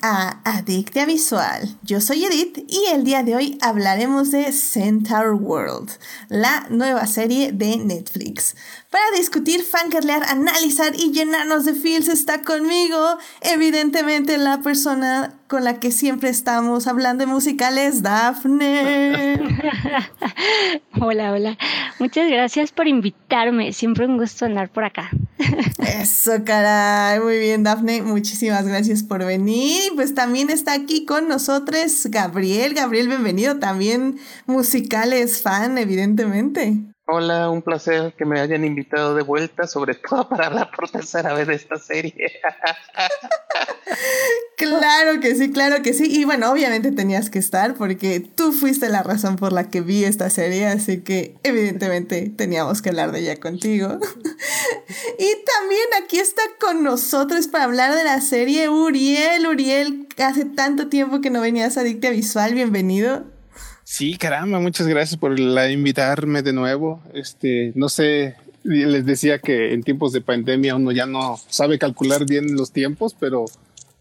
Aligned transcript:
a 0.00 0.40
Adictia 0.44 1.04
Visual. 1.04 1.76
Yo 1.82 2.00
soy 2.00 2.24
Edith 2.24 2.64
y 2.68 2.86
el 2.92 3.04
día 3.04 3.22
de 3.22 3.36
hoy 3.36 3.58
hablaremos 3.60 4.30
de 4.30 4.50
Centaur 4.52 5.34
World, 5.34 5.90
la 6.28 6.66
nueva 6.70 7.06
serie 7.06 7.52
de 7.52 7.76
Netflix. 7.76 8.54
Para 8.94 9.18
discutir, 9.18 9.64
fangirlear, 9.64 10.22
analizar 10.22 10.94
y 10.94 11.10
llenarnos 11.10 11.64
de 11.64 11.74
feels 11.74 12.06
está 12.06 12.42
conmigo, 12.42 13.18
evidentemente 13.40 14.38
la 14.38 14.60
persona 14.60 15.34
con 15.48 15.64
la 15.64 15.80
que 15.80 15.90
siempre 15.90 16.28
estamos 16.28 16.86
hablando 16.86 17.26
de 17.26 17.32
musicales, 17.32 18.02
Dafne. 18.04 19.34
hola, 21.00 21.32
hola. 21.32 21.58
Muchas 21.98 22.30
gracias 22.30 22.70
por 22.70 22.86
invitarme. 22.86 23.72
Siempre 23.72 24.06
un 24.06 24.16
gusto 24.16 24.44
andar 24.44 24.68
por 24.68 24.84
acá. 24.84 25.10
Eso, 26.00 26.44
caray. 26.44 27.18
Muy 27.18 27.38
bien, 27.40 27.64
Dafne. 27.64 28.00
Muchísimas 28.00 28.64
gracias 28.64 29.02
por 29.02 29.24
venir. 29.24 29.90
Pues 29.96 30.14
también 30.14 30.50
está 30.50 30.72
aquí 30.72 31.04
con 31.04 31.26
nosotros 31.26 32.06
Gabriel. 32.10 32.74
Gabriel, 32.74 33.08
bienvenido. 33.08 33.58
También 33.58 34.20
musicales 34.46 35.42
fan, 35.42 35.78
evidentemente. 35.78 36.93
Hola, 37.06 37.50
un 37.50 37.60
placer 37.60 38.14
que 38.16 38.24
me 38.24 38.40
hayan 38.40 38.64
invitado 38.64 39.14
de 39.14 39.22
vuelta, 39.22 39.66
sobre 39.66 39.94
todo 40.08 40.26
para 40.26 40.46
hablar 40.46 40.70
por 40.74 40.88
tercera 40.88 41.34
vez 41.34 41.46
de 41.46 41.54
esta 41.54 41.76
serie. 41.76 42.40
claro 44.56 45.20
que 45.20 45.34
sí, 45.34 45.52
claro 45.52 45.82
que 45.82 45.92
sí. 45.92 46.04
Y 46.08 46.24
bueno, 46.24 46.50
obviamente 46.50 46.92
tenías 46.92 47.28
que 47.28 47.38
estar 47.38 47.74
porque 47.74 48.20
tú 48.20 48.52
fuiste 48.52 48.88
la 48.88 49.02
razón 49.02 49.36
por 49.36 49.52
la 49.52 49.68
que 49.68 49.82
vi 49.82 50.04
esta 50.04 50.30
serie, 50.30 50.66
así 50.66 51.02
que 51.02 51.36
evidentemente 51.42 52.30
teníamos 52.34 52.80
que 52.80 52.88
hablar 52.88 53.12
de 53.12 53.20
ella 53.20 53.38
contigo. 53.38 53.88
y 55.18 55.44
también 55.44 55.88
aquí 56.02 56.18
está 56.18 56.42
con 56.58 56.82
nosotros 56.82 57.48
para 57.48 57.64
hablar 57.64 57.94
de 57.94 58.04
la 58.04 58.22
serie 58.22 58.70
Uriel. 58.70 59.46
Uriel, 59.46 60.08
hace 60.16 60.46
tanto 60.46 60.88
tiempo 60.88 61.20
que 61.20 61.28
no 61.28 61.42
venías 61.42 61.76
a 61.76 61.82
Dicta 61.82 62.08
Visual, 62.08 62.54
bienvenido. 62.54 63.33
Sí, 63.96 64.16
caramba, 64.16 64.58
muchas 64.58 64.88
gracias 64.88 65.20
por 65.20 65.38
la 65.38 65.70
invitarme 65.70 66.42
de 66.42 66.52
nuevo. 66.52 67.00
Este, 67.12 67.70
no 67.76 67.88
sé, 67.88 68.34
les 68.64 69.06
decía 69.06 69.38
que 69.38 69.72
en 69.72 69.84
tiempos 69.84 70.12
de 70.12 70.20
pandemia 70.20 70.74
uno 70.74 70.90
ya 70.90 71.06
no 71.06 71.38
sabe 71.48 71.78
calcular 71.78 72.26
bien 72.26 72.56
los 72.56 72.72
tiempos, 72.72 73.14
pero 73.16 73.44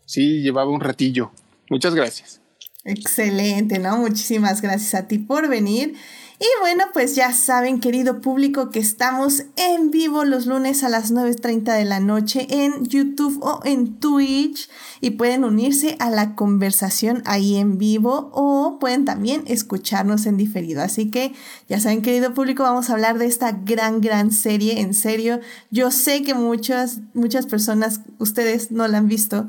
sí 0.08 0.42
llevaba 0.42 0.72
un 0.72 0.82
ratillo. 0.82 1.32
Muchas 1.70 1.94
gracias. 1.94 2.42
Excelente, 2.84 3.78
¿no? 3.78 3.98
Muchísimas 3.98 4.64
gracias 4.64 4.96
a 4.96 5.08
ti 5.08 5.20
por 5.20 5.48
venir. 5.48 5.94
Y 6.40 6.46
bueno, 6.62 6.86
pues 6.94 7.16
ya 7.16 7.32
saben, 7.32 7.80
querido 7.80 8.20
público, 8.20 8.70
que 8.70 8.80
estamos 8.80 9.44
en 9.56 9.92
vivo 9.92 10.26
los 10.26 10.48
lunes 10.48 10.84
a 10.84 10.90
las 10.90 11.14
9.30 11.14 11.78
de 11.78 11.86
la 11.86 12.00
noche 12.00 12.48
en 12.50 12.86
YouTube 12.86 13.40
o 13.44 13.62
en 13.64 14.00
Twitch 14.00 14.68
y 15.00 15.12
pueden 15.12 15.44
unirse 15.44 15.96
a 16.00 16.10
la 16.10 16.36
conversación 16.36 17.22
ahí 17.26 17.58
en 17.58 17.78
vivo 17.78 18.32
o 18.34 18.78
pueden 18.80 19.06
también 19.06 19.44
escucharnos 19.46 20.26
en 20.26 20.38
diferido. 20.38 20.82
Así 20.82 21.12
que 21.12 21.34
ya 21.70 21.80
saben, 21.80 22.02
querido 22.02 22.34
público, 22.34 22.64
vamos 22.64 22.90
a 22.90 22.94
hablar 22.94 23.20
de 23.20 23.28
esta 23.28 23.52
gran, 23.52 24.02
gran 24.02 24.32
serie. 24.32 24.82
En 24.82 24.96
serio, 24.96 25.40
yo 25.70 25.92
sé 25.92 26.24
que 26.24 26.34
muchas, 26.34 27.00
muchas 27.14 27.46
personas, 27.46 28.02
ustedes 28.18 28.72
no 28.72 28.88
la 28.88 28.98
han 28.98 29.08
visto, 29.08 29.46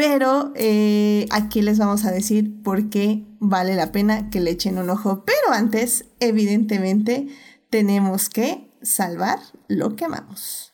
pero 0.00 0.50
eh, 0.56 1.26
aquí 1.28 1.60
les 1.60 1.78
vamos 1.78 2.06
a 2.06 2.10
decir 2.10 2.62
por 2.62 2.88
qué 2.88 3.26
vale 3.38 3.74
la 3.74 3.92
pena 3.92 4.30
que 4.30 4.40
le 4.40 4.50
echen 4.50 4.78
un 4.78 4.88
ojo. 4.88 5.26
Pero 5.26 5.52
antes, 5.52 6.06
evidentemente, 6.20 7.26
tenemos 7.68 8.30
que 8.30 8.72
salvar 8.80 9.40
lo 9.68 9.96
que 9.96 10.06
amamos. 10.06 10.72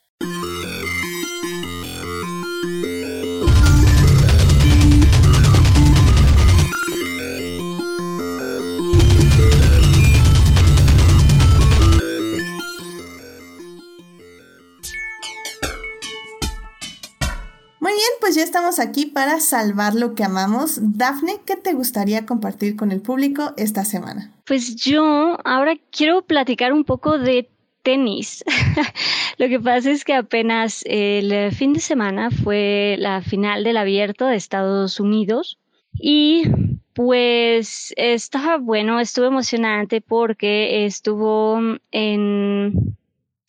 Pues 18.26 18.34
ya 18.34 18.42
estamos 18.42 18.80
aquí 18.80 19.06
para 19.06 19.38
salvar 19.38 19.94
lo 19.94 20.16
que 20.16 20.24
amamos. 20.24 20.80
Dafne, 20.82 21.34
¿qué 21.46 21.54
te 21.54 21.74
gustaría 21.74 22.26
compartir 22.26 22.74
con 22.74 22.90
el 22.90 23.00
público 23.00 23.54
esta 23.56 23.84
semana? 23.84 24.32
Pues 24.44 24.74
yo 24.74 25.38
ahora 25.44 25.76
quiero 25.92 26.22
platicar 26.22 26.72
un 26.72 26.82
poco 26.82 27.20
de 27.20 27.48
tenis. 27.84 28.42
lo 29.38 29.46
que 29.46 29.60
pasa 29.60 29.92
es 29.92 30.04
que 30.04 30.14
apenas 30.14 30.82
el 30.86 31.52
fin 31.52 31.72
de 31.72 31.78
semana 31.78 32.32
fue 32.32 32.96
la 32.98 33.22
final 33.22 33.62
del 33.62 33.76
abierto 33.76 34.26
de 34.26 34.34
Estados 34.34 34.98
Unidos 34.98 35.60
y 35.94 36.48
pues 36.94 37.94
estaba 37.96 38.58
bueno, 38.58 38.98
estuvo 38.98 39.26
emocionante 39.26 40.00
porque 40.00 40.84
estuvo 40.84 41.60
en 41.92 42.96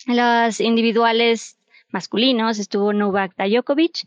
las 0.05 0.61
individuales 0.61 1.57
masculinos 1.89 2.59
estuvo 2.59 2.93
Novak 2.93 3.33
Djokovic 3.37 4.05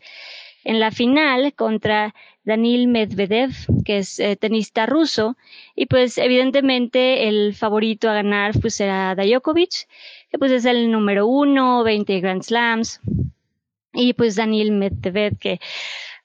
en 0.64 0.80
la 0.80 0.90
final 0.90 1.52
contra 1.54 2.14
Danil 2.44 2.88
Medvedev, 2.88 3.52
que 3.84 3.98
es 3.98 4.18
eh, 4.18 4.36
tenista 4.36 4.86
ruso, 4.86 5.36
y 5.74 5.86
pues 5.86 6.18
evidentemente 6.18 7.28
el 7.28 7.54
favorito 7.54 8.08
a 8.08 8.14
ganar 8.14 8.52
pues 8.60 8.80
era 8.80 9.14
Djokovic, 9.14 9.86
que 10.30 10.38
pues 10.38 10.52
es 10.52 10.64
el 10.64 10.90
número 10.90 11.26
uno, 11.26 11.82
20 11.84 12.20
Grand 12.20 12.42
Slams, 12.42 13.00
y 13.92 14.12
pues 14.14 14.36
Danil 14.36 14.72
Medvedev, 14.72 15.38
que 15.38 15.60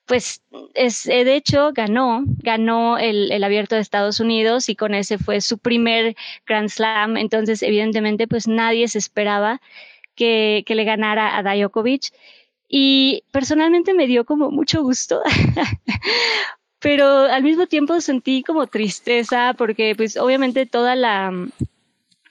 pues 0.06 0.44
es, 0.76 1.08
eh, 1.08 1.24
de 1.24 1.36
hecho 1.36 1.72
ganó, 1.74 2.24
ganó 2.26 2.98
el, 2.98 3.32
el, 3.32 3.44
abierto 3.44 3.76
de 3.76 3.82
Estados 3.82 4.20
Unidos 4.20 4.70
y 4.70 4.76
con 4.76 4.94
ese 4.94 5.18
fue 5.18 5.42
su 5.42 5.58
primer 5.58 6.16
Grand 6.46 6.70
Slam, 6.70 7.18
entonces 7.18 7.64
evidentemente 7.64 8.28
pues 8.28 8.48
nadie 8.48 8.88
se 8.88 9.00
esperaba 9.00 9.62
que, 10.16 10.64
que 10.66 10.76
le 10.76 10.84
ganara 10.84 11.38
a 11.38 11.44
Djokovic. 11.44 12.12
Y 12.68 13.24
personalmente 13.32 13.94
me 13.94 14.08
dio 14.08 14.26
como 14.26 14.52
mucho 14.52 14.82
gusto, 14.82 15.22
pero 16.80 17.08
al 17.08 17.44
mismo 17.44 17.68
tiempo 17.68 18.02
sentí 18.02 18.44
como 18.44 18.68
tristeza 18.68 19.54
porque 19.58 19.94
pues 19.96 20.18
obviamente 20.18 20.66
toda 20.66 20.96
la, 20.96 21.32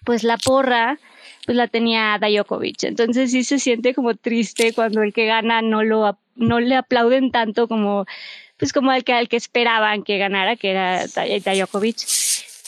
pues 0.05 0.25
la 0.25 0.37
porra, 0.37 0.99
pues 1.47 1.57
la 1.57 1.69
tenía 1.69 2.19
Djokovic. 2.19 2.85
Entonces 2.85 3.31
sí 3.31 3.45
se 3.45 3.59
siente 3.59 3.95
como 3.95 4.15
triste 4.15 4.73
cuando 4.73 5.03
el 5.03 5.13
que 5.13 5.27
gana 5.27 5.63
no 5.63 5.83
lo, 5.83 6.19
no 6.35 6.61
le 6.61 6.77
aplauden 6.77 7.31
tanto 7.31 7.69
como, 7.69 8.07
pues 8.57 8.73
como 8.73 8.91
al 8.91 9.05
que, 9.05 9.13
al 9.13 9.29
que 9.29 9.37
esperaban 9.37 10.03
que 10.03 10.19
ganara, 10.19 10.57
que 10.57 10.71
era 10.71 11.07
Djokovic. 11.07 11.97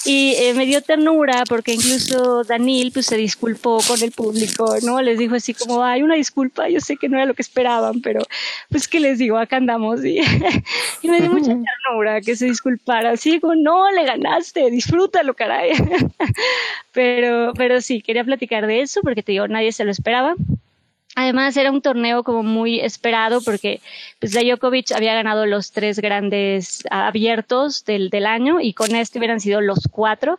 Y 0.08 0.34
eh, 0.38 0.54
me 0.54 0.66
dio 0.66 0.80
ternura 0.82 1.42
porque 1.48 1.74
incluso 1.74 2.44
Danil 2.44 2.92
pues 2.92 3.06
se 3.06 3.16
disculpó 3.16 3.80
con 3.88 4.00
el 4.00 4.12
público, 4.12 4.76
¿no? 4.84 5.02
Les 5.02 5.18
dijo 5.18 5.34
así 5.34 5.52
como, 5.52 5.82
hay 5.82 6.04
una 6.04 6.14
disculpa, 6.14 6.68
yo 6.68 6.78
sé 6.78 6.96
que 6.96 7.08
no 7.08 7.16
era 7.16 7.26
lo 7.26 7.34
que 7.34 7.42
esperaban, 7.42 8.00
pero 8.02 8.22
pues 8.70 8.86
que 8.86 9.00
les 9.00 9.18
digo, 9.18 9.36
acá 9.36 9.56
andamos. 9.56 10.04
Y, 10.04 10.20
y 11.02 11.08
me 11.08 11.20
dio 11.20 11.32
mucha 11.32 11.48
ternura 11.48 12.20
que 12.20 12.36
se 12.36 12.46
disculpara, 12.46 13.10
así 13.10 13.40
como, 13.40 13.56
no, 13.56 13.90
le 13.90 14.04
ganaste, 14.04 14.70
disfrútalo, 14.70 15.34
caray. 15.34 15.72
pero, 16.92 17.52
pero 17.56 17.80
sí, 17.80 18.00
quería 18.00 18.22
platicar 18.22 18.68
de 18.68 18.82
eso 18.82 19.00
porque 19.02 19.24
te 19.24 19.32
digo, 19.32 19.48
nadie 19.48 19.72
se 19.72 19.84
lo 19.84 19.90
esperaba. 19.90 20.36
Además 21.16 21.56
era 21.56 21.72
un 21.72 21.80
torneo 21.80 22.22
como 22.22 22.42
muy 22.42 22.78
esperado 22.78 23.40
porque 23.40 23.80
pues 24.20 24.32
Djokovic 24.32 24.92
había 24.92 25.14
ganado 25.14 25.46
los 25.46 25.72
tres 25.72 25.98
grandes 25.98 26.84
abiertos 26.90 27.86
del, 27.86 28.10
del 28.10 28.26
año 28.26 28.60
y 28.60 28.74
con 28.74 28.94
este 28.94 29.18
hubieran 29.18 29.40
sido 29.40 29.62
los 29.62 29.88
cuatro, 29.90 30.38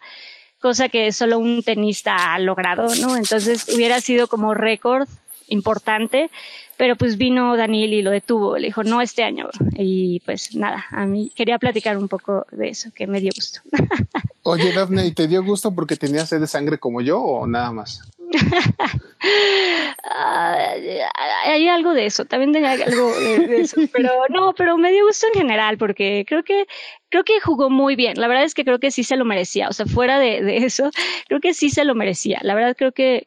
cosa 0.62 0.88
que 0.88 1.12
solo 1.12 1.39
un 1.39 1.63
tenista 1.63 2.35
ha 2.35 2.38
logrado, 2.38 2.94
¿no? 3.01 3.18
Entonces 3.18 3.68
hubiera 3.74 4.00
sido 4.01 4.27
como 4.27 4.53
récord 4.53 5.07
importante, 5.47 6.29
pero 6.77 6.95
pues 6.95 7.18
vino 7.18 7.57
Daniel 7.57 7.94
y 7.94 8.03
lo 8.03 8.12
detuvo, 8.12 8.57
le 8.59 8.68
dijo, 8.68 8.83
no 8.83 9.01
este 9.01 9.23
año. 9.23 9.50
Y 9.77 10.19
pues 10.25 10.56
nada, 10.56 10.85
a 10.91 11.07
mí 11.07 11.31
quería 11.35 11.57
platicar 11.57 11.97
un 11.97 12.07
poco 12.07 12.45
de 12.51 12.69
eso, 12.69 12.91
que 12.94 13.07
me 13.07 13.19
dio 13.19 13.31
gusto. 13.35 13.62
Oye, 14.44 14.71
Daphne, 14.73 15.07
¿y 15.07 15.12
te 15.12 15.27
dio 15.27 15.44
gusto 15.44 15.73
porque 15.73 15.95
tenías 15.95 16.30
sed 16.30 16.39
de 16.39 16.47
sangre 16.47 16.77
como 16.77 17.01
yo 17.01 17.19
o 17.19 17.47
nada 17.47 17.71
más? 17.71 18.01
hay 21.45 21.68
algo 21.68 21.94
de 21.94 22.06
eso, 22.06 22.25
también 22.25 22.51
tenía 22.51 22.71
algo 22.71 23.13
de, 23.13 23.62
eso, 23.62 23.77
pero 23.94 24.12
no, 24.29 24.53
pero 24.53 24.77
me 24.77 24.91
dio 24.91 25.06
gusto 25.06 25.27
en 25.33 25.39
general 25.39 25.77
porque 25.77 26.25
creo 26.27 26.44
que 26.44 26.68
creo 27.09 27.24
que 27.24 27.39
jugó 27.39 27.69
muy 27.69 27.95
bien. 27.95 28.19
La 28.19 28.27
verdad 28.27 28.44
es 28.44 28.53
que 28.53 28.65
creo 28.65 28.79
que 28.79 28.91
sí 28.91 29.03
se 29.03 29.15
lo 29.15 29.25
merecía, 29.25 29.69
o 29.69 29.74
sea, 29.74 29.85
fuera 29.85 30.19
de, 30.19 30.41
de 30.41 30.57
eso, 30.57 30.91
creo 31.27 31.39
que 31.39 31.53
sí 31.53 31.69
se 31.69 31.85
lo 31.85 31.95
merecía. 31.95 32.39
La 32.41 32.56
verdad 32.56 32.75
creo 32.77 32.91
que 32.91 33.24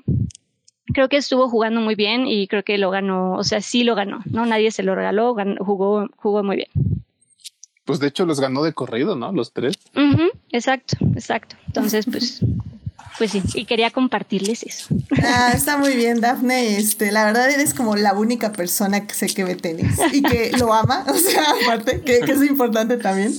creo 0.93 1.09
que 1.09 1.17
estuvo 1.17 1.49
jugando 1.49 1.81
muy 1.81 1.95
bien 1.95 2.27
y 2.27 2.49
creo 2.49 2.63
que 2.63 2.79
lo 2.79 2.91
ganó, 2.91 3.35
o 3.35 3.45
sea, 3.45 3.61
sí 3.61 3.85
lo 3.85 3.95
ganó, 3.95 4.21
no 4.27 4.47
nadie 4.47 4.71
se 4.71 4.83
lo 4.83 4.95
regaló, 4.95 5.35
jugó 5.61 6.09
jugó 6.17 6.43
muy 6.43 6.57
bien. 6.57 6.69
Pues 7.85 7.99
de 7.99 8.09
hecho 8.09 8.27
los 8.27 8.41
ganó 8.41 8.63
de 8.63 8.73
corrido, 8.73 9.17
¿no? 9.17 9.33
Los 9.33 9.53
tres. 9.53 9.79
exacto, 10.53 10.97
exacto. 11.15 11.57
Entonces, 11.67 12.07
pues 12.07 12.41
pues 13.19 13.33
sí, 13.33 13.43
y 13.55 13.65
quería 13.67 13.91
compartirles 13.91 14.63
eso. 14.63 14.87
Ah, 15.23 15.53
está 15.55 15.77
muy 15.77 15.95
bien, 15.95 16.21
Dafne. 16.21 16.77
Este, 16.79 17.13
la 17.13 17.25
verdad 17.25 17.51
eres 17.51 17.75
como 17.75 17.97
la 17.97 18.15
única 18.15 18.53
persona 18.53 19.07
que 19.07 19.15
sé 19.15 19.27
que 19.27 19.45
ve 19.45 19.57
tenis 19.57 19.97
y 20.13 20.23
que 20.23 20.53
lo 20.59 20.73
ama, 20.73 21.05
o 21.09 21.15
sea, 21.15 21.45
aparte, 21.63 22.01
que, 22.01 22.19
es 22.19 22.43
importante 22.43 22.97
también. 22.97 23.37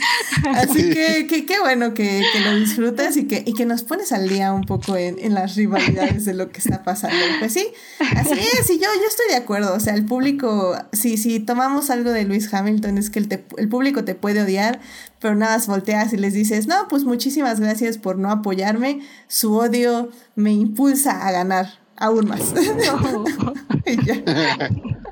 Así 0.55 0.89
que 0.89 1.25
qué 1.27 1.59
bueno 1.59 1.93
que, 1.93 2.23
lo 2.43 2.55
disfrutas 2.55 3.17
y 3.17 3.27
que, 3.27 3.43
y 3.45 3.53
que 3.53 3.65
nos 3.65 3.83
pones 3.83 4.11
al 4.11 4.29
día 4.29 4.53
un 4.53 4.63
poco 4.63 4.95
en, 4.95 5.17
en, 5.19 5.33
las 5.33 5.55
rivalidades 5.55 6.25
de 6.25 6.33
lo 6.33 6.51
que 6.51 6.59
está 6.59 6.83
pasando. 6.83 7.17
Pues 7.39 7.53
sí, 7.53 7.67
así 8.15 8.39
es, 8.39 8.69
y 8.69 8.79
yo, 8.79 8.87
yo 8.95 9.07
estoy 9.07 9.27
de 9.29 9.35
acuerdo. 9.35 9.73
O 9.73 9.79
sea, 9.79 9.95
el 9.95 10.05
público, 10.05 10.77
si, 10.91 11.17
si 11.17 11.39
tomamos 11.39 11.89
algo 11.89 12.11
de 12.11 12.25
Luis 12.25 12.53
Hamilton, 12.53 12.97
es 12.97 13.09
que 13.09 13.19
el, 13.19 13.43
el 13.57 13.69
público 13.69 14.03
te 14.03 14.15
puede 14.15 14.41
odiar, 14.41 14.79
pero 15.21 15.35
nada 15.35 15.55
más 15.55 15.67
volteas 15.67 16.11
y 16.13 16.17
les 16.17 16.33
dices, 16.33 16.67
no, 16.67 16.87
pues 16.89 17.03
muchísimas 17.05 17.59
gracias 17.59 17.97
por 17.97 18.17
no 18.17 18.31
apoyarme, 18.31 19.01
su 19.27 19.55
odio 19.55 20.09
me 20.35 20.51
impulsa 20.51 21.25
a 21.27 21.31
ganar 21.31 21.67
aún 21.95 22.27
más. 22.27 22.53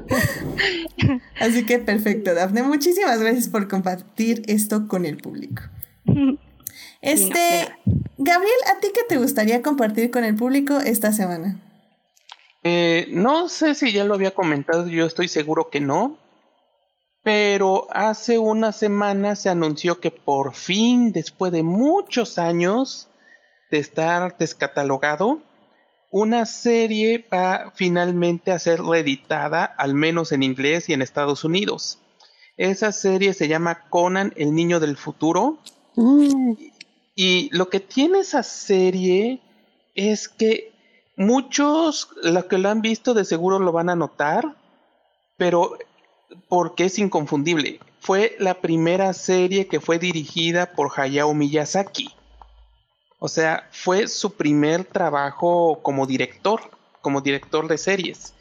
Así 1.39 1.65
que 1.65 1.79
perfecto, 1.79 2.33
Dafne, 2.33 2.63
muchísimas 2.63 3.19
gracias 3.19 3.47
por 3.47 3.67
compartir 3.67 4.41
esto 4.47 4.87
con 4.87 5.05
el 5.05 5.17
público. 5.17 5.61
Este, 7.01 7.69
Gabriel, 8.17 8.57
¿a 8.75 8.79
ti 8.79 8.87
qué 8.93 9.01
te 9.07 9.17
gustaría 9.17 9.61
compartir 9.61 10.09
con 10.09 10.23
el 10.23 10.35
público 10.35 10.79
esta 10.79 11.13
semana? 11.13 11.61
Eh, 12.63 13.07
no 13.11 13.47
sé 13.47 13.75
si 13.75 13.93
ya 13.93 14.03
lo 14.03 14.15
había 14.15 14.31
comentado, 14.31 14.87
yo 14.87 15.05
estoy 15.05 15.27
seguro 15.27 15.69
que 15.69 15.79
no, 15.79 16.17
pero 17.29 17.85
hace 17.91 18.39
una 18.39 18.71
semana 18.71 19.35
se 19.35 19.49
anunció 19.49 19.99
que 19.99 20.09
por 20.09 20.55
fin, 20.55 21.11
después 21.11 21.51
de 21.51 21.61
muchos 21.61 22.39
años 22.39 23.07
de 23.69 23.77
estar 23.77 24.35
descatalogado, 24.39 25.39
una 26.09 26.47
serie 26.47 27.23
va 27.31 27.71
finalmente 27.75 28.51
a 28.51 28.57
ser 28.57 28.81
reeditada, 28.81 29.63
al 29.63 29.93
menos 29.93 30.31
en 30.31 30.41
inglés 30.41 30.89
y 30.89 30.93
en 30.93 31.03
Estados 31.03 31.43
Unidos. 31.43 31.99
Esa 32.57 32.91
serie 32.91 33.35
se 33.35 33.47
llama 33.47 33.87
Conan, 33.91 34.33
el 34.35 34.55
niño 34.55 34.79
del 34.79 34.97
futuro. 34.97 35.59
Mm. 35.97 36.53
Y 37.13 37.55
lo 37.55 37.69
que 37.69 37.79
tiene 37.79 38.21
esa 38.21 38.41
serie 38.41 39.39
es 39.93 40.29
que 40.29 40.71
muchos, 41.15 42.09
los 42.23 42.45
que 42.45 42.57
lo 42.57 42.69
han 42.69 42.81
visto 42.81 43.13
de 43.13 43.23
seguro 43.23 43.59
lo 43.59 43.71
van 43.71 43.91
a 43.91 43.95
notar, 43.95 44.55
pero 45.37 45.77
porque 46.47 46.85
es 46.85 46.99
inconfundible. 46.99 47.79
Fue 47.99 48.35
la 48.39 48.55
primera 48.61 49.13
serie 49.13 49.67
que 49.67 49.79
fue 49.79 49.99
dirigida 49.99 50.71
por 50.71 50.91
Hayao 50.95 51.33
Miyazaki. 51.33 52.09
O 53.19 53.27
sea, 53.27 53.67
fue 53.71 54.07
su 54.07 54.33
primer 54.33 54.85
trabajo 54.85 55.79
como 55.81 56.07
director, 56.07 56.61
como 57.01 57.21
director 57.21 57.67
de 57.67 57.77
series. 57.77 58.33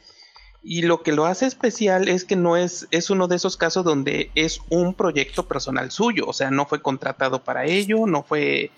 Y 0.62 0.82
lo 0.82 1.02
que 1.02 1.12
lo 1.12 1.26
hace 1.26 1.46
especial 1.46 2.08
es 2.08 2.24
que 2.24 2.36
no 2.36 2.56
es, 2.56 2.86
es 2.90 3.10
uno 3.10 3.28
de 3.28 3.36
esos 3.36 3.56
casos 3.56 3.84
donde 3.84 4.30
es 4.34 4.60
un 4.70 4.94
proyecto 4.94 5.46
personal 5.46 5.90
suyo, 5.90 6.26
o 6.26 6.32
sea, 6.32 6.50
no 6.50 6.66
fue 6.66 6.82
contratado 6.82 7.42
para 7.42 7.64
ello, 7.64 8.06
no 8.06 8.22
fue, 8.22 8.70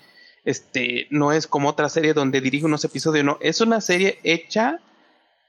este, 0.45 1.07
no 1.09 1.31
es 1.31 1.47
como 1.47 1.69
otra 1.69 1.89
serie 1.89 2.13
donde 2.13 2.39
dirige 2.39 2.65
unos 2.65 2.85
episodios, 2.85 3.25
no, 3.25 3.37
es 3.41 3.61
una 3.61 3.81
serie 3.81 4.19
hecha, 4.23 4.79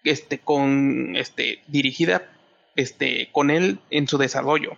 este, 0.05 0.39
con, 0.39 1.17
este, 1.17 1.63
dirigida 1.69 2.29
este, 2.77 3.31
con 3.33 3.51
él 3.51 3.81
en 3.91 4.09
su 4.09 4.19
desarrollo. 4.19 4.77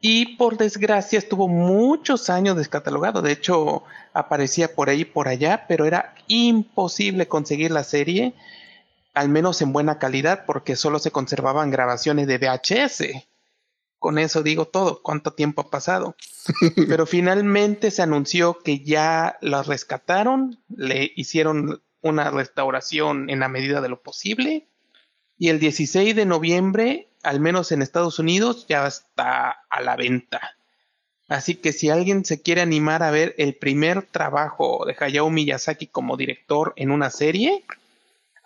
Y 0.00 0.36
por 0.36 0.56
desgracia 0.56 1.18
estuvo 1.18 1.48
muchos 1.48 2.30
años 2.30 2.56
descatalogado. 2.56 3.20
De 3.20 3.32
hecho, 3.32 3.82
aparecía 4.12 4.74
por 4.74 4.90
ahí 4.90 5.04
por 5.04 5.26
allá, 5.26 5.66
pero 5.66 5.86
era 5.86 6.14
imposible 6.28 7.26
conseguir 7.26 7.72
la 7.72 7.82
serie, 7.82 8.34
al 9.12 9.28
menos 9.28 9.60
en 9.60 9.72
buena 9.72 9.98
calidad, 9.98 10.44
porque 10.46 10.76
solo 10.76 11.00
se 11.00 11.10
conservaban 11.10 11.70
grabaciones 11.70 12.28
de 12.28 12.38
VHS. 12.38 13.26
Con 13.98 14.18
eso 14.18 14.44
digo 14.44 14.66
todo, 14.66 15.02
cuánto 15.02 15.32
tiempo 15.32 15.62
ha 15.62 15.70
pasado. 15.70 16.14
pero 16.88 17.04
finalmente 17.04 17.90
se 17.90 18.02
anunció 18.02 18.60
que 18.60 18.84
ya 18.84 19.36
la 19.40 19.64
rescataron, 19.64 20.62
le 20.68 21.10
hicieron 21.16 21.82
una 22.00 22.30
restauración 22.30 23.28
en 23.30 23.40
la 23.40 23.48
medida 23.48 23.80
de 23.80 23.88
lo 23.88 24.00
posible 24.00 24.67
y 25.38 25.48
el 25.48 25.60
16 25.60 26.16
de 26.16 26.26
noviembre, 26.26 27.08
al 27.22 27.40
menos 27.40 27.72
en 27.72 27.82
Estados 27.82 28.18
Unidos, 28.18 28.66
ya 28.68 28.86
está 28.86 29.62
a 29.70 29.80
la 29.80 29.96
venta. 29.96 30.56
Así 31.28 31.54
que 31.54 31.72
si 31.72 31.90
alguien 31.90 32.24
se 32.24 32.40
quiere 32.40 32.62
animar 32.62 33.02
a 33.02 33.10
ver 33.10 33.34
el 33.38 33.54
primer 33.54 34.02
trabajo 34.02 34.84
de 34.86 34.96
Hayao 34.98 35.30
Miyazaki 35.30 35.86
como 35.86 36.16
director 36.16 36.72
en 36.76 36.90
una 36.90 37.10
serie, 37.10 37.64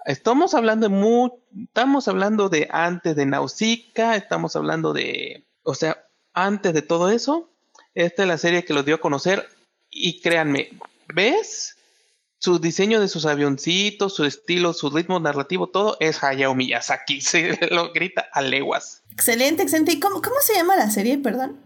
estamos 0.05 0.55
hablando 0.55 0.89
de 0.89 1.31
estamos 1.65 2.09
hablando 2.09 2.49
de 2.49 2.69
antes 2.71 3.15
de 3.15 3.25
Nausicaa, 3.25 4.17
estamos 4.17 4.56
hablando 4.56 4.93
de, 4.93 5.44
o 5.62 5.75
sea, 5.75 6.05
antes 6.35 6.75
de 6.75 6.83
todo 6.83 7.11
eso, 7.11 7.49
esta 7.94 8.23
es 8.23 8.29
la 8.29 8.39
serie 8.39 8.65
que 8.65 8.75
los 8.75 8.85
dio 8.85 8.97
a 8.97 9.00
conocer 9.00 9.49
y 9.91 10.21
créanme, 10.21 10.71
¿ves? 11.15 11.77
Su 12.43 12.59
diseño 12.59 13.00
de 13.00 13.06
sus 13.06 13.25
avioncitos, 13.25 14.17
su 14.17 14.25
estilo, 14.25 14.73
su 14.73 14.91
ritmo 14.91 15.21
narrativo, 15.21 15.69
todo 15.69 15.97
es 16.00 16.25
Hayao 16.25 16.56
Miyazaki. 16.56 17.21
Se 17.21 17.56
lo 17.71 17.93
grita 17.93 18.29
a 18.33 18.43
leguas. 18.43 19.05
Excelente, 19.12 19.62
excelente. 19.62 19.93
¿Y 19.93 20.00
cómo, 20.00 20.21
se 20.41 20.55
llama 20.55 20.75
la 20.75 20.91
serie, 20.91 21.19
perdón? 21.19 21.61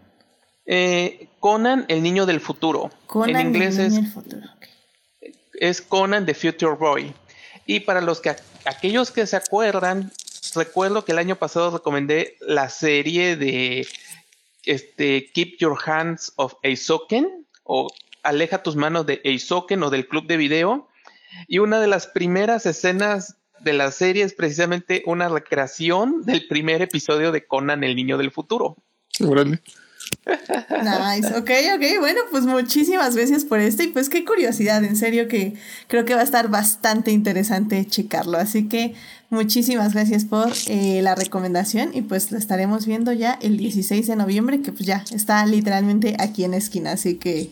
Eh, 0.67 1.29
Conan, 1.39 1.85
el 1.87 2.03
niño 2.03 2.27
del 2.27 2.39
futuro. 2.39 2.91
Conan, 3.07 3.37
en 3.37 3.47
inglés 3.47 3.79
el 3.79 3.89
niño 3.89 4.01
del 4.03 4.11
futuro. 4.11 4.47
es 5.53 5.81
Conan, 5.81 6.27
the 6.27 6.35
Future 6.35 6.75
Boy. 6.75 7.11
Y 7.65 7.79
para 7.79 7.99
los 7.99 8.21
que 8.21 8.35
aquellos 8.65 9.09
que 9.09 9.25
se 9.25 9.35
acuerdan, 9.35 10.11
recuerdo 10.53 11.03
que 11.03 11.13
el 11.13 11.17
año 11.17 11.37
pasado 11.37 11.71
recomendé 11.71 12.37
la 12.39 12.69
serie 12.69 13.35
de 13.35 13.87
este, 14.63 15.31
Keep 15.33 15.57
Your 15.57 15.75
Hands 15.83 16.33
of 16.35 16.53
Aizoken 16.63 17.47
o 17.63 17.87
Aleja 18.27 18.61
tus 18.61 18.75
manos 18.75 19.05
de 19.05 19.21
Eisoken 19.23 19.83
o 19.83 19.89
del 19.89 20.07
club 20.07 20.27
de 20.27 20.35
video. 20.35 20.89
Y 21.47 21.59
una 21.59 21.79
de 21.79 21.87
las 21.87 22.07
primeras 22.07 22.65
escenas 22.65 23.37
de 23.61 23.71
la 23.71 23.89
serie 23.91 24.23
es 24.23 24.33
precisamente 24.33 25.01
una 25.05 25.29
recreación 25.29 26.23
del 26.23 26.45
primer 26.47 26.81
episodio 26.81 27.31
de 27.31 27.47
Conan, 27.47 27.85
el 27.85 27.95
niño 27.95 28.17
del 28.17 28.31
futuro. 28.31 28.75
Nice, 30.25 31.35
ok, 31.35 31.49
ok, 31.75 31.99
bueno, 31.99 32.21
pues 32.29 32.45
muchísimas 32.45 33.15
gracias 33.15 33.45
por 33.45 33.59
esto 33.59 33.83
y 33.83 33.87
pues 33.87 34.09
qué 34.09 34.23
curiosidad, 34.23 34.83
en 34.83 34.95
serio 34.95 35.27
que 35.27 35.55
creo 35.87 36.05
que 36.05 36.13
va 36.13 36.21
a 36.21 36.23
estar 36.23 36.49
bastante 36.49 37.11
interesante 37.11 37.85
checarlo, 37.85 38.37
así 38.37 38.67
que 38.67 38.93
muchísimas 39.29 39.93
gracias 39.93 40.25
por 40.25 40.51
eh, 40.67 41.01
la 41.01 41.15
recomendación. 41.15 41.91
Y 41.93 42.01
pues 42.01 42.31
lo 42.31 42.37
estaremos 42.37 42.85
viendo 42.85 43.13
ya 43.13 43.39
el 43.41 43.57
16 43.57 44.05
de 44.05 44.15
noviembre, 44.15 44.61
que 44.61 44.71
pues 44.71 44.85
ya 44.85 45.03
está 45.11 45.45
literalmente 45.45 46.15
aquí 46.19 46.43
en 46.43 46.53
esquina, 46.53 46.91
así 46.91 47.15
que 47.15 47.49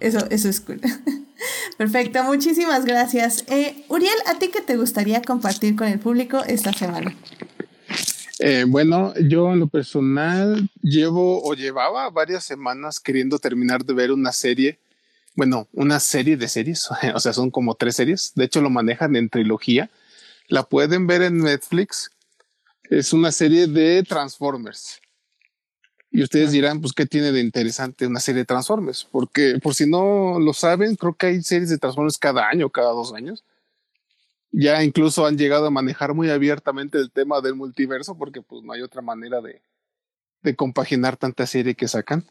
eso, 0.00 0.26
eso 0.30 0.48
es 0.48 0.60
cool. 0.60 0.80
Perfecto, 1.78 2.22
muchísimas 2.24 2.84
gracias. 2.84 3.44
Eh, 3.48 3.84
Uriel, 3.88 4.14
¿a 4.26 4.38
ti 4.38 4.48
qué 4.48 4.60
te 4.60 4.76
gustaría 4.76 5.22
compartir 5.22 5.76
con 5.76 5.88
el 5.88 5.98
público 5.98 6.42
esta 6.44 6.72
semana? 6.72 7.14
Eh, 8.38 8.64
bueno, 8.66 9.14
yo 9.14 9.52
en 9.52 9.60
lo 9.60 9.68
personal 9.68 10.68
llevo 10.82 11.42
o 11.44 11.54
llevaba 11.54 12.10
varias 12.10 12.44
semanas 12.44 12.98
queriendo 12.98 13.38
terminar 13.38 13.84
de 13.84 13.94
ver 13.94 14.10
una 14.10 14.32
serie, 14.32 14.78
bueno, 15.34 15.68
una 15.72 16.00
serie 16.00 16.36
de 16.36 16.48
series, 16.48 16.88
o 17.14 17.20
sea, 17.20 17.32
son 17.32 17.50
como 17.50 17.74
tres 17.74 17.96
series, 17.96 18.32
de 18.34 18.44
hecho 18.44 18.60
lo 18.60 18.70
manejan 18.70 19.14
en 19.16 19.28
trilogía, 19.28 19.90
la 20.48 20.64
pueden 20.64 21.06
ver 21.06 21.22
en 21.22 21.38
Netflix, 21.38 22.10
es 22.90 23.12
una 23.12 23.32
serie 23.32 23.66
de 23.66 24.02
Transformers. 24.02 25.01
Y 26.14 26.22
ustedes 26.22 26.52
dirán, 26.52 26.82
pues, 26.82 26.92
¿qué 26.92 27.06
tiene 27.06 27.32
de 27.32 27.40
interesante 27.40 28.06
una 28.06 28.20
serie 28.20 28.40
de 28.40 28.44
Transformers? 28.44 29.08
Porque, 29.10 29.58
por 29.62 29.74
si 29.74 29.88
no 29.88 30.38
lo 30.38 30.52
saben, 30.52 30.94
creo 30.94 31.14
que 31.14 31.26
hay 31.26 31.42
series 31.42 31.70
de 31.70 31.78
Transformers 31.78 32.18
cada 32.18 32.46
año, 32.48 32.68
cada 32.68 32.90
dos 32.90 33.14
años. 33.14 33.44
Ya 34.50 34.84
incluso 34.84 35.24
han 35.24 35.38
llegado 35.38 35.66
a 35.66 35.70
manejar 35.70 36.12
muy 36.12 36.28
abiertamente 36.28 36.98
el 36.98 37.10
tema 37.10 37.40
del 37.40 37.54
multiverso, 37.54 38.18
porque 38.18 38.42
pues 38.42 38.62
no 38.62 38.74
hay 38.74 38.82
otra 38.82 39.00
manera 39.00 39.40
de, 39.40 39.62
de 40.42 40.54
compaginar 40.54 41.16
tanta 41.16 41.46
serie 41.46 41.74
que 41.74 41.88
sacan. 41.88 42.26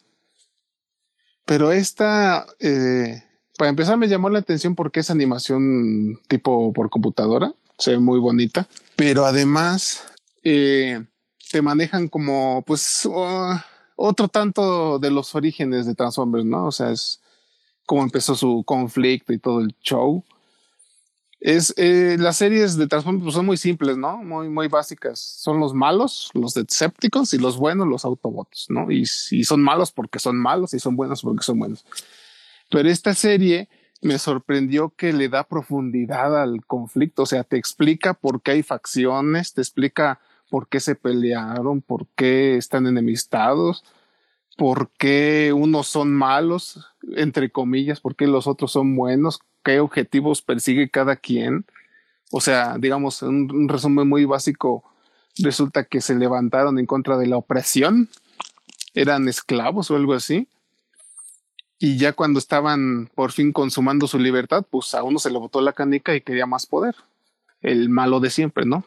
Pero 1.46 1.72
esta, 1.72 2.46
eh, 2.60 3.24
para 3.58 3.70
empezar, 3.70 3.98
me 3.98 4.08
llamó 4.08 4.30
la 4.30 4.40
atención 4.40 4.76
porque 4.76 5.00
es 5.00 5.10
animación 5.10 6.20
tipo 6.28 6.72
por 6.72 6.92
computadora, 6.92 7.52
se 7.80 7.92
ve 7.92 7.98
muy 7.98 8.20
bonita, 8.20 8.68
pero 8.96 9.26
además 9.26 10.06
eh, 10.44 11.04
te 11.52 11.64
manejan 11.64 12.08
como, 12.08 12.64
pues, 12.68 13.06
uh, 13.06 13.56
otro 14.02 14.28
tanto 14.28 15.00
de 15.00 15.12
los 15.12 15.36
orígenes 15.36 15.86
de 15.86 15.96
Transformers, 15.96 16.46
¿no? 16.46 16.66
O 16.68 16.72
sea, 16.72 16.92
es 16.92 17.22
cómo 17.86 18.04
empezó 18.04 18.36
su 18.36 18.64
conflicto 18.66 19.34
y 19.34 19.40
todo 19.40 19.62
el 19.62 19.76
show. 19.82 20.24
Es, 21.40 21.74
eh, 21.78 22.18
las 22.20 22.38
series 22.38 22.78
de 22.78 22.88
Transformers 22.88 23.24
pues, 23.24 23.36
son 23.36 23.46
muy 23.46 23.58
simples, 23.58 23.98
¿no? 23.98 24.18
Muy, 24.18 24.50
muy 24.50 24.68
básicas. 24.68 25.20
Son 25.20 25.60
los 25.60 25.74
malos, 25.74 26.30
los 26.34 26.54
Decepticons, 26.54 27.34
y 27.34 27.40
los 27.40 27.58
buenos, 27.58 27.88
los 27.88 28.06
Autobots, 28.06 28.68
¿no? 28.70 28.92
Y, 28.92 29.04
y 29.32 29.44
son 29.44 29.62
malos 29.62 29.92
porque 29.92 30.20
son 30.20 30.38
malos 30.38 30.74
y 30.74 30.80
son 30.80 30.96
buenos 30.96 31.22
porque 31.22 31.44
son 31.44 31.60
buenos. 31.60 31.86
Pero 32.70 32.90
esta 32.90 33.14
serie 33.14 33.70
me 34.02 34.18
sorprendió 34.18 34.94
que 34.96 35.14
le 35.14 35.30
da 35.30 35.44
profundidad 35.44 36.42
al 36.42 36.66
conflicto, 36.66 37.24
o 37.24 37.26
sea, 37.28 37.44
te 37.44 37.58
explica 37.58 38.16
por 38.16 38.42
qué 38.42 38.52
hay 38.52 38.64
facciones, 38.64 39.54
te 39.54 39.62
explica 39.62 40.20
por 40.52 40.68
qué 40.68 40.80
se 40.80 40.94
pelearon, 40.94 41.82
por 41.82 42.06
qué 42.16 42.58
están 42.58 42.86
enemistados, 42.86 43.84
por 44.58 44.92
qué 45.00 45.54
unos 45.56 45.88
son 45.88 46.14
malos, 46.14 46.86
entre 47.16 47.50
comillas, 47.50 48.02
por 48.02 48.16
qué 48.16 48.28
los 48.28 48.46
otros 48.46 48.74
son 48.74 48.96
buenos, 48.96 49.40
qué 49.64 49.80
objetivos 49.80 50.44
persigue 50.44 50.90
cada 50.90 51.16
quien. 51.16 51.66
O 52.32 52.42
sea, 52.42 52.78
digamos, 52.78 53.24
un, 53.24 53.50
un 53.52 53.70
resumen 53.70 54.08
muy 54.08 54.26
básico, 54.26 54.84
resulta 55.40 55.86
que 55.86 56.02
se 56.02 56.16
levantaron 56.16 56.78
en 56.78 56.86
contra 56.86 57.18
de 57.18 57.28
la 57.28 57.38
opresión, 57.38 58.10
eran 58.94 59.28
esclavos 59.28 59.90
o 59.90 59.96
algo 59.96 60.14
así 60.14 60.48
y 61.84 61.98
ya 61.98 62.14
cuando 62.14 62.38
estaban 62.38 63.10
por 63.16 63.32
fin 63.32 63.52
consumando 63.52 64.06
su 64.06 64.20
libertad, 64.20 64.64
pues 64.70 64.94
a 64.94 65.02
uno 65.02 65.18
se 65.18 65.32
le 65.32 65.40
botó 65.40 65.62
la 65.62 65.74
canica 65.74 66.14
y 66.14 66.22
quería 66.22 66.46
más 66.46 66.68
poder. 66.68 66.94
El 67.64 67.90
malo 67.90 68.20
de 68.20 68.30
siempre, 68.30 68.66
¿no? 68.66 68.86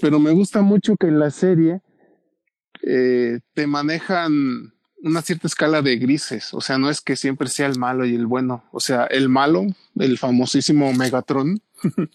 Pero 0.00 0.18
me 0.18 0.32
gusta 0.32 0.62
mucho 0.62 0.96
que 0.96 1.06
en 1.06 1.18
la 1.18 1.30
serie 1.30 1.80
eh, 2.82 3.40
te 3.54 3.66
manejan 3.66 4.72
una 5.02 5.22
cierta 5.22 5.46
escala 5.46 5.82
de 5.82 5.96
grises. 5.96 6.54
O 6.54 6.60
sea, 6.60 6.78
no 6.78 6.90
es 6.90 7.00
que 7.00 7.16
siempre 7.16 7.48
sea 7.48 7.66
el 7.66 7.78
malo 7.78 8.04
y 8.04 8.14
el 8.14 8.26
bueno. 8.26 8.64
O 8.72 8.80
sea, 8.80 9.04
el 9.04 9.28
malo, 9.28 9.66
el 9.96 10.18
famosísimo 10.18 10.92
Megatron, 10.92 11.60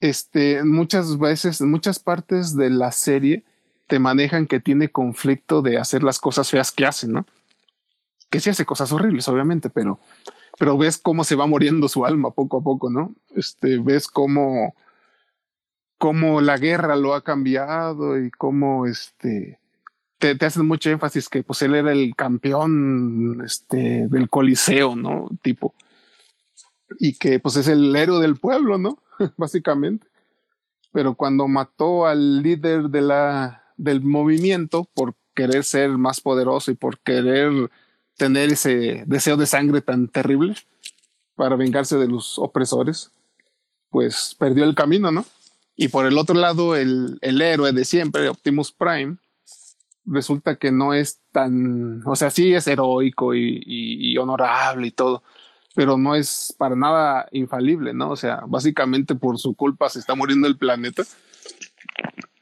este, 0.00 0.62
muchas 0.64 1.18
veces, 1.18 1.60
en 1.60 1.70
muchas 1.70 1.98
partes 1.98 2.56
de 2.56 2.70
la 2.70 2.92
serie 2.92 3.44
te 3.86 3.98
manejan 3.98 4.46
que 4.46 4.60
tiene 4.60 4.88
conflicto 4.88 5.60
de 5.60 5.78
hacer 5.78 6.02
las 6.02 6.18
cosas 6.18 6.48
feas 6.48 6.72
que 6.72 6.86
hacen, 6.86 7.12
¿no? 7.12 7.26
que 8.32 8.40
sí 8.40 8.48
hace 8.48 8.64
cosas 8.64 8.90
horribles, 8.90 9.28
obviamente, 9.28 9.68
pero, 9.68 10.00
pero 10.58 10.78
ves 10.78 10.96
cómo 10.96 11.22
se 11.22 11.36
va 11.36 11.46
muriendo 11.46 11.86
su 11.86 12.06
alma 12.06 12.30
poco 12.30 12.56
a 12.56 12.62
poco, 12.62 12.90
¿no? 12.90 13.14
Este, 13.36 13.78
ves 13.78 14.08
cómo, 14.08 14.74
cómo 16.02 16.40
la 16.40 16.58
guerra 16.58 16.96
lo 16.96 17.14
ha 17.14 17.22
cambiado 17.22 18.18
y 18.20 18.28
cómo 18.32 18.86
este, 18.86 19.60
te, 20.18 20.34
te 20.34 20.46
hacen 20.46 20.66
mucho 20.66 20.90
énfasis 20.90 21.28
que 21.28 21.44
pues 21.44 21.62
él 21.62 21.76
era 21.76 21.92
el 21.92 22.16
campeón 22.16 23.40
este, 23.46 24.08
del 24.08 24.28
coliseo, 24.28 24.96
¿no? 24.96 25.28
Tipo. 25.42 25.76
Y 26.98 27.16
que 27.18 27.38
pues 27.38 27.54
es 27.54 27.68
el 27.68 27.94
héroe 27.94 28.20
del 28.20 28.34
pueblo, 28.34 28.78
¿no? 28.78 28.98
Básicamente. 29.36 30.08
Pero 30.90 31.14
cuando 31.14 31.46
mató 31.46 32.04
al 32.04 32.42
líder 32.42 32.88
de 32.88 33.00
la, 33.00 33.62
del 33.76 34.00
movimiento 34.00 34.88
por 34.94 35.14
querer 35.36 35.62
ser 35.62 35.90
más 35.90 36.20
poderoso 36.20 36.72
y 36.72 36.74
por 36.74 36.98
querer 36.98 37.70
tener 38.16 38.50
ese 38.50 39.04
deseo 39.06 39.36
de 39.36 39.46
sangre 39.46 39.82
tan 39.82 40.08
terrible 40.08 40.56
para 41.36 41.54
vengarse 41.54 41.96
de 41.96 42.08
los 42.08 42.40
opresores, 42.40 43.12
pues 43.88 44.34
perdió 44.36 44.64
el 44.64 44.74
camino, 44.74 45.12
¿no? 45.12 45.24
Y 45.76 45.88
por 45.88 46.06
el 46.06 46.18
otro 46.18 46.34
lado, 46.34 46.76
el, 46.76 47.18
el 47.22 47.40
héroe 47.40 47.72
de 47.72 47.84
siempre, 47.84 48.28
Optimus 48.28 48.72
Prime, 48.72 49.16
resulta 50.04 50.56
que 50.56 50.72
no 50.72 50.94
es 50.94 51.20
tan, 51.32 52.02
o 52.06 52.16
sea, 52.16 52.30
sí 52.30 52.52
es 52.54 52.66
heroico 52.66 53.34
y, 53.34 53.62
y, 53.64 54.16
honorable 54.18 54.88
y 54.88 54.90
todo, 54.90 55.22
pero 55.74 55.96
no 55.96 56.14
es 56.14 56.54
para 56.58 56.76
nada 56.76 57.28
infalible, 57.32 57.94
¿no? 57.94 58.10
O 58.10 58.16
sea, 58.16 58.42
básicamente 58.46 59.14
por 59.14 59.38
su 59.38 59.54
culpa 59.54 59.88
se 59.88 60.00
está 60.00 60.14
muriendo 60.14 60.46
el 60.46 60.58
planeta 60.58 61.04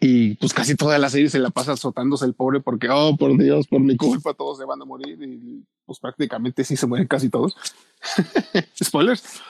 y 0.00 0.34
pues 0.36 0.54
casi 0.54 0.74
toda 0.74 0.98
la 0.98 1.10
serie 1.10 1.28
se 1.28 1.38
la 1.38 1.50
pasa 1.50 1.72
azotándose 1.72 2.24
el 2.24 2.34
pobre 2.34 2.60
porque, 2.60 2.88
oh, 2.90 3.16
por 3.16 3.36
Dios, 3.36 3.66
por 3.68 3.80
mi 3.80 3.96
culpa 3.96 4.32
todos 4.34 4.58
se 4.58 4.64
van 4.64 4.80
a 4.80 4.86
morir 4.86 5.18
y 5.22 5.62
pues 5.84 5.98
prácticamente 5.98 6.64
sí 6.64 6.76
se 6.76 6.86
mueren 6.86 7.06
casi 7.06 7.28
todos. 7.28 7.54
Spoilers. 8.82 9.42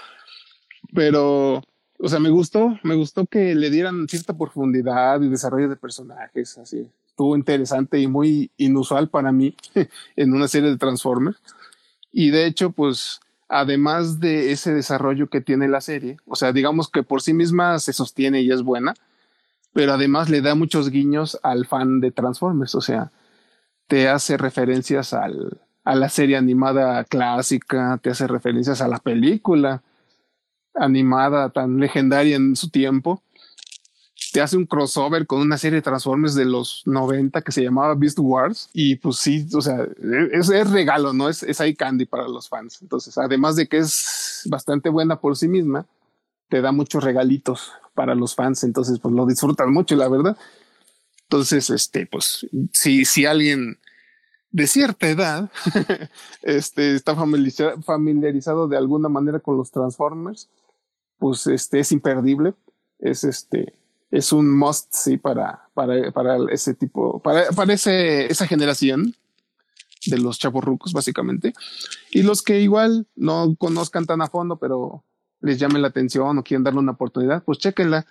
Pero, 0.93 1.63
o 2.03 2.09
sea, 2.09 2.19
me 2.19 2.31
gustó, 2.31 2.79
me 2.83 2.95
gustó 2.95 3.27
que 3.27 3.55
le 3.55 3.71
dieran 3.71 4.09
cierta 4.09 4.37
profundidad 4.37 5.21
y 5.21 5.29
desarrollo 5.29 5.69
de 5.69 5.77
personajes, 5.77 6.57
así. 6.59 6.89
Estuvo 7.07 7.37
interesante 7.37 7.99
y 7.99 8.07
muy 8.07 8.51
inusual 8.57 9.11
para 9.11 9.33
mí 9.33 9.55
en 10.17 10.33
una 10.33 10.49
serie 10.49 10.71
de 10.71 10.79
Transformers. 10.79 11.39
Y 12.11 12.31
de 12.31 12.47
hecho, 12.47 12.71
pues, 12.71 13.21
además 13.49 14.19
de 14.19 14.53
ese 14.53 14.73
desarrollo 14.73 15.29
que 15.29 15.43
tiene 15.43 15.69
la 15.69 15.83
serie, 15.83 16.17
o 16.27 16.37
sea, 16.37 16.53
digamos 16.53 16.89
que 16.89 17.03
por 17.03 17.21
sí 17.21 17.35
misma 17.35 17.79
se 17.79 17.93
sostiene 17.93 18.41
y 18.41 18.51
es 18.51 18.63
buena, 18.63 18.95
pero 19.75 19.93
además 19.93 20.31
le 20.31 20.41
da 20.41 20.55
muchos 20.55 20.89
guiños 20.89 21.39
al 21.43 21.67
fan 21.67 22.01
de 22.01 22.11
Transformers, 22.11 22.75
o 22.75 22.81
sea, 22.81 23.13
te 23.87 24.09
hace 24.09 24.39
referencias 24.39 25.13
al, 25.13 25.61
a 25.85 25.95
la 25.95 26.09
serie 26.09 26.37
animada 26.37 27.05
clásica, 27.05 27.99
te 28.03 28.11
hace 28.11 28.27
referencias 28.27 28.81
a 28.81 28.89
la 28.89 28.99
película 28.99 29.83
animada 30.75 31.51
tan 31.51 31.79
legendaria 31.79 32.37
en 32.37 32.57
su 32.57 32.71
tiempo, 32.71 33.23
te 34.33 34.41
hace 34.41 34.57
un 34.57 34.67
crossover 34.67 35.27
con 35.27 35.41
una 35.41 35.59
serie 35.59 35.77
de 35.77 35.83
Transformers 35.83 36.35
de 36.35 36.45
los 36.45 36.83
90 36.87 37.43
que 37.43 37.53
se 37.53 37.63
llamaba 37.63 37.95
Beast 37.95 38.19
Wars 38.21 38.71
y 38.73 38.97
pues 38.97 39.17
sí, 39.17 39.49
o 39.55 39.61
sea, 39.61 39.87
es, 40.33 40.71
regalo, 40.71 41.13
¿no? 41.13 41.29
Es, 41.29 41.43
es 41.43 41.61
eye 41.61 41.75
candy 41.75 42.07
para 42.07 42.29
los 42.29 42.49
fans. 42.49 42.81
Entonces, 42.83 43.19
además 43.19 43.57
de 43.57 43.67
que 43.67 43.79
es 43.79 44.43
bastante 44.47 44.89
buena 44.89 45.21
por 45.21 45.37
sí 45.37 45.49
misma, 45.49 45.87
te 46.49 46.61
da 46.61 46.71
muchos 46.71 47.03
regalitos 47.03 47.73
para 47.95 48.15
los 48.15 48.35
fans, 48.35 48.65
entonces 48.65 48.99
pues 48.99 49.15
lo 49.15 49.27
disfrutan 49.27 49.73
mucho, 49.73 49.97
la 49.97 50.09
verdad. 50.09 50.37
Entonces, 51.23 51.71
este, 51.71 52.07
pues, 52.07 52.47
si, 52.73 53.05
si 53.05 53.25
alguien 53.25 53.79
de 54.51 54.67
cierta 54.67 55.09
edad 55.09 55.51
este, 56.43 56.95
está 56.95 57.15
familiarizado 57.15 58.69
de 58.69 58.77
alguna 58.77 59.09
manera 59.09 59.39
con 59.39 59.57
los 59.57 59.71
Transformers, 59.71 60.49
pues 61.21 61.47
este 61.47 61.79
es 61.79 61.93
imperdible. 61.93 62.55
Es 62.99 63.23
este, 63.23 63.75
es 64.11 64.33
un 64.33 64.51
must, 64.51 64.93
sí, 64.93 65.17
para, 65.17 65.69
para, 65.75 66.11
para 66.11 66.37
ese 66.51 66.75
tipo, 66.75 67.23
para, 67.23 67.51
para 67.51 67.73
ese, 67.73 68.27
esa 68.27 68.47
generación 68.47 69.15
de 70.07 70.19
los 70.19 70.39
chavorrucos, 70.39 70.93
básicamente. 70.93 71.53
Y 72.11 72.23
los 72.23 72.43
que 72.43 72.61
igual 72.61 73.07
no 73.15 73.55
conozcan 73.57 74.07
tan 74.07 74.23
a 74.23 74.27
fondo, 74.27 74.57
pero 74.57 75.05
les 75.41 75.59
llame 75.59 75.79
la 75.79 75.89
atención 75.89 76.39
o 76.39 76.43
quieren 76.43 76.65
darle 76.65 76.81
una 76.81 76.93
oportunidad, 76.93 77.45
pues 77.45 77.59
chequenla. 77.59 78.07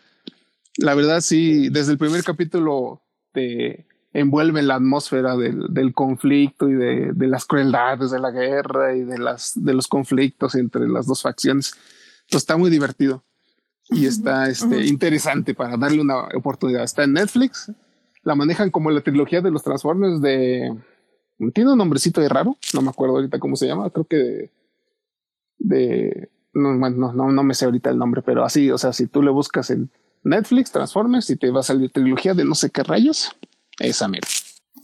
La 0.78 0.96
verdad, 0.96 1.22
sí, 1.22 1.70
desde 1.70 1.92
el 1.92 1.98
primer 1.98 2.24
capítulo 2.24 3.01
te 3.34 3.86
envuelve 4.13 4.62
la 4.62 4.75
atmósfera 4.75 5.36
del, 5.36 5.68
del 5.70 5.94
conflicto 5.94 6.70
y 6.70 6.74
de, 6.74 7.12
de, 7.13 7.28
las 7.28 7.46
crueldades 7.46 8.12
de 8.12 8.20
la 8.20 8.32
guerra 8.32 8.96
y 8.96 9.01
de, 9.01 9.18
las, 9.20 9.54
de 9.56 9.74
los 9.74 9.88
conflictos 9.88 10.56
entre 10.56 10.88
las 10.88 11.06
dos 11.06 11.22
facciones. 11.22 11.74
Entonces 12.30 12.44
está 12.44 12.58
muy 12.58 12.70
divertido 12.70 13.24
y 13.90 14.06
está 14.06 14.48
este, 14.50 14.86
interesante 14.86 15.56
para 15.56 15.78
darle 15.78 16.00
una 16.00 16.28
oportunidad. 16.36 16.84
Está 16.84 17.06
en 17.06 17.14
Netflix, 17.14 17.72
la 18.22 18.36
manejan 18.36 18.70
como 18.70 18.92
la 18.92 19.02
trilogía 19.02 19.42
de 19.42 19.50
los 19.50 19.64
Transformers 19.64 20.22
de... 20.22 20.78
Tiene 21.56 21.72
un 21.72 21.78
nombrecito 21.80 22.22
de 22.22 22.30
raro, 22.30 22.56
no 22.76 22.84
me 22.84 22.90
acuerdo 22.90 23.16
ahorita 23.16 23.40
cómo 23.40 23.56
se 23.56 23.66
llama, 23.66 23.90
creo 23.90 24.06
que 24.06 24.18
de, 24.18 24.52
de 25.58 26.30
no, 26.54 26.76
no, 26.76 27.14
no, 27.14 27.32
no 27.32 27.44
me 27.44 27.56
sé 27.56 27.66
ahorita 27.66 27.90
el 27.90 27.98
nombre, 27.98 28.22
pero 28.22 28.46
así, 28.46 28.70
o 28.70 28.78
sea, 28.78 28.94
si 28.94 29.08
tú 29.08 29.24
le 29.24 29.32
buscas 29.32 29.72
en 29.72 29.90
Netflix, 30.24 30.72
Transformers 30.72 31.32
y 31.32 31.36
te 31.36 31.50
va 31.50 31.62
a 31.62 31.64
salir 31.64 31.90
trilogía 31.92 32.36
de 32.36 32.46
no 32.46 32.54
sé 32.54 32.70
qué 32.70 32.84
rayos, 32.84 33.36
esa 33.80 34.08
mira. 34.08 34.28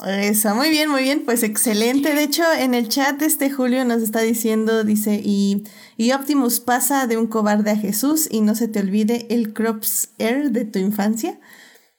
Esa, 0.04 0.54
muy 0.54 0.70
bien, 0.70 0.90
muy 0.90 1.04
bien, 1.04 1.24
pues 1.24 1.42
excelente. 1.44 2.14
De 2.14 2.24
hecho, 2.24 2.44
en 2.60 2.74
el 2.74 2.90
chat 2.90 3.22
este 3.22 3.50
Julio 3.50 3.86
nos 3.86 4.02
está 4.02 4.22
diciendo, 4.22 4.84
dice, 4.84 5.22
y, 5.24 5.64
y 5.96 6.12
Optimus 6.12 6.60
pasa 6.60 7.08
de 7.08 7.18
un 7.18 7.28
cobarde 7.28 7.72
a 7.72 7.78
Jesús 7.78 8.28
y 8.30 8.42
no 8.42 8.56
se 8.56 8.68
te 8.68 8.80
olvide 8.82 9.26
el 9.30 9.54
Crops 9.54 10.10
Air 10.18 10.52
de 10.52 10.66
tu 10.66 10.80
infancia. 10.80 11.40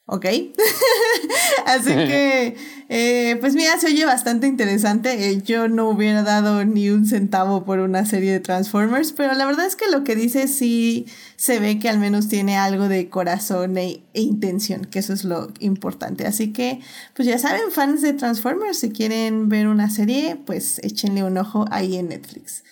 ¿Ok? 0.06 0.26
Así 1.66 1.90
que, 1.90 2.56
eh, 2.88 3.36
pues 3.40 3.54
mira, 3.54 3.78
se 3.78 3.88
oye 3.88 4.04
bastante 4.04 4.46
interesante. 4.46 5.30
Eh, 5.30 5.42
yo 5.42 5.68
no 5.68 5.88
hubiera 5.88 6.22
dado 6.22 6.64
ni 6.64 6.90
un 6.90 7.06
centavo 7.06 7.64
por 7.64 7.80
una 7.80 8.06
serie 8.06 8.32
de 8.32 8.40
Transformers, 8.40 9.12
pero 9.12 9.34
la 9.34 9.44
verdad 9.46 9.66
es 9.66 9.74
que 9.74 9.90
lo 9.90 10.04
que 10.04 10.14
dice 10.14 10.46
sí 10.46 11.06
se 11.36 11.58
ve 11.58 11.78
que 11.78 11.88
al 11.88 11.98
menos 11.98 12.28
tiene 12.28 12.56
algo 12.56 12.88
de 12.88 13.08
corazón 13.08 13.76
e, 13.78 14.04
e 14.14 14.22
intención, 14.22 14.84
que 14.84 15.00
eso 15.00 15.12
es 15.12 15.24
lo 15.24 15.52
importante. 15.58 16.26
Así 16.26 16.52
que, 16.52 16.80
pues 17.14 17.26
ya 17.26 17.38
saben, 17.38 17.72
fans 17.72 18.00
de 18.02 18.12
Transformers, 18.12 18.78
si 18.78 18.90
quieren 18.90 19.48
ver 19.48 19.66
una 19.66 19.90
serie, 19.90 20.36
pues 20.36 20.78
échenle 20.84 21.24
un 21.24 21.36
ojo 21.36 21.64
ahí 21.70 21.96
en 21.96 22.08
Netflix. 22.08 22.62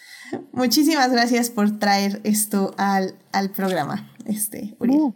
Muchísimas 0.53 1.11
gracias 1.11 1.51
por 1.51 1.79
traer 1.79 2.21
esto 2.25 2.75
al, 2.79 3.17
al 3.33 3.51
programa, 3.51 4.11
este, 4.25 4.77
Uriel. 4.79 5.01
Uh. 5.01 5.15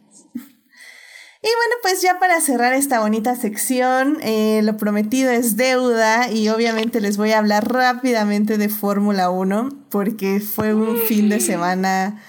Y 1.48 1.50
bueno, 1.50 1.76
pues 1.80 2.02
ya 2.02 2.18
para 2.18 2.42
cerrar 2.42 2.74
esta 2.74 3.00
bonita 3.00 3.34
sección, 3.34 4.18
eh, 4.20 4.60
lo 4.62 4.76
prometido 4.76 5.30
es 5.30 5.56
deuda 5.56 6.30
y 6.30 6.50
obviamente 6.50 7.00
les 7.00 7.16
voy 7.16 7.30
a 7.30 7.38
hablar 7.38 7.72
rápidamente 7.72 8.58
de 8.58 8.68
Fórmula 8.68 9.30
1 9.30 9.70
porque 9.88 10.40
fue 10.40 10.74
un 10.74 10.98
fin 10.98 11.30
de 11.30 11.40
semana 11.40 12.22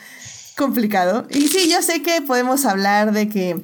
complicado. 0.56 1.28
Y 1.32 1.50
sí, 1.50 1.70
yo 1.70 1.82
sé 1.82 2.02
que 2.02 2.22
podemos 2.22 2.64
hablar 2.64 3.12
de 3.12 3.28
que 3.28 3.62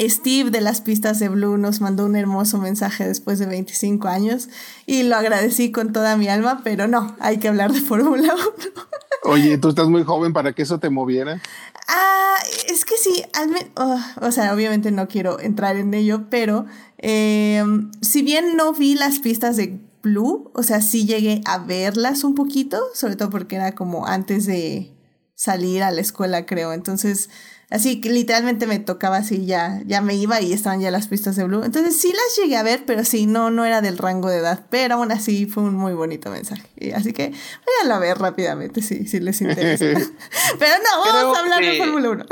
Steve 0.00 0.50
de 0.50 0.60
las 0.60 0.80
pistas 0.80 1.20
de 1.20 1.28
Blue 1.28 1.56
nos 1.56 1.80
mandó 1.80 2.04
un 2.04 2.16
hermoso 2.16 2.58
mensaje 2.58 3.06
después 3.06 3.38
de 3.38 3.46
25 3.46 4.08
años 4.08 4.48
y 4.86 5.04
lo 5.04 5.14
agradecí 5.14 5.70
con 5.70 5.92
toda 5.92 6.16
mi 6.16 6.26
alma, 6.26 6.62
pero 6.64 6.88
no, 6.88 7.14
hay 7.20 7.38
que 7.38 7.46
hablar 7.46 7.72
de 7.72 7.80
Fórmula 7.80 8.34
1. 8.34 8.90
Oye, 9.24 9.58
tú 9.58 9.68
estás 9.68 9.88
muy 9.88 10.02
joven 10.04 10.32
para 10.32 10.52
que 10.52 10.62
eso 10.62 10.78
te 10.78 10.90
moviera. 10.90 11.40
Ah, 11.88 12.36
es 12.68 12.84
que 12.84 12.96
sí, 12.96 13.22
al 13.34 13.50
oh, 13.76 14.00
o 14.22 14.32
sea, 14.32 14.54
obviamente 14.54 14.90
no 14.90 15.08
quiero 15.08 15.40
entrar 15.40 15.76
en 15.76 15.92
ello, 15.92 16.26
pero 16.30 16.66
eh, 16.98 17.62
si 18.00 18.22
bien 18.22 18.56
no 18.56 18.72
vi 18.72 18.94
las 18.94 19.18
pistas 19.18 19.56
de 19.56 19.80
Blue, 20.02 20.50
o 20.54 20.62
sea, 20.62 20.80
sí 20.80 21.06
llegué 21.06 21.42
a 21.44 21.58
verlas 21.58 22.24
un 22.24 22.34
poquito, 22.34 22.80
sobre 22.94 23.16
todo 23.16 23.30
porque 23.30 23.56
era 23.56 23.74
como 23.74 24.06
antes 24.06 24.46
de 24.46 24.94
salir 25.34 25.82
a 25.82 25.90
la 25.90 26.00
escuela, 26.00 26.46
creo. 26.46 26.72
Entonces, 26.72 27.28
Así 27.70 28.00
que 28.00 28.10
literalmente 28.10 28.66
me 28.66 28.80
tocaba 28.80 29.18
así, 29.18 29.46
ya, 29.46 29.80
ya 29.86 30.00
me 30.00 30.16
iba 30.16 30.40
y 30.40 30.52
estaban 30.52 30.80
ya 30.80 30.90
las 30.90 31.06
pistas 31.06 31.36
de 31.36 31.44
Blue. 31.44 31.62
Entonces 31.62 31.96
sí 31.96 32.12
las 32.12 32.36
llegué 32.36 32.56
a 32.56 32.64
ver, 32.64 32.82
pero 32.84 33.04
sí, 33.04 33.26
no, 33.26 33.52
no 33.52 33.64
era 33.64 33.80
del 33.80 33.96
rango 33.96 34.28
de 34.28 34.38
edad. 34.38 34.66
Pero 34.70 34.96
aún 34.96 35.12
así 35.12 35.46
fue 35.46 35.62
un 35.62 35.74
muy 35.74 35.92
bonito 35.92 36.30
mensaje. 36.30 36.68
así 36.94 37.12
que 37.12 37.30
vayan 37.30 37.92
a 37.92 37.98
ver 38.00 38.18
rápidamente 38.18 38.82
si, 38.82 39.06
si 39.06 39.20
les 39.20 39.40
interesa. 39.40 39.84
pero 40.58 40.74
no, 40.82 41.12
vamos 41.12 41.36
a 41.36 41.40
hablar 41.40 41.64
de 41.64 41.78
Fórmula 41.78 42.10
1. 42.10 42.26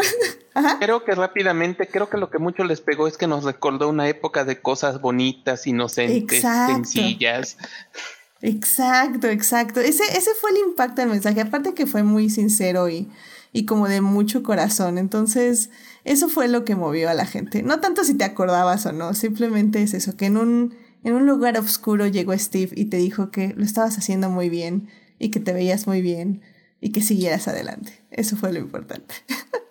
Creo 0.80 1.04
que 1.04 1.14
rápidamente, 1.14 1.87
creo 1.87 2.11
que 2.11 2.16
lo 2.16 2.30
que 2.30 2.38
mucho 2.38 2.64
les 2.64 2.80
pegó 2.80 3.07
es 3.07 3.16
que 3.16 3.28
nos 3.28 3.45
recordó 3.45 3.88
una 3.88 4.09
época 4.09 4.45
de 4.45 4.61
cosas 4.61 5.00
bonitas, 5.00 5.68
inocentes, 5.68 6.42
sencillas. 6.42 7.59
Exacto, 8.42 9.28
exacto. 9.28 9.78
Ese, 9.80 10.02
ese 10.16 10.30
fue 10.40 10.50
el 10.50 10.59
impacto 10.59 11.00
del 11.00 11.11
mensaje. 11.11 11.40
Aparte 11.40 11.75
que 11.75 11.87
fue 11.87 12.02
muy 12.02 12.28
sincero 12.28 12.88
y 12.88 13.09
y 13.52 13.64
como 13.64 13.88
de 13.88 14.00
mucho 14.00 14.43
corazón. 14.43 14.99
Entonces, 14.99 15.71
eso 16.05 16.28
fue 16.28 16.49
lo 16.49 16.64
que 16.64 16.76
movió 16.76 17.11
a 17.11 17.14
la 17.14 17.26
gente. 17.26 17.62
No 17.62 17.81
tanto 17.81 18.05
si 18.05 18.14
te 18.14 18.25
acordabas 18.25 18.87
o 18.87 18.93
no, 18.93 19.14
simplemente 19.14 19.83
es 19.83 19.95
eso, 19.95 20.17
que 20.17 20.26
en 20.26 20.37
un, 20.37 20.75
en 21.05 21.14
un 21.14 21.26
lugar 21.26 21.59
oscuro 21.59 22.07
llegó 22.07 22.37
Steve 22.37 22.73
y 22.75 22.87
te 22.87 22.97
dijo 22.97 23.31
que 23.31 23.55
lo 23.57 23.64
estabas 23.64 23.99
haciendo 23.99 24.31
muy 24.31 24.49
bien 24.49 24.88
y 25.19 25.31
que 25.31 25.40
te 25.40 25.52
veías 25.52 25.87
muy 25.87 26.02
bien 26.02 26.43
y 26.81 26.93
que 26.93 27.02
siguieras 27.02 27.49
adelante. 27.49 28.05
Eso 28.11 28.37
fue 28.37 28.52
lo 28.52 28.59
importante. 28.59 29.14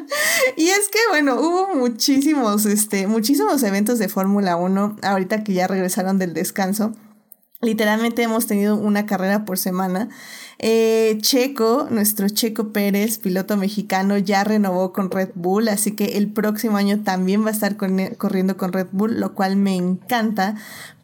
y 0.56 0.68
es 0.68 0.88
que, 0.88 0.98
bueno, 1.10 1.40
hubo 1.40 1.74
muchísimos, 1.74 2.64
este, 2.64 3.06
muchísimos 3.06 3.62
eventos 3.62 3.98
de 3.98 4.08
Fórmula 4.08 4.56
1 4.56 4.96
ahorita 5.02 5.44
que 5.44 5.52
ya 5.52 5.66
regresaron 5.66 6.18
del 6.18 6.32
descanso. 6.32 6.92
Literalmente 7.60 8.22
hemos 8.22 8.46
tenido 8.46 8.76
una 8.76 9.04
carrera 9.04 9.44
por 9.44 9.58
semana. 9.58 10.08
Eh, 10.60 11.18
Checo, 11.20 11.88
nuestro 11.90 12.28
Checo 12.28 12.72
Pérez, 12.72 13.18
piloto 13.18 13.56
mexicano, 13.56 14.16
ya 14.16 14.44
renovó 14.44 14.92
con 14.92 15.10
Red 15.10 15.30
Bull, 15.34 15.66
así 15.66 15.96
que 15.96 16.18
el 16.18 16.30
próximo 16.32 16.76
año 16.76 17.02
también 17.02 17.44
va 17.44 17.48
a 17.48 17.52
estar 17.52 17.76
corriendo 17.76 18.56
con 18.56 18.72
Red 18.72 18.88
Bull, 18.92 19.18
lo 19.18 19.34
cual 19.34 19.56
me 19.56 19.74
encanta 19.74 20.54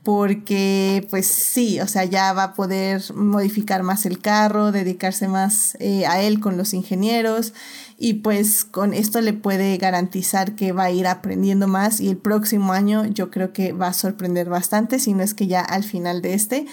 porque 0.05 1.07
pues 1.11 1.27
sí, 1.27 1.81
o 1.81 1.89
sea, 1.89 2.05
ya 2.05 2.33
va 2.35 2.45
a 2.45 2.55
poder 2.55 3.03
modificar 3.15 3.83
más 3.83 4.07
el 4.07 4.21
carro, 4.21 4.71
dedicarse 4.71 5.27
más 5.27 5.77
eh, 5.81 6.07
a 6.07 6.21
él 6.23 6.39
con 6.39 6.57
los 6.57 6.75
ingenieros 6.75 7.53
y 7.99 8.15
pues 8.15 8.65
con 8.65 8.93
esto 8.93 9.21
le 9.21 9.33
puede 9.33 9.77
garantizar 9.77 10.55
que 10.55 10.73
va 10.73 10.85
a 10.85 10.91
ir 10.91 11.07
aprendiendo 11.07 11.69
más 11.69 12.01
y 12.01 12.09
el 12.09 12.17
próximo 12.17 12.73
año 12.73 13.07
yo 13.07 13.31
creo 13.31 13.53
que 13.53 13.73
va 13.73 13.89
a 13.89 13.93
sorprender 13.93 14.49
bastante, 14.49 14.99
si 14.99 15.15
no 15.15 15.23
es 15.23 15.35
que 15.35 15.47
ya 15.47 15.61
al 15.61 15.85
final 15.85 16.23
de 16.23 16.35
este. 16.35 16.67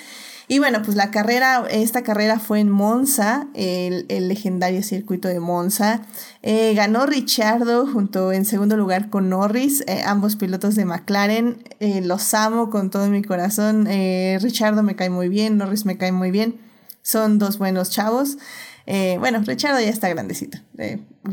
Y 0.52 0.60
bueno, 0.60 0.82
pues 0.82 0.98
la 0.98 1.12
carrera, 1.12 1.64
esta 1.72 2.04
carrera 2.04 2.38
fue 2.38 2.60
en 2.60 2.70
Monza, 2.70 3.48
el, 3.54 4.06
legendario 4.10 4.84
circuito 4.84 5.30
de 5.30 5.40
Monza. 5.40 6.02
Eh, 6.42 6.74
ganó 6.76 7.06
Richardo 7.06 7.88
junto 7.88 8.34
en 8.34 8.44
segundo 8.44 8.76
lugar 8.76 9.10
con 9.10 9.30
Norris, 9.30 9.82
eh, 9.88 10.04
ambos 10.06 10.36
pilotos 10.36 10.76
de 10.76 10.84
McLaren. 10.84 11.64
Eh, 11.80 12.02
los 12.02 12.34
amo 12.34 12.70
con 12.70 12.90
todo 12.90 13.08
mi 13.08 13.22
corazón. 13.22 13.86
Richardo 14.42 14.84
me 14.84 14.98
cae 14.98 15.10
muy 15.10 15.30
bien, 15.30 15.58
Norris 15.58 15.86
me 15.86 15.98
cae 15.98 16.12
muy 16.12 16.32
bien. 16.32 16.60
Son 17.02 17.40
dos 17.40 17.58
buenos 17.58 17.90
chavos. 17.90 18.38
bueno, 18.86 19.42
Richardo 19.46 19.80
ya 19.80 19.88
está 19.88 20.10
grandecito. 20.10 20.58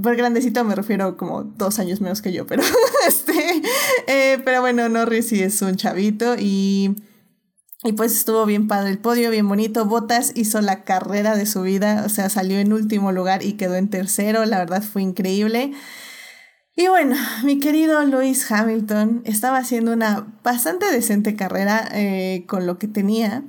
Por 0.03 0.17
grandecito 0.17 0.65
me 0.65 0.75
refiero 0.75 1.17
como 1.17 1.45
dos 1.45 1.79
años 1.79 2.01
menos 2.01 2.23
que 2.23 2.33
yo, 2.33 2.47
pero 2.47 2.63
este, 3.09 3.63
pero 4.45 4.61
bueno, 4.61 4.89
Norris 4.89 5.29
sí 5.29 5.43
es 5.43 5.63
un 5.63 5.77
chavito 5.77 6.37
y 6.39 6.97
y 7.85 7.93
pues 7.93 8.13
estuvo 8.13 8.45
bien 8.45 8.67
padre 8.67 8.91
el 8.91 8.99
podio, 8.99 9.31
bien 9.31 9.49
bonito. 9.49 9.85
Botas 9.85 10.33
hizo 10.35 10.61
la 10.61 10.83
carrera 10.83 11.37
de 11.37 11.47
su 11.47 11.63
vida, 11.63 12.03
o 12.05 12.09
sea, 12.09 12.29
salió 12.29 12.59
en 12.59 12.73
último 12.73 13.13
lugar 13.13 13.45
y 13.45 13.53
quedó 13.53 13.77
en 13.77 13.89
tercero. 13.89 14.45
La 14.47 14.59
verdad 14.59 14.83
fue 14.83 15.03
increíble. 15.03 15.73
Y 16.75 16.89
bueno, 16.89 17.17
mi 17.45 17.61
querido 17.61 18.03
Lewis 18.05 18.51
Hamilton 18.51 19.23
estaba 19.25 19.59
haciendo 19.59 19.93
una 19.93 20.27
bastante 20.43 20.91
decente 20.91 21.37
carrera 21.37 21.89
eh, 21.93 22.45
con 22.49 22.67
lo 22.67 22.79
que 22.79 22.89
tenía. 22.89 23.45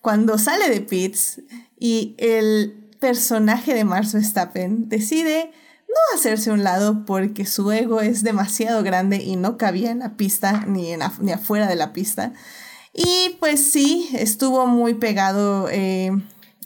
Cuando 0.00 0.38
sale 0.38 0.70
de 0.70 0.80
pits 0.80 1.42
y 1.78 2.14
el 2.18 2.90
personaje 2.98 3.74
de 3.74 3.84
Max 3.84 4.14
Verstappen 4.14 4.88
decide 4.88 5.52
no 5.88 6.18
hacerse 6.18 6.50
un 6.50 6.64
lado 6.64 7.04
porque 7.06 7.46
su 7.46 7.70
ego 7.72 8.00
es 8.00 8.22
demasiado 8.22 8.82
grande 8.82 9.16
y 9.16 9.36
no 9.36 9.56
cabía 9.56 9.90
en 9.90 10.00
la 10.00 10.16
pista 10.16 10.64
ni, 10.66 10.92
en, 10.92 11.00
ni 11.20 11.32
afuera 11.32 11.66
de 11.66 11.76
la 11.76 11.92
pista. 11.92 12.32
Y 12.92 13.36
pues 13.40 13.72
sí, 13.72 14.08
estuvo 14.14 14.66
muy 14.66 14.94
pegado, 14.94 15.68
eh, 15.70 16.10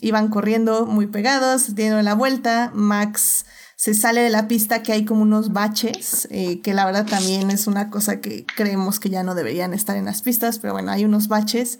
iban 0.00 0.28
corriendo 0.28 0.86
muy 0.86 1.06
pegados, 1.06 1.74
dieron 1.74 2.04
la 2.04 2.14
vuelta, 2.14 2.70
Max 2.74 3.44
se 3.80 3.94
sale 3.94 4.20
de 4.20 4.28
la 4.28 4.46
pista 4.46 4.82
que 4.82 4.92
hay 4.92 5.06
como 5.06 5.22
unos 5.22 5.54
baches, 5.54 6.28
eh, 6.30 6.60
que 6.60 6.74
la 6.74 6.84
verdad 6.84 7.06
también 7.06 7.50
es 7.50 7.66
una 7.66 7.88
cosa 7.88 8.20
que 8.20 8.44
creemos 8.44 9.00
que 9.00 9.08
ya 9.08 9.22
no 9.22 9.34
deberían 9.34 9.72
estar 9.72 9.96
en 9.96 10.04
las 10.04 10.20
pistas, 10.20 10.58
pero 10.58 10.74
bueno, 10.74 10.92
hay 10.92 11.06
unos 11.06 11.28
baches. 11.28 11.78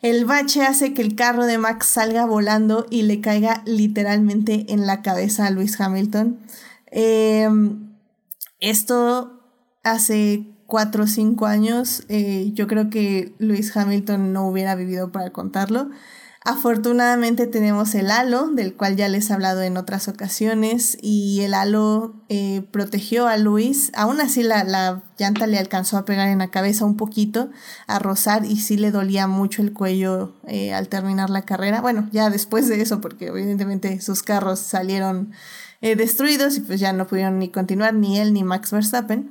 El 0.00 0.26
bache 0.26 0.62
hace 0.62 0.94
que 0.94 1.02
el 1.02 1.16
carro 1.16 1.44
de 1.44 1.58
Max 1.58 1.86
salga 1.86 2.24
volando 2.24 2.86
y 2.88 3.02
le 3.02 3.20
caiga 3.20 3.62
literalmente 3.66 4.66
en 4.68 4.86
la 4.86 5.02
cabeza 5.02 5.46
a 5.46 5.50
Luis 5.50 5.80
Hamilton. 5.80 6.38
Em, 6.96 7.92
esto 8.60 9.40
hace 9.82 10.46
cuatro 10.66 11.04
o 11.04 11.06
cinco 11.08 11.46
años, 11.46 12.04
eh, 12.08 12.52
yo 12.54 12.68
creo 12.68 12.88
que 12.88 13.34
Luis 13.38 13.76
Hamilton 13.76 14.32
no 14.32 14.46
hubiera 14.46 14.76
vivido 14.76 15.10
para 15.10 15.30
contarlo. 15.30 15.90
Afortunadamente 16.46 17.46
tenemos 17.46 17.94
el 17.94 18.10
halo, 18.10 18.48
del 18.50 18.76
cual 18.76 18.96
ya 18.96 19.08
les 19.08 19.30
he 19.30 19.32
hablado 19.32 19.62
en 19.62 19.76
otras 19.76 20.06
ocasiones, 20.08 20.96
y 21.00 21.40
el 21.40 21.54
halo 21.54 22.22
eh, 22.28 22.64
protegió 22.70 23.26
a 23.26 23.38
Luis. 23.38 23.90
Aún 23.94 24.20
así 24.20 24.42
la, 24.44 24.62
la, 24.62 25.02
llanta 25.18 25.46
le 25.48 25.58
alcanzó 25.58 25.96
a 25.96 26.04
pegar 26.04 26.28
en 26.28 26.38
la 26.38 26.50
cabeza 26.50 26.84
un 26.84 26.96
poquito, 26.96 27.50
a 27.88 27.98
rozar, 27.98 28.44
y 28.44 28.56
sí 28.56 28.76
le 28.76 28.92
dolía 28.92 29.26
mucho 29.26 29.62
el 29.62 29.72
cuello 29.72 30.34
eh, 30.46 30.74
al 30.74 30.88
terminar 30.88 31.30
la 31.30 31.42
carrera. 31.42 31.80
Bueno, 31.80 32.08
ya 32.12 32.30
después 32.30 32.68
de 32.68 32.80
eso, 32.82 33.00
porque 33.00 33.28
evidentemente 33.28 34.00
sus 34.00 34.22
carros 34.22 34.60
salieron 34.60 35.32
destruidos 35.94 36.56
y 36.56 36.60
pues 36.60 36.80
ya 36.80 36.92
no 36.94 37.06
pudieron 37.06 37.38
ni 37.38 37.48
continuar, 37.50 37.92
ni 37.92 38.18
él 38.18 38.32
ni 38.32 38.42
Max 38.42 38.70
Verstappen. 38.70 39.30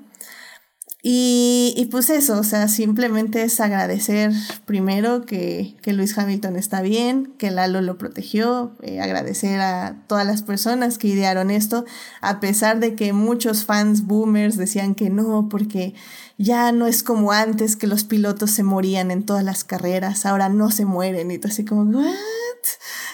Y, 1.06 1.74
y, 1.76 1.88
pues 1.88 2.10
eso, 2.10 2.40
o 2.40 2.44
sea, 2.46 2.70
simplemente 2.70 3.44
es 3.44 3.60
agradecer 3.60 4.32
primero 4.66 5.26
que, 5.26 5.76
que 5.82 5.92
Luis 5.92 6.18
Hamilton 6.18 6.56
está 6.56 6.82
bien, 6.82 7.34
que 7.38 7.52
Lalo 7.52 7.82
lo 7.82 7.98
protegió, 7.98 8.72
eh, 8.82 9.02
agradecer 9.02 9.60
a 9.60 9.98
todas 10.08 10.26
las 10.26 10.44
personas 10.44 10.98
que 10.98 11.10
idearon 11.10 11.52
esto, 11.52 11.84
a 12.22 12.40
pesar 12.40 12.80
de 12.80 12.96
que 12.96 13.12
muchos 13.12 13.66
fans 13.66 14.06
boomers 14.06 14.56
decían 14.56 14.96
que 14.96 15.10
no, 15.10 15.50
porque 15.50 15.94
ya 16.38 16.72
no 16.72 16.88
es 16.88 17.04
como 17.04 17.34
antes 17.34 17.76
que 17.76 17.86
los 17.86 18.06
pilotos 18.06 18.52
se 18.52 18.64
morían 18.64 19.12
en 19.12 19.24
todas 19.24 19.44
las 19.44 19.66
carreras, 19.66 20.26
ahora 20.26 20.48
no 20.48 20.72
se 20.72 20.86
mueren, 20.86 21.32
y 21.32 21.38
tú 21.38 21.50
así 21.50 21.66
como, 21.66 22.00
¿what? 22.00 22.14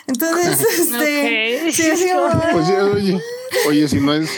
Entonces, 0.06 0.62
este, 0.80 1.72
sí, 1.72 1.84
sí, 1.96 2.10
oye, 2.94 3.20
oye, 3.68 3.88
si 3.88 4.00
no 4.00 4.14
es 4.14 4.30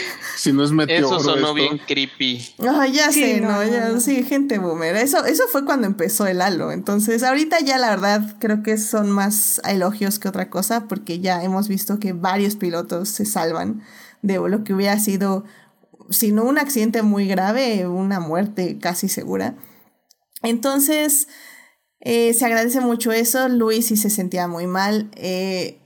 si 0.42 0.52
no 0.52 0.64
es 0.64 0.72
meteoro. 0.72 1.20
Eso 1.20 1.20
sonó 1.20 1.54
bien 1.54 1.78
creepy. 1.78 2.54
ya 2.58 3.12
sé, 3.12 3.40
no, 3.40 3.64
ya, 3.64 4.00
sí, 4.00 4.24
gente 4.24 4.58
boomer. 4.58 4.96
Eso, 4.96 5.24
eso 5.24 5.44
fue 5.52 5.64
cuando 5.64 5.86
empezó 5.86 6.26
el 6.26 6.40
halo. 6.42 6.72
Entonces, 6.72 7.22
ahorita 7.22 7.60
ya 7.60 7.78
la 7.78 7.90
verdad 7.90 8.36
creo 8.40 8.64
que 8.64 8.76
son 8.76 9.08
más 9.08 9.60
elogios 9.64 10.18
que 10.18 10.26
otra 10.26 10.50
cosa, 10.50 10.88
porque 10.88 11.20
ya 11.20 11.44
hemos 11.44 11.68
visto 11.68 12.00
que 12.00 12.12
varios 12.12 12.56
pilotos 12.56 13.08
se 13.08 13.24
salvan 13.24 13.84
de 14.22 14.38
lo 14.38 14.64
que 14.64 14.74
hubiera 14.74 14.98
sido, 14.98 15.44
si 16.10 16.32
no 16.32 16.42
un 16.42 16.58
accidente 16.58 17.02
muy 17.02 17.28
grave, 17.28 17.86
una 17.86 18.18
muerte 18.18 18.78
casi 18.80 19.08
segura. 19.08 19.54
Entonces, 20.42 21.28
eh, 22.00 22.34
se 22.34 22.44
agradece 22.44 22.80
mucho 22.80 23.12
eso. 23.12 23.48
Luis 23.48 23.86
sí 23.86 23.96
se 23.96 24.10
sentía 24.10 24.48
muy 24.48 24.66
mal. 24.66 25.08
Eh, 25.14 25.81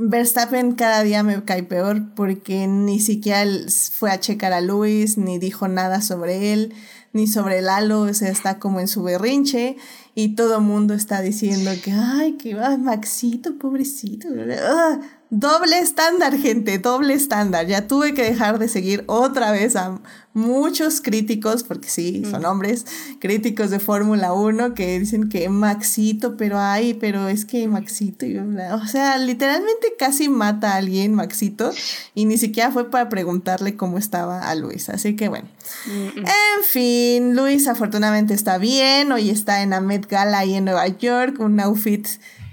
Verstappen 0.00 0.76
cada 0.76 1.02
día 1.02 1.24
me 1.24 1.42
cae 1.44 1.64
peor 1.64 2.14
porque 2.14 2.68
ni 2.68 3.00
siquiera 3.00 3.44
fue 3.92 4.12
a 4.12 4.20
checar 4.20 4.52
a 4.52 4.60
Luis, 4.60 5.18
ni 5.18 5.38
dijo 5.38 5.66
nada 5.66 6.02
sobre 6.02 6.52
él, 6.52 6.72
ni 7.12 7.26
sobre 7.26 7.58
el 7.58 7.68
halo, 7.68 8.02
o 8.02 8.14
sea, 8.14 8.28
está 8.30 8.60
como 8.60 8.78
en 8.78 8.86
su 8.86 9.02
berrinche 9.02 9.76
y 10.14 10.36
todo 10.36 10.58
el 10.58 10.62
mundo 10.62 10.94
está 10.94 11.20
diciendo 11.20 11.72
que, 11.82 11.90
ay, 11.90 12.34
que 12.34 12.54
va, 12.54 12.76
Maxito, 12.76 13.58
pobrecito. 13.58 14.28
Doble 15.30 15.78
estándar, 15.78 16.38
gente, 16.38 16.78
doble 16.78 17.12
estándar. 17.12 17.66
Ya 17.66 17.86
tuve 17.86 18.14
que 18.14 18.22
dejar 18.22 18.58
de 18.58 18.66
seguir 18.66 19.04
otra 19.06 19.52
vez 19.52 19.76
a 19.76 20.00
muchos 20.32 21.02
críticos, 21.02 21.64
porque 21.64 21.88
sí, 21.88 22.22
son 22.30 22.46
hombres, 22.46 22.86
críticos 23.18 23.70
de 23.70 23.78
Fórmula 23.78 24.32
1 24.32 24.72
que 24.72 24.98
dicen 24.98 25.28
que 25.28 25.48
Maxito, 25.50 26.36
pero 26.36 26.58
ay, 26.58 26.94
pero 26.94 27.28
es 27.28 27.44
que 27.44 27.68
Maxito, 27.68 28.24
o 28.72 28.86
sea, 28.86 29.18
literalmente 29.18 29.94
casi 29.98 30.28
mata 30.28 30.72
a 30.72 30.76
alguien 30.76 31.14
Maxito 31.14 31.72
y 32.14 32.24
ni 32.24 32.38
siquiera 32.38 32.70
fue 32.70 32.90
para 32.90 33.08
preguntarle 33.08 33.76
cómo 33.76 33.98
estaba 33.98 34.48
a 34.48 34.54
Luis. 34.54 34.88
Así 34.88 35.14
que 35.16 35.28
bueno. 35.28 35.48
En 35.86 36.64
fin, 36.64 37.36
Luis 37.36 37.68
afortunadamente 37.68 38.32
está 38.32 38.56
bien, 38.56 39.12
hoy 39.12 39.28
está 39.28 39.62
en 39.62 39.70
la 39.70 39.80
Met 39.80 40.08
Gala 40.08 40.38
ahí 40.38 40.54
en 40.54 40.64
Nueva 40.64 40.86
York, 40.88 41.38
un 41.40 41.60
outfit 41.60 42.06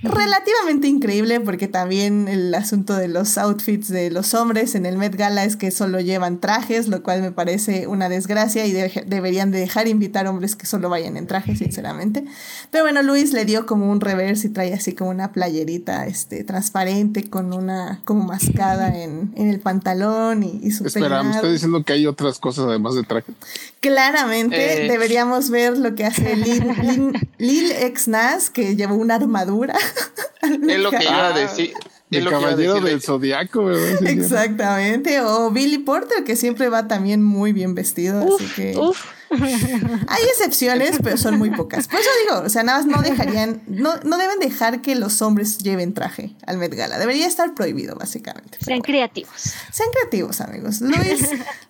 relativamente 0.06 0.88
increíble 0.88 1.40
porque 1.40 1.68
también 1.68 2.28
el 2.28 2.54
asunto 2.54 2.96
de 2.96 3.08
los 3.08 3.38
outfits 3.38 3.88
de 3.88 4.10
los 4.12 4.34
hombres 4.34 4.76
en 4.76 4.86
el 4.86 4.98
Met 4.98 5.16
Gala 5.16 5.44
es 5.44 5.56
que 5.56 5.72
solo 5.72 6.00
llevan 6.00 6.40
trajes, 6.40 6.88
lo 6.88 7.04
cual 7.04 7.22
me 7.22 7.32
parece 7.32 7.88
una 7.88 8.10
desgracia 8.10 8.66
y 8.66 8.72
deberían 8.72 9.52
de 9.52 9.60
dejar 9.60 9.88
invitar 9.88 10.28
hombres 10.28 10.56
que 10.56 10.66
solo 10.66 10.90
vayan 10.90 11.18
en 11.18 11.28
trajes, 11.28 11.60
sinceramente. 11.60 12.26
Pero 12.72 12.84
bueno, 12.84 13.02
Luis 13.04 13.34
le 13.34 13.46
dio 13.46 13.66
como 13.66 13.92
un 13.92 14.02
reverse 14.02 14.48
y 14.48 14.50
trae 14.52 14.74
así 14.74 14.94
como 14.94 15.10
una 15.10 15.32
playerita 15.32 16.06
este, 16.08 16.44
transparente 16.44 17.30
con 17.30 17.54
una 17.54 18.02
como 18.06 18.24
mascada 18.24 18.96
en, 18.96 19.34
en 19.36 19.50
el 19.50 19.60
pantalón 19.60 20.44
y, 20.44 20.60
y 20.64 20.72
su 20.72 20.86
Espera, 20.86 21.24
¿me 21.24 21.32
está 21.32 21.50
diciendo 21.50 21.84
que 21.84 21.94
hay 21.94 22.08
otras 22.08 22.40
cosas 22.40 22.66
además 22.66 22.96
de 22.96 23.04
traje? 23.04 23.34
Claramente, 23.80 24.86
eh. 24.86 24.90
deberíamos 24.90 25.50
ver 25.50 25.78
lo 25.78 25.96
que 25.96 26.06
hace 26.06 26.36
Lil, 26.36 27.14
Lil, 27.38 27.72
Ex 27.72 28.08
Nas, 28.08 28.50
que 28.50 28.76
llevó 28.76 28.96
una 28.96 29.16
armadura. 29.16 29.76
es 30.70 30.80
lo 30.80 30.92
que 30.92 31.04
iba 31.04 31.28
a 31.28 31.34
decir. 31.34 31.74
El 32.12 32.30
caballero 32.30 32.80
del 32.82 33.02
zodiaco, 33.02 33.66
¿verdad? 33.66 34.08
Exactamente. 34.08 35.22
O 35.22 35.50
Billy 35.50 35.80
Porter, 35.80 36.24
que 36.24 36.36
siempre 36.36 36.70
va 36.70 36.88
también 36.88 37.24
muy 37.24 37.52
bien 37.52 37.74
vestido. 37.74 38.36
así 38.36 38.46
que. 38.56 38.80
Hay 40.08 40.24
excepciones, 40.30 41.00
pero 41.04 41.18
son 41.18 41.38
muy 41.38 41.50
pocas. 41.50 41.88
Por 41.88 42.00
eso 42.00 42.10
digo, 42.24 42.46
o 42.46 42.50
sea, 42.50 42.64
nada 42.64 42.80
más 42.80 42.88
no 42.88 43.02
dejarían, 43.02 43.64
no, 43.68 43.96
no 44.04 44.18
deben 44.18 44.40
dejar 44.40 44.82
que 44.82 44.96
los 44.96 45.22
hombres 45.24 45.58
lleven 45.58 45.94
traje 45.94 46.36
al 46.46 46.58
Met 46.58 46.74
Gala. 46.76 47.00
Debería 47.00 47.26
estar 47.28 47.56
prohibido, 47.56 47.96
básicamente. 47.96 48.60
Sean 48.62 48.82
creativos. 48.82 49.56
Sean 49.72 49.90
creativos, 49.92 50.42
amigos. 50.42 50.82
Luis, 50.82 51.22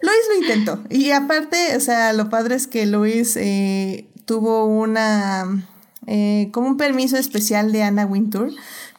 Luis 0.02 0.22
lo 0.30 0.42
intentó. 0.42 0.84
Y 0.90 1.12
aparte, 1.12 1.78
o 1.78 1.80
sea, 1.80 2.12
lo 2.12 2.30
padre 2.30 2.56
es 2.56 2.68
que 2.68 2.86
Luis 2.86 3.38
eh, 3.38 4.10
tuvo 4.26 4.66
una 4.66 5.66
eh, 6.08 6.50
como 6.52 6.68
un 6.68 6.78
permiso 6.78 7.18
especial 7.18 7.72
de 7.72 7.84
Anna 7.84 8.06
Wintour 8.06 8.52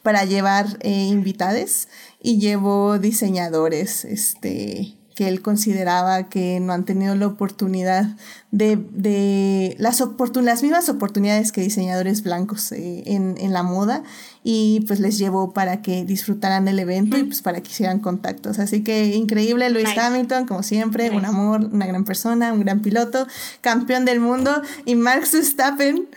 para 0.03 0.25
llevar 0.25 0.77
eh, 0.81 1.05
invitades 1.05 1.87
y 2.21 2.39
llevó 2.39 2.99
diseñadores 2.99 4.05
este, 4.05 4.97
que 5.17 5.27
él 5.27 5.41
consideraba 5.41 6.29
que 6.29 6.59
no 6.59 6.73
han 6.73 6.85
tenido 6.85 7.15
la 7.15 7.25
oportunidad 7.25 8.15
de, 8.51 9.75
las, 9.79 9.99
las 9.99 10.61
mismas 10.61 10.89
oportunidades 10.89 11.51
que 11.51 11.61
diseñadores 11.61 12.21
blancos 12.21 12.71
eh, 12.71 13.01
en, 13.07 13.51
la 13.51 13.63
moda 13.63 14.03
y 14.43 14.85
pues 14.85 14.99
les 14.99 15.17
llevó 15.17 15.53
para 15.53 15.81
que 15.81 16.05
disfrutaran 16.05 16.67
el 16.67 16.77
evento 16.77 17.17
y 17.17 17.23
pues 17.23 17.41
para 17.41 17.61
que 17.61 17.71
hicieran 17.71 17.97
contactos. 17.97 18.59
Así 18.59 18.83
que 18.83 19.15
increíble, 19.15 19.71
Luis 19.71 19.89
Hamilton, 19.97 20.45
como 20.45 20.61
siempre, 20.61 21.09
un 21.09 21.25
amor, 21.25 21.65
una 21.65 21.87
gran 21.87 22.03
persona, 22.03 22.53
un 22.53 22.59
gran 22.59 22.83
piloto, 22.83 23.25
campeón 23.61 24.05
del 24.05 24.19
mundo 24.19 24.61
y 24.85 24.93
Max 24.93 25.31
Verstappen 25.33 26.07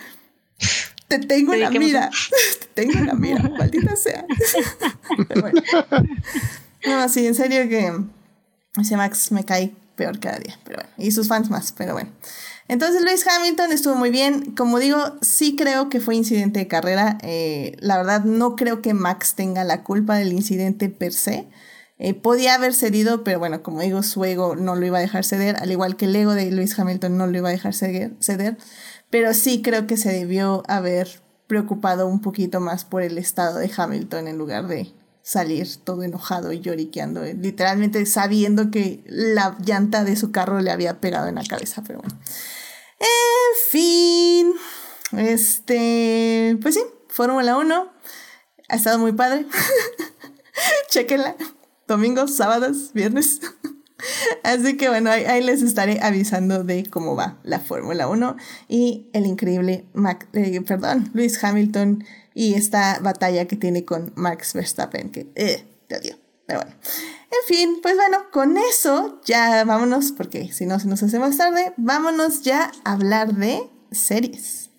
te 1.09 1.19
tengo 1.19 1.55
en 1.55 1.61
la 1.61 1.71
mira. 1.71 2.11
Te 2.61 2.87
tengo 2.87 2.99
en 2.99 3.07
la 3.07 3.15
mira, 3.15 3.43
maldita 3.59 3.97
sea. 3.97 4.25
No, 6.87 7.09
sí, 7.11 7.27
en 7.27 7.35
serio 7.35 7.69
que 7.69 7.93
ese 8.81 8.97
Max 8.97 9.33
me 9.33 9.45
cae 9.45 9.75
peor 9.97 10.19
cada 10.19 10.39
día, 10.39 10.59
pero 10.65 10.79
bueno, 10.79 10.91
y 10.97 11.11
sus 11.11 11.29
fans 11.29 11.51
más, 11.51 11.73
pero 11.73 11.93
bueno. 11.93 12.11
Entonces 12.69 13.03
Luis 13.03 13.27
Hamilton 13.27 13.73
estuvo 13.73 13.97
muy 13.97 14.11
bien, 14.11 14.53
como 14.53 14.79
digo, 14.79 15.19
sí 15.21 15.57
creo 15.57 15.91
que 15.91 16.01
fue 16.01 16.15
incidente 16.15 16.61
de 16.61 16.69
carrera, 16.69 17.19
eh, 17.21 17.77
la 17.81 17.99
verdad 17.99 18.25
no 18.25 18.57
creo 18.57 18.81
que 18.81 18.95
Max 18.95 19.35
tenga 19.35 19.63
la 19.65 19.83
culpa 19.83 20.17
del 20.17 20.33
incidente 20.33 20.89
per 20.89 21.13
se, 21.13 21.49
eh, 21.99 22.15
podía 22.15 22.55
haber 22.55 22.73
cedido, 22.73 23.25
pero 23.25 23.39
bueno, 23.39 23.63
como 23.63 23.83
digo, 23.83 24.03
su 24.03 24.25
ego 24.25 24.57
no 24.57 24.75
lo 24.75 24.87
iba 24.87 24.97
a 24.97 25.03
dejar 25.03 25.27
ceder, 25.27 25.57
al 25.57 25.71
igual 25.71 25.97
que 25.97 26.07
el 26.07 26.17
ego 26.17 26.33
de 26.33 26.51
Luis 26.51 26.79
Hamilton 26.79 27.19
no 27.19 27.27
lo 27.27 27.37
iba 27.37 27.51
a 27.51 27.53
dejar 27.53 27.75
ceder 27.75 28.57
pero 29.11 29.35
sí 29.35 29.63
creo 29.63 29.87
que 29.87 29.97
se 29.97 30.13
debió 30.13 30.63
haber 30.69 31.21
preocupado 31.47 32.07
un 32.07 32.21
poquito 32.21 32.61
más 32.61 32.85
por 32.85 33.03
el 33.03 33.19
estado 33.19 33.59
de 33.59 33.71
Hamilton 33.77 34.29
en 34.29 34.39
lugar 34.39 34.69
de 34.69 34.93
salir 35.23 35.69
todo 35.85 36.03
enojado 36.03 36.53
y 36.53 36.61
lloriqueando, 36.61 37.25
eh, 37.25 37.35
literalmente 37.35 38.05
sabiendo 38.07 38.71
que 38.71 39.03
la 39.07 39.57
llanta 39.65 40.05
de 40.05 40.17
su 40.17 40.33
carro 40.33 40.61
le 40.61 40.71
había 40.71 41.01
pegado 41.01 41.29
en 41.29 41.35
la 41.35 41.45
cabeza, 41.45 41.83
pero. 41.87 42.01
En 42.03 43.71
fin, 43.71 44.53
este, 45.17 46.59
pues 46.61 46.75
sí, 46.75 46.83
Fórmula 47.09 47.57
1 47.59 47.93
ha 48.69 48.77
estado 48.77 48.99
muy 48.99 49.13
padre. 49.13 49.47
Chequenla, 50.91 51.37
domingos, 51.87 52.37
sábados, 52.37 52.93
viernes. 52.93 53.41
Así 54.43 54.77
que 54.77 54.89
bueno, 54.89 55.11
ahí, 55.11 55.43
les 55.43 55.63
estaré 55.63 56.01
avisando 56.03 56.65
de 56.65 56.85
cómo 56.85 57.17
va 57.17 57.39
la 57.43 57.61
Fórmula 57.61 58.09
1 58.09 58.37
y 58.69 59.09
el 59.13 59.27
increíble 59.27 59.85
eh, 60.33 60.61
perdón, 60.63 61.11
Luis 61.15 61.43
Hamilton 61.43 62.05
y 62.35 62.55
esta 62.55 62.99
batalla 63.01 63.47
que 63.47 63.57
tiene 63.57 63.85
con 63.85 64.13
Max 64.17 64.55
Verstappen, 64.55 65.11
que 65.11 65.31
eh, 65.35 65.65
te 65.89 65.99
odio. 65.99 66.17
Pero 66.47 66.61
bueno. 66.61 66.77
En 67.33 67.47
fin, 67.47 67.79
pues 67.81 67.95
bueno, 67.95 68.19
con 68.33 68.57
eso 68.57 69.21
ya 69.25 69.65
vámonos, 69.65 70.13
porque 70.13 70.53
si 70.53 70.67
no 70.67 70.81
se 70.81 70.89
nos 70.89 71.03
hace 71.03 71.19
más 71.19 71.37
tarde, 71.37 71.73
vámonos 71.77 72.43
ya 72.43 72.73
a 72.85 72.93
hablar 72.93 73.35
de 73.35 73.63
series. 73.93 74.71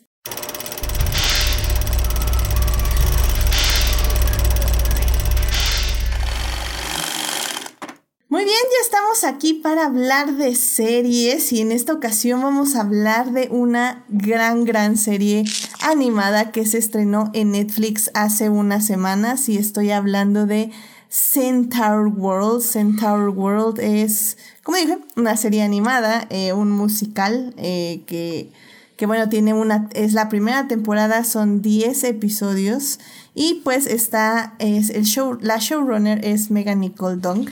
Muy 8.32 8.46
bien, 8.46 8.56
ya 8.56 8.86
estamos 8.86 9.26
aquí 9.26 9.56
para 9.56 9.88
hablar 9.88 10.38
de 10.38 10.56
series 10.56 11.52
y 11.52 11.60
en 11.60 11.74
esta 11.74 11.92
ocasión 11.92 12.42
vamos 12.42 12.76
a 12.76 12.80
hablar 12.80 13.34
de 13.34 13.50
una 13.52 14.06
gran, 14.08 14.64
gran 14.64 14.96
serie 14.96 15.44
animada 15.82 16.54
que 16.54 16.66
se 16.66 16.78
estrenó 16.78 17.30
en 17.34 17.52
Netflix 17.52 18.10
hace 18.14 18.50
unas 18.50 18.88
semanas 18.88 19.50
y 19.50 19.58
estoy 19.58 19.92
hablando 19.92 20.46
de 20.46 20.72
Centaur 21.10 22.08
World. 22.08 22.64
Centaur 22.64 23.32
World 23.32 23.82
es, 23.82 24.38
como 24.64 24.78
dije, 24.78 24.98
una 25.18 25.36
serie 25.36 25.62
animada, 25.62 26.26
eh, 26.30 26.54
un 26.54 26.72
musical 26.72 27.54
eh, 27.58 28.04
que, 28.08 28.50
que, 28.96 29.08
bueno, 29.08 29.28
tiene 29.28 29.54
una, 29.54 29.90
es 29.94 30.14
la 30.14 30.30
primera 30.30 30.70
temporada, 30.70 31.26
son 31.26 31.62
10 31.62 32.06
episodios 32.06 32.98
y 33.36 33.56
pues 33.66 33.88
está, 33.88 34.56
es 34.60 34.90
el 34.90 35.04
show, 35.04 35.38
la 35.42 35.58
showrunner 35.58 36.24
es 36.24 36.50
Megan 36.50 36.80
Nicole 36.80 37.18
Dong. 37.18 37.50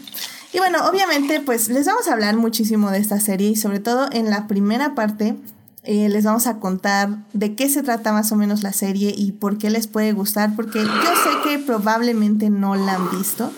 Y 0.52 0.58
bueno, 0.58 0.80
obviamente 0.90 1.42
pues 1.42 1.70
les 1.70 1.86
vamos 1.86 2.08
a 2.08 2.14
hablar 2.14 2.36
muchísimo 2.38 2.90
de 2.90 2.98
esta 2.98 3.20
serie 3.20 3.50
y 3.50 3.56
sobre 3.56 3.80
todo 3.80 4.08
en 4.12 4.30
la 4.30 4.48
primera 4.48 4.96
parte 4.96 5.36
eh, 5.84 6.10
les 6.10 6.26
vamos 6.26 6.48
a 6.48 6.60
contar 6.60 7.10
de 7.34 7.56
qué 7.56 7.70
se 7.70 7.84
trata 7.84 8.12
más 8.12 8.32
o 8.32 8.36
menos 8.36 8.64
la 8.64 8.74
serie 8.74 9.14
y 9.16 9.32
por 9.32 9.58
qué 9.58 9.70
les 9.70 9.88
puede 9.88 10.12
gustar, 10.12 10.56
porque 10.56 10.80
yo 10.80 10.88
sé 10.88 11.30
que 11.50 11.60
probablemente 11.60 12.50
no 12.50 12.76
la 12.76 12.96
han 12.96 13.12
visto. 13.12 13.52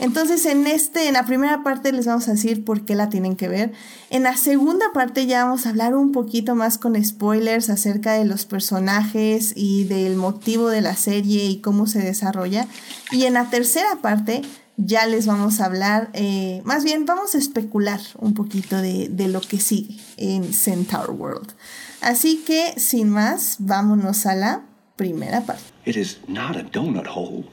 Entonces 0.00 0.44
en 0.46 0.66
este, 0.66 1.06
en 1.06 1.14
la 1.14 1.24
primera 1.24 1.62
parte 1.62 1.92
les 1.92 2.06
vamos 2.06 2.26
a 2.28 2.32
decir 2.32 2.64
por 2.64 2.84
qué 2.84 2.96
la 2.96 3.08
tienen 3.08 3.36
que 3.36 3.48
ver. 3.48 3.72
En 4.10 4.24
la 4.24 4.36
segunda 4.36 4.86
parte 4.92 5.26
ya 5.26 5.44
vamos 5.44 5.66
a 5.66 5.70
hablar 5.70 5.94
un 5.94 6.10
poquito 6.10 6.56
más 6.56 6.78
con 6.78 7.02
spoilers 7.02 7.70
acerca 7.70 8.14
de 8.14 8.24
los 8.24 8.44
personajes 8.44 9.52
y 9.54 9.84
del 9.84 10.16
motivo 10.16 10.68
de 10.68 10.80
la 10.80 10.96
serie 10.96 11.44
y 11.44 11.60
cómo 11.60 11.86
se 11.86 12.00
desarrolla. 12.00 12.66
Y 13.12 13.24
en 13.24 13.34
la 13.34 13.50
tercera 13.50 13.96
parte 14.02 14.42
ya 14.76 15.06
les 15.06 15.26
vamos 15.26 15.60
a 15.60 15.66
hablar, 15.66 16.10
eh, 16.12 16.60
más 16.64 16.84
bien 16.84 17.06
vamos 17.06 17.34
a 17.34 17.38
especular 17.38 18.00
un 18.18 18.34
poquito 18.34 18.76
de, 18.76 19.08
de, 19.08 19.28
lo 19.28 19.40
que 19.40 19.60
sigue 19.60 19.96
en 20.16 20.52
Centaur 20.52 21.10
World. 21.10 21.52
Así 22.00 22.42
que, 22.46 22.78
sin 22.78 23.08
más, 23.08 23.56
vámonos 23.58 24.26
a 24.26 24.34
la 24.34 24.62
primera 24.96 25.40
parte. 25.42 25.62
It 25.84 25.96
is 25.96 26.18
not 26.28 26.56
a 26.56 26.62
donut 26.62 27.06
hole, 27.06 27.44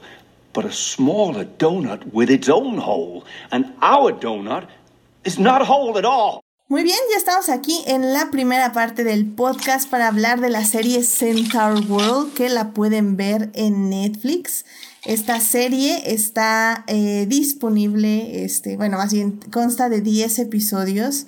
but 0.52 0.64
a 0.64 0.72
smaller 0.72 1.46
donut 1.58 2.04
with 2.12 2.30
its 2.30 2.48
own 2.48 2.78
hole. 2.78 3.24
And 3.50 3.74
our 3.80 4.12
donut 4.12 4.68
is 5.24 5.38
not 5.38 5.62
a 5.62 5.64
hole 5.64 5.98
at 5.98 6.04
all. 6.04 6.42
Muy 6.68 6.84
bien, 6.84 6.96
ya 7.10 7.18
estamos 7.18 7.50
aquí 7.50 7.82
en 7.86 8.14
la 8.14 8.30
primera 8.30 8.72
parte 8.72 9.04
del 9.04 9.26
podcast 9.26 9.90
para 9.90 10.08
hablar 10.08 10.40
de 10.40 10.48
la 10.48 10.64
serie 10.64 11.02
Centaur 11.02 11.84
World, 11.86 12.32
que 12.32 12.48
la 12.48 12.72
pueden 12.72 13.18
ver 13.18 13.50
en 13.52 13.90
Netflix. 13.90 14.64
Esta 15.04 15.40
serie 15.40 16.12
está 16.12 16.84
eh, 16.86 17.26
disponible, 17.28 18.44
este, 18.44 18.76
bueno, 18.76 18.98
más 18.98 19.12
bien 19.12 19.40
consta 19.50 19.88
de 19.88 20.00
10 20.00 20.38
episodios. 20.38 21.26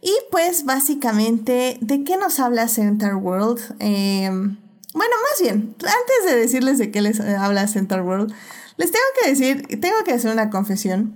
Y 0.00 0.12
pues 0.30 0.64
básicamente, 0.64 1.76
¿de 1.82 2.04
qué 2.04 2.16
nos 2.16 2.40
habla 2.40 2.66
Center 2.68 3.14
World? 3.16 3.60
Em, 3.78 4.56
bueno, 4.94 5.14
más 5.30 5.42
bien, 5.42 5.74
antes 5.76 6.32
de 6.32 6.36
decirles 6.40 6.78
de 6.78 6.90
qué 6.90 7.02
les 7.02 7.20
habla 7.20 7.68
Center 7.68 8.00
World, 8.00 8.32
les 8.78 8.90
tengo 8.90 9.04
que 9.22 9.30
decir, 9.30 9.80
tengo 9.80 10.02
que 10.04 10.12
hacer 10.12 10.32
una 10.32 10.48
confesión. 10.48 11.14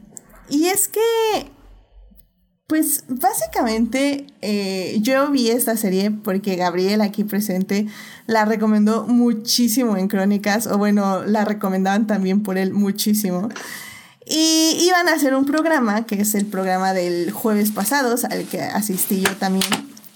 Y 0.51 0.67
es 0.67 0.89
que, 0.89 1.01
pues 2.67 3.05
básicamente 3.09 4.27
eh, 4.41 4.99
yo 5.01 5.31
vi 5.31 5.51
esta 5.51 5.77
serie 5.77 6.11
porque 6.11 6.57
Gabriel 6.57 7.03
aquí 7.03 7.25
presente 7.25 7.87
la 8.27 8.45
recomendó 8.47 9.07
muchísimo 9.07 9.97
en 9.97 10.09
Crónicas, 10.09 10.67
o 10.67 10.79
bueno, 10.79 11.25
la 11.25 11.45
recomendaban 11.45 12.07
también 12.07 12.43
por 12.43 12.57
él 12.57 12.73
muchísimo. 12.73 13.51
Y 14.27 14.79
iban 14.81 15.09
a 15.09 15.13
hacer 15.13 15.35
un 15.35 15.45
programa, 15.45 16.07
que 16.07 16.23
es 16.23 16.35
el 16.35 16.47
programa 16.47 16.95
del 16.95 17.31
jueves 17.31 17.71
pasados, 17.71 18.25
al 18.25 18.45
que 18.45 18.63
asistí 18.63 19.21
yo 19.21 19.37
también. 19.37 19.67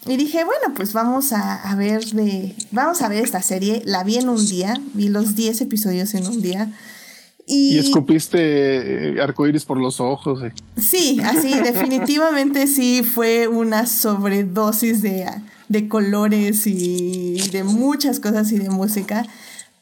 Y 0.07 0.17
dije, 0.17 0.43
bueno, 0.45 0.75
pues 0.75 0.95
vamos 0.95 1.35
a, 1.35 1.75
ver 1.77 2.03
de. 2.07 2.57
Vamos 2.71 3.03
a 3.03 3.09
ver 3.09 3.23
esta 3.23 3.43
serie. 3.43 3.83
La 3.85 4.05
vi 4.05 4.17
en 4.17 4.31
un 4.31 4.47
día, 4.49 4.81
vi 4.95 5.11
los 5.11 5.35
10 5.37 5.61
episodios 5.61 6.15
en 6.15 6.27
un 6.27 6.41
día. 6.41 6.73
Y, 7.49 7.79
escupiste 7.79 8.39
eh, 9.17 9.23
arcoíris 9.23 9.65
por 9.65 9.79
los 9.79 10.01
ojos. 10.01 10.43
Eh. 10.43 10.53
Sí, 10.77 11.19
así, 11.25 11.55
definitivamente 11.65 12.67
sí 12.67 13.03
fue 13.03 13.49
una 13.49 13.87
sobredosis 13.87 15.01
de, 15.01 15.27
de 15.69 15.89
colores 15.89 16.67
y 16.67 17.41
de 17.51 17.65
muchas 17.65 18.21
cosas 18.21 18.53
y 18.53 18.59
de 18.59 18.69
música. 18.69 19.27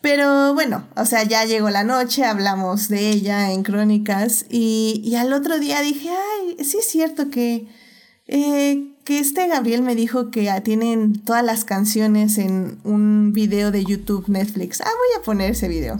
Pero 0.00 0.54
bueno, 0.54 0.84
o 0.94 1.04
sea, 1.04 1.24
ya 1.24 1.44
llegó 1.44 1.68
la 1.70 1.82
noche, 1.82 2.24
hablamos 2.24 2.88
de 2.88 3.10
ella 3.10 3.50
en 3.52 3.64
Crónicas 3.64 4.46
y, 4.48 5.00
y 5.04 5.16
al 5.16 5.32
otro 5.32 5.58
día 5.58 5.80
dije, 5.80 6.10
ay, 6.10 6.64
sí 6.64 6.78
es 6.78 6.88
cierto 6.88 7.28
que, 7.28 7.66
eh, 8.28 8.92
que 9.02 9.18
este 9.18 9.48
Gabriel 9.48 9.82
me 9.82 9.96
dijo 9.96 10.30
que 10.30 10.48
tienen 10.62 11.20
todas 11.24 11.42
las 11.42 11.64
canciones 11.64 12.38
en 12.38 12.78
un 12.84 13.32
video 13.32 13.72
de 13.72 13.84
YouTube 13.84 14.28
Netflix. 14.28 14.80
Ah, 14.80 14.84
voy 14.84 15.20
a 15.20 15.24
poner 15.24 15.50
ese 15.50 15.66
video. 15.66 15.98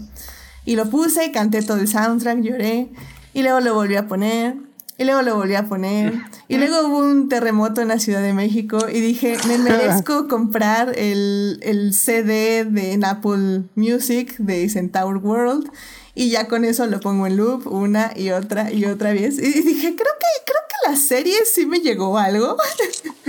Y 0.67 0.75
lo 0.75 0.89
puse, 0.89 1.31
canté 1.31 1.61
todo 1.61 1.77
el 1.77 1.87
soundtrack, 1.87 2.41
lloré. 2.41 2.89
Y 3.33 3.41
luego 3.41 3.61
lo 3.61 3.73
volví 3.73 3.95
a 3.95 4.05
poner. 4.05 4.57
Y 4.97 5.05
luego 5.05 5.21
lo 5.21 5.37
volví 5.37 5.55
a 5.55 5.63
poner. 5.63 6.13
Y 6.49 6.57
luego 6.57 6.89
hubo 6.89 6.99
un 6.99 7.29
terremoto 7.29 7.79
en 7.79 7.87
la 7.87 7.99
Ciudad 7.99 8.21
de 8.21 8.33
México 8.33 8.77
y 8.91 8.99
dije, 8.99 9.37
me 9.47 9.57
merezco 9.59 10.27
comprar 10.27 10.91
el, 10.97 11.59
el 11.61 11.93
CD 11.93 12.65
de 12.65 12.99
Apple 13.01 13.63
Music 13.75 14.35
de 14.39 14.67
Centaur 14.67 15.15
World. 15.19 15.71
Y 16.15 16.31
ya 16.31 16.49
con 16.49 16.65
eso 16.65 16.85
lo 16.87 16.99
pongo 16.99 17.27
en 17.27 17.37
loop 17.37 17.65
una 17.67 18.11
y 18.13 18.31
otra 18.31 18.69
y 18.69 18.83
otra 18.83 19.13
vez. 19.13 19.37
Y 19.37 19.61
dije, 19.61 19.95
creo 19.95 19.95
que, 19.95 20.43
creo 20.45 20.61
que 20.67 20.91
la 20.91 20.97
serie 20.97 21.35
sí 21.45 21.65
me 21.65 21.79
llegó 21.79 22.17
algo. 22.17 22.57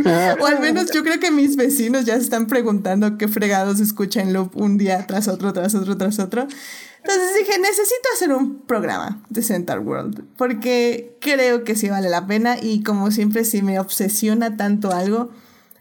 o 0.40 0.46
al 0.46 0.58
menos 0.58 0.90
yo 0.90 1.04
creo 1.04 1.20
que 1.20 1.30
mis 1.30 1.54
vecinos 1.54 2.04
ya 2.04 2.16
se 2.16 2.22
están 2.22 2.48
preguntando 2.48 3.16
qué 3.16 3.28
fregados 3.28 3.78
escucha 3.78 4.22
en 4.22 4.32
loop 4.32 4.56
un 4.56 4.76
día 4.76 5.06
tras 5.06 5.28
otro, 5.28 5.52
tras 5.52 5.76
otro, 5.76 5.96
tras 5.96 6.18
otro. 6.18 6.48
Entonces 6.98 7.34
dije, 7.38 7.58
necesito 7.58 8.08
hacer 8.14 8.32
un 8.32 8.60
programa 8.60 9.22
de 9.30 9.42
Centaur 9.42 9.80
World, 9.80 10.24
porque 10.36 11.16
creo 11.20 11.64
que 11.64 11.76
sí 11.76 11.88
vale 11.88 12.10
la 12.10 12.26
pena 12.26 12.56
y 12.60 12.82
como 12.82 13.10
siempre 13.10 13.44
si 13.44 13.62
me 13.62 13.78
obsesiona 13.78 14.56
tanto 14.56 14.92
algo, 14.92 15.30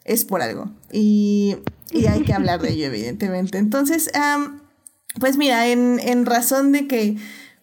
es 0.06 0.26
por 0.26 0.42
algo. 0.42 0.72
Y, 0.92 1.58
y 1.92 2.06
hay 2.06 2.24
que 2.24 2.34
hablar 2.34 2.62
de 2.62 2.72
ello, 2.72 2.86
evidentemente. 2.86 3.58
Entonces, 3.58 4.10
pues 5.20 5.38
mira, 5.38 5.68
en, 5.68 6.00
en, 6.00 6.26
razón 6.26 6.72
de 6.72 6.88
que 6.88 7.18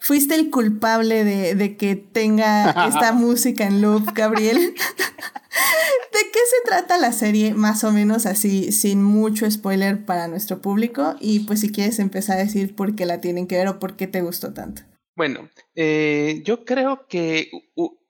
fuiste 0.04 0.34
el 0.34 0.50
culpable 0.50 1.24
de, 1.24 1.54
de 1.54 1.78
que 1.78 1.96
tenga 1.96 2.86
esta 2.86 3.12
música 3.14 3.66
en 3.66 3.80
loop, 3.80 4.12
Gabriel. 4.12 4.58
¿De 4.58 6.20
qué 6.30 6.38
se 6.50 6.68
trata 6.68 6.98
la 6.98 7.10
serie? 7.10 7.54
Más 7.54 7.84
o 7.84 7.90
menos 7.90 8.26
así, 8.26 8.70
sin 8.70 9.02
mucho 9.02 9.50
spoiler 9.50 10.04
para 10.04 10.28
nuestro 10.28 10.60
público. 10.60 11.16
Y 11.20 11.40
pues 11.40 11.60
si 11.60 11.72
quieres 11.72 11.98
empezar 12.00 12.36
a 12.36 12.44
decir 12.44 12.76
por 12.76 12.94
qué 12.94 13.06
la 13.06 13.22
tienen 13.22 13.46
que 13.46 13.56
ver 13.56 13.68
o 13.68 13.78
por 13.78 13.96
qué 13.96 14.06
te 14.06 14.20
gustó 14.20 14.52
tanto. 14.52 14.82
Bueno, 15.16 15.48
eh, 15.74 16.42
yo 16.44 16.66
creo 16.66 17.06
que 17.08 17.50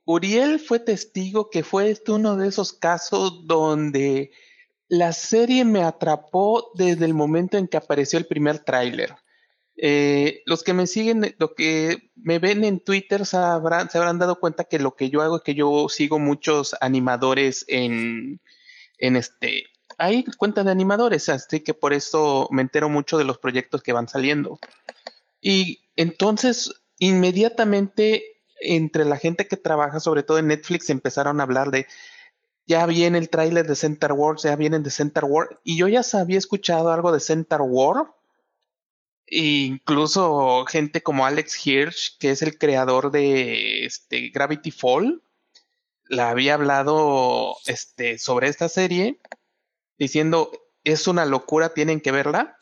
Uriel 0.04 0.59
fue 0.59 0.80
testigo 0.80 1.48
que 1.48 1.62
fue 1.62 1.90
este 1.90 2.11
uno 2.11 2.37
de 2.37 2.48
esos 2.48 2.72
casos 2.72 3.46
donde 3.46 4.33
la 4.88 5.12
serie 5.12 5.64
me 5.64 5.85
atrapó 5.85 6.72
desde 6.74 7.04
el 7.04 7.14
momento 7.14 7.57
en 7.57 7.68
que 7.68 7.76
apareció 7.76 8.18
el 8.18 8.26
primer 8.26 8.59
tráiler. 8.59 9.14
Eh, 9.76 10.42
los 10.46 10.62
que 10.62 10.72
me 10.72 10.87
siguen, 10.87 11.34
lo 11.38 11.54
que 11.54 12.10
me 12.14 12.38
ven 12.38 12.64
en 12.64 12.78
Twitter 12.78 13.26
se 13.26 13.37
habrán, 13.37 14.18
dado 14.18 14.38
cuenta 14.38 14.64
que 14.64 14.78
lo 14.78 14.94
que 14.94 15.10
yo 15.10 15.20
hago 15.22 15.37
es 15.38 15.42
que 15.42 15.54
yo 15.54 15.88
sigo 15.88 16.18
muchos 16.18 16.76
animadores 16.80 17.64
en, 17.66 18.40
en 18.98 19.16
este, 19.16 19.64
hay 19.98 20.24
cuenta 20.38 20.62
de 20.62 20.70
animadores, 20.70 21.28
así 21.28 21.60
que 21.60 21.74
por 21.74 21.92
eso 21.92 22.48
me 22.52 22.62
entero 22.62 22.88
mucho 22.88 23.18
de 23.18 23.24
los 23.24 23.38
proyectos 23.38 23.82
que 23.82 23.92
van 23.92 24.08
saliendo. 24.08 24.58
Y 25.40 25.80
entonces, 25.96 26.72
inmediatamente, 26.98 28.40
entre 28.60 29.04
la 29.04 29.16
gente 29.16 29.46
que 29.46 29.56
trabaja, 29.56 29.98
sobre 30.00 30.22
todo 30.22 30.38
en 30.38 30.48
Netflix, 30.48 30.88
empezaron 30.88 31.40
a 31.40 31.42
hablar 31.42 31.70
de, 31.70 31.87
ya 32.66 32.87
viene 32.87 33.18
el 33.18 33.28
tráiler 33.28 33.66
de 33.66 33.76
Center 33.76 34.12
War, 34.12 34.37
ya 34.37 34.56
vienen 34.56 34.82
de 34.82 34.90
Center 34.90 35.24
War, 35.24 35.60
y 35.64 35.76
yo 35.76 35.88
ya 35.88 36.02
había 36.14 36.38
escuchado 36.38 36.92
algo 36.92 37.12
de 37.12 37.20
Center 37.20 37.60
War, 37.60 38.06
incluso 39.28 40.64
gente 40.66 41.02
como 41.02 41.26
Alex 41.26 41.66
Hirsch, 41.66 42.18
que 42.18 42.30
es 42.30 42.42
el 42.42 42.58
creador 42.58 43.10
de 43.10 43.84
este, 43.84 44.28
Gravity 44.30 44.70
Fall, 44.70 45.22
la 46.08 46.30
había 46.30 46.54
hablado 46.54 47.56
este, 47.66 48.18
sobre 48.18 48.48
esta 48.48 48.68
serie, 48.68 49.20
diciendo, 49.98 50.50
es 50.84 51.08
una 51.08 51.24
locura, 51.24 51.74
tienen 51.74 52.00
que 52.00 52.12
verla. 52.12 52.58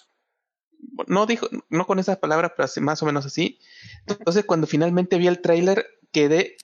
No 1.07 1.27
dijo, 1.27 1.48
no 1.68 1.87
con 1.87 1.98
esas 1.98 2.18
palabras, 2.18 2.53
pero 2.57 2.68
más 2.81 3.03
o 3.03 3.07
menos 3.07 3.27
así. 3.27 3.59
Entonces, 4.07 4.44
cuando 4.44 4.66
finalmente 4.66 5.18
vi 5.18 5.27
el 5.27 5.40
tráiler, 5.40 5.87
quedé 6.12 6.57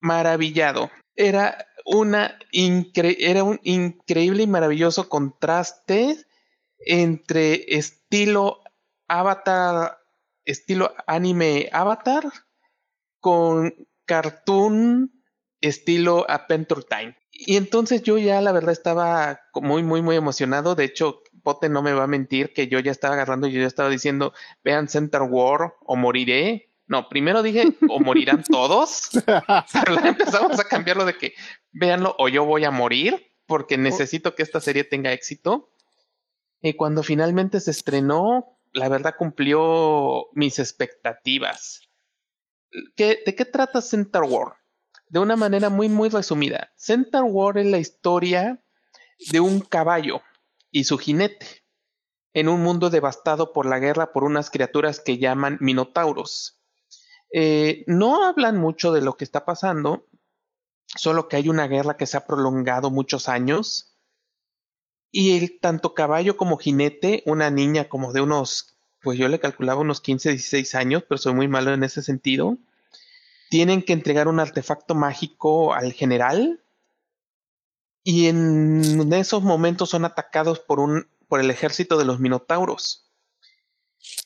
maravillado. 0.00 0.90
Era 1.14 1.66
una 1.84 2.38
era 2.52 3.44
un 3.44 3.60
increíble 3.62 4.42
y 4.42 4.46
maravilloso 4.46 5.08
contraste 5.08 6.26
entre 6.78 7.76
estilo 7.76 8.60
Avatar, 9.08 9.98
estilo 10.44 10.94
anime 11.06 11.68
Avatar, 11.72 12.24
con 13.20 13.74
cartoon 14.04 15.12
estilo 15.60 16.28
Adventure 16.28 16.82
Time. 16.88 17.16
Y 17.32 17.56
entonces 17.56 18.02
yo 18.02 18.18
ya 18.18 18.40
la 18.40 18.52
verdad 18.52 18.72
estaba 18.72 19.40
muy, 19.54 19.82
muy, 19.82 20.00
muy 20.02 20.16
emocionado. 20.16 20.74
De 20.74 20.84
hecho, 20.84 21.22
Pote 21.42 21.68
no 21.68 21.82
me 21.82 21.92
va 21.92 22.04
a 22.04 22.08
mentir 22.08 22.52
que 22.52 22.68
yo 22.68 22.80
ya 22.80 22.90
estaba 22.90 23.14
agarrando 23.14 23.46
y 23.46 23.52
yo 23.52 23.60
ya 23.60 23.66
estaba 23.66 23.88
diciendo, 23.88 24.32
vean 24.64 24.88
Center 24.88 25.22
War 25.22 25.74
o 25.84 25.96
moriré. 25.96 26.72
No, 26.86 27.08
primero 27.08 27.42
dije, 27.42 27.74
o 27.88 28.00
morirán 28.00 28.42
todos. 28.50 29.10
Pero 29.12 30.04
empezamos 30.04 30.58
a 30.58 30.64
cambiarlo 30.64 31.04
de 31.04 31.16
que, 31.16 31.34
véanlo 31.72 32.14
o 32.18 32.28
yo 32.28 32.44
voy 32.44 32.64
a 32.64 32.70
morir 32.70 33.32
porque 33.46 33.76
necesito 33.76 34.34
que 34.34 34.42
esta 34.42 34.60
serie 34.60 34.84
tenga 34.84 35.12
éxito. 35.12 35.70
Y 36.62 36.74
cuando 36.74 37.02
finalmente 37.02 37.60
se 37.60 37.70
estrenó, 37.70 38.55
la 38.76 38.90
verdad 38.90 39.14
cumplió 39.16 40.26
mis 40.32 40.58
expectativas. 40.58 41.88
¿Qué, 42.94 43.22
¿De 43.24 43.34
qué 43.34 43.46
trata 43.46 43.80
Center 43.80 44.22
War? 44.22 44.58
De 45.08 45.18
una 45.18 45.34
manera 45.34 45.70
muy, 45.70 45.88
muy 45.88 46.10
resumida. 46.10 46.72
Center 46.76 47.22
War 47.22 47.56
es 47.56 47.66
la 47.66 47.78
historia 47.78 48.62
de 49.32 49.40
un 49.40 49.60
caballo 49.60 50.20
y 50.70 50.84
su 50.84 50.98
jinete 50.98 51.64
en 52.34 52.48
un 52.48 52.62
mundo 52.62 52.90
devastado 52.90 53.54
por 53.54 53.64
la 53.64 53.78
guerra 53.78 54.12
por 54.12 54.24
unas 54.24 54.50
criaturas 54.50 55.00
que 55.00 55.16
llaman 55.16 55.56
minotauros. 55.60 56.60
Eh, 57.32 57.82
no 57.86 58.24
hablan 58.24 58.58
mucho 58.58 58.92
de 58.92 59.00
lo 59.00 59.16
que 59.16 59.24
está 59.24 59.46
pasando, 59.46 60.06
solo 60.84 61.28
que 61.28 61.36
hay 61.36 61.48
una 61.48 61.66
guerra 61.66 61.96
que 61.96 62.06
se 62.06 62.18
ha 62.18 62.26
prolongado 62.26 62.90
muchos 62.90 63.30
años 63.30 63.95
y 65.10 65.36
el, 65.36 65.58
tanto 65.60 65.94
caballo 65.94 66.36
como 66.36 66.58
jinete, 66.58 67.22
una 67.26 67.50
niña 67.50 67.88
como 67.88 68.12
de 68.12 68.20
unos, 68.20 68.76
pues 69.02 69.18
yo 69.18 69.28
le 69.28 69.40
calculaba 69.40 69.80
unos 69.80 70.00
15, 70.00 70.30
16 70.30 70.74
años, 70.74 71.04
pero 71.08 71.18
soy 71.18 71.34
muy 71.34 71.48
malo 71.48 71.72
en 71.72 71.84
ese 71.84 72.02
sentido, 72.02 72.58
tienen 73.48 73.82
que 73.82 73.92
entregar 73.92 74.28
un 74.28 74.40
artefacto 74.40 74.94
mágico 74.94 75.72
al 75.72 75.92
general 75.92 76.62
y 78.02 78.26
en 78.26 79.12
esos 79.12 79.42
momentos 79.42 79.90
son 79.90 80.04
atacados 80.04 80.60
por, 80.60 80.80
un, 80.80 81.08
por 81.28 81.40
el 81.40 81.50
ejército 81.50 81.98
de 81.98 82.04
los 82.04 82.20
minotauros. 82.20 83.10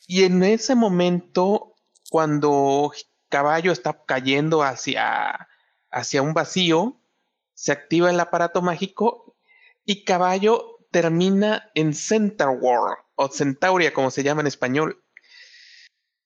Y 0.05 0.23
en 0.23 0.43
ese 0.43 0.75
momento, 0.75 1.75
cuando 2.09 2.91
caballo 3.29 3.71
está 3.71 4.03
cayendo 4.05 4.61
hacia, 4.61 5.47
hacia 5.89 6.21
un 6.21 6.33
vacío, 6.33 6.99
se 7.55 7.71
activa 7.71 8.09
el 8.09 8.19
aparato 8.19 8.61
mágico 8.61 9.35
y 9.85 10.03
caballo 10.03 10.70
termina 10.91 11.71
en 11.73 11.93
Center 11.93 12.49
War 12.49 12.97
o 13.15 13.29
Centauria 13.29 13.93
como 13.93 14.11
se 14.11 14.23
llama 14.23 14.41
en 14.41 14.47
español. 14.47 15.03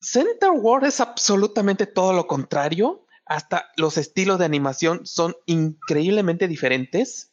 Center 0.01 0.51
War 0.51 0.84
es 0.84 0.99
absolutamente 0.99 1.88
todo 1.88 2.13
lo 2.13 2.28
contrario, 2.28 3.06
hasta 3.25 3.71
los 3.78 3.97
estilos 3.97 4.38
de 4.39 4.45
animación 4.45 5.06
son 5.06 5.36
increíblemente 5.45 6.47
diferentes. 6.47 7.32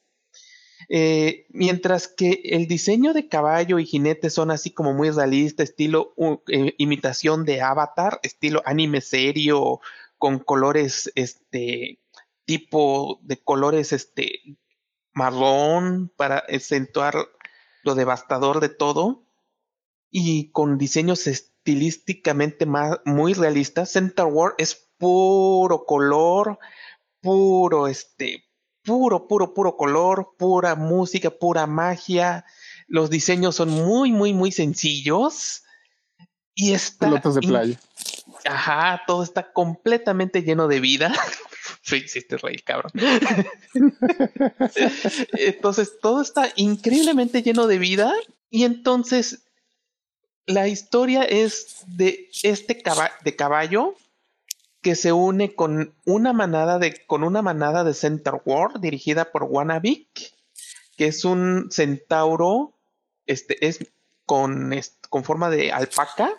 Eh, 0.88 1.46
mientras 1.50 2.08
que 2.08 2.40
el 2.44 2.66
diseño 2.66 3.12
de 3.12 3.28
caballo 3.28 3.78
y 3.78 3.86
jinete 3.86 4.30
son 4.30 4.50
así 4.50 4.70
como 4.70 4.92
muy 4.92 5.10
realista, 5.10 5.62
estilo 5.62 6.14
eh, 6.48 6.74
imitación 6.78 7.44
de 7.44 7.60
Avatar, 7.60 8.18
estilo 8.22 8.62
anime 8.64 9.00
serio, 9.00 9.80
con 10.18 10.38
colores, 10.38 11.12
este, 11.14 12.00
tipo 12.44 13.20
de 13.22 13.38
colores, 13.38 13.92
este, 13.92 14.40
marrón 15.12 16.12
para 16.16 16.38
acentuar 16.38 17.14
lo 17.82 17.94
devastador 17.94 18.60
de 18.60 18.68
todo 18.68 19.24
y 20.10 20.50
con 20.50 20.78
diseños 20.78 21.26
estilísticamente 21.26 22.66
más, 22.66 22.98
muy 23.04 23.34
realistas. 23.34 23.90
Center 23.90 24.26
War 24.26 24.54
es 24.58 24.88
puro 24.98 25.84
color, 25.86 26.58
puro, 27.20 27.88
este, 27.88 28.44
puro, 28.82 29.26
puro, 29.26 29.54
puro 29.54 29.76
color, 29.76 30.34
pura 30.38 30.74
música, 30.74 31.30
pura 31.30 31.66
magia. 31.66 32.44
Los 32.86 33.10
diseños 33.10 33.56
son 33.56 33.70
muy, 33.70 34.12
muy, 34.12 34.32
muy 34.32 34.52
sencillos. 34.52 35.62
Y 36.54 36.74
está. 36.74 37.06
Pelotas 37.06 37.34
de 37.36 37.40
playa. 37.40 37.80
Ajá, 38.44 39.02
todo 39.06 39.22
está 39.22 39.52
completamente 39.52 40.42
lleno 40.42 40.68
de 40.68 40.80
vida. 40.80 41.12
Sí, 41.82 41.96
hiciste 41.96 42.36
reír, 42.36 42.62
cabrón. 42.62 42.92
entonces, 45.32 45.98
todo 46.00 46.22
está 46.22 46.48
increíblemente 46.54 47.42
lleno 47.42 47.66
de 47.66 47.78
vida. 47.78 48.12
Y 48.50 48.64
entonces, 48.64 49.42
la 50.46 50.68
historia 50.68 51.24
es 51.24 51.82
de 51.86 52.30
este 52.42 52.82
de 53.24 53.36
caballo 53.36 53.96
que 54.80 54.94
se 54.96 55.12
une 55.12 55.54
con 55.54 55.94
una 56.04 56.32
manada 56.32 56.78
de, 56.78 57.04
con 57.06 57.24
una 57.24 57.42
manada 57.42 57.84
de 57.84 57.94
Center 57.94 58.34
War 58.44 58.80
dirigida 58.80 59.30
por 59.30 59.44
Wanavik, 59.44 60.34
que 60.96 61.06
es 61.06 61.24
un 61.24 61.68
centauro, 61.70 62.74
este, 63.26 63.66
es 63.66 63.78
con, 64.26 64.72
con 65.08 65.24
forma 65.24 65.50
de 65.50 65.72
alpaca, 65.72 66.32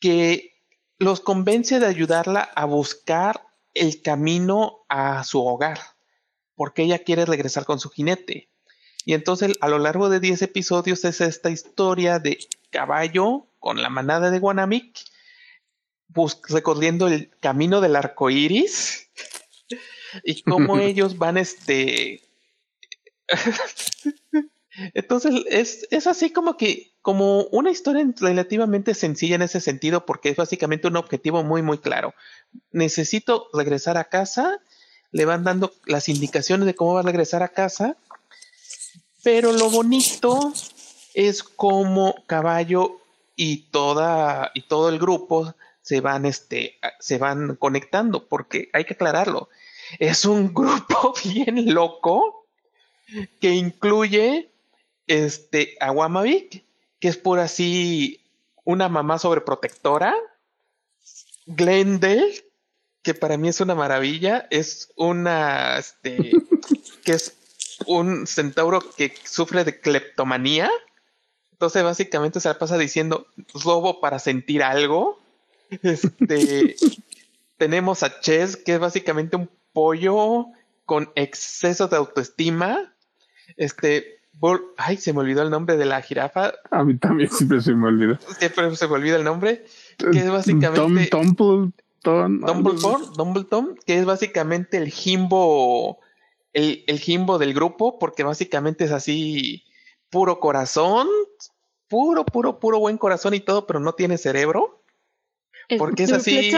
que 0.00 0.54
los 0.98 1.20
convence 1.20 1.78
de 1.78 1.86
ayudarla 1.86 2.40
a 2.40 2.64
buscar 2.64 3.46
el 3.76 4.02
camino 4.02 4.84
a 4.88 5.24
su 5.24 5.44
hogar, 5.44 5.78
porque 6.54 6.82
ella 6.82 7.00
quiere 7.00 7.24
regresar 7.24 7.64
con 7.64 7.78
su 7.80 7.90
jinete. 7.90 8.50
Y 9.04 9.14
entonces 9.14 9.56
a 9.60 9.68
lo 9.68 9.78
largo 9.78 10.08
de 10.08 10.20
10 10.20 10.42
episodios 10.42 11.04
es 11.04 11.20
esta 11.20 11.50
historia 11.50 12.18
de 12.18 12.38
caballo 12.70 13.46
con 13.60 13.80
la 13.80 13.88
manada 13.88 14.30
de 14.30 14.38
Wanamik 14.38 14.98
recorriendo 16.48 17.08
el 17.08 17.30
camino 17.40 17.80
del 17.80 17.96
arco 17.96 18.30
iris 18.30 19.10
y 20.24 20.42
cómo 20.42 20.78
ellos 20.78 21.18
van 21.18 21.36
este. 21.36 22.22
Entonces 24.94 25.34
es, 25.48 25.86
es 25.90 26.06
así 26.06 26.30
como 26.30 26.56
que, 26.56 26.92
como 27.06 27.42
una 27.52 27.70
historia 27.70 28.04
relativamente 28.18 28.92
sencilla 28.92 29.36
en 29.36 29.42
ese 29.42 29.60
sentido, 29.60 30.04
porque 30.04 30.28
es 30.28 30.36
básicamente 30.36 30.88
un 30.88 30.96
objetivo 30.96 31.44
muy, 31.44 31.62
muy 31.62 31.78
claro. 31.78 32.14
Necesito 32.72 33.46
regresar 33.52 33.96
a 33.96 34.08
casa, 34.08 34.58
le 35.12 35.24
van 35.24 35.44
dando 35.44 35.72
las 35.84 36.08
indicaciones 36.08 36.66
de 36.66 36.74
cómo 36.74 36.94
va 36.94 37.00
a 37.00 37.04
regresar 37.04 37.44
a 37.44 37.50
casa, 37.50 37.96
pero 39.22 39.52
lo 39.52 39.70
bonito 39.70 40.52
es 41.14 41.44
como 41.44 42.16
Caballo 42.26 43.00
y 43.36 43.70
toda 43.70 44.50
y 44.52 44.62
todo 44.62 44.88
el 44.88 44.98
grupo 44.98 45.54
se 45.82 46.00
van, 46.00 46.26
este, 46.26 46.80
se 46.98 47.18
van 47.18 47.54
conectando, 47.54 48.26
porque 48.26 48.68
hay 48.72 48.84
que 48.84 48.94
aclararlo. 48.94 49.48
Es 50.00 50.24
un 50.24 50.52
grupo 50.52 51.14
bien 51.22 51.72
loco 51.72 52.48
que 53.40 53.50
incluye 53.50 54.50
este, 55.06 55.76
a 55.78 55.92
Wamavik, 55.92 56.65
que 57.06 57.10
es 57.10 57.16
por 57.18 57.38
así 57.38 58.20
una 58.64 58.88
mamá 58.88 59.20
sobreprotectora. 59.20 60.12
Glendale, 61.46 62.44
que 63.02 63.14
para 63.14 63.36
mí 63.36 63.46
es 63.46 63.60
una 63.60 63.76
maravilla, 63.76 64.48
es 64.50 64.92
una, 64.96 65.78
este, 65.78 66.32
que 67.04 67.12
es 67.12 67.36
un 67.86 68.26
centauro 68.26 68.80
que 68.96 69.14
sufre 69.22 69.62
de 69.62 69.78
cleptomanía. 69.78 70.68
Entonces 71.52 71.84
básicamente 71.84 72.40
se 72.40 72.48
la 72.48 72.58
pasa 72.58 72.76
diciendo 72.76 73.28
robo 73.54 74.00
para 74.00 74.18
sentir 74.18 74.64
algo. 74.64 75.20
Este, 75.84 76.74
tenemos 77.56 78.02
a 78.02 78.18
Chess, 78.18 78.56
que 78.56 78.74
es 78.74 78.80
básicamente 78.80 79.36
un 79.36 79.48
pollo 79.72 80.46
con 80.84 81.12
exceso 81.14 81.86
de 81.86 81.98
autoestima. 81.98 82.96
Este, 83.56 84.18
ay, 84.76 84.96
se 84.96 85.12
me 85.12 85.20
olvidó 85.20 85.42
el 85.42 85.50
nombre 85.50 85.76
de 85.76 85.84
la 85.84 86.02
jirafa. 86.02 86.52
A 86.70 86.84
mí 86.84 86.96
también 86.96 87.30
siempre 87.30 87.60
se 87.60 87.74
me 87.74 87.88
olvida. 87.88 88.18
Siempre 88.38 88.74
se 88.76 88.88
me 88.88 88.94
olvida 88.94 89.16
el 89.16 89.24
nombre. 89.24 89.64
Que 89.98 90.18
es 90.18 90.30
básicamente. 90.30 91.06
Tom, 91.06 92.40
Dumbleton. 92.40 93.12
Dumbledore, 93.16 93.74
que 93.84 93.98
es 93.98 94.04
básicamente 94.04 94.76
el 94.76 94.90
Jimbo. 94.90 95.98
El, 96.52 96.84
el 96.86 96.98
Jimbo 97.00 97.38
del 97.38 97.52
grupo, 97.52 97.98
porque 97.98 98.22
básicamente 98.22 98.84
es 98.84 98.92
así 98.92 99.64
puro 100.08 100.40
corazón, 100.40 101.06
puro, 101.88 102.24
puro, 102.24 102.58
puro 102.60 102.78
buen 102.78 102.96
corazón 102.96 103.34
y 103.34 103.40
todo, 103.40 103.66
pero 103.66 103.80
no 103.80 103.92
tiene 103.92 104.16
cerebro. 104.16 104.82
Porque 105.78 106.04
es 106.04 106.12
así. 106.12 106.50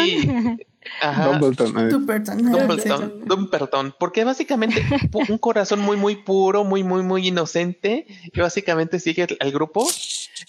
Dumbleton. 1.03 1.89
Dumbleton. 1.89 3.25
Dumbleton. 3.25 3.95
Porque 3.99 4.25
básicamente 4.25 4.85
un 5.29 5.39
corazón 5.39 5.81
muy, 5.81 5.97
muy 5.97 6.17
puro, 6.17 6.65
muy, 6.65 6.83
muy, 6.85 7.03
muy 7.03 7.29
inocente. 7.29 8.07
Que 8.33 8.41
básicamente 8.41 9.01
sigue 9.01 9.27
al 9.41 9.53
grupo. 9.53 9.89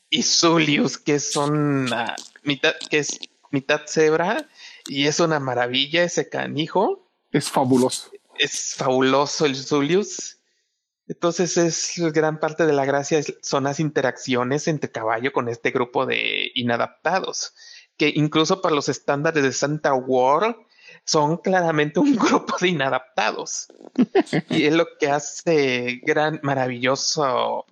Y 0.10 0.24
Zulius, 0.24 0.98
que 0.98 1.19
son 1.19 1.89
mitad, 2.43 2.74
que 2.89 3.00
es 3.00 3.19
mitad 3.52 3.82
cebra. 3.86 4.48
Y 4.88 5.08
es 5.08 5.19
una 5.19 5.39
maravilla 5.39 6.04
ese 6.04 6.30
canijo. 6.30 7.10
Es 7.32 7.50
fabuloso. 7.50 8.12
Es 8.38 8.76
fabuloso 8.76 9.45
el 9.45 9.56
Zulius. 9.56 10.38
Entonces 11.08 11.58
es 11.58 11.93
gran 12.13 12.39
parte 12.39 12.67
de 12.67 12.74
la 12.74 12.86
gracia 12.86 13.19
son 13.41 13.63
las 13.63 13.80
interacciones 13.80 14.67
entre 14.67 14.91
caballo 14.91 15.34
con 15.34 15.50
este 15.50 15.72
grupo 15.72 16.06
de 16.06 16.52
inadaptados 16.54 17.54
que 18.00 18.12
incluso 18.16 18.62
para 18.62 18.74
los 18.74 18.90
estándares 18.90 19.44
de 19.44 19.52
Santa 19.52 19.94
World 19.94 20.56
son 21.04 21.38
claramente 21.38 22.00
un 22.00 22.16
grupo 22.16 22.56
de 22.60 22.70
inadaptados. 22.70 23.68
y 24.50 24.66
es 24.66 24.74
lo 24.74 24.88
que 24.98 25.10
hace 25.10 26.00
gran, 26.04 26.40
maravilloso 26.42 27.66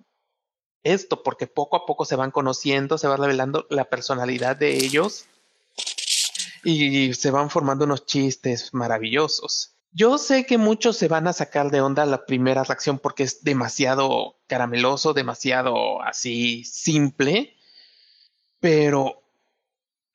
esto, 0.84 1.22
porque 1.22 1.46
poco 1.46 1.76
a 1.76 1.86
poco 1.86 2.04
se 2.04 2.14
van 2.14 2.30
conociendo, 2.30 2.98
se 2.98 3.08
va 3.08 3.16
revelando 3.16 3.66
la 3.70 3.86
personalidad 3.86 4.56
de 4.56 4.76
ellos 4.76 5.24
y 6.62 7.14
se 7.14 7.30
van 7.30 7.50
formando 7.50 7.86
unos 7.86 8.04
chistes 8.04 8.74
maravillosos. 8.74 9.74
Yo 9.92 10.18
sé 10.18 10.44
que 10.44 10.58
muchos 10.58 10.98
se 10.98 11.08
van 11.08 11.26
a 11.26 11.32
sacar 11.32 11.70
de 11.70 11.80
onda 11.80 12.04
la 12.04 12.26
primera 12.26 12.64
reacción 12.64 12.98
porque 12.98 13.22
es 13.22 13.42
demasiado 13.42 14.36
carameloso, 14.46 15.14
demasiado 15.14 16.02
así 16.02 16.64
simple, 16.64 17.56
pero 18.60 19.22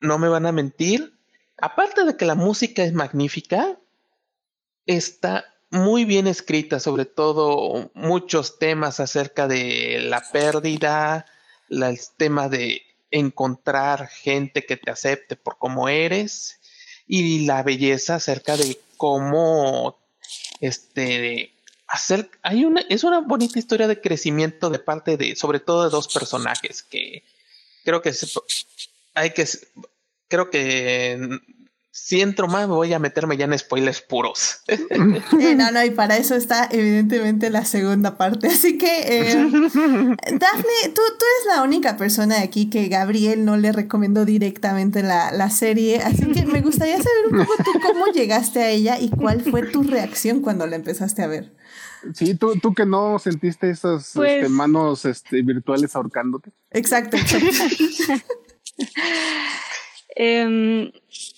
no 0.03 0.19
me 0.19 0.27
van 0.27 0.45
a 0.45 0.51
mentir, 0.51 1.17
aparte 1.57 2.03
de 2.03 2.17
que 2.17 2.25
la 2.25 2.35
música 2.35 2.83
es 2.83 2.93
magnífica, 2.93 3.79
está 4.85 5.45
muy 5.71 6.03
bien 6.03 6.27
escrita, 6.27 6.79
sobre 6.79 7.05
todo 7.05 7.89
muchos 7.93 8.59
temas 8.59 8.99
acerca 8.99 9.47
de 9.47 10.01
la 10.01 10.21
pérdida, 10.31 11.25
el 11.69 11.97
tema 12.17 12.49
de 12.49 12.81
encontrar 13.11 14.07
gente 14.09 14.65
que 14.65 14.75
te 14.75 14.91
acepte 14.91 15.37
por 15.37 15.57
cómo 15.57 15.87
eres 15.87 16.59
y 17.07 17.45
la 17.45 17.63
belleza 17.63 18.15
acerca 18.15 18.57
de 18.57 18.79
cómo 18.97 19.97
este 20.59 21.53
hacer 21.87 22.29
hay 22.41 22.65
una 22.65 22.81
es 22.89 23.03
una 23.03 23.19
bonita 23.19 23.59
historia 23.59 23.87
de 23.87 24.01
crecimiento 24.01 24.69
de 24.69 24.79
parte 24.79 25.15
de 25.15 25.35
sobre 25.35 25.59
todo 25.59 25.83
de 25.83 25.89
dos 25.91 26.07
personajes 26.07 26.81
que 26.81 27.23
creo 27.83 28.01
que 28.01 28.11
hay 29.13 29.31
que 29.31 29.47
creo 30.33 30.49
que 30.49 31.39
si 31.91 32.19
entro 32.19 32.47
más 32.47 32.67
voy 32.67 32.91
a 32.91 32.97
meterme 32.97 33.37
ya 33.37 33.45
en 33.45 33.55
spoilers 33.55 34.01
puros. 34.01 34.63
no, 35.55 35.71
no, 35.71 35.85
y 35.85 35.91
para 35.91 36.17
eso 36.17 36.33
está 36.33 36.67
evidentemente 36.71 37.51
la 37.51 37.65
segunda 37.65 38.17
parte. 38.17 38.47
Así 38.47 38.79
que, 38.79 38.87
eh, 39.05 39.35
Daphne, 39.35 40.89
tú, 40.95 41.01
tú 41.19 41.25
eres 41.25 41.55
la 41.55 41.61
única 41.61 41.95
persona 41.97 42.37
de 42.37 42.41
aquí 42.41 42.71
que 42.71 42.87
Gabriel 42.87 43.45
no 43.45 43.57
le 43.57 43.71
recomendó 43.71 44.25
directamente 44.25 45.03
la, 45.03 45.31
la, 45.31 45.51
serie. 45.51 46.01
Así 46.01 46.25
que 46.31 46.47
me 46.47 46.61
gustaría 46.61 46.97
saber 46.97 47.27
un 47.29 47.45
poco 47.45 47.63
tú 47.63 47.79
cómo 47.79 48.07
llegaste 48.07 48.63
a 48.63 48.71
ella 48.71 48.99
y 48.99 49.11
cuál 49.11 49.41
fue 49.41 49.61
tu 49.67 49.83
reacción 49.83 50.41
cuando 50.41 50.65
la 50.65 50.77
empezaste 50.77 51.21
a 51.21 51.27
ver. 51.27 51.53
Sí, 52.15 52.33
tú, 52.33 52.55
tú 52.59 52.73
que 52.73 52.87
no 52.87 53.19
sentiste 53.19 53.69
esas 53.69 54.13
pues 54.15 54.37
este, 54.37 54.49
manos 54.49 55.05
este, 55.05 55.43
virtuales 55.43 55.95
ahorcándote. 55.95 56.51
Exacto, 56.71 57.17
exacto. 57.17 57.45
Em, 60.15 60.91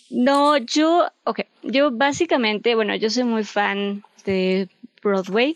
no, 0.10 0.58
yo, 0.58 1.08
ok, 1.24 1.42
yo 1.64 1.92
básicamente, 1.92 2.76
bueno, 2.76 2.96
yo 2.96 3.10
soy 3.10 3.24
muy 3.24 3.44
fan 3.44 4.04
de 4.26 4.70
Broadway. 5.02 5.56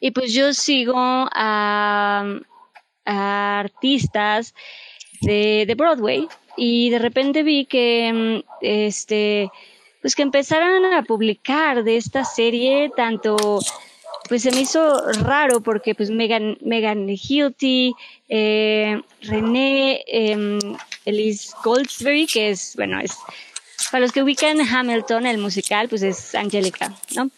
Y 0.00 0.12
pues 0.12 0.32
yo 0.32 0.52
sigo 0.52 0.94
a, 0.96 2.40
artistas 3.04 4.54
de, 5.22 5.64
de, 5.66 5.74
Broadway 5.74 6.28
y 6.56 6.90
de 6.90 6.98
repente 6.98 7.42
vi 7.42 7.64
que 7.64 8.12
mm, 8.12 8.48
este 8.60 9.50
pues 10.00 10.14
que 10.14 10.22
empezaran 10.22 10.84
a 10.84 11.02
publicar 11.02 11.84
de 11.84 11.96
esta 11.96 12.24
serie 12.24 12.90
tanto 12.94 13.60
pues 14.28 14.42
se 14.42 14.50
me 14.50 14.60
hizo 14.60 15.00
raro 15.22 15.60
porque 15.60 15.94
pues 15.94 16.10
Megan, 16.10 16.58
Megan 16.60 17.08
Hilty, 17.08 17.94
eh, 18.28 19.00
René, 19.22 20.04
eh, 20.06 20.58
Elise 21.04 21.54
Goldsberry, 21.64 22.26
que 22.26 22.50
es, 22.50 22.74
bueno, 22.76 23.00
es, 23.00 23.16
para 23.90 24.02
los 24.02 24.12
que 24.12 24.22
ubican 24.22 24.60
Hamilton, 24.60 25.26
el 25.26 25.38
musical, 25.38 25.88
pues 25.88 26.02
es 26.02 26.34
Angélica, 26.34 26.94
¿no? 27.16 27.30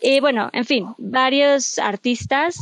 Y 0.00 0.20
bueno, 0.20 0.50
en 0.52 0.64
fin, 0.64 0.88
varios 0.98 1.78
artistas 1.78 2.60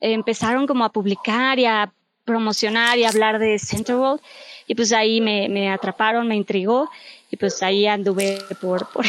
empezaron 0.00 0.66
como 0.66 0.84
a 0.84 0.92
publicar 0.92 1.58
y 1.58 1.66
a 1.66 1.92
promocionar 2.24 2.98
y 2.98 3.04
hablar 3.04 3.38
de 3.38 3.58
Centerworld 3.58 4.20
y 4.66 4.74
pues 4.74 4.92
ahí 4.92 5.20
me, 5.20 5.48
me 5.48 5.70
atraparon, 5.70 6.26
me 6.26 6.36
intrigó 6.36 6.90
y 7.30 7.36
pues 7.36 7.62
ahí 7.62 7.86
anduve 7.86 8.38
por, 8.60 8.88
por 8.92 9.04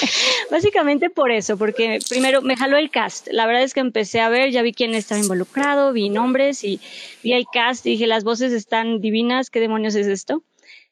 básicamente 0.50 1.08
por 1.08 1.30
eso, 1.30 1.56
porque 1.56 1.98
primero 2.08 2.42
me 2.42 2.56
jaló 2.56 2.76
el 2.76 2.90
cast. 2.90 3.28
La 3.30 3.46
verdad 3.46 3.62
es 3.62 3.74
que 3.74 3.80
empecé 3.80 4.20
a 4.20 4.28
ver, 4.28 4.50
ya 4.50 4.62
vi 4.62 4.72
quién 4.72 4.94
estaba 4.94 5.20
involucrado, 5.20 5.92
vi 5.92 6.10
nombres 6.10 6.62
y 6.64 6.80
vi 7.22 7.32
el 7.32 7.46
cast 7.52 7.86
y 7.86 7.90
dije, 7.90 8.06
las 8.06 8.24
voces 8.24 8.52
están 8.52 9.00
divinas, 9.00 9.50
¿qué 9.50 9.60
demonios 9.60 9.94
es 9.94 10.06
esto? 10.06 10.42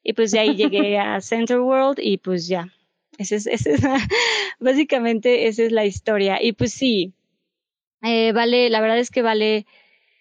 Y 0.03 0.15
pues 0.15 0.31
de 0.31 0.39
ahí 0.39 0.55
llegué 0.55 0.99
a 0.99 1.21
Center 1.21 1.61
World 1.61 1.99
y 2.01 2.19
pues 2.19 2.49
ya. 2.49 2.73
Ese 3.19 3.37
es, 3.37 3.47
ese 3.47 3.75
es 3.75 3.83
básicamente 4.61 5.49
esa 5.49 5.65
es 5.65 5.73
la 5.73 5.85
historia. 5.85 6.43
Y 6.43 6.53
pues 6.53 6.73
sí, 6.73 7.13
eh, 8.03 8.33
vale, 8.33 8.71
la 8.71 8.81
verdad 8.81 8.99
es 8.99 9.11
que 9.11 9.23
vale, 9.23 9.67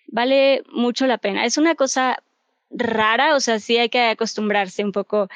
vale 0.08 0.64
mucho 0.72 1.06
la 1.08 1.18
pena. 1.18 1.46
Es 1.46 1.58
una 1.58 1.76
cosa 1.76 2.22
rara, 2.70 3.36
o 3.36 3.40
sea, 3.40 3.60
sí 3.60 3.78
hay 3.78 3.90
que 3.90 4.02
acostumbrarse 4.02 4.84
un 4.84 4.92
poco 4.92 5.30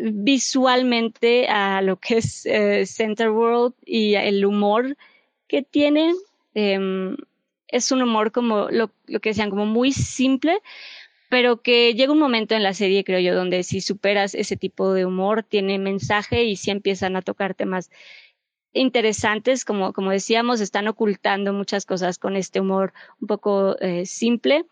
visualmente 0.00 1.48
a 1.48 1.82
lo 1.82 1.96
que 1.96 2.18
es 2.18 2.46
eh, 2.46 2.86
Center 2.86 3.30
World 3.30 3.74
y 3.84 4.14
el 4.14 4.44
humor 4.44 4.96
que 5.46 5.62
tiene. 5.62 6.12
Em, 6.54 7.16
es 7.68 7.92
un 7.92 8.02
humor 8.02 8.32
como 8.32 8.68
lo, 8.70 8.90
lo 9.06 9.20
que 9.20 9.30
decían, 9.30 9.50
como 9.50 9.66
muy 9.66 9.92
simple, 9.92 10.60
pero 11.28 11.60
que 11.60 11.94
llega 11.94 12.12
un 12.12 12.18
momento 12.18 12.54
en 12.54 12.62
la 12.62 12.72
serie, 12.72 13.04
creo 13.04 13.20
yo, 13.20 13.34
donde 13.34 13.62
si 13.62 13.80
superas 13.80 14.34
ese 14.34 14.56
tipo 14.56 14.92
de 14.94 15.04
humor, 15.04 15.42
tiene 15.42 15.78
mensaje 15.78 16.44
y 16.44 16.56
si 16.56 16.70
empiezan 16.70 17.16
a 17.16 17.22
tocar 17.22 17.54
temas 17.54 17.90
interesantes, 18.72 19.64
como, 19.64 19.92
como 19.92 20.10
decíamos, 20.10 20.60
están 20.60 20.88
ocultando 20.88 21.52
muchas 21.52 21.84
cosas 21.84 22.18
con 22.18 22.36
este 22.36 22.60
humor 22.60 22.92
un 23.20 23.28
poco 23.28 23.78
eh, 23.80 24.06
simple, 24.06 24.64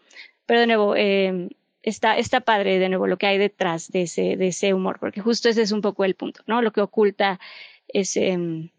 pero 0.46 0.60
de 0.60 0.66
nuevo, 0.66 0.96
eh, 0.96 1.48
está, 1.86 2.18
está 2.18 2.40
padre 2.40 2.78
de 2.78 2.88
nuevo 2.88 3.06
lo 3.06 3.16
que 3.16 3.26
hay 3.26 3.38
detrás 3.38 3.90
de 3.90 4.02
ese, 4.02 4.36
de 4.36 4.48
ese 4.48 4.74
humor, 4.74 4.98
porque 5.00 5.22
justo 5.22 5.48
ese 5.48 5.62
es 5.62 5.72
un 5.72 5.80
poco 5.80 6.04
el 6.04 6.16
punto, 6.16 6.42
¿no? 6.46 6.60
Lo 6.60 6.72
que 6.72 6.82
oculta 6.82 7.40
ese, 7.88 8.36
mm, 8.36 8.70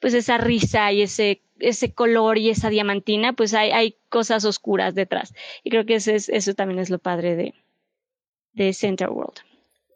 pues 0.00 0.14
esa 0.14 0.38
risa 0.38 0.92
y 0.92 1.02
ese, 1.02 1.42
ese 1.58 1.92
color 1.92 2.38
y 2.38 2.48
esa 2.48 2.70
diamantina, 2.70 3.32
pues 3.32 3.52
hay, 3.54 3.72
hay 3.72 3.96
cosas 4.08 4.44
oscuras 4.44 4.94
detrás. 4.94 5.34
Y 5.64 5.70
creo 5.70 5.84
que 5.84 5.96
ese 5.96 6.14
es, 6.14 6.28
eso 6.28 6.54
también 6.54 6.78
es 6.78 6.90
lo 6.90 7.00
padre 7.00 7.34
de, 7.34 7.54
de 8.52 8.72
Center 8.72 9.10
World. 9.10 9.40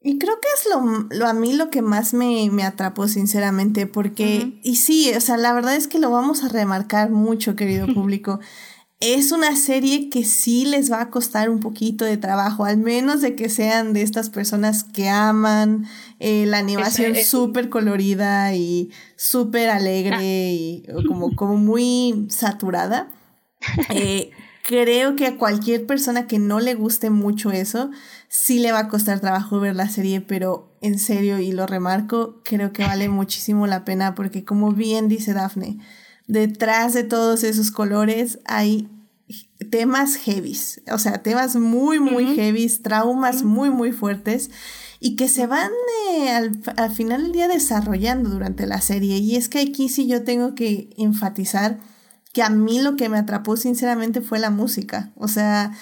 Y 0.02 0.18
creo 0.18 0.40
que 0.40 0.48
es 0.54 0.66
lo, 0.68 1.16
lo, 1.16 1.26
a 1.26 1.34
mí 1.34 1.52
lo 1.52 1.70
que 1.70 1.82
más 1.82 2.12
me, 2.12 2.48
me 2.50 2.64
atrapó, 2.64 3.06
sinceramente, 3.06 3.86
porque, 3.86 4.58
y 4.64 4.76
sí, 4.76 5.12
o 5.14 5.20
sea, 5.20 5.36
la 5.36 5.52
verdad 5.52 5.76
es 5.76 5.86
que 5.86 5.98
lo 5.98 6.10
vamos 6.10 6.42
a 6.42 6.48
remarcar 6.48 7.10
mucho, 7.10 7.54
querido 7.54 7.86
público 7.94 8.40
es 9.00 9.32
una 9.32 9.56
serie 9.56 10.10
que 10.10 10.24
sí 10.24 10.66
les 10.66 10.92
va 10.92 11.00
a 11.00 11.10
costar 11.10 11.48
un 11.48 11.60
poquito 11.60 12.04
de 12.04 12.18
trabajo, 12.18 12.66
al 12.66 12.76
menos 12.76 13.22
de 13.22 13.34
que 13.34 13.48
sean 13.48 13.94
de 13.94 14.02
estas 14.02 14.28
personas 14.28 14.84
que 14.84 15.08
aman 15.08 15.86
eh, 16.18 16.44
la 16.46 16.58
animación 16.58 17.16
súper 17.16 17.70
colorida 17.70 18.54
y 18.54 18.90
súper 19.16 19.70
alegre 19.70 20.16
ah. 20.16 20.22
y 20.22 20.84
como, 21.08 21.34
como 21.34 21.56
muy 21.56 22.26
saturada. 22.28 23.08
Eh, 23.90 24.30
creo 24.66 25.16
que 25.16 25.26
a 25.26 25.36
cualquier 25.36 25.84
persona 25.84 26.26
que 26.26 26.38
no 26.38 26.60
le 26.60 26.74
guste 26.74 27.10
mucho 27.10 27.50
eso, 27.50 27.90
sí 28.28 28.58
le 28.58 28.72
va 28.72 28.78
a 28.78 28.88
costar 28.88 29.20
trabajo 29.20 29.60
ver 29.60 29.76
la 29.76 29.88
serie, 29.90 30.22
pero 30.22 30.72
en 30.80 30.98
serio, 30.98 31.38
y 31.40 31.52
lo 31.52 31.66
remarco, 31.66 32.40
creo 32.42 32.72
que 32.72 32.84
vale 32.84 33.08
muchísimo 33.10 33.66
la 33.66 33.84
pena 33.84 34.14
porque 34.14 34.44
como 34.44 34.72
bien 34.72 35.08
dice 35.08 35.34
Daphne, 35.34 35.78
detrás 36.30 36.94
de 36.94 37.04
todos 37.04 37.44
esos 37.44 37.70
colores 37.70 38.38
hay 38.44 38.88
temas 39.70 40.16
heavies, 40.16 40.80
o 40.90 40.98
sea, 40.98 41.22
temas 41.22 41.56
muy, 41.56 42.00
muy 42.00 42.34
heavies, 42.34 42.82
traumas 42.82 43.42
muy, 43.42 43.70
muy 43.70 43.92
fuertes 43.92 44.50
y 45.00 45.16
que 45.16 45.28
se 45.28 45.46
van 45.46 45.70
eh, 46.10 46.30
al, 46.30 46.60
al, 46.76 46.90
final 46.90 47.22
del 47.22 47.32
día 47.32 47.48
desarrollando 47.48 48.30
durante 48.30 48.66
la 48.66 48.80
serie. 48.80 49.18
Y 49.18 49.36
es 49.36 49.48
que 49.48 49.60
aquí 49.60 49.88
sí 49.88 50.06
yo 50.06 50.24
tengo 50.24 50.54
que 50.54 50.90
enfatizar 50.98 51.78
que 52.32 52.42
a 52.42 52.50
mí 52.50 52.80
lo 52.80 52.96
que 52.96 53.08
me 53.08 53.18
atrapó 53.18 53.56
sinceramente 53.56 54.20
fue 54.20 54.38
la 54.38 54.50
música. 54.50 55.12
O 55.16 55.28
sea, 55.28 55.72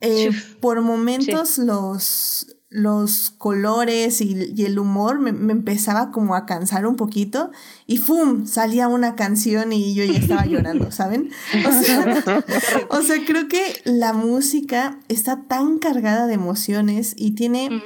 eh, 0.00 0.30
por 0.60 0.80
momentos 0.82 1.58
los, 1.58 2.55
los 2.76 3.30
colores 3.30 4.20
y, 4.20 4.52
el 4.62 4.78
humor 4.78 5.18
me, 5.18 5.30
empezaba 5.30 6.10
como 6.10 6.34
a 6.34 6.44
cansar 6.44 6.86
un 6.86 6.96
poquito 6.96 7.50
y 7.86 7.96
¡fum! 7.96 8.46
salía 8.46 8.86
una 8.86 9.16
canción 9.16 9.72
y 9.72 9.94
yo 9.94 10.04
ya 10.04 10.18
estaba 10.18 10.44
llorando, 10.44 10.92
¿saben? 10.92 11.30
O 12.90 13.00
sea, 13.00 13.16
creo 13.26 13.48
que 13.48 13.80
la 13.84 14.12
música 14.12 15.00
está 15.08 15.44
tan 15.48 15.78
cargada 15.78 16.26
de 16.26 16.34
emociones 16.34 17.14
y 17.16 17.30
tiene 17.30 17.82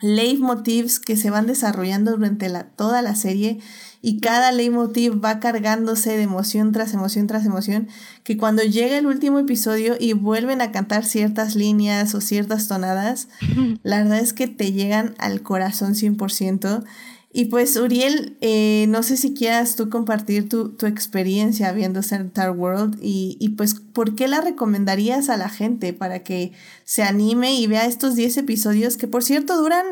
leitmotivs 0.00 1.00
que 1.00 1.18
se 1.18 1.28
van 1.28 1.46
desarrollando 1.46 2.12
durante 2.12 2.48
la, 2.48 2.64
toda 2.64 3.02
la 3.02 3.16
serie 3.16 3.58
y 4.06 4.20
cada 4.20 4.52
leitmotiv 4.52 5.24
va 5.24 5.40
cargándose 5.40 6.14
de 6.14 6.24
emoción 6.24 6.72
tras 6.72 6.92
emoción 6.92 7.26
tras 7.26 7.46
emoción, 7.46 7.88
que 8.22 8.36
cuando 8.36 8.62
llega 8.62 8.98
el 8.98 9.06
último 9.06 9.38
episodio 9.38 9.96
y 9.98 10.12
vuelven 10.12 10.60
a 10.60 10.72
cantar 10.72 11.06
ciertas 11.06 11.56
líneas 11.56 12.14
o 12.14 12.20
ciertas 12.20 12.68
tonadas, 12.68 13.28
la 13.82 14.02
verdad 14.02 14.18
es 14.18 14.34
que 14.34 14.46
te 14.46 14.72
llegan 14.72 15.14
al 15.16 15.40
corazón 15.40 15.94
100%. 15.94 16.84
Y 17.32 17.46
pues, 17.46 17.76
Uriel, 17.76 18.36
eh, 18.42 18.84
no 18.90 19.02
sé 19.02 19.16
si 19.16 19.32
quieras 19.32 19.74
tú 19.74 19.88
compartir 19.88 20.50
tu, 20.50 20.68
tu 20.68 20.84
experiencia 20.84 21.72
viendo 21.72 22.02
Center 22.02 22.50
World 22.50 22.98
y, 23.00 23.38
y, 23.40 23.50
pues, 23.50 23.74
¿por 23.74 24.14
qué 24.14 24.28
la 24.28 24.42
recomendarías 24.42 25.30
a 25.30 25.38
la 25.38 25.48
gente 25.48 25.94
para 25.94 26.22
que 26.22 26.52
se 26.84 27.02
anime 27.02 27.54
y 27.54 27.66
vea 27.66 27.86
estos 27.86 28.16
10 28.16 28.36
episodios 28.36 28.98
que, 28.98 29.08
por 29.08 29.24
cierto, 29.24 29.56
duran 29.56 29.86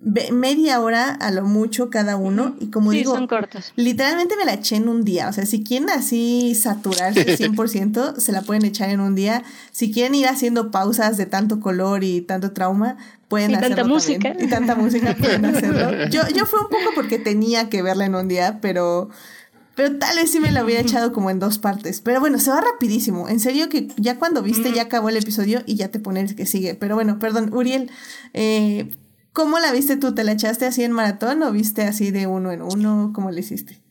media 0.00 0.80
hora 0.80 1.10
a 1.10 1.30
lo 1.32 1.42
mucho 1.42 1.90
cada 1.90 2.16
uno 2.16 2.54
y 2.60 2.70
como 2.70 2.92
digo, 2.92 3.14
son 3.14 3.26
cortos. 3.26 3.72
literalmente 3.74 4.36
me 4.36 4.44
la 4.44 4.54
eché 4.54 4.76
en 4.76 4.88
un 4.88 5.04
día, 5.04 5.28
o 5.28 5.32
sea, 5.32 5.44
si 5.44 5.64
quieren 5.64 5.90
así 5.90 6.54
saturarse 6.54 7.26
100%, 7.38 8.16
se 8.16 8.32
la 8.32 8.42
pueden 8.42 8.64
echar 8.64 8.90
en 8.90 9.00
un 9.00 9.16
día, 9.16 9.42
si 9.72 9.90
quieren 9.90 10.14
ir 10.14 10.28
haciendo 10.28 10.70
pausas 10.70 11.16
de 11.16 11.26
tanto 11.26 11.58
color 11.58 12.04
y 12.04 12.20
tanto 12.20 12.52
trauma, 12.52 12.96
pueden 13.26 13.50
y 13.50 13.54
hacerlo 13.54 13.76
tanta 13.76 13.88
música. 13.88 14.36
Y 14.38 14.46
tanta 14.46 14.74
música 14.76 15.16
pueden 15.18 15.44
hacerlo. 15.56 16.08
Yo, 16.10 16.22
yo 16.34 16.46
fue 16.46 16.60
un 16.60 16.68
poco 16.68 16.90
porque 16.94 17.18
tenía 17.18 17.68
que 17.68 17.82
verla 17.82 18.06
en 18.06 18.14
un 18.14 18.28
día, 18.28 18.58
pero... 18.60 19.10
Pero 19.74 19.96
tal 19.96 20.16
vez 20.16 20.32
sí 20.32 20.40
me 20.40 20.50
la 20.50 20.64
hubiera 20.64 20.80
echado 20.80 21.12
como 21.12 21.30
en 21.30 21.38
dos 21.38 21.58
partes. 21.58 22.00
Pero 22.00 22.18
bueno, 22.18 22.40
se 22.40 22.50
va 22.50 22.60
rapidísimo. 22.60 23.28
En 23.28 23.38
serio 23.38 23.68
que 23.68 23.86
ya 23.96 24.18
cuando 24.18 24.42
viste 24.42 24.72
ya 24.72 24.82
acabó 24.82 25.08
el 25.08 25.16
episodio 25.16 25.62
y 25.66 25.76
ya 25.76 25.86
te 25.86 26.00
pones 26.00 26.34
que 26.34 26.46
sigue. 26.46 26.74
Pero 26.74 26.96
bueno, 26.96 27.20
perdón, 27.20 27.54
Uriel, 27.54 27.88
eh, 28.34 28.90
¿Cómo 29.32 29.58
la 29.58 29.72
viste 29.72 29.96
tú? 29.96 30.14
¿Te 30.14 30.24
la 30.24 30.32
echaste 30.32 30.66
así 30.66 30.82
en 30.82 30.92
maratón 30.92 31.42
o 31.42 31.52
viste 31.52 31.82
así 31.82 32.10
de 32.10 32.26
uno 32.26 32.52
en 32.52 32.62
uno? 32.62 33.12
¿Cómo 33.14 33.30
le 33.30 33.40
hiciste? 33.40 33.82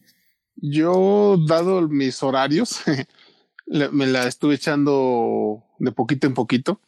Yo, 0.56 1.38
dado 1.48 1.88
mis 1.88 2.22
horarios, 2.24 2.82
me 3.68 4.08
la 4.08 4.28
estuve 4.28 4.56
echando 4.56 5.64
de 5.80 5.92
poquito 5.92 6.28
en 6.28 6.34
poquito. 6.34 6.82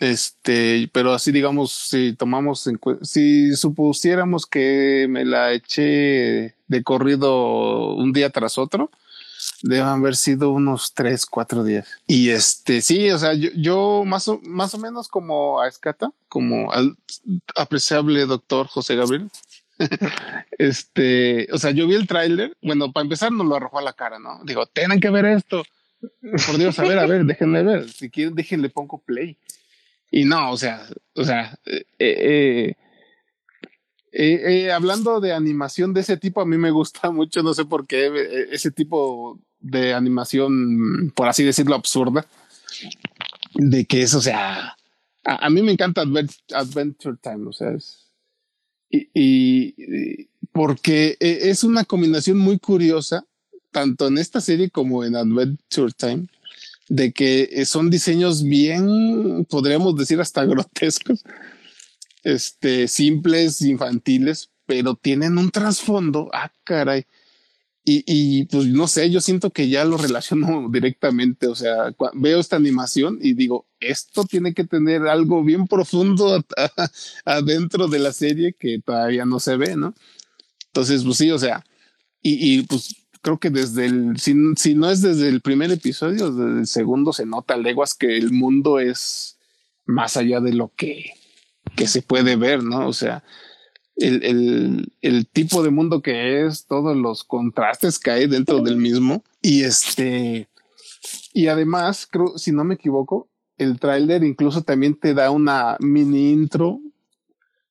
Este, 0.00 0.90
pero 0.92 1.12
así 1.12 1.32
digamos, 1.32 1.72
si 1.72 2.12
tomamos 2.12 2.68
si 3.02 3.56
supusiéramos 3.56 4.44
que 4.44 5.06
me 5.08 5.24
la 5.24 5.52
eché 5.52 6.54
de 6.66 6.82
corrido 6.84 7.94
un 7.94 8.12
día 8.12 8.28
tras 8.30 8.58
otro, 8.58 8.90
deben 9.68 9.86
haber 9.86 10.16
sido 10.16 10.50
unos 10.50 10.94
tres, 10.94 11.26
cuatro 11.26 11.64
días. 11.64 11.88
Y 12.06 12.30
este, 12.30 12.80
sí, 12.80 13.10
o 13.10 13.18
sea, 13.18 13.34
yo, 13.34 13.50
yo 13.54 14.04
más, 14.04 14.28
o, 14.28 14.40
más 14.42 14.74
o 14.74 14.78
menos 14.78 15.08
como 15.08 15.60
a 15.60 15.68
escata, 15.68 16.10
como 16.28 16.72
al 16.72 16.96
apreciable 17.56 18.26
doctor 18.26 18.66
José 18.66 18.96
Gabriel. 18.96 19.30
este, 20.58 21.48
o 21.52 21.58
sea, 21.58 21.70
yo 21.70 21.86
vi 21.86 21.94
el 21.94 22.06
tráiler, 22.06 22.56
bueno, 22.62 22.92
para 22.92 23.02
empezar 23.02 23.32
nos 23.32 23.46
lo 23.46 23.56
arrojó 23.56 23.78
a 23.78 23.82
la 23.82 23.92
cara, 23.92 24.18
¿no? 24.18 24.40
Digo, 24.44 24.66
tienen 24.66 25.00
que 25.00 25.10
ver 25.10 25.26
esto. 25.26 25.64
Por 26.46 26.58
Dios, 26.58 26.78
a 26.78 26.82
ver, 26.82 26.98
a 26.98 27.06
ver, 27.06 27.24
déjenme 27.26 27.62
ver. 27.62 27.88
Si 27.90 28.10
quieren, 28.10 28.34
déjenle 28.34 28.68
pongo 28.68 28.98
play. 28.98 29.36
Y 30.10 30.24
no, 30.24 30.50
o 30.50 30.56
sea, 30.56 30.86
o 31.14 31.24
sea, 31.24 31.58
eh, 31.66 31.84
eh, 31.98 32.74
Eh, 34.18 34.72
hablando 34.72 35.20
de 35.20 35.34
animación 35.34 35.92
de 35.92 36.00
ese 36.00 36.16
tipo, 36.16 36.40
a 36.40 36.46
mí 36.46 36.56
me 36.56 36.70
gusta 36.70 37.10
mucho, 37.12 37.42
no 37.42 37.52
sé 37.52 37.66
por 37.66 37.86
qué, 37.86 38.48
ese 38.50 38.70
tipo 38.70 39.38
de 39.60 39.92
animación, 39.92 41.12
por 41.14 41.28
así 41.28 41.44
decirlo, 41.44 41.74
absurda, 41.74 42.26
de 43.54 43.84
que 43.84 44.00
eso, 44.02 44.18
o 44.18 44.22
sea, 44.22 44.74
a, 45.22 45.50
mí 45.50 45.60
me 45.60 45.72
encanta 45.72 46.02
Adventure 46.54 47.18
Time, 47.22 47.48
o 47.48 47.52
sea, 47.52 47.76
y, 48.90 50.24
porque 50.50 51.18
e, 51.20 51.50
es 51.50 51.62
una 51.62 51.84
combinación 51.84 52.38
muy 52.38 52.58
curiosa, 52.58 53.26
tanto 53.70 54.06
en 54.06 54.16
esta 54.16 54.40
serie 54.40 54.70
como 54.70 55.04
en 55.04 55.14
Adventure 55.14 55.92
Time, 55.92 56.26
de 56.88 57.12
que 57.12 57.66
son 57.66 57.90
diseños 57.90 58.44
bien, 58.44 59.44
podríamos 59.44 59.94
decir, 59.94 60.18
hasta 60.22 60.44
grotescos, 60.46 61.22
este, 62.26 62.88
simples, 62.88 63.62
infantiles, 63.62 64.50
pero 64.66 64.96
tienen 64.96 65.38
un 65.38 65.52
trasfondo, 65.52 66.28
ah, 66.32 66.50
caray, 66.64 67.06
y, 67.88 68.46
pues 68.46 68.66
no 68.66 68.88
sé, 68.88 69.08
yo 69.12 69.20
siento 69.20 69.52
que 69.52 69.68
ya 69.68 69.84
lo 69.84 69.96
relaciono 69.96 70.68
directamente, 70.72 71.46
o 71.46 71.54
sea, 71.54 71.94
veo 72.14 72.40
esta 72.40 72.56
animación 72.56 73.20
y 73.22 73.34
digo, 73.34 73.64
esto 73.78 74.24
tiene 74.24 74.54
que 74.54 74.64
tener 74.64 75.06
algo 75.06 75.44
bien 75.44 75.68
profundo 75.68 76.44
adentro 77.24 77.86
de 77.86 78.00
la 78.00 78.12
serie 78.12 78.54
que 78.58 78.80
todavía 78.84 79.24
no 79.24 79.38
se 79.38 79.56
ve, 79.56 79.76
¿no? 79.76 79.94
Entonces, 80.66 81.04
pues 81.04 81.18
sí, 81.18 81.30
o 81.30 81.38
sea, 81.38 81.64
y, 82.20 82.62
pues 82.62 82.96
creo 83.22 83.38
que 83.38 83.50
desde 83.50 83.86
el, 83.86 84.18
si, 84.18 84.34
si, 84.56 84.74
no 84.74 84.90
es 84.90 85.00
desde 85.00 85.28
el 85.28 85.40
primer 85.40 85.70
episodio, 85.70 86.32
desde 86.32 86.58
el 86.58 86.66
segundo 86.66 87.12
se 87.12 87.24
nota 87.24 87.56
leguas 87.56 87.94
que 87.94 88.16
el 88.18 88.32
mundo 88.32 88.80
es 88.80 89.38
más 89.84 90.16
allá 90.16 90.40
de 90.40 90.54
lo 90.54 90.72
que, 90.74 91.12
que 91.76 91.86
se 91.86 92.02
puede 92.02 92.36
ver, 92.36 92.64
¿no? 92.64 92.88
O 92.88 92.92
sea, 92.92 93.22
el, 93.96 94.22
el, 94.24 94.92
el, 95.02 95.26
tipo 95.26 95.62
de 95.62 95.70
mundo 95.70 96.02
que 96.02 96.44
es, 96.44 96.66
todos 96.66 96.96
los 96.96 97.24
contrastes 97.24 97.98
que 97.98 98.10
hay 98.10 98.26
dentro 98.26 98.60
del 98.60 98.76
mismo. 98.76 99.22
Y 99.40 99.62
este, 99.62 100.48
y 101.32 101.46
además, 101.48 102.08
creo, 102.10 102.36
si 102.38 102.52
no 102.52 102.64
me 102.64 102.74
equivoco, 102.74 103.28
el 103.58 103.78
tráiler 103.78 104.24
incluso 104.24 104.62
también 104.62 104.94
te 104.94 105.14
da 105.14 105.30
una 105.30 105.76
mini 105.80 106.30
intro 106.32 106.80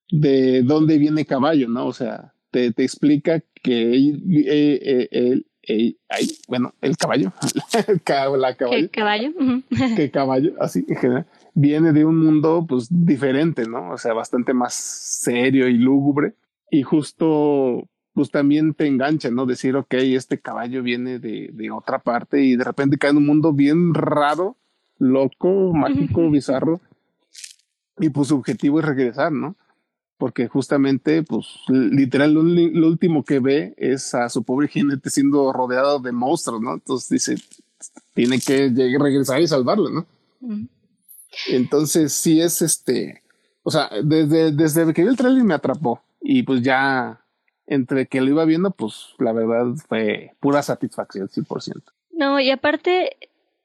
de 0.10 0.64
dónde 0.64 0.98
viene 0.98 1.26
caballo, 1.26 1.68
¿no? 1.68 1.88
O 1.88 1.94
sea, 1.94 2.34
te, 2.52 2.72
te 2.72 2.84
explica 2.84 3.42
que 3.62 3.96
eh, 3.96 5.10
eh, 5.12 5.42
el, 5.64 5.98
bueno, 6.48 6.74
el 6.82 6.98
caballo, 6.98 7.34
la 8.38 8.56
caballo, 8.56 8.70
¿Qué 8.70 8.90
caballo? 8.90 9.32
que 9.96 10.12
caballo, 10.12 10.54
así 10.60 10.86
en 10.88 10.96
general, 10.96 11.26
viene 11.56 11.94
de 11.94 12.06
un 12.06 12.20
mundo 12.20 12.66
pues 12.68 12.88
diferente, 12.92 13.68
¿no? 13.68 13.92
O 13.92 13.98
sea, 13.98 14.14
bastante 14.14 14.54
más 14.54 14.74
serio 14.76 15.68
y 15.68 15.78
lúgubre. 15.78 16.36
Y 16.70 16.84
justo 16.84 17.90
pues 18.14 18.32
también 18.32 18.74
te 18.74 18.88
engancha, 18.88 19.30
¿no? 19.30 19.46
Decir, 19.46 19.76
ok, 19.76 19.94
este 19.94 20.40
caballo 20.40 20.84
viene 20.84 21.20
de, 21.20 21.50
de 21.52 21.72
otra 21.72 22.00
parte 22.00 22.42
y 22.44 22.56
de 22.56 22.64
repente 22.64 22.98
cae 22.98 23.12
en 23.12 23.18
un 23.18 23.26
mundo 23.26 23.52
bien 23.52 23.94
raro, 23.94 24.56
loco, 25.00 25.74
mágico, 25.74 26.30
bizarro. 26.30 26.82
Y 27.98 28.10
pues 28.10 28.30
su 28.30 28.36
objetivo 28.36 28.80
es 28.80 28.86
regresar, 28.86 29.32
¿no? 29.32 29.56
Porque 30.18 30.48
justamente, 30.48 31.24
pues, 31.24 31.46
literal, 31.68 32.34
lo, 32.34 32.88
último 32.88 33.24
que 33.24 33.40
ve 33.40 33.74
es 33.78 34.14
a 34.16 34.30
su 34.30 34.44
pobre 34.44 34.70
jinete 34.70 35.10
siendo 35.10 35.52
rodeado 35.52 36.00
de 36.00 36.14
monstruos, 36.14 36.62
¿no? 36.62 36.74
Entonces 36.74 37.10
dice, 37.10 37.36
tiene 38.14 38.40
que 38.40 38.70
regresar 38.98 39.42
y 39.42 39.48
salvarlo, 39.48 39.90
¿no? 39.90 40.06
Entonces 41.48 42.14
sí 42.14 42.42
es 42.42 42.62
este, 42.62 43.24
o 43.64 43.72
sea, 43.72 43.90
desde, 44.04 44.52
desde 44.52 44.94
que 44.94 45.04
vi 45.04 45.10
el 45.10 45.18
trailer 45.18 45.44
me 45.44 45.54
atrapó 45.54 46.02
y 46.22 46.44
pues 46.44 46.62
ya 46.62 47.22
entre 47.68 48.08
que 48.08 48.22
lo 48.22 48.30
iba 48.30 48.46
viendo, 48.46 48.72
pues 48.72 49.14
la 49.20 49.34
verdad 49.34 49.76
fue 49.88 50.32
pura 50.40 50.62
satisfacción, 50.62 51.28
100%. 51.28 51.84
No, 52.12 52.40
y 52.40 52.52
aparte, 52.52 53.18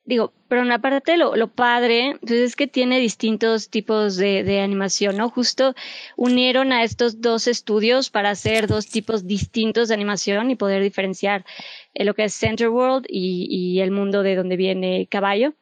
digo, 0.04 0.32
pero 0.48 0.62
aparte 0.72 1.16
lo, 1.16 1.36
lo 1.36 1.48
padre, 1.48 2.16
pues 2.20 2.32
es 2.32 2.56
que 2.56 2.66
tiene 2.66 2.98
distintos 2.98 3.68
tipos 3.68 4.16
de, 4.16 4.42
de, 4.42 4.60
animación, 4.60 5.16
¿no? 5.16 5.30
Justo 5.30 5.74
unieron 6.16 6.72
a 6.72 6.82
estos 6.82 7.20
dos 7.20 7.46
estudios 7.46 8.10
para 8.10 8.30
hacer 8.30 8.66
dos 8.66 8.88
tipos 8.88 9.26
distintos 9.26 9.88
de 9.88 9.94
animación 9.94 10.50
y 10.50 10.56
poder 10.56 10.82
diferenciar 10.82 11.44
eh, 11.94 12.04
lo 12.04 12.14
que 12.14 12.24
es 12.24 12.34
Center 12.34 12.68
World 12.68 13.06
y, 13.08 13.46
y 13.48 13.80
el 13.80 13.90
mundo 13.90 14.22
de 14.22 14.34
donde 14.34 14.56
viene 14.56 15.06
Caballo. 15.10 15.54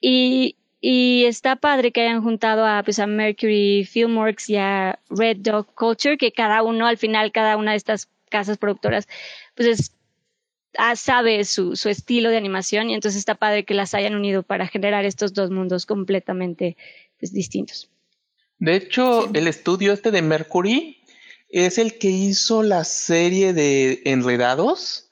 Y 0.00 0.56
y 0.80 1.24
está 1.24 1.56
padre 1.56 1.90
que 1.90 2.02
hayan 2.02 2.22
juntado 2.22 2.66
a, 2.66 2.82
pues, 2.82 2.98
a 2.98 3.06
Mercury 3.06 3.84
Filmworks 3.84 4.50
y 4.50 4.56
a 4.56 4.98
Red 5.08 5.38
Dog 5.38 5.74
Culture, 5.74 6.18
que 6.18 6.32
cada 6.32 6.62
uno, 6.62 6.86
al 6.86 6.98
final, 6.98 7.32
cada 7.32 7.56
una 7.56 7.72
de 7.72 7.78
estas 7.78 8.08
casas 8.28 8.58
productoras, 8.58 9.08
pues 9.54 9.68
es, 9.68 9.92
ah, 10.76 10.94
sabe 10.96 11.44
su, 11.44 11.76
su 11.76 11.88
estilo 11.88 12.28
de 12.30 12.36
animación. 12.36 12.90
Y 12.90 12.94
entonces 12.94 13.18
está 13.18 13.34
padre 13.34 13.64
que 13.64 13.74
las 13.74 13.94
hayan 13.94 14.14
unido 14.14 14.42
para 14.42 14.66
generar 14.66 15.04
estos 15.04 15.32
dos 15.32 15.50
mundos 15.50 15.86
completamente 15.86 16.76
pues, 17.18 17.32
distintos. 17.32 17.88
De 18.58 18.76
hecho, 18.76 19.32
el 19.34 19.48
estudio 19.48 19.92
este 19.92 20.10
de 20.10 20.22
Mercury 20.22 21.02
es 21.48 21.78
el 21.78 21.98
que 21.98 22.08
hizo 22.08 22.62
la 22.62 22.84
serie 22.84 23.52
de 23.52 24.02
Enredados, 24.04 25.10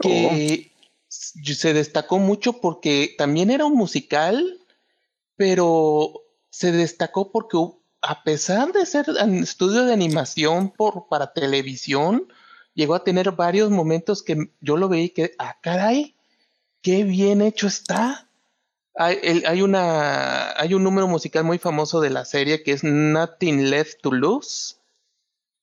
que 0.00 0.70
oh 0.70 0.71
se 1.12 1.74
destacó 1.74 2.18
mucho 2.18 2.60
porque 2.60 3.14
también 3.18 3.50
era 3.50 3.66
un 3.66 3.74
musical, 3.74 4.58
pero 5.36 6.22
se 6.50 6.72
destacó 6.72 7.30
porque 7.30 7.58
a 8.00 8.24
pesar 8.24 8.72
de 8.72 8.86
ser 8.86 9.06
un 9.10 9.42
estudio 9.42 9.84
de 9.84 9.92
animación 9.92 10.70
por, 10.70 11.08
para 11.08 11.32
televisión, 11.32 12.28
llegó 12.74 12.94
a 12.94 13.04
tener 13.04 13.32
varios 13.32 13.70
momentos 13.70 14.22
que 14.22 14.50
yo 14.60 14.76
lo 14.76 14.88
veí 14.88 15.10
que, 15.10 15.34
ah, 15.38 15.58
caray, 15.60 16.16
qué 16.80 17.04
bien 17.04 17.42
hecho 17.42 17.66
está. 17.66 18.28
Hay, 18.94 19.42
hay, 19.46 19.62
una, 19.62 20.58
hay 20.58 20.74
un 20.74 20.82
número 20.82 21.08
musical 21.08 21.44
muy 21.44 21.58
famoso 21.58 22.00
de 22.00 22.10
la 22.10 22.24
serie 22.24 22.62
que 22.62 22.72
es 22.72 22.84
Nothing 22.84 23.70
Left 23.70 24.00
to 24.00 24.12
Lose 24.12 24.76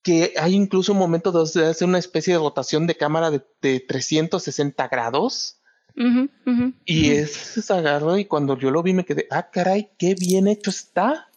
que 0.02 0.32
hay 0.38 0.54
incluso 0.54 0.92
un 0.92 0.98
momento 0.98 1.32
donde 1.32 1.66
hace 1.66 1.84
una 1.84 1.98
especie 1.98 2.34
de 2.34 2.40
rotación 2.40 2.86
de 2.86 2.96
cámara 2.96 3.30
de, 3.30 3.42
de 3.60 3.80
360 3.80 4.88
grados. 4.88 5.56
y 6.86 7.10
es 7.10 7.70
agarro 7.70 8.16
y 8.16 8.24
cuando 8.24 8.56
yo 8.56 8.70
lo 8.70 8.82
vi 8.82 8.94
me 8.94 9.04
quedé, 9.04 9.26
ah, 9.30 9.50
caray, 9.50 9.90
qué 9.98 10.14
bien 10.14 10.48
hecho 10.48 10.70
está. 10.70 11.28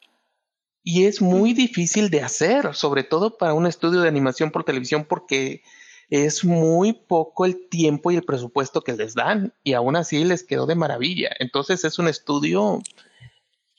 Y 0.83 1.05
es 1.05 1.21
muy 1.21 1.53
difícil 1.53 2.09
de 2.09 2.21
hacer, 2.21 2.73
sobre 2.75 3.03
todo 3.03 3.37
para 3.37 3.53
un 3.53 3.67
estudio 3.67 4.01
de 4.01 4.07
animación 4.07 4.51
por 4.51 4.63
televisión, 4.63 5.05
porque 5.07 5.61
es 6.09 6.43
muy 6.43 6.93
poco 6.93 7.45
el 7.45 7.67
tiempo 7.69 8.11
y 8.11 8.15
el 8.15 8.23
presupuesto 8.23 8.81
que 8.81 8.93
les 8.93 9.15
dan, 9.15 9.53
y 9.63 9.73
aún 9.73 9.95
así 9.95 10.23
les 10.23 10.43
quedó 10.43 10.65
de 10.65 10.75
maravilla. 10.75 11.29
Entonces 11.39 11.83
es 11.85 11.99
un 11.99 12.07
estudio 12.07 12.81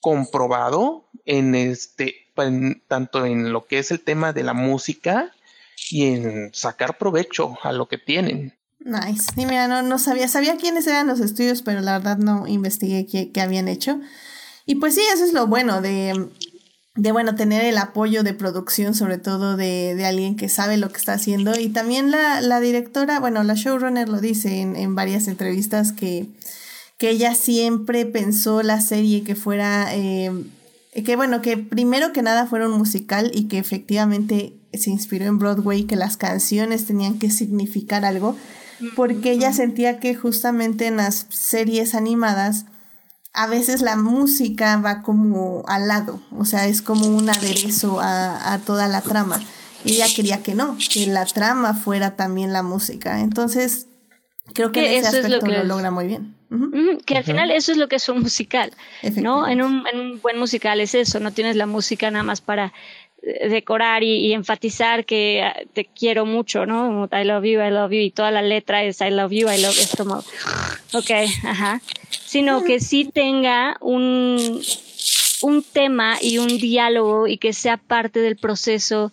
comprobado 0.04 1.08
en 1.24 1.54
este, 1.54 2.14
tanto 2.88 3.24
en 3.24 3.54
lo 3.54 3.64
que 3.64 3.78
es 3.78 3.90
el 3.90 4.00
tema 4.00 4.34
de 4.34 4.42
la 4.42 4.52
música 4.52 5.32
y 5.90 6.08
en 6.08 6.50
sacar 6.52 6.98
provecho 6.98 7.56
a 7.62 7.72
lo 7.72 7.88
que 7.88 7.96
tienen. 7.96 8.52
Nice. 8.80 9.32
Y 9.34 9.46
mira, 9.46 9.66
no, 9.66 9.80
no 9.80 9.98
sabía, 9.98 10.28
sabía 10.28 10.58
quiénes 10.58 10.86
eran 10.86 11.06
los 11.06 11.20
estudios, 11.20 11.62
pero 11.62 11.80
la 11.80 11.96
verdad 11.96 12.18
no 12.18 12.46
investigué 12.46 13.06
qué, 13.06 13.40
habían 13.40 13.66
hecho. 13.66 13.98
Y 14.66 14.74
pues 14.74 14.94
sí, 14.94 15.00
eso 15.14 15.24
es 15.24 15.32
lo 15.32 15.46
bueno 15.46 15.80
de, 15.80 16.28
de 16.96 17.12
bueno, 17.12 17.34
tener 17.34 17.64
el 17.64 17.78
apoyo 17.78 18.22
de 18.22 18.34
producción, 18.34 18.94
sobre 18.94 19.16
todo 19.16 19.56
de, 19.56 19.94
de 19.94 20.04
alguien 20.04 20.36
que 20.36 20.50
sabe 20.50 20.76
lo 20.76 20.90
que 20.90 20.98
está 20.98 21.14
haciendo. 21.14 21.58
Y 21.58 21.70
también 21.70 22.10
la, 22.10 22.42
la 22.42 22.60
directora, 22.60 23.20
bueno, 23.20 23.42
la 23.42 23.54
showrunner 23.54 24.10
lo 24.10 24.20
dice 24.20 24.60
en, 24.60 24.76
en 24.76 24.94
varias 24.94 25.28
entrevistas 25.28 25.92
que, 25.92 26.26
que 26.98 27.10
ella 27.10 27.34
siempre 27.34 28.06
pensó 28.06 28.62
la 28.62 28.80
serie 28.80 29.24
que 29.24 29.34
fuera 29.34 29.94
eh, 29.94 30.30
que 31.02 31.16
bueno, 31.16 31.42
que 31.42 31.56
primero 31.56 32.12
que 32.12 32.22
nada 32.22 32.46
fuera 32.46 32.68
un 32.68 32.78
musical 32.78 33.32
y 33.34 33.48
que 33.48 33.58
efectivamente 33.58 34.56
se 34.72 34.90
inspiró 34.90 35.26
en 35.26 35.38
Broadway, 35.38 35.84
que 35.84 35.96
las 35.96 36.16
canciones 36.16 36.86
tenían 36.86 37.18
que 37.18 37.30
significar 37.30 38.04
algo, 38.04 38.36
porque 38.94 39.32
ella 39.32 39.52
sentía 39.52 39.98
que 39.98 40.14
justamente 40.14 40.86
en 40.86 40.96
las 40.96 41.26
series 41.30 41.94
animadas 41.94 42.66
a 43.32 43.48
veces 43.48 43.82
la 43.82 43.96
música 43.96 44.76
va 44.76 45.02
como 45.02 45.64
al 45.66 45.88
lado, 45.88 46.22
o 46.30 46.44
sea, 46.44 46.68
es 46.68 46.80
como 46.82 47.06
un 47.06 47.28
aderezo 47.28 47.98
a, 48.00 48.60
toda 48.64 48.86
la 48.86 49.00
trama. 49.00 49.40
Y 49.84 49.94
ella 49.94 50.06
quería 50.14 50.42
que 50.42 50.54
no, 50.54 50.78
que 50.92 51.06
la 51.08 51.26
trama 51.26 51.74
fuera 51.74 52.16
también 52.16 52.52
la 52.52 52.62
música. 52.62 53.20
Entonces, 53.20 53.88
creo 54.52 54.72
que, 54.72 54.98
ese 54.98 55.08
aspecto 55.08 55.46
lo, 55.46 55.64
logra 55.64 55.90
muy 55.90 56.06
bien. 56.06 56.34
Que 57.04 57.16
al 57.16 57.24
final 57.24 57.50
eso 57.50 57.72
es 57.72 57.78
lo 57.78 57.88
que 57.88 57.96
es 57.96 58.08
un 58.08 58.20
musical, 58.20 58.70
¿no? 59.16 59.48
En 59.48 59.62
un, 59.62 59.84
en 59.92 59.98
un, 59.98 60.20
buen 60.20 60.38
musical 60.38 60.80
es 60.80 60.94
eso, 60.94 61.18
no 61.18 61.32
tienes 61.32 61.56
la 61.56 61.66
música 61.66 62.10
nada 62.10 62.22
más 62.22 62.40
para 62.40 62.72
eh, 63.22 63.48
decorar 63.48 64.04
y, 64.04 64.32
enfatizar 64.32 65.04
que 65.04 65.42
ah, 65.42 65.56
te 65.72 65.86
quiero 65.86 66.26
mucho, 66.26 66.64
¿no? 66.66 67.08
I 67.10 67.24
love 67.24 67.44
you, 67.44 67.60
I 67.60 67.70
love 67.70 67.90
you, 67.90 67.98
y 67.98 68.10
toda 68.10 68.30
la 68.30 68.42
letra 68.42 68.84
es 68.84 69.00
I 69.00 69.10
love 69.10 69.32
you, 69.32 69.48
I 69.48 69.60
love, 69.60 69.76
es 69.78 69.96
como, 69.96 70.18
ok, 70.92 71.10
ajá. 71.44 71.80
Sino 72.24 72.62
que 72.62 72.78
sí 72.78 73.10
tenga 73.12 73.76
un, 73.80 74.60
un 75.42 75.62
tema 75.62 76.18
y 76.20 76.38
un 76.38 76.58
diálogo 76.58 77.26
y 77.26 77.38
que 77.38 77.52
sea 77.52 77.78
parte 77.78 78.20
del 78.20 78.36
proceso 78.36 79.12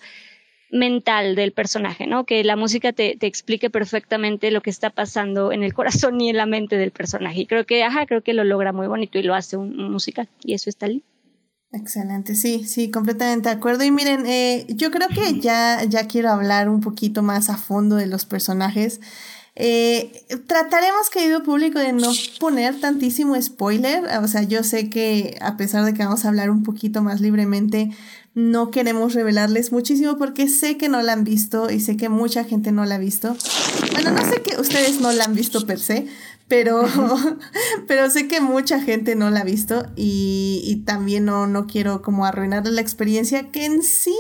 mental 0.72 1.36
del 1.36 1.51
personaje, 1.51 2.07
¿no? 2.07 2.26
Que 2.26 2.43
la 2.43 2.55
música 2.55 2.93
te, 2.93 3.17
te, 3.17 3.28
explique 3.28 3.69
perfectamente 3.69 4.51
lo 4.51 4.61
que 4.61 4.69
está 4.69 4.89
pasando 4.89 5.51
en 5.51 5.63
el 5.63 5.74
corazón 5.74 6.19
y 6.22 6.30
en 6.30 6.38
la 6.38 6.45
mente 6.45 6.78
del 6.78 6.91
personaje. 6.91 7.41
Y 7.41 7.45
creo 7.45 7.65
que, 7.65 7.84
ajá, 7.84 8.05
creo 8.05 8.22
que 8.22 8.34
lo 8.34 8.43
logra 8.43 8.72
muy 8.72 8.88
bonito 8.88 9.19
y 9.19 9.24
lo 9.24 9.36
hace 9.36 9.57
un, 9.57 9.80
un 9.80 9.91
musical. 9.91 10.28
Y 10.43 10.53
eso 10.53 10.69
está 10.69 10.88
lindo. 10.88 11.05
Excelente, 11.74 12.36
sí, 12.36 12.65
sí, 12.65 12.91
completamente 12.91 13.47
de 13.47 13.55
acuerdo. 13.55 13.86
Y 13.86 13.91
miren, 13.91 14.26
eh, 14.26 14.65
yo 14.67 14.91
creo 14.91 15.07
que 15.07 15.39
ya, 15.39 15.84
ya 15.86 16.05
quiero 16.05 16.30
hablar 16.30 16.67
un 16.67 16.82
poquito 16.82 17.24
más 17.24 17.49
a 17.49 17.57
fondo 17.57 17.95
de 17.95 18.07
los 18.07 18.26
personajes. 18.26 18.99
Eh, 19.55 20.26
trataremos, 20.47 21.09
querido 21.09 21.43
público, 21.43 21.80
de 21.80 21.93
no 21.93 22.11
poner 22.41 22.80
tantísimo 22.82 23.41
spoiler. 23.41 24.03
O 24.22 24.28
sea, 24.28 24.43
yo 24.43 24.63
sé 24.63 24.89
que 24.89 25.38
a 25.39 25.55
pesar 25.55 25.86
de 25.86 25.93
que 25.93 26.03
vamos 26.03 26.26
a 26.26 26.30
hablar 26.30 26.49
un 26.49 26.63
poquito 26.63 27.01
más 27.01 27.22
libremente, 27.22 27.89
no 28.34 28.71
queremos 28.71 29.13
revelarles 29.13 29.71
muchísimo 29.71 30.17
porque 30.17 30.47
sé 30.47 30.77
que 30.77 30.89
no 30.89 31.01
la 31.01 31.13
han 31.13 31.23
visto 31.23 31.69
y 31.69 31.79
sé 31.82 31.97
que 31.97 32.09
mucha 32.09 32.43
gente 32.43 32.71
no 32.71 32.86
la 32.86 32.95
ha 32.95 32.99
visto. 32.99 33.36
Bueno, 33.91 34.11
no 34.11 34.25
sé 34.25 34.41
que 34.41 34.59
ustedes 34.59 35.01
no 35.01 35.11
la 35.11 35.25
han 35.25 35.36
visto 35.36 35.65
per 35.65 35.79
se, 35.79 36.07
pero, 36.47 36.86
pero 37.88 38.09
sé 38.09 38.27
que 38.27 38.39
mucha 38.39 38.79
gente 38.82 39.15
no 39.15 39.29
la 39.29 39.41
ha 39.41 39.43
visto 39.43 39.86
y, 39.95 40.61
y 40.65 40.77
también 40.77 41.25
no, 41.25 41.47
no 41.47 41.67
quiero 41.67 42.01
como 42.01 42.25
arruinar 42.25 42.65
la 42.67 42.82
experiencia 42.82 43.51
que 43.51 43.65
en 43.65 43.84
sí 43.84 44.15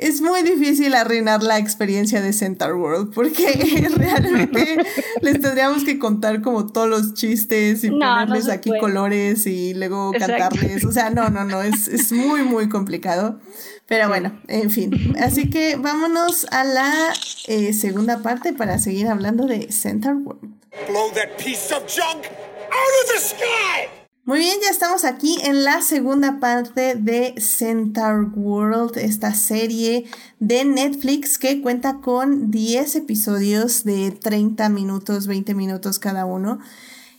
es 0.00 0.20
muy 0.20 0.42
difícil 0.42 0.94
arruinar 0.94 1.42
la 1.42 1.58
experiencia 1.58 2.20
de 2.20 2.32
Center 2.32 2.72
World 2.72 3.12
porque 3.14 3.88
realmente 3.96 4.78
les 5.20 5.40
tendríamos 5.40 5.84
que 5.84 5.98
contar 5.98 6.40
como 6.40 6.66
todos 6.66 6.88
los 6.88 7.14
chistes 7.14 7.84
y 7.84 7.90
ponerles 7.90 8.48
aquí 8.48 8.70
colores 8.80 9.46
y 9.46 9.74
luego 9.74 10.12
cantarles. 10.12 10.84
O 10.84 10.92
sea, 10.92 11.10
no, 11.10 11.28
no, 11.28 11.44
no, 11.44 11.62
es, 11.62 11.86
es 11.88 12.12
muy, 12.12 12.42
muy 12.42 12.68
complicado. 12.68 13.38
Pero 13.86 14.08
bueno, 14.08 14.40
en 14.48 14.70
fin. 14.70 15.14
Así 15.20 15.50
que 15.50 15.76
vámonos 15.76 16.46
a 16.50 16.64
la 16.64 17.12
eh, 17.46 17.72
segunda 17.72 18.22
parte 18.22 18.52
para 18.52 18.78
seguir 18.78 19.08
hablando 19.08 19.46
de 19.46 19.70
Center 19.70 20.14
World. 20.14 20.54
Blow 20.88 21.10
that 21.14 21.36
piece 21.36 21.74
of 21.74 21.82
junk 21.86 22.24
out 22.24 23.04
of 23.04 23.12
the 23.12 23.20
sky! 23.20 23.99
Muy 24.24 24.40
bien, 24.40 24.58
ya 24.62 24.68
estamos 24.68 25.04
aquí 25.04 25.38
en 25.42 25.64
la 25.64 25.80
segunda 25.80 26.40
parte 26.40 26.94
de 26.94 27.34
Centaur 27.40 28.30
World, 28.36 28.98
esta 28.98 29.32
serie 29.34 30.04
de 30.38 30.64
Netflix 30.66 31.38
que 31.38 31.62
cuenta 31.62 32.00
con 32.02 32.50
10 32.50 32.96
episodios 32.96 33.82
de 33.82 34.10
30 34.10 34.68
minutos, 34.68 35.26
20 35.26 35.54
minutos 35.54 35.98
cada 35.98 36.26
uno. 36.26 36.58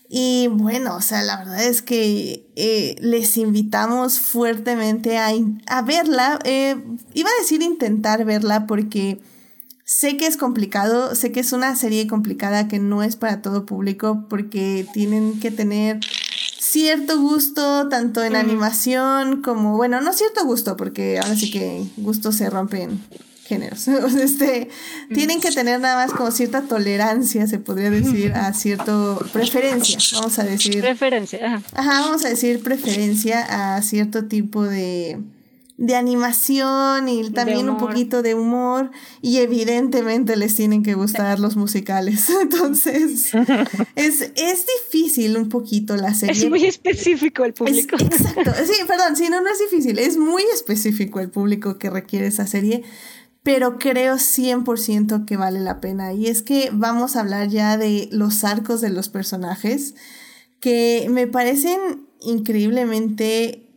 Y 0.09 0.47
bueno, 0.47 0.95
o 0.95 1.01
sea, 1.01 1.23
la 1.23 1.37
verdad 1.37 1.63
es 1.63 1.81
que 1.81 2.47
eh, 2.55 2.95
les 2.99 3.35
invitamos 3.35 4.19
fuertemente 4.19 5.17
a, 5.17 5.31
a 5.65 5.81
verla. 5.81 6.37
Eh, 6.43 6.75
iba 7.15 7.29
a 7.29 7.41
decir 7.41 7.63
intentar 7.63 8.25
verla 8.25 8.67
porque 8.67 9.19
Sé 9.93 10.15
que 10.15 10.25
es 10.25 10.37
complicado, 10.37 11.15
sé 11.15 11.33
que 11.33 11.41
es 11.41 11.51
una 11.51 11.75
serie 11.75 12.07
complicada 12.07 12.69
que 12.69 12.79
no 12.79 13.03
es 13.03 13.17
para 13.17 13.41
todo 13.41 13.65
público 13.65 14.25
porque 14.29 14.87
tienen 14.93 15.37
que 15.41 15.51
tener 15.51 15.99
cierto 16.71 17.19
gusto 17.19 17.89
tanto 17.89 18.23
en 18.23 18.35
animación 18.37 19.41
como, 19.41 19.75
bueno, 19.75 19.99
no 19.99 20.13
cierto 20.13 20.45
gusto 20.45 20.77
porque 20.77 21.19
ahora 21.19 21.35
sí 21.35 21.51
que 21.51 21.83
gusto 21.97 22.31
se 22.31 22.49
rompen 22.49 23.01
géneros. 23.45 23.87
este, 24.19 24.69
tienen 25.13 25.41
que 25.41 25.51
tener 25.51 25.81
nada 25.81 26.05
más 26.05 26.15
como 26.15 26.31
cierta 26.31 26.61
tolerancia, 26.61 27.45
se 27.45 27.59
podría 27.59 27.89
decir, 27.89 28.31
a 28.33 28.53
cierto 28.53 29.19
preferencia, 29.33 29.97
vamos 30.13 30.39
a 30.39 30.43
decir. 30.43 30.79
Preferencia, 30.79 31.61
Ajá, 31.73 32.01
vamos 32.01 32.23
a 32.23 32.29
decir 32.29 32.63
preferencia 32.63 33.75
a 33.75 33.81
cierto 33.81 34.25
tipo 34.25 34.63
de 34.63 35.19
de 35.81 35.95
animación 35.95 37.09
y 37.09 37.31
también 37.31 37.67
un 37.67 37.77
poquito 37.77 38.21
de 38.21 38.35
humor 38.35 38.91
y 39.19 39.37
evidentemente 39.37 40.35
les 40.35 40.53
tienen 40.53 40.83
que 40.83 40.93
gustar 40.93 41.39
los 41.39 41.55
musicales. 41.55 42.29
Entonces, 42.41 43.31
es, 43.95 44.21
es 44.35 44.65
difícil 44.91 45.35
un 45.37 45.49
poquito 45.49 45.97
la 45.97 46.13
serie. 46.13 46.43
Es 46.43 46.47
muy 46.47 46.65
específico 46.65 47.43
el 47.45 47.53
público. 47.55 47.95
exacto, 47.95 48.51
sí, 48.63 48.73
perdón, 48.87 49.15
sí, 49.15 49.27
no, 49.31 49.41
no 49.41 49.49
es 49.49 49.57
difícil, 49.57 49.97
es 49.97 50.17
muy 50.17 50.43
específico 50.53 51.19
el 51.19 51.31
público 51.31 51.79
que 51.79 51.89
requiere 51.89 52.27
esa 52.27 52.45
serie, 52.45 52.83
pero 53.41 53.79
creo 53.79 54.17
100% 54.17 55.25
que 55.25 55.35
vale 55.35 55.61
la 55.61 55.81
pena. 55.81 56.13
Y 56.13 56.27
es 56.27 56.43
que 56.43 56.69
vamos 56.71 57.15
a 57.15 57.21
hablar 57.21 57.49
ya 57.49 57.77
de 57.77 58.07
los 58.11 58.43
arcos 58.43 58.81
de 58.81 58.91
los 58.91 59.09
personajes 59.09 59.95
que 60.59 61.07
me 61.09 61.25
parecen 61.25 62.05
increíblemente 62.19 63.70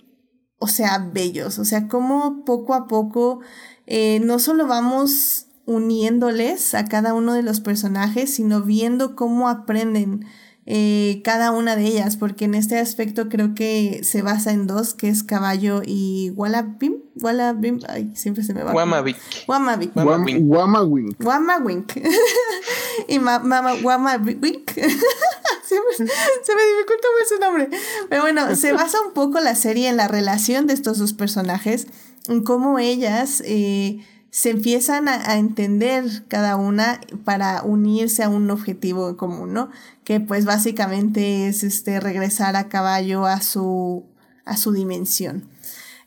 o 0.58 0.66
sea, 0.68 1.10
bellos, 1.12 1.58
o 1.58 1.64
sea, 1.64 1.88
como 1.88 2.44
poco 2.44 2.74
a 2.74 2.86
poco 2.86 3.40
eh, 3.86 4.20
no 4.20 4.38
solo 4.38 4.66
vamos 4.66 5.46
uniéndoles 5.66 6.74
a 6.74 6.84
cada 6.84 7.14
uno 7.14 7.34
de 7.34 7.42
los 7.42 7.60
personajes, 7.60 8.34
sino 8.34 8.62
viendo 8.62 9.16
cómo 9.16 9.48
aprenden 9.48 10.26
eh, 10.66 11.20
cada 11.24 11.50
una 11.50 11.76
de 11.76 11.84
ellas, 11.84 12.16
porque 12.16 12.46
en 12.46 12.54
este 12.54 12.78
aspecto 12.78 13.28
creo 13.28 13.54
que 13.54 14.00
se 14.02 14.22
basa 14.22 14.52
en 14.52 14.66
dos, 14.66 14.94
que 14.94 15.08
es 15.08 15.22
Caballo 15.22 15.82
y 15.84 16.30
Wallabim. 16.36 16.96
Wallabim, 17.20 17.80
ay, 17.88 18.10
siempre 18.14 18.42
se 18.42 18.54
me 18.54 18.62
va. 18.62 18.72
Wamavik. 18.72 19.16
Wamavik. 19.46 19.92
Wamawink. 19.94 21.22
Wamawink. 21.22 21.92
y 23.08 23.18
Mama 23.18 23.74
Wamawink. 23.82 24.70
se 24.74 25.74
me 25.74 26.62
dificulta 26.64 27.08
mucho 27.12 27.34
su 27.34 27.40
nombre. 27.40 27.68
Pero 28.08 28.22
bueno, 28.22 28.56
se 28.56 28.72
basa 28.72 28.98
un 29.06 29.12
poco 29.12 29.40
la 29.40 29.54
serie 29.54 29.88
en 29.90 29.98
la 29.98 30.08
relación 30.08 30.66
de 30.66 30.72
estos 30.72 30.98
dos 30.98 31.12
personajes, 31.12 31.88
en 32.28 32.42
cómo 32.42 32.78
ellas... 32.78 33.42
Eh, 33.44 34.00
se 34.34 34.50
empiezan 34.50 35.06
a, 35.06 35.36
entender 35.36 36.24
cada 36.26 36.56
una 36.56 37.00
para 37.24 37.62
unirse 37.62 38.24
a 38.24 38.28
un 38.28 38.50
objetivo 38.50 39.16
común, 39.16 39.52
¿no? 39.52 39.70
Que 40.02 40.18
pues 40.18 40.44
básicamente 40.44 41.46
es 41.46 41.62
este 41.62 42.00
regresar 42.00 42.56
a 42.56 42.68
caballo 42.68 43.26
a 43.26 43.40
su, 43.42 44.02
a 44.44 44.56
su 44.56 44.72
dimensión. 44.72 45.48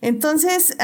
Entonces, 0.02 0.76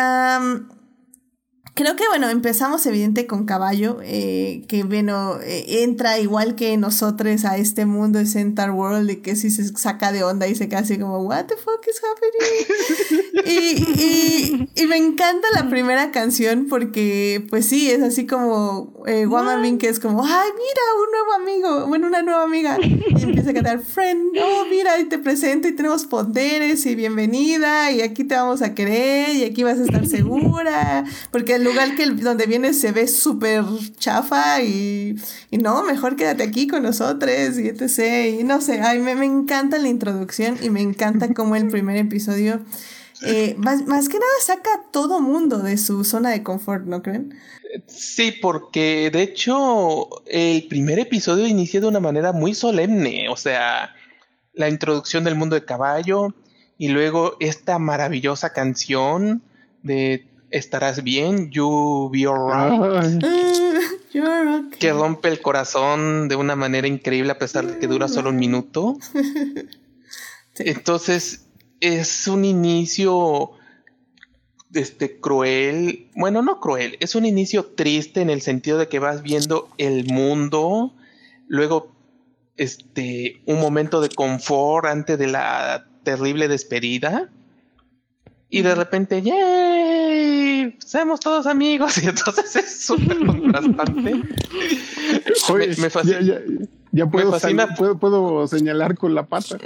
Creo 1.76 1.95
que 1.95 2.03
bueno, 2.07 2.30
empezamos 2.30 2.86
evidente 2.86 3.26
con 3.26 3.45
Caballo, 3.45 3.97
eh, 4.03 4.63
que 4.67 4.84
bueno, 4.84 5.39
eh, 5.41 5.82
entra 5.82 6.19
igual 6.19 6.53
que 6.53 6.78
nosotros 6.78 7.45
a 7.45 7.57
este 7.57 7.88
mundo 7.88 8.19
de 8.19 8.28
Centaur 8.28 8.69
World 8.69 9.09
y 9.09 9.15
que 9.17 9.36
si 9.36 9.49
se 9.49 9.65
saca 9.76 10.11
de 10.11 10.24
onda 10.24 10.47
y 10.47 10.53
se 10.53 10.69
queda 10.69 10.82
así 10.82 10.99
como, 10.99 11.17
what 11.24 11.45
the 11.45 11.55
fuck 11.55 11.84
is 11.88 11.99
happening? 12.03 13.34
y, 14.76 14.84
y, 14.84 14.86
me 14.86 14.97
encanta 14.97 15.47
la 15.55 15.67
primera 15.67 16.11
canción 16.11 16.67
porque 16.69 17.43
pues 17.49 17.65
sí, 17.65 17.89
es 17.89 18.03
así 18.03 18.28
como 18.28 18.93
eh, 19.07 19.26
Woman 19.26 19.80
que 19.80 19.89
es 19.89 19.99
como, 19.99 20.24
ay, 20.24 20.49
mira, 20.51 20.82
un 20.99 21.11
nuevo 21.11 21.34
amigo, 21.34 21.88
bueno, 21.88 22.05
una 22.05 22.21
nueva 22.21 22.43
amiga. 22.43 22.78
Y 22.84 23.24
empieza 23.24 23.49
a 23.49 23.53
cantar, 23.53 23.80
friend, 23.80 24.38
oh, 24.43 24.65
mira, 24.69 24.99
y 24.99 25.05
te 25.05 25.17
presento 25.17 25.67
y 25.67 25.71
tenemos 25.71 26.05
poderes 26.05 26.86
y 26.86 26.93
bienvenida 26.93 27.89
y 27.91 28.01
aquí 28.01 28.26
te 28.26 28.36
vamos 28.36 28.61
a 28.61 28.76
querer 28.76 29.36
y 29.36 29.43
aquí 29.43 29.63
vas 29.63 29.80
a 29.80 29.84
estar 29.84 30.05
segura, 30.05 31.05
porque 31.32 31.62
el 31.64 31.70
lugar 31.70 31.95
que 31.95 32.05
donde 32.05 32.45
vienes 32.45 32.80
se 32.80 32.91
ve 32.91 33.07
súper 33.07 33.64
chafa 33.97 34.61
y, 34.61 35.16
y, 35.49 35.57
no, 35.57 35.84
mejor 35.84 36.18
quédate 36.18 36.43
aquí 36.43 36.68
con 36.68 36.84
nosotros 36.84 37.32
y 37.57 37.70
etc. 37.70 38.39
Y 38.39 38.43
no 38.43 38.59
sé, 38.59 38.82
ay, 38.82 38.99
me, 38.99 39.16
me 39.16 39.26
encanta 39.26 39.78
la 39.78 39.88
introducción 39.88 40.57
y 40.61 40.70
me 40.70 40.82
encanta 40.82 41.34
como 41.34 41.55
el 41.55 41.70
primer 41.70 41.95
episodio, 41.95 42.59
eh, 43.26 43.55
más, 43.57 43.88
más 43.88 44.09
que 44.09 44.20
nada 44.20 44.34
saca 44.41 44.74
a 44.74 44.91
todo 44.91 45.22
mundo 45.22 45.59
de 45.59 45.78
su 45.78 46.03
zona 46.03 46.32
de 46.32 46.43
confort, 46.43 46.86
¿no 46.86 47.01
creen? 47.01 47.34
Sí, 47.88 48.34
porque 48.41 49.09
de 49.11 49.22
hecho 49.22 50.09
el 50.28 50.68
primer 50.68 50.99
episodio 50.99 51.47
inicia 51.47 51.80
de 51.80 51.88
una 51.88 52.01
manera 52.01 52.34
muy 52.34 52.53
solemne, 52.53 53.30
o 53.30 53.38
sea, 53.38 53.95
la 54.53 54.68
introducción 54.68 55.24
del 55.24 55.36
mundo 55.36 55.55
de 55.55 55.64
caballo 55.64 56.36
y 56.78 56.89
luego 56.89 57.38
esta 57.39 57.80
maravillosa 57.80 58.51
canción 58.51 59.41
de 59.82 60.28
estarás 60.53 61.03
bien, 61.03 61.49
you 61.49 62.09
be 62.11 62.25
alright. 62.25 63.23
Que 64.79 64.93
rompe 64.93 65.27
el 65.29 65.41
corazón 65.41 66.27
de 66.29 66.35
una 66.35 66.55
manera 66.55 66.87
increíble 66.87 67.31
a 67.31 67.39
pesar 67.39 67.65
de 67.65 67.79
que 67.79 67.87
dura 67.87 68.07
solo 68.07 68.29
un 68.29 68.37
minuto. 68.37 68.97
Entonces, 70.59 71.47
es 71.79 72.27
un 72.27 72.45
inicio 72.45 73.51
este 74.73 75.19
cruel, 75.19 76.07
bueno, 76.15 76.41
no 76.41 76.59
cruel, 76.59 76.97
es 76.99 77.15
un 77.15 77.25
inicio 77.25 77.65
triste 77.65 78.21
en 78.21 78.29
el 78.29 78.41
sentido 78.41 78.77
de 78.77 78.87
que 78.87 78.97
vas 78.97 79.21
viendo 79.21 79.69
el 79.77 80.05
mundo, 80.05 80.93
luego 81.47 81.91
este 82.57 83.41
un 83.45 83.59
momento 83.59 84.01
de 84.01 84.09
confort 84.09 84.85
antes 84.85 85.17
de 85.19 85.27
la 85.27 85.87
terrible 86.03 86.47
despedida 86.47 87.29
y 88.53 88.61
de 88.61 88.75
repente, 88.75 89.23
Seamos 90.86 91.20
todos 91.20 91.47
amigos. 91.47 91.97
Y 92.03 92.07
entonces 92.07 92.55
es 92.55 92.86
súper 92.86 93.26
contrastante. 93.26 94.14
me, 95.78 95.89
fascina. 95.89 96.20
Ya, 96.91 97.05
puedo, 97.07 97.38
puedo, 97.76 97.97
puedo, 97.99 98.47
señalar 98.47 98.97
con 98.97 99.16
la 99.16 99.26
pata. 99.26 99.57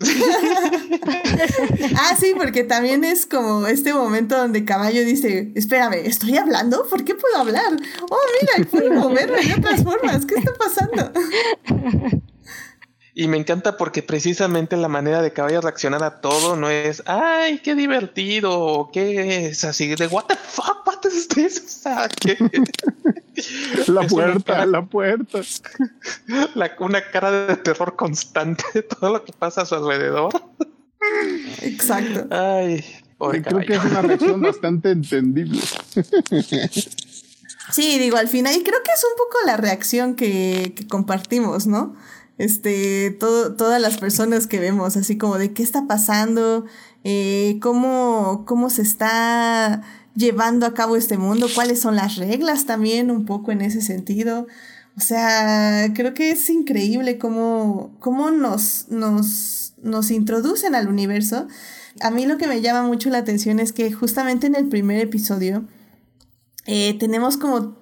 ah, 1.96 2.14
sí, 2.18 2.32
porque 2.36 2.62
también 2.62 3.02
es 3.02 3.26
como 3.26 3.66
este 3.66 3.92
momento 3.92 4.38
donde 4.38 4.64
Caballo 4.64 5.04
dice, 5.04 5.50
espérame, 5.56 5.94
¿estoy 6.04 6.36
hablando? 6.36 6.86
¿Por 6.88 7.04
qué 7.04 7.16
puedo 7.16 7.36
hablar? 7.38 7.76
Oh, 8.08 8.18
mira, 8.40 8.70
puedo 8.70 8.92
moverme 8.92 9.42
de 9.42 9.54
otras 9.54 9.82
formas. 9.82 10.24
¿Qué 10.24 10.36
está 10.36 10.52
pasando? 10.54 11.12
Y 13.20 13.26
me 13.26 13.36
encanta 13.36 13.76
porque 13.76 14.04
precisamente 14.04 14.76
la 14.76 14.86
manera 14.86 15.20
de 15.20 15.32
Caballo 15.32 15.60
reaccionar 15.60 16.04
a 16.04 16.20
todo 16.20 16.54
no 16.54 16.70
es, 16.70 17.02
ay, 17.06 17.58
qué 17.58 17.74
divertido, 17.74 18.90
qué 18.92 19.48
es 19.48 19.64
así 19.64 19.96
de, 19.96 20.06
what 20.06 20.26
the 20.26 20.36
fuck, 20.36 20.86
what 20.86 21.00
is 21.04 21.26
this? 21.26 21.82
la 23.88 24.06
puerta, 24.06 24.64
la 24.66 24.86
puerta. 24.86 25.40
una 26.78 27.10
cara 27.10 27.46
de 27.48 27.56
terror 27.56 27.96
constante 27.96 28.62
de 28.72 28.82
todo 28.84 29.14
lo 29.14 29.24
que 29.24 29.32
pasa 29.32 29.62
a 29.62 29.66
su 29.66 29.74
alrededor. 29.74 30.30
Exacto. 31.62 32.28
Ay, 32.30 32.84
creo 33.18 33.66
que 33.66 33.74
es 33.74 33.84
una 33.84 34.02
reacción 34.02 34.40
bastante 34.42 34.92
entendible. 34.92 35.60
Sí, 37.72 37.98
digo, 37.98 38.16
al 38.16 38.28
final, 38.28 38.54
y 38.54 38.62
creo 38.62 38.80
que 38.84 38.92
es 38.92 39.02
un 39.02 39.18
poco 39.18 39.38
la 39.44 39.56
reacción 39.56 40.14
que, 40.14 40.72
que 40.76 40.86
compartimos, 40.86 41.66
¿no? 41.66 41.96
Este, 42.38 43.10
todo, 43.10 43.54
todas 43.54 43.80
las 43.80 43.98
personas 43.98 44.46
que 44.46 44.60
vemos, 44.60 44.96
así 44.96 45.18
como 45.18 45.38
de 45.38 45.52
qué 45.52 45.62
está 45.62 45.86
pasando, 45.86 46.64
eh, 47.04 47.58
cómo, 47.60 48.44
cómo 48.46 48.70
se 48.70 48.82
está 48.82 49.82
llevando 50.14 50.66
a 50.66 50.74
cabo 50.74 50.96
este 50.96 51.18
mundo, 51.18 51.48
cuáles 51.54 51.80
son 51.80 51.96
las 51.96 52.16
reglas 52.16 52.64
también, 52.64 53.10
un 53.10 53.24
poco 53.24 53.52
en 53.52 53.60
ese 53.60 53.82
sentido. 53.82 54.46
O 54.96 55.00
sea, 55.00 55.92
creo 55.94 56.14
que 56.14 56.30
es 56.30 56.48
increíble 56.50 57.18
cómo, 57.18 57.96
cómo 58.00 58.30
nos, 58.30 58.88
nos, 58.88 59.74
nos 59.82 60.10
introducen 60.10 60.74
al 60.74 60.88
universo. 60.88 61.46
A 62.00 62.10
mí 62.10 62.26
lo 62.26 62.36
que 62.36 62.48
me 62.48 62.60
llama 62.60 62.86
mucho 62.86 63.10
la 63.10 63.18
atención 63.18 63.60
es 63.60 63.72
que 63.72 63.92
justamente 63.92 64.48
en 64.48 64.56
el 64.56 64.68
primer 64.68 65.00
episodio 65.00 65.66
eh, 66.66 66.98
tenemos 66.98 67.36
como 67.36 67.77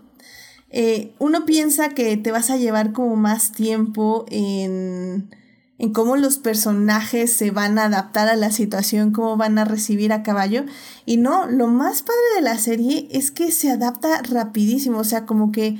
eh, 0.70 1.14
uno 1.18 1.46
piensa 1.46 1.90
que 1.90 2.16
te 2.16 2.32
vas 2.32 2.50
a 2.50 2.56
llevar 2.56 2.92
como 2.92 3.16
más 3.16 3.52
tiempo 3.52 4.26
en, 4.28 5.30
en 5.78 5.92
cómo 5.92 6.16
los 6.16 6.38
personajes 6.38 7.32
se 7.32 7.50
van 7.50 7.78
a 7.78 7.84
adaptar 7.84 8.28
a 8.28 8.36
la 8.36 8.50
situación, 8.50 9.12
cómo 9.12 9.36
van 9.36 9.58
a 9.58 9.64
recibir 9.64 10.12
a 10.12 10.22
caballo. 10.22 10.64
Y 11.04 11.18
no, 11.18 11.46
lo 11.46 11.66
más 11.68 12.02
padre 12.02 12.20
de 12.36 12.42
la 12.42 12.58
serie 12.58 13.08
es 13.10 13.30
que 13.30 13.52
se 13.52 13.70
adapta 13.70 14.22
rapidísimo, 14.22 14.98
o 14.98 15.04
sea, 15.04 15.26
como 15.26 15.52
que 15.52 15.78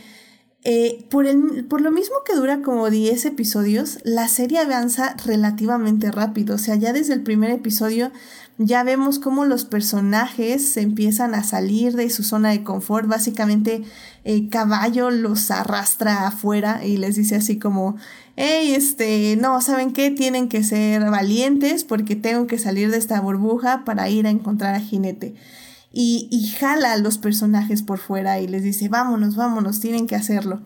eh, 0.68 1.06
por, 1.10 1.26
el, 1.26 1.64
por 1.66 1.80
lo 1.80 1.92
mismo 1.92 2.16
que 2.24 2.34
dura 2.34 2.60
como 2.60 2.90
10 2.90 3.24
episodios, 3.26 4.00
la 4.02 4.26
serie 4.26 4.58
avanza 4.58 5.14
relativamente 5.24 6.10
rápido, 6.10 6.56
o 6.56 6.58
sea, 6.58 6.74
ya 6.74 6.92
desde 6.92 7.14
el 7.14 7.22
primer 7.22 7.50
episodio 7.50 8.10
ya 8.58 8.84
vemos 8.84 9.18
cómo 9.18 9.44
los 9.44 9.64
personajes 9.64 10.66
se 10.66 10.80
empiezan 10.80 11.34
a 11.34 11.44
salir 11.44 11.94
de 11.94 12.08
su 12.08 12.22
zona 12.22 12.50
de 12.50 12.62
confort. 12.62 13.06
Básicamente, 13.06 13.82
el 14.24 14.48
Caballo 14.48 15.10
los 15.10 15.50
arrastra 15.50 16.26
afuera 16.26 16.84
y 16.84 16.96
les 16.96 17.16
dice 17.16 17.36
así 17.36 17.58
como, 17.58 17.96
hey, 18.36 18.72
este, 18.74 19.36
no, 19.36 19.60
¿saben 19.60 19.92
qué? 19.92 20.10
Tienen 20.10 20.48
que 20.48 20.62
ser 20.62 21.02
valientes 21.10 21.84
porque 21.84 22.16
tengo 22.16 22.46
que 22.46 22.58
salir 22.58 22.90
de 22.90 22.96
esta 22.96 23.20
burbuja 23.20 23.84
para 23.84 24.08
ir 24.08 24.26
a 24.26 24.30
encontrar 24.30 24.74
a 24.74 24.80
Jinete. 24.80 25.34
Y, 25.92 26.28
y 26.30 26.48
jala 26.48 26.92
a 26.92 26.98
los 26.98 27.18
personajes 27.18 27.82
por 27.82 27.98
fuera 27.98 28.40
y 28.40 28.48
les 28.48 28.62
dice, 28.62 28.88
vámonos, 28.88 29.36
vámonos, 29.36 29.80
tienen 29.80 30.06
que 30.06 30.16
hacerlo. 30.16 30.62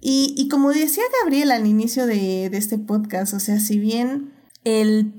Y, 0.00 0.34
y 0.36 0.48
como 0.48 0.70
decía 0.72 1.02
Gabriel 1.22 1.50
al 1.50 1.66
inicio 1.66 2.06
de, 2.06 2.48
de 2.50 2.56
este 2.56 2.78
podcast, 2.78 3.34
o 3.34 3.40
sea, 3.40 3.60
si 3.60 3.78
bien 3.78 4.32
el, 4.64 5.14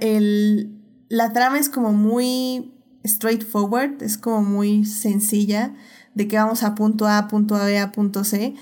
el 0.00 0.77
la 1.08 1.32
trama 1.32 1.58
es 1.58 1.68
como 1.68 1.92
muy 1.92 2.74
straightforward, 3.06 4.02
es 4.02 4.18
como 4.18 4.42
muy 4.42 4.84
sencilla, 4.84 5.74
de 6.14 6.28
que 6.28 6.36
vamos 6.36 6.62
a 6.62 6.74
punto 6.74 7.06
A, 7.06 7.28
punto 7.28 7.54
B, 7.54 7.78
a 7.78 7.92
punto 7.92 8.24
C. 8.24 8.54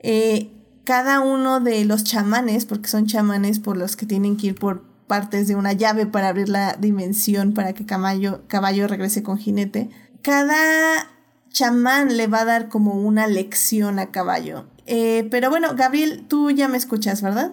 Eh, 0.00 0.50
cada 0.84 1.20
uno 1.20 1.60
de 1.60 1.84
los 1.84 2.04
chamanes, 2.04 2.66
porque 2.66 2.88
son 2.88 3.06
chamanes 3.06 3.58
por 3.58 3.76
los 3.76 3.96
que 3.96 4.06
tienen 4.06 4.36
que 4.36 4.48
ir 4.48 4.54
por 4.54 4.84
partes 5.06 5.48
de 5.48 5.56
una 5.56 5.72
llave 5.72 6.06
para 6.06 6.28
abrir 6.28 6.48
la 6.48 6.74
dimensión 6.74 7.52
para 7.52 7.72
que 7.72 7.84
caballo, 7.84 8.42
caballo 8.46 8.86
regrese 8.86 9.22
con 9.22 9.38
jinete, 9.38 9.90
cada 10.22 11.08
chamán 11.50 12.16
le 12.16 12.28
va 12.28 12.42
a 12.42 12.44
dar 12.44 12.68
como 12.68 12.92
una 12.94 13.26
lección 13.26 13.98
a 13.98 14.12
caballo. 14.12 14.66
Eh, 14.86 15.26
pero 15.30 15.50
bueno, 15.50 15.74
Gabriel, 15.74 16.26
tú 16.28 16.50
ya 16.50 16.68
me 16.68 16.76
escuchas, 16.76 17.22
¿verdad? 17.22 17.52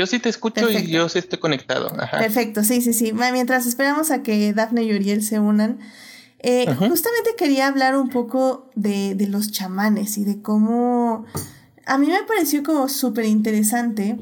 Yo 0.00 0.06
sí 0.06 0.18
te 0.18 0.30
escucho 0.30 0.70
y 0.70 0.86
yo 0.86 1.10
sí 1.10 1.18
estoy 1.18 1.38
conectado. 1.38 1.94
Perfecto, 2.10 2.64
sí, 2.64 2.80
sí, 2.80 2.94
sí. 2.94 3.12
Mientras 3.12 3.66
esperamos 3.66 4.10
a 4.10 4.22
que 4.22 4.54
Dafne 4.54 4.82
y 4.82 4.94
Uriel 4.94 5.22
se 5.22 5.38
unan, 5.38 5.78
eh, 6.38 6.74
justamente 6.74 7.34
quería 7.36 7.66
hablar 7.66 7.94
un 7.98 8.08
poco 8.08 8.70
de, 8.74 9.14
de, 9.14 9.28
los 9.28 9.52
chamanes 9.52 10.16
y 10.16 10.24
de 10.24 10.40
cómo... 10.40 11.26
A 11.84 11.98
mí 11.98 12.06
me 12.06 12.22
pareció 12.22 12.62
como 12.62 12.88
súper 12.88 13.26
interesante 13.26 14.18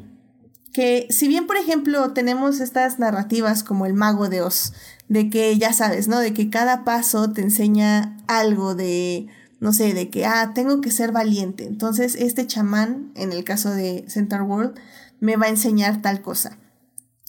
que 0.73 1.07
si 1.11 1.29
bien, 1.29 1.47
por 1.47 1.57
ejemplo, 1.57 2.13
tenemos 2.13 2.59
estas 2.59 2.99
narrativas 2.99 3.63
como 3.63 3.87
el 3.87 3.95
mago 3.95 4.29
de 4.29 4.43
Oz, 4.43 4.73
de 5.07 5.31
que 5.31 5.57
ya 5.59 5.73
sabes, 5.73 6.09
¿no? 6.09 6.19
De 6.19 6.35
que 6.35 6.51
cada 6.51 6.83
paso 6.83 7.31
te 7.31 7.43
enseña 7.43 8.17
algo 8.27 8.75
de, 8.75 9.29
no 9.61 9.73
sé, 9.73 9.95
de 9.95 10.11
que, 10.11 10.27
ah, 10.27 10.51
tengo 10.57 10.81
que 10.81 10.91
ser 10.91 11.13
valiente. 11.13 11.67
Entonces, 11.67 12.17
este 12.17 12.49
chamán, 12.49 13.13
en 13.15 13.31
el 13.31 13.45
caso 13.45 13.71
de 13.71 14.07
Center 14.09 14.43
World, 14.43 14.75
me 15.21 15.37
va 15.37 15.47
a 15.47 15.51
enseñar 15.51 16.03
tal 16.03 16.23
cosa. 16.23 16.59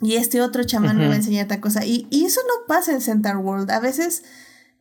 Y 0.02 0.16
este 0.16 0.42
otro 0.42 0.64
chamán 0.64 0.98
me 0.98 1.08
va 1.08 1.14
a 1.14 1.18
enseñar 1.18 1.48
tal 1.48 1.60
cosa. 1.60 1.86
Y, 1.86 2.08
eso 2.12 2.42
no 2.48 2.66
pasa 2.68 2.94
en 2.94 3.02
Center 3.02 3.36
World. 3.38 3.70
A 3.72 3.80
veces 3.80 4.24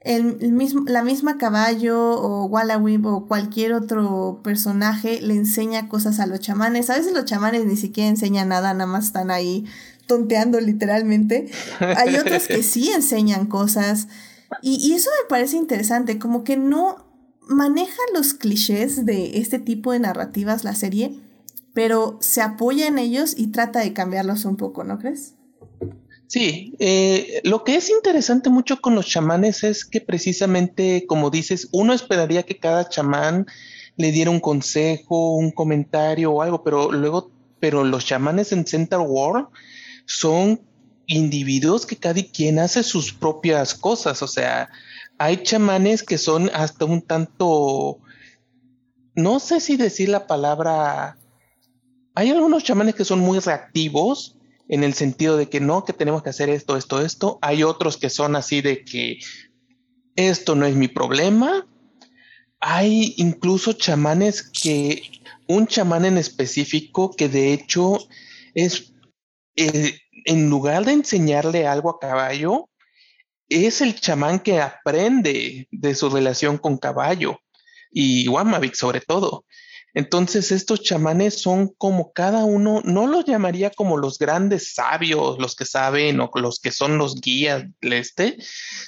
el, 0.01 0.53
mismo, 0.53 0.85
la 0.87 1.03
misma 1.03 1.39
caballo 1.39 1.99
o 1.99 2.47
Wallawib 2.47 3.07
o 3.07 3.27
cualquier 3.27 3.73
otro 3.73 4.41
personaje 4.45 5.21
le 5.21 5.35
enseña 5.35 5.89
cosas 5.89 6.21
a 6.21 6.27
los 6.27 6.39
chamanes. 6.39 6.89
A 6.91 6.97
veces 6.97 7.13
los 7.13 7.25
chamanes 7.25 7.65
ni 7.65 7.77
siquiera 7.77 8.09
enseñan 8.09 8.49
nada, 8.49 8.73
nada 8.75 8.87
más 8.87 9.07
están 9.07 9.31
ahí 9.31 9.65
tonteando 10.07 10.61
literalmente. 10.61 11.51
Hay 11.81 12.15
otros 12.15 12.47
que 12.47 12.63
sí 12.63 12.91
enseñan 12.91 13.47
cosas. 13.47 14.07
Y, 14.63 14.77
y 14.77 14.95
eso 14.95 15.11
me 15.23 15.29
parece 15.29 15.57
interesante, 15.57 16.19
como 16.19 16.45
que 16.45 16.57
no 16.57 17.09
maneja 17.49 17.99
los 18.15 18.35
clichés 18.35 19.05
de 19.05 19.39
este 19.39 19.59
tipo 19.59 19.93
de 19.93 19.99
narrativas 19.99 20.65
la 20.65 20.75
serie, 20.75 21.19
pero 21.79 22.19
se 22.21 22.43
apoya 22.43 22.89
en 22.89 22.99
ellos 22.99 23.35
y 23.37 23.53
trata 23.53 23.79
de 23.79 23.93
cambiarlos 23.93 24.45
un 24.45 24.57
poco, 24.57 24.83
¿no 24.83 24.99
crees? 24.99 25.37
Sí, 26.27 26.75
eh, 26.81 27.41
lo 27.45 27.63
que 27.63 27.77
es 27.77 27.89
interesante 27.89 28.51
mucho 28.51 28.81
con 28.81 28.97
los 28.97 29.07
chamanes 29.07 29.63
es 29.63 29.85
que 29.85 30.01
precisamente, 30.01 31.05
como 31.07 31.31
dices, 31.31 31.69
uno 31.71 31.93
esperaría 31.93 32.43
que 32.43 32.59
cada 32.59 32.89
chamán 32.89 33.47
le 33.97 34.11
diera 34.11 34.33
un 34.33 34.41
consejo, 34.41 35.37
un 35.37 35.53
comentario 35.53 36.33
o 36.33 36.43
algo, 36.43 36.65
pero 36.65 36.91
luego, 36.91 37.31
pero 37.61 37.85
los 37.85 38.05
chamanes 38.05 38.51
en 38.51 38.67
Center 38.67 38.99
World 38.99 39.47
son 40.05 40.61
individuos 41.07 41.87
que 41.87 41.95
cada 41.95 42.21
quien 42.25 42.59
hace 42.59 42.83
sus 42.83 43.13
propias 43.13 43.75
cosas, 43.75 44.21
o 44.25 44.27
sea, 44.27 44.69
hay 45.17 45.45
chamanes 45.45 46.03
que 46.03 46.19
son 46.19 46.51
hasta 46.53 46.87
un 46.87 47.03
tanto, 47.03 48.01
no 49.15 49.39
sé 49.39 49.61
si 49.61 49.77
decir 49.77 50.09
la 50.09 50.27
palabra 50.27 51.19
hay 52.19 52.31
algunos 52.31 52.65
chamanes 52.65 52.97
que 52.97 53.05
son 53.05 53.21
muy 53.21 53.39
reactivos 53.39 54.37
en 54.69 54.83
el 54.83 54.95
sentido 54.95 55.37
de 55.37 55.49
que 55.49 55.61
no, 55.61 55.85
que 55.85 55.93
tenemos 55.93 56.25
que 56.25 56.31
hacer 56.31 56.49
esto, 56.49 56.77
esto, 56.77 57.01
esto. 57.01 57.39
Hay 57.43 57.63
otros 57.63 57.97
que 57.97 58.11
son 58.11 58.35
así 58.35 58.61
de 58.61 58.85
que 58.85 59.21
esto 60.17 60.57
no 60.57 60.67
es 60.67 60.75
mi 60.75 60.89
problema. 60.89 61.65
Hay 62.59 63.15
incluso 63.19 63.73
chamanes 63.73 64.43
que, 64.43 65.01
un 65.47 65.69
chamán 65.69 66.05
en 66.05 66.19
específico 66.19 67.15
que 67.15 67.29
de 67.29 67.53
hecho 67.53 67.99
es, 68.53 68.93
eh, 69.55 70.01
en 70.25 70.51
lugar 70.51 70.87
de 70.87 70.95
enseñarle 70.95 71.69
algo 71.69 71.89
a 71.89 72.01
caballo, 72.01 72.69
es 73.49 73.81
el 73.81 73.95
chamán 73.95 74.41
que 74.41 74.61
aprende 74.61 75.69
de 75.71 75.95
su 75.95 76.11
relación 76.11 76.59
con 76.59 76.79
caballo 76.79 77.39
y 77.93 78.27
Wamavik 78.27 78.75
sobre 78.75 79.03
todo. 79.03 79.45
Entonces 79.95 80.53
estos 80.53 80.83
chamanes 80.83 81.41
son 81.41 81.69
como 81.79 82.13
cada 82.13 82.45
uno, 82.45 82.83
no 82.85 83.07
los 83.07 83.25
llamaría 83.25 83.71
como 83.71 83.97
los 83.97 84.19
grandes 84.19 84.75
sabios, 84.75 85.39
los 85.39 85.57
que 85.57 85.65
saben 85.65 86.21
o 86.21 86.31
los 86.35 86.61
que 86.61 86.73
son 86.73 86.99
los 86.99 87.21
guías 87.21 87.65
del 87.81 87.93
este, 87.95 88.37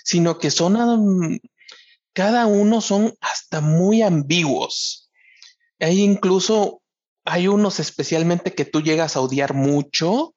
sino 0.04 0.38
que 0.38 0.50
son, 0.50 1.40
cada 2.12 2.46
uno 2.46 2.80
son 2.80 3.14
hasta 3.20 3.60
muy 3.60 4.02
ambiguos. 4.02 5.10
Hay 5.78 6.00
incluso, 6.00 6.82
hay 7.24 7.48
unos 7.48 7.80
especialmente 7.80 8.54
que 8.54 8.66
tú 8.66 8.82
llegas 8.82 9.16
a 9.16 9.20
odiar 9.20 9.54
mucho 9.54 10.34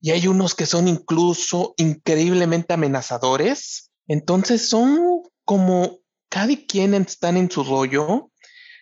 y 0.00 0.10
hay 0.10 0.26
unos 0.26 0.54
que 0.54 0.66
son 0.66 0.88
incluso 0.88 1.74
increíblemente 1.78 2.74
amenazadores. 2.74 3.90
Entonces 4.06 4.68
son 4.68 5.22
como 5.44 6.00
cada 6.28 6.54
quien 6.68 6.92
están 6.94 7.36
en 7.36 7.50
su 7.50 7.64
rollo, 7.64 8.30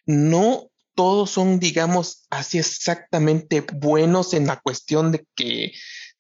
no 0.07 0.70
todos 1.01 1.31
son, 1.31 1.59
digamos, 1.59 2.27
así 2.29 2.59
exactamente 2.59 3.65
buenos 3.73 4.35
en 4.35 4.47
la 4.47 4.61
cuestión 4.61 5.13
de 5.13 5.25
que 5.35 5.73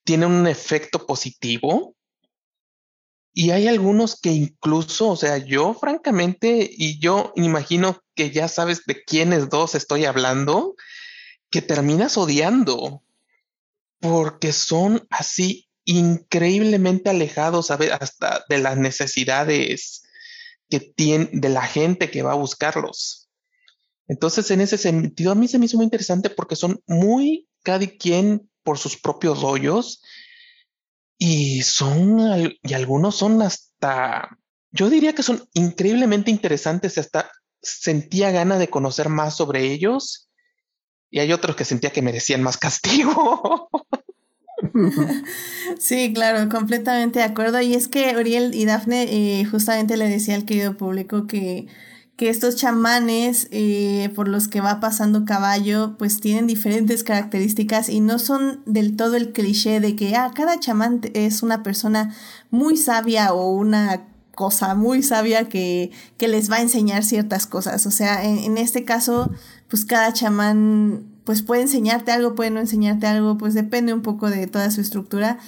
tienen 0.04 0.30
un 0.30 0.46
efecto 0.46 1.04
positivo. 1.06 1.94
Y 3.34 3.50
hay 3.50 3.68
algunos 3.68 4.18
que 4.18 4.30
incluso, 4.30 5.10
o 5.10 5.16
sea, 5.16 5.36
yo 5.36 5.74
francamente, 5.74 6.66
y 6.66 6.98
yo 6.98 7.34
imagino 7.36 8.02
que 8.14 8.30
ya 8.30 8.48
sabes 8.48 8.86
de 8.86 9.04
quiénes 9.04 9.50
dos 9.50 9.74
estoy 9.74 10.06
hablando, 10.06 10.76
que 11.50 11.60
terminas 11.60 12.16
odiando 12.16 13.02
porque 13.98 14.54
son 14.54 15.06
así 15.10 15.68
increíblemente 15.84 17.10
alejados 17.10 17.70
hasta 17.70 18.46
de 18.48 18.56
las 18.56 18.78
necesidades 18.78 20.04
que 20.70 20.80
tiene 20.80 21.28
de 21.34 21.50
la 21.50 21.66
gente 21.66 22.10
que 22.10 22.22
va 22.22 22.32
a 22.32 22.36
buscarlos. 22.36 23.19
Entonces, 24.11 24.50
en 24.50 24.61
ese 24.61 24.76
sentido, 24.76 25.30
a 25.30 25.36
mí 25.36 25.46
se 25.46 25.56
me 25.56 25.66
hizo 25.66 25.76
muy 25.76 25.84
interesante 25.84 26.30
porque 26.30 26.56
son 26.56 26.82
muy 26.88 27.48
cada 27.62 27.86
quien 27.86 28.50
por 28.64 28.76
sus 28.76 28.96
propios 28.96 29.40
rollos 29.40 30.02
y 31.16 31.62
son, 31.62 32.18
y 32.61 32.74
algunos 32.74 33.14
son 33.14 33.40
hasta, 33.40 34.36
yo 34.72 34.90
diría 34.90 35.14
que 35.14 35.22
son 35.22 35.48
increíblemente 35.54 36.32
interesantes 36.32 36.96
y 36.96 37.00
hasta 37.00 37.30
sentía 37.62 38.32
gana 38.32 38.58
de 38.58 38.68
conocer 38.68 39.11
más 39.11 39.36
sobre 39.36 39.70
ellos 39.72 40.28
y 41.08 41.20
hay 41.20 41.32
otros 41.32 41.54
que 41.54 41.64
sentía 41.64 41.92
que 41.92 42.02
merecían 42.02 42.42
más 42.42 42.58
castigo. 42.58 43.70
Sí, 45.78 46.12
claro, 46.12 46.50
completamente 46.50 47.20
de 47.20 47.24
acuerdo. 47.24 47.62
Y 47.62 47.72
es 47.72 47.88
que 47.88 48.14
Uriel 48.14 48.54
y 48.54 48.66
Dafne 48.66 49.04
eh, 49.04 49.46
justamente 49.46 49.96
le 49.96 50.06
decía 50.06 50.34
al 50.34 50.44
querido 50.44 50.76
público 50.76 51.26
que, 51.26 51.66
que 52.20 52.28
estos 52.28 52.54
chamanes 52.54 53.48
eh, 53.50 54.12
por 54.14 54.28
los 54.28 54.46
que 54.46 54.60
va 54.60 54.78
pasando 54.78 55.24
caballo, 55.24 55.96
pues 55.96 56.20
tienen 56.20 56.46
diferentes 56.46 57.02
características 57.02 57.88
y 57.88 58.00
no 58.00 58.18
son 58.18 58.60
del 58.66 58.94
todo 58.94 59.16
el 59.16 59.32
cliché 59.32 59.80
de 59.80 59.96
que 59.96 60.14
ah, 60.14 60.30
cada 60.34 60.60
chamán 60.60 61.00
es 61.14 61.42
una 61.42 61.62
persona 61.62 62.14
muy 62.50 62.76
sabia 62.76 63.32
o 63.32 63.50
una 63.52 64.06
cosa 64.34 64.74
muy 64.74 65.02
sabia 65.02 65.48
que, 65.48 65.92
que 66.18 66.28
les 66.28 66.50
va 66.50 66.56
a 66.56 66.60
enseñar 66.60 67.04
ciertas 67.04 67.46
cosas. 67.46 67.86
O 67.86 67.90
sea, 67.90 68.22
en, 68.22 68.36
en 68.36 68.58
este 68.58 68.84
caso, 68.84 69.30
pues 69.68 69.86
cada 69.86 70.12
chamán 70.12 71.06
pues 71.24 71.40
puede 71.40 71.62
enseñarte 71.62 72.12
algo, 72.12 72.34
puede 72.34 72.50
no 72.50 72.60
enseñarte 72.60 73.06
algo, 73.06 73.38
pues 73.38 73.54
depende 73.54 73.94
un 73.94 74.02
poco 74.02 74.28
de 74.28 74.46
toda 74.46 74.70
su 74.70 74.82
estructura. 74.82 75.38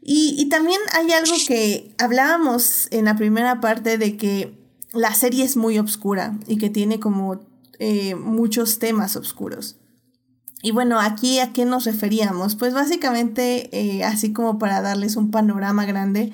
Y, 0.00 0.48
también 0.48 0.80
hay 0.94 1.12
algo 1.12 1.34
que 1.46 1.94
hablábamos 1.98 2.88
en 2.92 3.04
la 3.04 3.16
primera 3.16 3.60
parte 3.60 3.98
de 3.98 4.16
que 4.16 4.57
la 4.92 5.14
serie 5.14 5.44
es 5.44 5.56
muy 5.56 5.78
oscura 5.78 6.38
y 6.46 6.58
que 6.58 6.70
tiene 6.70 7.00
como 7.00 7.40
eh, 7.78 8.14
muchos 8.14 8.78
temas 8.78 9.16
oscuros. 9.16 9.76
Y 10.62 10.72
bueno, 10.72 10.98
aquí 10.98 11.38
a 11.38 11.52
qué 11.52 11.64
nos 11.64 11.84
referíamos? 11.84 12.56
Pues 12.56 12.74
básicamente, 12.74 13.68
eh, 13.78 14.04
así 14.04 14.32
como 14.32 14.58
para 14.58 14.82
darles 14.82 15.16
un 15.16 15.30
panorama 15.30 15.86
grande, 15.86 16.32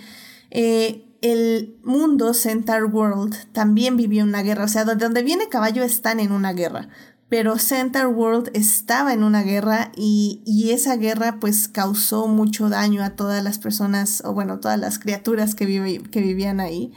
eh, 0.50 1.04
el 1.20 1.78
mundo 1.82 2.32
Centaur 2.32 2.84
World 2.84 3.34
también 3.52 3.96
vivió 3.96 4.24
una 4.24 4.42
guerra, 4.42 4.64
o 4.64 4.68
sea, 4.68 4.84
donde 4.84 5.22
viene 5.22 5.48
caballo 5.48 5.82
están 5.82 6.20
en 6.20 6.32
una 6.32 6.52
guerra 6.52 6.88
pero 7.34 7.58
Center 7.58 8.06
World 8.06 8.50
estaba 8.54 9.12
en 9.12 9.24
una 9.24 9.42
guerra 9.42 9.90
y, 9.96 10.70
esa 10.70 10.96
guerra 10.96 11.38
pues 11.40 11.66
causó 11.66 12.28
mucho 12.28 12.68
daño 12.68 13.02
a 13.02 13.10
todas 13.10 13.42
las 13.42 13.58
personas, 13.58 14.22
o 14.24 14.34
bueno, 14.34 14.60
todas 14.60 14.78
las 14.78 15.00
criaturas 15.00 15.56
que, 15.56 16.00
que 16.10 16.20
vivían 16.20 16.60
ahí. 16.60 16.92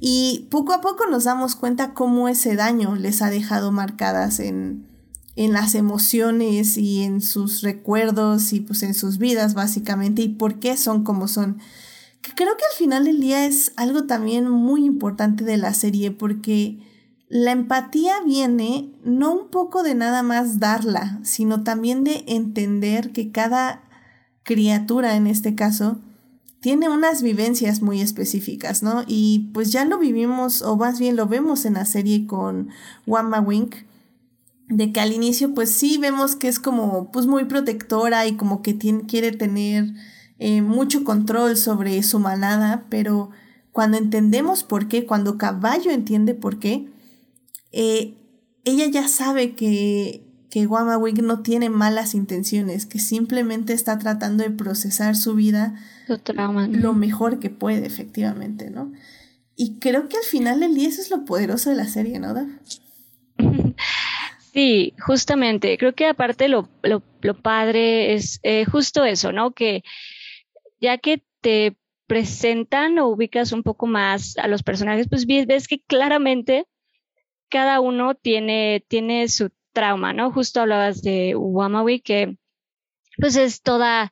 Y 0.00 0.46
poco 0.50 0.72
a 0.72 0.80
poco 0.80 1.06
nos 1.06 1.24
damos 1.24 1.56
cuenta 1.56 1.92
cómo 1.92 2.28
ese 2.28 2.54
daño 2.54 2.94
les 2.94 3.20
ha 3.20 3.30
dejado 3.30 3.72
marcadas 3.72 4.38
en, 4.38 4.86
en 5.34 5.52
las 5.52 5.74
emociones 5.74 6.78
y 6.78 7.02
en 7.02 7.20
sus 7.20 7.62
recuerdos 7.62 8.52
y 8.52 8.60
pues 8.60 8.84
en 8.84 8.94
sus 8.94 9.18
vidas 9.18 9.54
básicamente 9.54 10.22
y 10.22 10.28
por 10.28 10.60
qué 10.60 10.76
son 10.76 11.02
como 11.02 11.26
son. 11.26 11.58
Que 12.22 12.32
creo 12.34 12.56
que 12.56 12.64
al 12.64 12.78
final 12.78 13.04
del 13.04 13.20
día 13.20 13.44
es 13.44 13.72
algo 13.76 14.04
también 14.04 14.48
muy 14.48 14.84
importante 14.84 15.44
de 15.44 15.56
la 15.56 15.74
serie 15.74 16.12
porque 16.12 16.78
la 17.28 17.50
empatía 17.50 18.14
viene 18.24 18.92
no 19.04 19.32
un 19.32 19.48
poco 19.48 19.82
de 19.82 19.94
nada 19.94 20.22
más 20.22 20.60
darla, 20.60 21.18
sino 21.22 21.62
también 21.62 22.04
de 22.04 22.24
entender 22.26 23.12
que 23.12 23.32
cada 23.32 23.82
criatura 24.44 25.16
en 25.16 25.26
este 25.26 25.54
caso 25.54 26.00
tiene 26.60 26.88
unas 26.88 27.22
vivencias 27.22 27.82
muy 27.82 28.00
específicas, 28.00 28.82
¿no? 28.82 29.04
Y 29.06 29.50
pues 29.54 29.70
ya 29.70 29.84
lo 29.84 29.98
vivimos, 29.98 30.62
o 30.62 30.76
más 30.76 30.98
bien 30.98 31.16
lo 31.16 31.26
vemos 31.26 31.64
en 31.64 31.74
la 31.74 31.84
serie 31.84 32.26
con 32.26 32.70
Wamba 33.06 33.40
Wink, 33.40 33.76
de 34.68 34.92
que 34.92 35.00
al 35.00 35.12
inicio 35.12 35.54
pues 35.54 35.70
sí 35.70 35.98
vemos 35.98 36.36
que 36.36 36.48
es 36.48 36.58
como 36.58 37.10
pues 37.10 37.26
muy 37.26 37.44
protectora 37.44 38.26
y 38.26 38.36
como 38.36 38.60
que 38.60 38.74
tiene, 38.74 39.06
quiere 39.06 39.32
tener 39.32 39.94
eh, 40.38 40.62
mucho 40.62 41.04
control 41.04 41.56
sobre 41.56 42.02
su 42.02 42.18
manada, 42.18 42.86
pero 42.90 43.30
cuando 43.72 43.96
entendemos 43.96 44.64
por 44.64 44.88
qué, 44.88 45.06
cuando 45.06 45.38
Caballo 45.38 45.90
entiende 45.90 46.34
por 46.34 46.58
qué, 46.58 46.88
eh, 47.72 48.14
ella 48.64 48.86
ya 48.86 49.08
sabe 49.08 49.54
que, 49.54 50.27
que 50.66 50.96
Wig 50.96 51.22
no 51.22 51.42
tiene 51.42 51.70
malas 51.70 52.14
intenciones, 52.14 52.86
que 52.86 52.98
simplemente 52.98 53.72
está 53.72 53.98
tratando 53.98 54.42
de 54.42 54.50
procesar 54.50 55.16
su 55.16 55.34
vida 55.34 55.74
lo 56.70 56.94
mejor 56.94 57.38
que 57.38 57.50
puede, 57.50 57.86
efectivamente, 57.86 58.70
¿no? 58.70 58.92
Y 59.56 59.78
creo 59.78 60.08
que 60.08 60.16
al 60.16 60.22
final 60.22 60.60
del 60.60 60.74
día 60.74 60.88
eso 60.88 61.00
es 61.00 61.10
lo 61.10 61.24
poderoso 61.24 61.70
de 61.70 61.76
la 61.76 61.86
serie, 61.86 62.18
¿no, 62.18 62.34
Sí, 64.52 64.94
justamente. 64.98 65.76
Creo 65.78 65.94
que 65.94 66.06
aparte 66.06 66.48
lo, 66.48 66.68
lo, 66.82 67.02
padre 67.42 68.14
es 68.14 68.40
eh, 68.42 68.64
justo 68.64 69.04
eso, 69.04 69.30
¿no? 69.30 69.52
Que 69.52 69.82
ya 70.80 70.98
que 70.98 71.22
te 71.40 71.76
presentan 72.06 72.98
o 72.98 73.08
ubicas 73.08 73.52
un 73.52 73.62
poco 73.62 73.86
más 73.86 74.36
a 74.38 74.48
los 74.48 74.62
personajes, 74.62 75.06
pues 75.08 75.26
ves 75.26 75.68
que 75.68 75.80
claramente 75.80 76.66
cada 77.48 77.80
uno 77.80 78.14
tiene, 78.14 78.84
tiene 78.88 79.28
su 79.28 79.50
trauma, 79.78 80.12
¿no? 80.12 80.32
Justo 80.32 80.60
hablabas 80.60 81.02
de 81.02 81.36
Wamawi, 81.36 82.00
que 82.00 82.36
pues 83.16 83.36
es 83.36 83.62
toda 83.62 84.06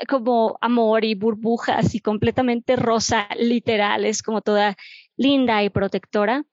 eh, 0.00 0.06
como 0.06 0.56
amor 0.62 1.04
y 1.04 1.14
burbujas 1.14 1.94
y 1.94 2.00
completamente 2.00 2.74
rosa, 2.74 3.28
literal, 3.38 4.06
es 4.06 4.22
como 4.22 4.40
toda 4.40 4.78
linda 5.18 5.62
y 5.62 5.68
protectora. 5.68 6.46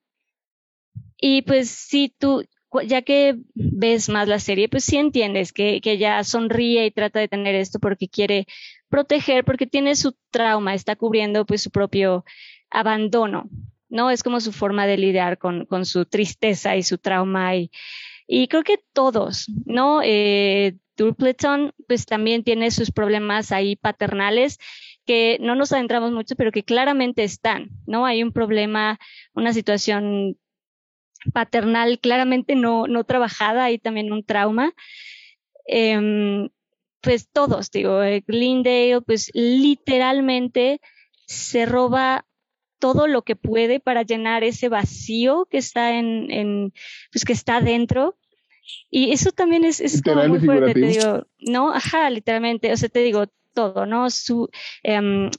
Y 1.18 1.44
pues 1.44 1.70
si 1.70 2.10
tú, 2.10 2.44
ya 2.86 3.04
que 3.04 3.38
ves 3.54 4.10
más 4.10 4.28
la 4.28 4.40
serie, 4.40 4.68
pues 4.68 4.84
sí 4.84 4.98
entiendes 4.98 5.54
que, 5.54 5.80
que 5.80 5.94
ella 5.94 6.22
sonríe 6.26 6.86
y 6.86 6.92
trata 6.92 7.20
de 7.22 7.30
tener 7.30 7.56
esto 7.56 7.80
porque 7.80 8.10
quiere 8.10 8.48
proteger, 8.90 9.46
porque 9.46 9.66
tiene 9.66 9.96
su 9.96 10.14
trauma, 10.30 10.74
está 10.74 10.98
cubriendo 10.98 11.46
pues 11.46 11.62
su 11.62 11.72
propio 11.72 12.26
abandono. 12.70 13.50
¿no? 13.88 14.10
Es 14.10 14.24
como 14.24 14.42
su 14.42 14.52
forma 14.52 14.88
de 14.88 14.98
lidiar 14.98 15.38
con, 15.38 15.66
con 15.66 15.86
su 15.86 16.06
tristeza 16.06 16.76
y 16.76 16.84
su 16.84 16.98
trauma 16.98 17.56
y, 17.56 17.72
y 18.28 18.48
creo 18.48 18.64
que 18.64 18.80
todos, 18.94 19.48
¿no? 19.66 20.02
Eh, 20.04 20.78
pues 21.88 22.06
también 22.06 22.44
tiene 22.44 22.72
sus 22.72 22.92
problemas 22.92 23.52
ahí 23.52 23.76
paternales 23.76 24.60
que 25.06 25.38
no 25.42 25.56
nos 25.56 25.72
adentramos 25.72 26.12
mucho, 26.12 26.36
pero 26.36 26.52
que 26.52 26.64
claramente 26.64 27.24
están, 27.24 27.70
¿no? 27.86 28.06
Hay 28.06 28.24
un 28.24 28.32
problema, 28.32 29.00
una 29.34 29.54
situación 29.54 30.38
paternal 31.34 32.00
claramente 32.00 32.56
no, 32.56 32.88
no 32.88 33.04
trabajada, 33.04 33.66
hay 33.66 33.78
también 33.78 34.12
un 34.12 34.24
trauma. 34.24 34.74
Em, 35.68 36.50
pues 37.02 37.30
todos, 37.32 37.72
digo, 37.72 38.02
eh, 38.02 38.24
Glendale, 38.26 39.02
pues 39.02 39.30
literalmente 39.34 40.82
se 41.28 41.66
roba 41.66 42.25
todo 42.86 43.08
lo 43.08 43.24
que 43.24 43.36
puede 43.36 43.80
para 43.80 44.04
llenar 44.04 44.44
ese 44.44 44.70
vacío 44.70 45.48
que 45.50 45.58
está 45.58 45.98
en, 45.98 46.30
en 46.30 46.72
pues 47.12 47.26
que 47.26 47.34
está 47.34 47.60
dentro. 47.60 48.16
Y 48.92 49.12
eso 49.12 49.32
también 49.32 49.66
es, 49.66 49.82
es 49.82 50.04
como 50.04 50.28
muy 50.28 50.40
fuerte, 50.40 50.76
te 50.76 50.86
digo, 50.86 51.26
no, 51.40 51.74
ajá, 51.74 52.12
literalmente, 52.12 52.72
o 52.72 52.78
sea, 52.78 52.88
te 52.88 53.00
digo 53.00 53.26
todo, 53.56 53.88
¿no? 53.88 54.12
Su, 54.12 54.52
um, 54.84 55.32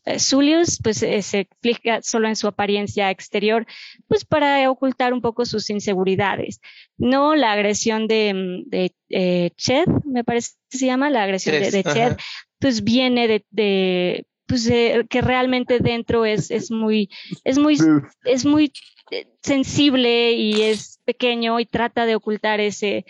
pues 0.82 1.02
eh, 1.04 1.22
se 1.22 1.38
explica 1.38 2.02
solo 2.02 2.26
en 2.26 2.34
su 2.34 2.48
apariencia 2.48 3.12
exterior, 3.12 3.64
pues 4.08 4.24
para 4.24 4.68
ocultar 4.68 5.12
un 5.12 5.20
poco 5.20 5.44
sus 5.44 5.70
inseguridades, 5.70 6.60
¿no? 6.98 7.36
La 7.36 7.52
agresión 7.52 8.08
de, 8.08 8.34
mm, 8.34 8.70
de 8.70 8.92
eh, 9.10 9.50
Ched, 9.56 9.86
me 10.04 10.24
parece 10.24 10.54
que 10.68 10.78
se 10.78 10.86
llama, 10.86 11.10
la 11.10 11.22
agresión 11.22 11.60
de, 11.60 11.70
de 11.70 11.84
Ched, 11.84 12.16
pues 12.58 12.82
viene 12.82 13.28
de, 13.28 13.46
de 13.50 14.26
pues 14.46 14.66
eh, 14.68 15.06
que 15.08 15.20
realmente 15.20 15.78
dentro 15.80 16.24
es, 16.24 16.50
es 16.50 16.70
muy, 16.70 17.10
es 17.44 17.58
muy, 17.58 17.78
es 18.24 18.44
muy 18.44 18.72
eh, 19.10 19.26
sensible 19.42 20.32
y 20.32 20.62
es 20.62 21.00
pequeño 21.04 21.60
y 21.60 21.66
trata 21.66 22.06
de 22.06 22.14
ocultar 22.14 22.60
ese, 22.60 23.04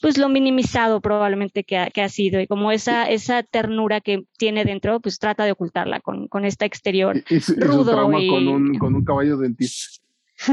pues 0.00 0.18
lo 0.18 0.28
minimizado 0.28 1.00
probablemente 1.00 1.64
que 1.64 1.78
ha, 1.78 1.90
que 1.90 2.02
ha 2.02 2.08
sido 2.08 2.40
y 2.40 2.46
como 2.46 2.72
esa, 2.72 3.08
esa 3.08 3.42
ternura 3.42 4.00
que 4.00 4.24
tiene 4.38 4.64
dentro, 4.64 5.00
pues 5.00 5.18
trata 5.18 5.44
de 5.44 5.52
ocultarla 5.52 6.00
con, 6.00 6.28
con 6.28 6.44
esta 6.44 6.64
exterior 6.64 7.22
rudo. 7.56 8.18
y... 8.18 8.28
con, 8.28 8.48
un, 8.48 8.78
con 8.78 8.94
un 8.94 9.04
caballo 9.04 9.36
dentista. 9.36 10.00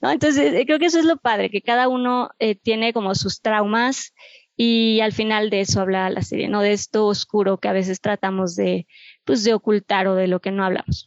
no, 0.00 0.12
entonces 0.12 0.54
eh, 0.54 0.64
creo 0.64 0.78
que 0.78 0.86
eso 0.86 1.00
es 1.00 1.04
lo 1.04 1.16
padre, 1.16 1.50
que 1.50 1.60
cada 1.60 1.88
uno 1.88 2.30
tiene 2.62 2.92
como 2.92 3.16
sus 3.16 3.40
traumas 3.40 4.12
Y 4.58 5.00
al 5.00 5.12
final 5.12 5.48
de 5.48 5.60
eso 5.60 5.80
habla 5.80 6.10
la 6.10 6.22
serie, 6.22 6.48
¿no? 6.48 6.60
De 6.60 6.72
esto 6.72 7.06
oscuro 7.06 7.58
que 7.58 7.68
a 7.68 7.72
veces 7.72 8.00
tratamos 8.00 8.56
de, 8.56 8.86
pues, 9.24 9.44
de 9.44 9.54
ocultar 9.54 10.08
o 10.08 10.16
de 10.16 10.26
lo 10.26 10.40
que 10.40 10.50
no 10.50 10.64
hablamos. 10.64 11.06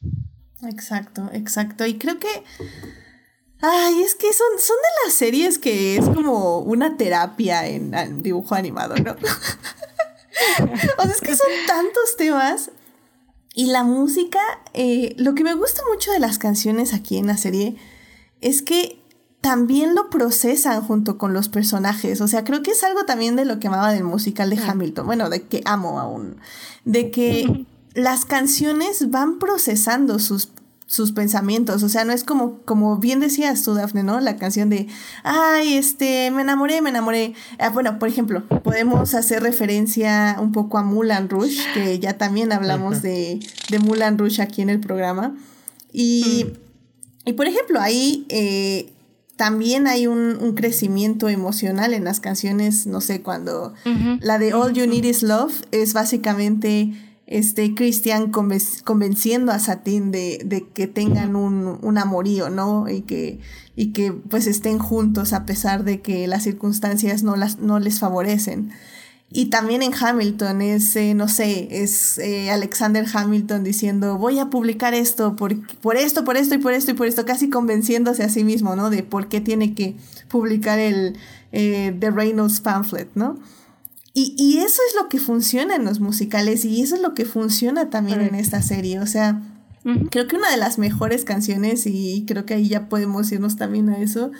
Exacto, 0.63 1.29
exacto. 1.33 1.85
Y 1.85 1.95
creo 1.95 2.17
que 2.17 2.29
Ay, 3.61 4.01
es 4.01 4.15
que 4.15 4.33
son, 4.33 4.47
son 4.59 4.75
de 4.75 5.05
las 5.05 5.13
series 5.13 5.59
que 5.59 5.95
es 5.95 6.05
como 6.05 6.59
una 6.59 6.97
terapia 6.97 7.67
en, 7.67 8.23
dibujo 8.23 8.55
animado, 8.55 8.95
¿no? 8.95 9.11
o 10.97 11.03
sea, 11.03 11.11
es 11.11 11.21
que 11.21 11.35
son 11.35 11.47
tantos 11.67 12.17
temas. 12.17 12.71
Y 13.53 13.67
la 13.67 13.83
música, 13.83 14.39
eh, 14.73 15.13
lo 15.17 15.35
que 15.35 15.43
me 15.43 15.53
gusta 15.53 15.83
mucho 15.93 16.11
de 16.11 16.19
las 16.19 16.39
canciones 16.39 16.93
aquí 16.93 17.17
en 17.17 17.27
la 17.27 17.37
serie 17.37 17.75
es 18.39 18.63
que 18.63 19.00
también 19.41 19.95
lo 19.95 20.09
procesan 20.09 20.81
junto 20.83 21.17
con 21.17 21.33
los 21.33 21.49
personajes. 21.49 22.21
O 22.21 22.27
sea, 22.27 22.43
creo 22.43 22.61
que 22.61 22.71
es 22.71 22.83
algo 22.83 23.05
también 23.05 23.35
de 23.35 23.45
lo 23.45 23.59
que 23.59 23.67
amaba 23.67 23.91
del 23.91 24.03
musical 24.03 24.49
de 24.49 24.59
Hamilton. 24.59 25.05
Bueno, 25.05 25.29
de 25.29 25.41
que 25.41 25.61
amo 25.65 25.99
aún. 25.99 26.37
De 26.85 27.11
que 27.11 27.65
las 27.93 28.25
canciones 28.25 29.09
van 29.09 29.39
procesando 29.39 30.19
sus 30.19 30.49
sus 30.91 31.13
pensamientos. 31.13 31.83
O 31.83 31.89
sea, 31.89 32.03
no 32.03 32.11
es 32.11 32.25
como, 32.25 32.57
como 32.63 32.97
bien 32.97 33.21
decías 33.21 33.63
tú, 33.63 33.73
Dafne, 33.73 34.03
¿no? 34.03 34.19
La 34.19 34.35
canción 34.35 34.69
de, 34.69 34.87
ay, 35.23 35.75
este, 35.75 36.29
me 36.31 36.41
enamoré, 36.41 36.81
me 36.81 36.89
enamoré. 36.89 37.33
Ah, 37.59 37.69
bueno, 37.69 37.97
por 37.97 38.09
ejemplo, 38.09 38.45
podemos 38.45 39.13
hacer 39.13 39.41
referencia 39.41 40.35
un 40.41 40.51
poco 40.51 40.77
a 40.77 40.83
Mulan 40.83 41.29
Rush, 41.29 41.61
que 41.73 41.97
ya 41.99 42.17
también 42.17 42.51
hablamos 42.51 43.01
de, 43.01 43.39
de 43.69 43.79
Mulan 43.79 44.17
Rush 44.17 44.41
aquí 44.41 44.61
en 44.61 44.69
el 44.69 44.81
programa. 44.81 45.33
Y, 45.93 46.47
mm. 46.47 47.29
y 47.29 47.33
por 47.33 47.47
ejemplo, 47.47 47.79
ahí 47.79 48.25
eh, 48.27 48.90
también 49.41 49.87
hay 49.87 50.05
un, 50.05 50.37
un, 50.39 50.53
crecimiento 50.53 51.27
emocional 51.27 51.95
en 51.95 52.03
las 52.03 52.19
canciones, 52.19 52.85
no 52.85 53.01
sé, 53.01 53.23
cuando 53.23 53.73
la 54.19 54.37
de 54.37 54.53
All 54.53 54.73
You 54.73 54.85
Need 54.85 55.03
Is 55.03 55.23
Love 55.23 55.63
es 55.71 55.93
básicamente 55.93 56.93
este 57.25 57.73
Christian 57.73 58.29
convenciendo 58.29 59.51
a 59.51 59.57
Satín 59.57 60.11
de, 60.11 60.67
que 60.75 60.85
tengan 60.85 61.35
un, 61.35 61.97
amorío, 61.97 62.51
¿no? 62.51 62.87
Y 62.87 63.01
que, 63.01 63.39
y 63.75 63.93
que 63.93 64.11
pues 64.11 64.45
estén 64.45 64.77
juntos 64.77 65.33
a 65.33 65.43
pesar 65.47 65.85
de 65.85 66.01
que 66.01 66.27
las 66.27 66.43
circunstancias 66.43 67.23
no, 67.23 67.35
las, 67.35 67.57
no 67.57 67.79
les 67.79 67.97
favorecen. 67.97 68.69
Y 69.33 69.45
también 69.45 69.81
en 69.81 69.93
Hamilton 69.93 70.61
es, 70.61 70.93
eh, 70.97 71.13
no 71.13 71.29
sé, 71.29 71.69
es 71.71 72.17
eh, 72.17 72.51
Alexander 72.51 73.05
Hamilton 73.11 73.63
diciendo, 73.63 74.17
voy 74.17 74.39
a 74.39 74.49
publicar 74.49 74.93
esto 74.93 75.37
por, 75.37 75.55
por 75.77 75.95
esto, 75.95 76.25
por 76.25 76.35
esto 76.35 76.55
y 76.55 76.57
por 76.57 76.73
esto 76.73 76.91
y 76.91 76.95
por 76.95 77.07
esto, 77.07 77.25
casi 77.25 77.49
convenciéndose 77.49 78.23
a 78.23 78.29
sí 78.29 78.43
mismo, 78.43 78.75
¿no? 78.75 78.89
De 78.89 79.03
por 79.03 79.29
qué 79.29 79.39
tiene 79.39 79.73
que 79.73 79.95
publicar 80.27 80.79
el 80.79 81.15
eh, 81.53 81.95
The 81.97 82.11
Reynolds 82.11 82.59
Pamphlet, 82.59 83.09
¿no? 83.15 83.39
Y, 84.13 84.57
eso 84.57 84.81
es 84.89 84.95
lo 85.01 85.07
que 85.07 85.19
funciona 85.19 85.75
en 85.75 85.85
los 85.85 86.01
musicales 86.01 86.65
y 86.65 86.81
eso 86.81 86.95
es 86.95 87.01
lo 87.01 87.13
que 87.13 87.23
funciona 87.23 87.89
también 87.89 88.19
en 88.19 88.35
esta 88.35 88.61
serie. 88.61 88.99
O 88.99 89.07
sea, 89.07 89.41
creo 90.09 90.27
que 90.27 90.35
una 90.35 90.51
de 90.51 90.57
las 90.57 90.77
mejores 90.77 91.23
canciones, 91.23 91.87
y 91.87 92.25
creo 92.27 92.45
que 92.45 92.55
ahí 92.55 92.67
ya 92.67 92.89
podemos 92.89 93.31
irnos 93.31 93.55
también 93.55 93.87
a 93.87 93.99
eso, 93.99 94.31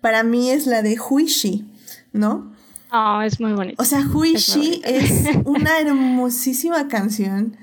para 0.00 0.24
mí 0.24 0.50
es 0.50 0.66
la 0.66 0.82
de 0.82 0.98
Huishi, 0.98 1.64
¿no? 2.12 2.51
Oh, 2.92 3.22
es 3.22 3.40
muy 3.40 3.52
bonito. 3.52 3.82
O 3.82 3.86
sea, 3.86 4.06
Huishi 4.06 4.82
es, 4.84 5.24
una 5.44 5.80
hermosísima 5.80 6.88
canción 6.88 7.56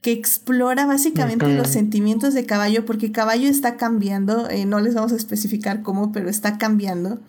que 0.00 0.12
explora 0.12 0.86
básicamente 0.86 1.46
los 1.54 1.68
sentimientos 1.68 2.32
de 2.32 2.46
caballo, 2.46 2.86
porque 2.86 3.12
caballo 3.12 3.48
está 3.48 3.76
cambiando, 3.76 4.48
eh, 4.48 4.64
no 4.64 4.80
les 4.80 4.94
vamos 4.94 5.12
a 5.12 5.16
especificar 5.16 5.82
cómo, 5.82 6.10
pero 6.10 6.30
está 6.30 6.56
cambiando. 6.56 7.20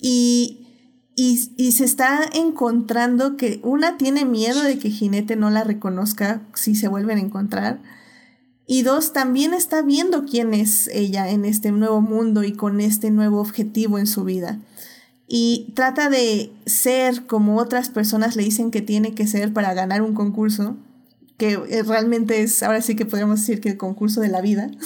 Y 0.00 0.66
y, 1.22 1.72
se 1.72 1.84
está 1.84 2.20
encontrando 2.32 3.36
que 3.36 3.60
una 3.62 3.98
tiene 3.98 4.24
miedo 4.24 4.62
de 4.62 4.78
que 4.78 4.90
Jinete 4.90 5.36
no 5.36 5.50
la 5.50 5.64
reconozca 5.64 6.40
si 6.54 6.74
se 6.74 6.88
vuelven 6.88 7.18
a 7.18 7.20
encontrar. 7.20 7.82
Y 8.66 8.82
dos, 8.84 9.12
también 9.12 9.52
está 9.52 9.82
viendo 9.82 10.24
quién 10.24 10.54
es 10.54 10.86
ella 10.86 11.28
en 11.28 11.44
este 11.44 11.72
nuevo 11.72 12.00
mundo 12.00 12.42
y 12.42 12.52
con 12.52 12.80
este 12.80 13.10
nuevo 13.10 13.38
objetivo 13.38 13.98
en 13.98 14.06
su 14.06 14.24
vida. 14.24 14.60
Y 15.32 15.70
trata 15.76 16.10
de 16.10 16.50
ser 16.66 17.24
como 17.26 17.58
otras 17.58 17.88
personas 17.88 18.34
le 18.34 18.42
dicen 18.42 18.72
que 18.72 18.82
tiene 18.82 19.14
que 19.14 19.28
ser 19.28 19.52
para 19.52 19.72
ganar 19.74 20.02
un 20.02 20.12
concurso, 20.12 20.76
que 21.36 21.52
eh, 21.52 21.84
realmente 21.84 22.42
es, 22.42 22.64
ahora 22.64 22.82
sí 22.82 22.96
que 22.96 23.06
podríamos 23.06 23.38
decir 23.38 23.60
que 23.60 23.68
el 23.68 23.76
concurso 23.76 24.20
de 24.20 24.28
la 24.28 24.40
vida. 24.40 24.72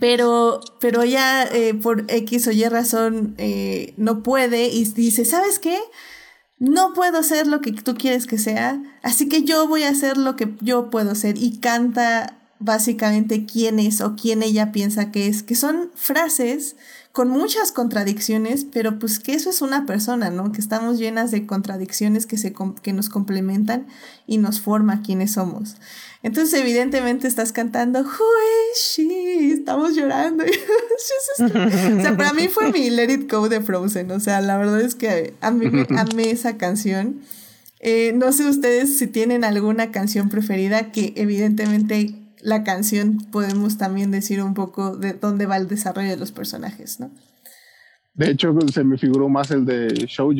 Pero, 0.00 0.60
pero 0.80 1.02
ella 1.02 1.44
eh, 1.44 1.74
por 1.74 2.06
X 2.08 2.46
o 2.46 2.50
Y 2.50 2.64
razón 2.64 3.34
eh, 3.36 3.92
no 3.98 4.22
puede 4.22 4.68
y 4.68 4.84
dice, 4.86 5.26
¿sabes 5.26 5.58
qué? 5.58 5.78
No 6.58 6.94
puedo 6.94 7.22
ser 7.22 7.46
lo 7.46 7.60
que 7.60 7.72
tú 7.72 7.94
quieres 7.94 8.26
que 8.26 8.38
sea, 8.38 8.82
así 9.02 9.28
que 9.28 9.42
yo 9.42 9.68
voy 9.68 9.82
a 9.82 9.90
hacer 9.90 10.16
lo 10.16 10.34
que 10.34 10.56
yo 10.62 10.88
puedo 10.88 11.14
ser 11.14 11.36
y 11.36 11.58
canta 11.58 12.38
básicamente 12.58 13.44
quién 13.44 13.78
es 13.78 14.00
o 14.00 14.16
quién 14.16 14.42
ella 14.42 14.72
piensa 14.72 15.12
que 15.12 15.26
es, 15.26 15.42
que 15.42 15.54
son 15.54 15.90
frases 15.94 16.76
con 17.12 17.28
muchas 17.28 17.72
contradicciones, 17.72 18.64
pero 18.64 18.98
pues 19.00 19.18
que 19.18 19.34
eso 19.34 19.50
es 19.50 19.62
una 19.62 19.84
persona, 19.84 20.30
¿no? 20.30 20.52
Que 20.52 20.60
estamos 20.60 20.98
llenas 20.98 21.32
de 21.32 21.44
contradicciones 21.44 22.24
que, 22.24 22.38
se, 22.38 22.54
que 22.82 22.92
nos 22.92 23.08
complementan 23.08 23.88
y 24.28 24.38
nos 24.38 24.60
forma 24.60 25.02
quienes 25.02 25.32
somos. 25.32 25.76
Entonces, 26.22 26.60
evidentemente, 26.60 27.26
estás 27.26 27.52
cantando, 27.52 28.04
sí, 28.74 29.50
estamos 29.52 29.96
llorando. 29.96 30.44
o 31.38 32.00
sea, 32.02 32.16
para 32.16 32.32
mí 32.32 32.46
fue 32.46 32.70
mi 32.70 32.90
Let 32.90 33.12
It 33.12 33.32
Go 33.32 33.48
de 33.48 33.60
Frozen. 33.60 34.10
O 34.12 34.20
sea, 34.20 34.40
la 34.40 34.56
verdad 34.56 34.80
es 34.80 34.94
que 34.94 35.34
a 35.40 35.50
mí 35.50 35.66
amé 35.96 36.30
esa 36.30 36.58
canción. 36.58 37.22
Eh, 37.80 38.12
no 38.14 38.30
sé 38.32 38.44
ustedes 38.44 38.98
si 38.98 39.06
tienen 39.06 39.42
alguna 39.42 39.90
canción 39.90 40.28
preferida 40.28 40.92
que 40.92 41.14
evidentemente 41.16 42.14
la 42.42 42.64
canción 42.64 43.18
podemos 43.30 43.78
también 43.78 44.10
decir 44.10 44.42
un 44.42 44.54
poco 44.54 44.96
de 44.96 45.12
dónde 45.12 45.46
va 45.46 45.56
el 45.56 45.68
desarrollo 45.68 46.10
de 46.10 46.16
los 46.16 46.32
personajes, 46.32 47.00
¿no? 47.00 47.10
De 48.14 48.30
hecho, 48.30 48.54
se 48.72 48.84
me 48.84 48.98
figuró 48.98 49.28
más 49.28 49.50
el 49.50 49.64
de 49.64 49.88
Show 50.06 50.32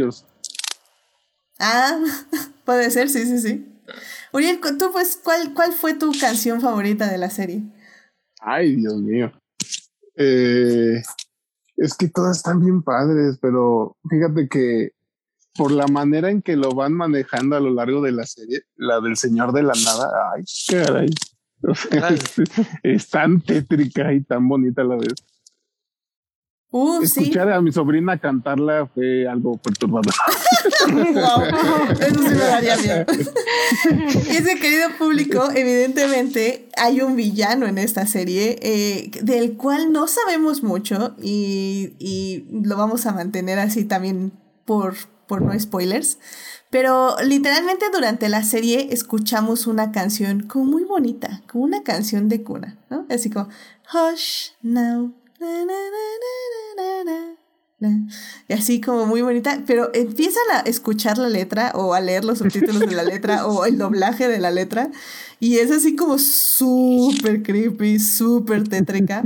Ah, 1.59 1.99
puede 2.65 2.91
ser, 2.91 3.09
sí, 3.09 3.25
sí, 3.25 3.39
sí. 3.39 3.67
Uriel, 4.33 4.61
tú 4.79 4.91
pues, 4.93 5.21
¿cuál, 5.23 5.55
¿cuál 5.55 5.73
fue 5.73 5.95
tu 5.95 6.13
canción 6.19 6.61
favorita 6.61 7.11
de 7.11 7.19
la 7.19 7.31
serie? 7.31 7.63
Ay, 8.41 8.77
Dios 8.77 8.97
mío. 8.97 9.33
Eh, 10.17 11.03
es 11.77 11.95
que 11.95 12.09
todas 12.09 12.39
están 12.39 12.61
bien 12.61 12.83
padres, 12.83 13.39
pero 13.41 13.97
fíjate 14.09 14.49
que 14.49 14.93
por 15.55 15.73
la 15.73 15.87
manera 15.89 16.31
en 16.31 16.43
que 16.43 16.57
lo 16.57 16.75
van 16.75 16.93
manejando 16.93 17.57
a 17.57 17.61
lo 17.61 17.71
largo 17.71 18.01
de 18.01 18.13
la 18.13 18.25
serie, 18.25 18.63
la 18.77 19.01
del 19.01 19.17
Señor 19.17 19.53
de 19.53 19.63
la 19.63 19.73
Nada, 19.85 20.11
ay, 20.35 20.45
caray. 20.69 21.09
Es, 22.83 23.11
tan 23.11 23.41
tétrica 23.41 24.13
y 24.13 24.23
tan 24.23 24.49
bonita 24.49 24.83
a 24.83 24.85
la 24.85 24.97
vez. 24.97 25.15
Escuchar 27.03 27.51
a 27.51 27.61
mi 27.61 27.73
sobrina 27.73 28.19
cantarla 28.19 28.87
fue 28.87 29.27
algo 29.27 29.57
perturbador. 29.57 30.15
eso 32.01 32.23
sí 32.23 32.29
me 32.29 32.35
daría 32.37 32.77
miedo. 32.77 33.07
y 34.29 34.31
ese 34.37 34.55
querido 34.61 34.89
público, 34.97 35.49
evidentemente, 35.53 36.69
hay 36.77 37.01
un 37.01 37.17
villano 37.17 37.67
en 37.67 37.77
esta 37.79 38.07
serie 38.07 38.57
eh, 38.63 39.11
del 39.23 39.57
cual 39.57 39.93
no 39.93 40.07
sabemos 40.07 40.63
mucho 40.63 41.17
y, 41.21 41.95
y, 41.99 42.47
lo 42.65 42.77
vamos 42.77 43.05
a 43.07 43.13
mantener 43.13 43.59
así 43.59 43.85
también 43.85 44.33
por, 44.65 44.95
por 45.27 45.43
no 45.43 45.59
spoilers. 45.59 46.19
Pero 46.71 47.17
literalmente 47.25 47.87
durante 47.93 48.29
la 48.29 48.45
serie 48.45 48.89
escuchamos 48.93 49.67
una 49.67 49.91
canción 49.91 50.47
como 50.47 50.67
muy 50.67 50.85
bonita, 50.85 51.43
como 51.51 51.65
una 51.65 51.83
canción 51.83 52.29
de 52.29 52.43
cuna, 52.45 52.79
¿no? 52.89 53.07
Así 53.11 53.29
como, 53.29 53.49
Hush 53.93 54.51
now. 54.63 55.13
y 58.47 58.53
así 58.53 58.81
como 58.81 59.07
muy 59.07 59.23
bonita, 59.23 59.63
pero 59.67 59.91
empiezan 59.95 60.43
a 60.53 60.61
escuchar 60.61 61.19
la 61.19 61.29
letra 61.29 61.73
o 61.75 61.95
a 61.95 62.01
leer 62.01 62.25
los 62.25 62.39
subtítulos 62.39 62.81
de 62.81 62.95
la 62.95 63.03
letra 63.03 63.47
o 63.47 63.65
el 63.65 63.79
doblaje 63.79 64.29
de 64.29 64.39
la 64.39 64.51
letra 64.51 64.91
y 65.41 65.57
es 65.57 65.71
así 65.71 65.97
como 65.97 66.19
súper 66.19 67.43
creepy, 67.43 67.99
súper 67.99 68.69
tétrica. 68.69 69.25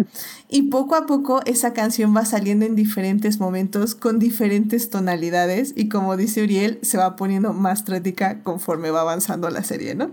Y 0.48 0.70
poco 0.70 0.94
a 0.94 1.06
poco 1.06 1.42
esa 1.44 1.72
canción 1.72 2.16
va 2.16 2.24
saliendo 2.24 2.64
en 2.64 2.76
diferentes 2.76 3.40
momentos 3.40 3.96
con 3.96 4.20
diferentes 4.20 4.90
tonalidades 4.90 5.74
y 5.76 5.88
como 5.88 6.16
dice 6.16 6.44
Uriel, 6.44 6.78
se 6.82 6.98
va 6.98 7.16
poniendo 7.16 7.52
más 7.52 7.84
tétrica 7.84 8.44
conforme 8.44 8.92
va 8.92 9.00
avanzando 9.00 9.50
la 9.50 9.64
serie, 9.64 9.96
¿no? 9.96 10.12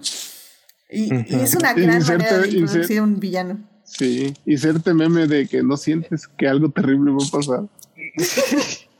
Y, 0.89 1.13
es 1.35 1.53
una 1.53 1.73
gran 1.73 2.03
manera 2.03 2.39
de 2.39 2.49
introducir 2.49 2.97
a 2.97 3.03
un 3.03 3.19
villano. 3.19 3.59
Sí, 3.85 4.33
y 4.45 4.57
serte 4.57 4.95
meme 4.95 5.27
de 5.27 5.47
que 5.47 5.61
no 5.61 5.77
sientes 5.77 6.27
que 6.27 6.47
algo 6.47 6.71
terrible 6.71 7.11
va 7.11 7.23
a 7.23 7.31
pasar. 7.31 7.63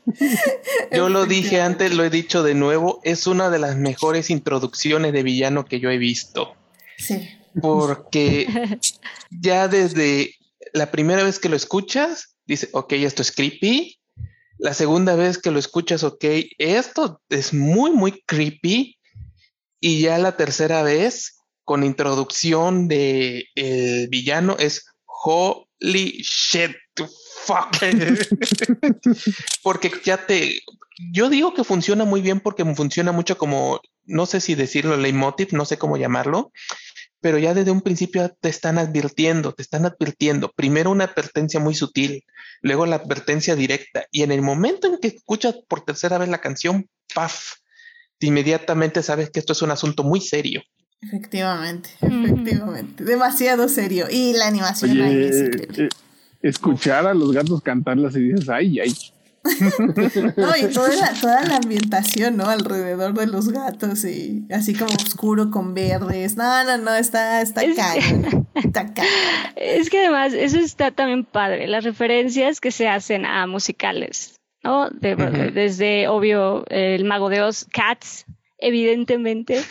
yo 0.92 1.08
lo 1.08 1.26
dije 1.26 1.60
antes, 1.60 1.94
lo 1.94 2.04
he 2.04 2.10
dicho 2.10 2.44
de 2.44 2.54
nuevo, 2.54 3.00
es 3.02 3.26
una 3.26 3.50
de 3.50 3.58
las 3.58 3.76
mejores 3.76 4.30
introducciones 4.30 5.12
de 5.12 5.24
villano 5.24 5.64
que 5.64 5.80
yo 5.80 5.90
he 5.90 5.98
visto. 5.98 6.54
Sí. 6.98 7.28
Porque 7.60 8.46
ya 9.30 9.68
desde 9.68 10.34
la 10.72 10.90
primera 10.90 11.22
vez 11.22 11.38
que 11.38 11.48
lo 11.48 11.56
escuchas, 11.56 12.36
dice, 12.46 12.68
ok, 12.72 12.92
esto 12.94 13.22
es 13.22 13.32
creepy, 13.32 13.98
La 14.58 14.74
segunda 14.74 15.16
vez 15.16 15.38
que 15.38 15.50
lo 15.50 15.58
escuchas, 15.58 16.04
ok, 16.04 16.24
esto 16.58 17.20
es 17.28 17.52
muy, 17.52 17.90
muy 17.90 18.22
creepy. 18.26 18.96
Y 19.80 20.00
ya 20.00 20.18
la 20.18 20.36
tercera 20.36 20.84
vez, 20.84 21.38
con 21.64 21.82
introducción 21.82 22.86
de 22.86 23.46
el 23.56 24.08
villano, 24.08 24.56
es 24.58 24.84
holy 25.04 26.22
shit, 26.22 26.70
fuck. 27.44 27.76
porque 29.62 29.90
ya 30.04 30.26
te, 30.26 30.60
yo 31.10 31.28
digo 31.28 31.54
que 31.54 31.64
funciona 31.64 32.04
muy 32.04 32.20
bien 32.20 32.40
porque 32.40 32.64
funciona 32.74 33.12
mucho 33.12 33.38
como, 33.38 33.80
no 34.04 34.26
sé 34.26 34.40
si 34.40 34.54
decirlo 34.54 34.96
leitmotiv, 34.96 35.48
no 35.52 35.64
sé 35.64 35.78
cómo 35.78 35.96
llamarlo, 35.96 36.52
pero 37.20 37.38
ya 37.38 37.54
desde 37.54 37.70
un 37.70 37.80
principio 37.80 38.34
te 38.40 38.48
están 38.48 38.78
advirtiendo, 38.78 39.52
te 39.52 39.62
están 39.62 39.86
advirtiendo. 39.86 40.50
Primero 40.54 40.90
una 40.90 41.04
advertencia 41.04 41.60
muy 41.60 41.74
sutil, 41.74 42.24
luego 42.62 42.84
la 42.84 42.96
advertencia 42.96 43.54
directa. 43.54 44.06
Y 44.10 44.22
en 44.22 44.32
el 44.32 44.42
momento 44.42 44.88
en 44.88 44.98
que 44.98 45.08
escuchas 45.08 45.54
por 45.68 45.84
tercera 45.84 46.18
vez 46.18 46.28
la 46.28 46.40
canción, 46.40 46.88
¡paf! 47.14 47.54
Inmediatamente 48.18 49.02
sabes 49.02 49.30
que 49.30 49.40
esto 49.40 49.52
es 49.52 49.62
un 49.62 49.70
asunto 49.70 50.04
muy 50.04 50.20
serio. 50.20 50.62
Efectivamente, 51.00 51.90
efectivamente. 52.00 53.02
Demasiado 53.02 53.68
serio. 53.68 54.06
Y 54.10 54.34
la 54.34 54.46
animación 54.46 55.00
ahí 55.00 55.24
es 55.24 55.40
increíble. 55.40 55.84
Eh, 55.86 55.88
escuchar 56.42 57.06
a 57.06 57.14
los 57.14 57.32
gatos 57.32 57.62
cantarlas 57.62 58.16
y 58.16 58.20
dices, 58.20 58.48
ay, 58.48 58.80
ay. 58.80 58.94
no, 60.36 60.56
y 60.56 60.72
toda 60.72 60.94
la, 60.94 61.12
toda 61.20 61.42
la 61.44 61.56
ambientación, 61.56 62.36
¿no? 62.36 62.44
Alrededor 62.44 63.12
de 63.14 63.26
los 63.26 63.48
gatos 63.48 64.04
y 64.04 64.46
así 64.52 64.72
como 64.72 64.94
oscuro 64.94 65.50
con 65.50 65.74
verdes. 65.74 66.36
No, 66.36 66.64
no, 66.64 66.78
no, 66.78 66.94
está, 66.94 67.40
está 67.40 67.62
es, 67.64 67.76
Está 68.54 68.92
Es 69.56 69.90
que 69.90 69.98
además, 69.98 70.32
eso 70.32 70.58
está 70.58 70.92
también 70.92 71.24
padre, 71.24 71.66
las 71.66 71.82
referencias 71.82 72.60
que 72.60 72.70
se 72.70 72.88
hacen 72.88 73.26
a 73.26 73.46
musicales, 73.48 74.40
¿no? 74.62 74.88
Desde, 74.90 76.06
obvio, 76.06 76.64
El 76.68 77.04
Mago 77.04 77.28
de 77.28 77.42
Oz, 77.42 77.66
Cats, 77.72 78.26
evidentemente, 78.62 79.62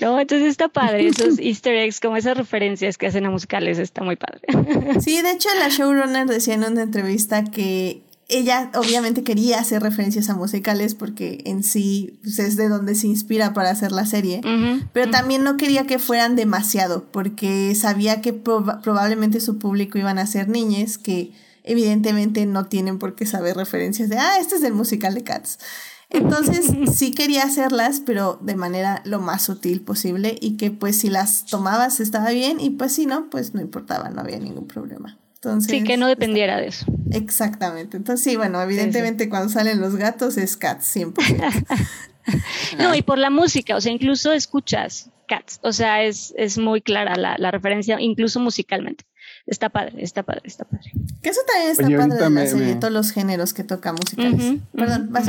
¿no? 0.00 0.18
Entonces 0.18 0.48
está 0.48 0.68
padre, 0.68 1.08
esos 1.08 1.38
easter 1.38 1.74
eggs, 1.74 2.00
como 2.00 2.16
esas 2.16 2.36
referencias 2.36 2.96
que 2.96 3.08
hacen 3.08 3.26
a 3.26 3.30
musicales, 3.30 3.78
está 3.78 4.02
muy 4.02 4.16
padre. 4.16 4.40
Sí, 5.00 5.20
de 5.20 5.32
hecho 5.32 5.48
la 5.58 5.68
showrunner 5.68 6.26
decía 6.26 6.54
en 6.54 6.64
una 6.64 6.82
entrevista 6.82 7.44
que 7.44 8.02
ella 8.28 8.70
obviamente 8.74 9.22
quería 9.22 9.58
hacer 9.60 9.82
referencias 9.82 10.28
a 10.30 10.34
musicales 10.34 10.94
porque 10.94 11.42
en 11.44 11.62
sí 11.62 12.18
pues, 12.22 12.38
es 12.38 12.56
de 12.56 12.68
donde 12.68 12.94
se 12.94 13.06
inspira 13.06 13.52
para 13.52 13.70
hacer 13.70 13.92
la 13.92 14.06
serie, 14.06 14.40
pero 14.92 15.10
también 15.10 15.44
no 15.44 15.56
quería 15.56 15.86
que 15.86 15.98
fueran 15.98 16.34
demasiado 16.34 17.04
porque 17.12 17.74
sabía 17.74 18.20
que 18.20 18.32
probablemente 18.32 19.40
su 19.40 19.58
público 19.58 19.98
iban 19.98 20.18
a 20.18 20.26
ser 20.26 20.48
niñas 20.48 20.98
que 20.98 21.32
evidentemente 21.62 22.46
no 22.46 22.66
tienen 22.66 22.98
por 22.98 23.14
qué 23.14 23.26
saber 23.26 23.56
referencias 23.56 24.08
de, 24.08 24.18
ah, 24.18 24.38
este 24.40 24.56
es 24.56 24.60
del 24.60 24.72
musical 24.72 25.14
de 25.14 25.22
Cats. 25.22 25.58
Entonces 26.10 26.72
sí 26.94 27.12
quería 27.12 27.44
hacerlas, 27.44 28.02
pero 28.04 28.38
de 28.42 28.56
manera 28.56 29.02
lo 29.04 29.20
más 29.20 29.42
sutil 29.42 29.80
posible 29.82 30.36
y 30.40 30.56
que 30.56 30.70
pues 30.70 30.98
si 30.98 31.10
las 31.10 31.46
tomabas 31.46 32.00
estaba 32.00 32.30
bien 32.30 32.60
y 32.60 32.70
pues 32.70 32.92
si 32.92 33.06
no, 33.06 33.30
pues 33.30 33.54
no 33.54 33.60
importaba, 33.60 34.10
no 34.10 34.20
había 34.20 34.38
ningún 34.38 34.66
problema 34.66 35.18
sí, 35.60 35.84
que 35.84 35.96
no 35.96 36.08
dependiera 36.08 36.58
de 36.58 36.68
eso. 36.68 36.86
Exactamente. 37.12 37.96
Entonces, 37.96 38.24
sí, 38.24 38.36
bueno, 38.36 38.60
evidentemente 38.60 39.28
cuando 39.28 39.48
salen 39.48 39.80
los 39.80 39.96
gatos 39.96 40.36
es 40.36 40.56
Cats 40.56 40.96
100%. 40.96 41.66
no, 42.78 42.94
y 42.94 43.02
por 43.02 43.18
la 43.18 43.30
música, 43.30 43.76
o 43.76 43.80
sea, 43.80 43.92
incluso 43.92 44.32
escuchas 44.32 45.10
Cats, 45.28 45.60
o 45.62 45.72
sea, 45.72 46.02
es, 46.02 46.34
es 46.36 46.58
muy 46.58 46.80
clara 46.80 47.16
la, 47.16 47.36
la, 47.38 47.50
referencia, 47.50 48.00
incluso 48.00 48.40
musicalmente. 48.40 49.04
Está 49.46 49.68
padre, 49.68 50.02
está 50.02 50.22
padre, 50.22 50.42
está 50.44 50.64
padre. 50.64 50.90
Que 51.22 51.30
eso 51.30 51.40
también 51.46 51.70
está 51.70 51.82
padre 52.08 52.24
de 52.24 52.30
la 52.30 52.46
serie, 52.46 52.74
todos 52.76 52.92
los 52.92 53.12
géneros 53.12 53.54
que 53.54 53.64
toca 53.64 53.92
musicales. 53.92 54.60
Perdón, 54.72 55.08
vas 55.10 55.28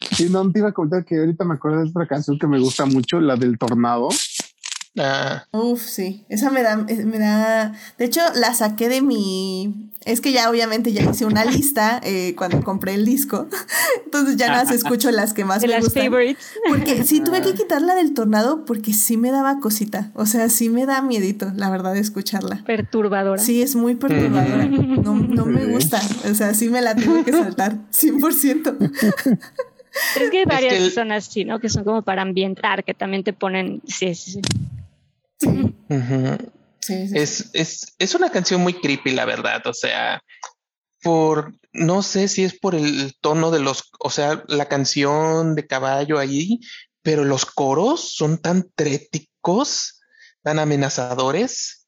Sí, 0.00 0.28
no, 0.30 0.50
te 0.50 0.58
iba 0.60 0.68
a 0.68 0.72
contar 0.72 1.04
que 1.04 1.18
ahorita 1.18 1.44
me 1.44 1.54
acuerdo 1.54 1.82
de 1.82 1.90
otra 1.90 2.06
canción 2.06 2.38
que 2.38 2.46
me 2.46 2.58
gusta 2.58 2.84
mucho, 2.86 3.20
la 3.20 3.36
del 3.36 3.58
tornado. 3.58 4.08
Ah. 4.96 5.46
Uf, 5.50 5.82
sí. 5.82 6.24
Esa 6.28 6.50
me 6.50 6.62
da, 6.62 6.84
eh, 6.86 7.04
me 7.04 7.18
da. 7.18 7.72
De 7.98 8.04
hecho, 8.04 8.20
la 8.36 8.54
saqué 8.54 8.88
de 8.88 9.02
mi. 9.02 9.90
Es 10.04 10.20
que 10.20 10.32
ya 10.32 10.48
obviamente 10.50 10.92
ya 10.92 11.02
hice 11.02 11.24
una 11.24 11.44
lista 11.44 12.00
eh, 12.04 12.34
cuando 12.36 12.62
compré 12.62 12.94
el 12.94 13.04
disco. 13.04 13.48
Entonces 14.04 14.36
ya 14.36 14.48
nada 14.48 14.64
más 14.64 14.72
escucho 14.72 15.10
las 15.10 15.32
que 15.32 15.44
más 15.44 15.62
de 15.62 15.66
me 15.66 15.74
las 15.74 15.84
gustan. 15.84 16.04
Favorites. 16.04 16.46
Porque 16.68 17.02
sí 17.02 17.20
tuve 17.20 17.42
que 17.42 17.54
quitarla 17.54 17.96
del 17.96 18.14
tornado 18.14 18.64
porque 18.64 18.92
sí 18.92 19.16
me 19.16 19.32
daba 19.32 19.58
cosita. 19.58 20.12
O 20.14 20.26
sea, 20.26 20.48
sí 20.48 20.68
me 20.68 20.86
da 20.86 21.02
miedito, 21.02 21.50
la 21.56 21.70
verdad, 21.70 21.94
de 21.94 22.00
escucharla. 22.00 22.62
Perturbadora. 22.64 23.42
Sí, 23.42 23.62
es 23.62 23.74
muy 23.74 23.96
perturbadora. 23.96 24.66
No, 24.66 25.14
no 25.14 25.46
me 25.46 25.64
gusta. 25.66 26.00
O 26.30 26.34
sea, 26.34 26.54
sí 26.54 26.68
me 26.68 26.82
la 26.82 26.94
tengo 26.94 27.24
que 27.24 27.32
saltar. 27.32 27.78
100%. 27.90 28.92
es 30.20 30.30
que 30.30 30.38
hay 30.38 30.44
varias 30.44 30.74
personas, 30.74 31.24
sí, 31.24 31.44
¿no? 31.44 31.60
Que 31.60 31.68
son 31.68 31.84
como 31.84 32.02
para 32.02 32.22
ambientar, 32.22 32.84
que 32.84 32.94
también 32.94 33.24
te 33.24 33.32
ponen. 33.32 33.82
Sí, 33.86 34.14
sí, 34.14 34.40
sí. 35.38 35.48
Es, 36.88 37.50
es, 37.52 37.94
es 37.98 38.14
una 38.14 38.30
canción 38.30 38.60
muy 38.60 38.74
creepy, 38.74 39.12
la 39.12 39.24
verdad. 39.24 39.66
O 39.66 39.74
sea, 39.74 40.22
por 41.02 41.54
no 41.72 42.02
sé 42.02 42.28
si 42.28 42.44
es 42.44 42.58
por 42.58 42.74
el 42.74 43.14
tono 43.20 43.50
de 43.50 43.60
los, 43.60 43.90
o 43.98 44.10
sea, 44.10 44.44
la 44.48 44.66
canción 44.66 45.54
de 45.54 45.66
caballo 45.66 46.18
ahí, 46.18 46.60
pero 47.02 47.24
los 47.24 47.44
coros 47.44 48.14
son 48.14 48.38
tan 48.38 48.70
tréticos, 48.74 50.00
tan 50.42 50.58
amenazadores. 50.58 51.86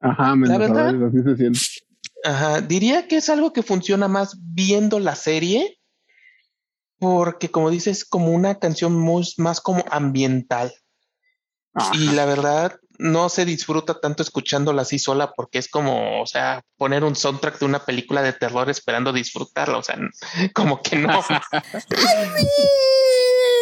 Ajá, 0.00 0.30
amenazadores, 0.30 1.02
así 1.02 1.22
se 1.22 1.36
siente. 1.36 1.60
Ajá, 2.22 2.60
diría 2.60 3.08
que 3.08 3.16
es 3.16 3.28
algo 3.28 3.52
que 3.52 3.62
funciona 3.62 4.08
más 4.08 4.36
viendo 4.40 5.00
la 5.00 5.16
serie, 5.16 5.78
porque 7.04 7.50
como 7.50 7.70
dices, 7.70 8.04
como 8.04 8.30
una 8.30 8.58
canción 8.58 8.98
muy, 8.98 9.28
más 9.36 9.60
como 9.60 9.84
ambiental. 9.90 10.72
Y 11.92 12.12
la 12.12 12.24
verdad, 12.24 12.78
no 12.98 13.28
se 13.28 13.44
disfruta 13.44 14.00
tanto 14.00 14.22
escuchándola 14.22 14.82
así 14.82 14.98
sola 14.98 15.32
porque 15.36 15.58
es 15.58 15.68
como, 15.68 16.22
o 16.22 16.26
sea, 16.26 16.62
poner 16.78 17.04
un 17.04 17.16
soundtrack 17.16 17.58
de 17.58 17.66
una 17.66 17.84
película 17.84 18.22
de 18.22 18.32
terror 18.32 18.70
esperando 18.70 19.12
disfrutarla, 19.12 19.78
o 19.78 19.82
sea, 19.82 19.98
como 20.54 20.80
que 20.80 20.96
no. 20.96 21.08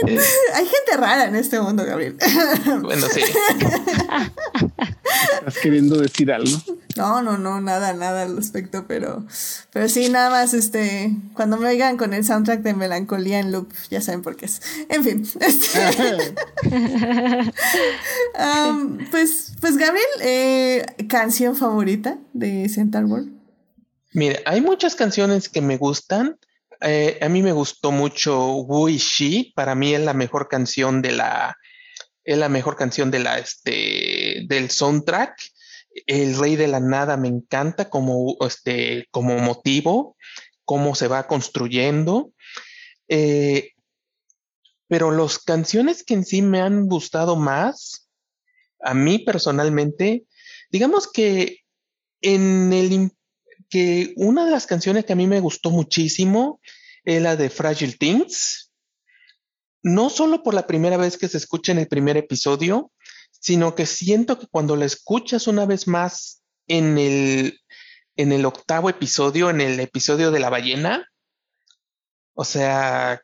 Hay 0.54 0.64
gente 0.66 0.96
rara 0.96 1.26
en 1.26 1.36
este 1.36 1.60
mundo, 1.60 1.84
Gabriel. 1.84 2.16
Bueno, 2.82 3.06
sí. 3.12 3.20
¿Estás 5.38 5.58
queriendo 5.62 5.96
decir 5.96 6.32
algo? 6.32 6.56
No, 6.96 7.22
no, 7.22 7.38
no, 7.38 7.60
nada, 7.60 7.92
nada 7.92 8.22
al 8.22 8.36
respecto, 8.36 8.86
pero, 8.86 9.24
pero 9.72 9.88
sí, 9.88 10.08
nada 10.08 10.30
más, 10.30 10.54
este, 10.54 11.14
cuando 11.34 11.56
me 11.56 11.68
oigan 11.68 11.96
con 11.96 12.12
el 12.14 12.24
soundtrack 12.24 12.60
de 12.60 12.74
Melancolía 12.74 13.38
en 13.38 13.52
loop, 13.52 13.72
ya 13.90 14.00
saben 14.00 14.22
por 14.22 14.36
qué 14.36 14.46
es. 14.46 14.60
En 14.88 15.04
fin, 15.04 15.28
este, 15.40 15.80
pues, 19.10 19.52
pues 19.60 19.76
Gabriel, 19.76 20.06
eh, 20.20 20.86
canción 21.08 21.56
favorita 21.56 22.18
de 22.32 22.68
Central 22.68 23.06
World. 23.06 23.32
Mire, 24.12 24.42
hay 24.44 24.60
muchas 24.60 24.94
canciones 24.94 25.48
que 25.48 25.62
me 25.62 25.76
gustan. 25.78 26.38
Eh, 26.82 27.18
a 27.22 27.28
mí 27.28 27.42
me 27.42 27.52
gustó 27.52 27.92
mucho 27.92 28.56
Wu 28.56 28.88
Shi. 28.88 29.52
Para 29.54 29.74
mí 29.74 29.94
es 29.94 30.00
la 30.00 30.14
mejor 30.14 30.48
canción 30.48 31.00
de 31.00 31.12
la, 31.12 31.56
es 32.24 32.38
la 32.38 32.48
mejor 32.48 32.76
canción 32.76 33.10
de 33.10 33.20
la, 33.20 33.38
este, 33.38 34.44
del 34.46 34.70
soundtrack. 34.70 35.36
El 36.06 36.36
Rey 36.38 36.56
de 36.56 36.68
la 36.68 36.80
Nada 36.80 37.16
me 37.16 37.28
encanta 37.28 37.88
como, 37.88 38.36
este, 38.40 39.06
como 39.10 39.38
motivo, 39.38 40.16
cómo 40.64 40.94
se 40.94 41.08
va 41.08 41.26
construyendo. 41.26 42.32
Eh, 43.08 43.70
pero 44.88 45.10
las 45.10 45.38
canciones 45.38 46.02
que 46.04 46.14
en 46.14 46.24
sí 46.24 46.42
me 46.42 46.60
han 46.60 46.86
gustado 46.86 47.36
más, 47.36 48.10
a 48.80 48.94
mí 48.94 49.20
personalmente, 49.20 50.26
digamos 50.70 51.10
que 51.10 51.60
en 52.20 52.72
el 52.72 53.12
que 53.72 54.12
una 54.16 54.44
de 54.44 54.50
las 54.50 54.66
canciones 54.66 55.06
que 55.06 55.14
a 55.14 55.16
mí 55.16 55.26
me 55.26 55.40
gustó 55.40 55.70
muchísimo 55.70 56.60
es 57.04 57.22
la 57.22 57.36
de 57.36 57.48
Fragile 57.48 57.94
Things. 57.94 58.70
No 59.82 60.10
solo 60.10 60.42
por 60.42 60.52
la 60.52 60.66
primera 60.66 60.98
vez 60.98 61.16
que 61.16 61.26
se 61.26 61.38
escucha 61.38 61.72
en 61.72 61.78
el 61.78 61.88
primer 61.88 62.18
episodio, 62.18 62.92
sino 63.30 63.74
que 63.74 63.86
siento 63.86 64.38
que 64.38 64.46
cuando 64.46 64.76
la 64.76 64.84
escuchas 64.84 65.46
una 65.46 65.64
vez 65.64 65.88
más 65.88 66.42
en 66.68 66.98
el, 66.98 67.60
en 68.16 68.32
el 68.32 68.44
octavo 68.44 68.90
episodio, 68.90 69.48
en 69.48 69.62
el 69.62 69.80
episodio 69.80 70.30
de 70.30 70.40
la 70.40 70.50
ballena, 70.50 71.08
o 72.34 72.44
sea, 72.44 73.22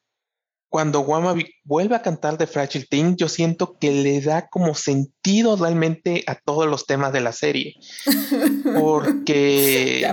cuando 0.69 1.01
Guama 1.01 1.35
vuelve 1.65 1.97
a 1.97 2.03
cantar 2.03 2.37
de 2.37 2.47
Fragile 2.47 2.87
Thing, 2.89 3.17
yo 3.17 3.29
siento 3.29 3.79
que 3.79 3.91
le 3.91 4.21
da 4.21 4.49
como 4.49 4.75
sentido 4.75 5.57
realmente 5.57 6.25
a 6.27 6.35
todos 6.35 6.67
los 6.67 6.87
temas 6.87 7.13
de 7.13 7.21
la 7.21 7.33
serie. 7.33 7.75
Porque 8.81 10.07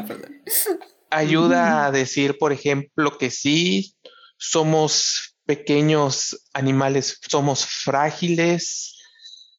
ayuda 1.10 1.86
a 1.86 1.92
decir, 1.92 2.38
por 2.38 2.54
ejemplo, 2.54 3.18
que 3.18 3.32
sí, 3.32 3.96
somos 4.38 5.36
pequeños 5.46 6.48
animales, 6.54 7.20
somos 7.30 7.66
frágiles, 7.66 8.98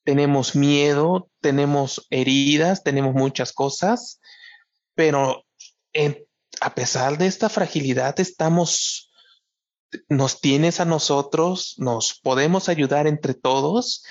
tenemos 0.05 0.57
miedo, 0.57 1.31
tenemos 1.41 2.07
heridas, 2.11 2.83
tenemos 2.83 3.15
muchas 3.15 3.53
cosas, 3.53 4.21
pero 4.95 5.45
en 5.93 6.27
a 6.61 6.75
pesar 6.75 7.19
de 7.19 7.27
esta 7.27 7.49
fragilidad, 7.49 8.19
estamos, 8.21 9.06
nos 10.09 10.41
tienes 10.41 10.81
a 10.81 10.85
nosotros, 10.85 11.75
nos 11.79 12.19
podemos 12.23 12.69
ayudar 12.69 13.07
entre 13.07 13.35
todos 13.35 14.05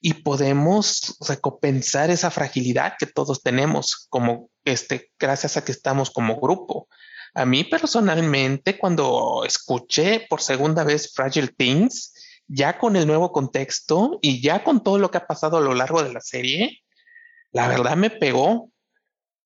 y 0.00 0.14
podemos 0.14 1.16
recompensar 1.26 2.10
esa 2.10 2.30
fragilidad 2.30 2.94
que 2.98 3.06
todos 3.06 3.42
tenemos 3.42 4.06
como 4.10 4.50
este, 4.64 5.10
gracias 5.18 5.56
a 5.56 5.64
que 5.64 5.72
estamos 5.72 6.10
como 6.10 6.40
grupo. 6.40 6.88
A 7.34 7.46
mí 7.46 7.64
personalmente, 7.64 8.78
cuando 8.78 9.44
escuché 9.46 10.26
por 10.28 10.42
segunda 10.42 10.84
vez 10.84 11.12
Fragile 11.14 11.48
Things, 11.56 12.12
ya 12.48 12.78
con 12.78 12.96
el 12.96 13.06
nuevo 13.06 13.32
contexto 13.32 14.18
y 14.20 14.42
ya 14.42 14.64
con 14.64 14.82
todo 14.82 14.98
lo 14.98 15.10
que 15.10 15.18
ha 15.18 15.26
pasado 15.26 15.56
a 15.56 15.60
lo 15.60 15.74
largo 15.74 16.02
de 16.02 16.12
la 16.12 16.20
serie, 16.20 16.82
la 17.52 17.68
verdad 17.68 17.96
me 17.96 18.10
pegó 18.10 18.70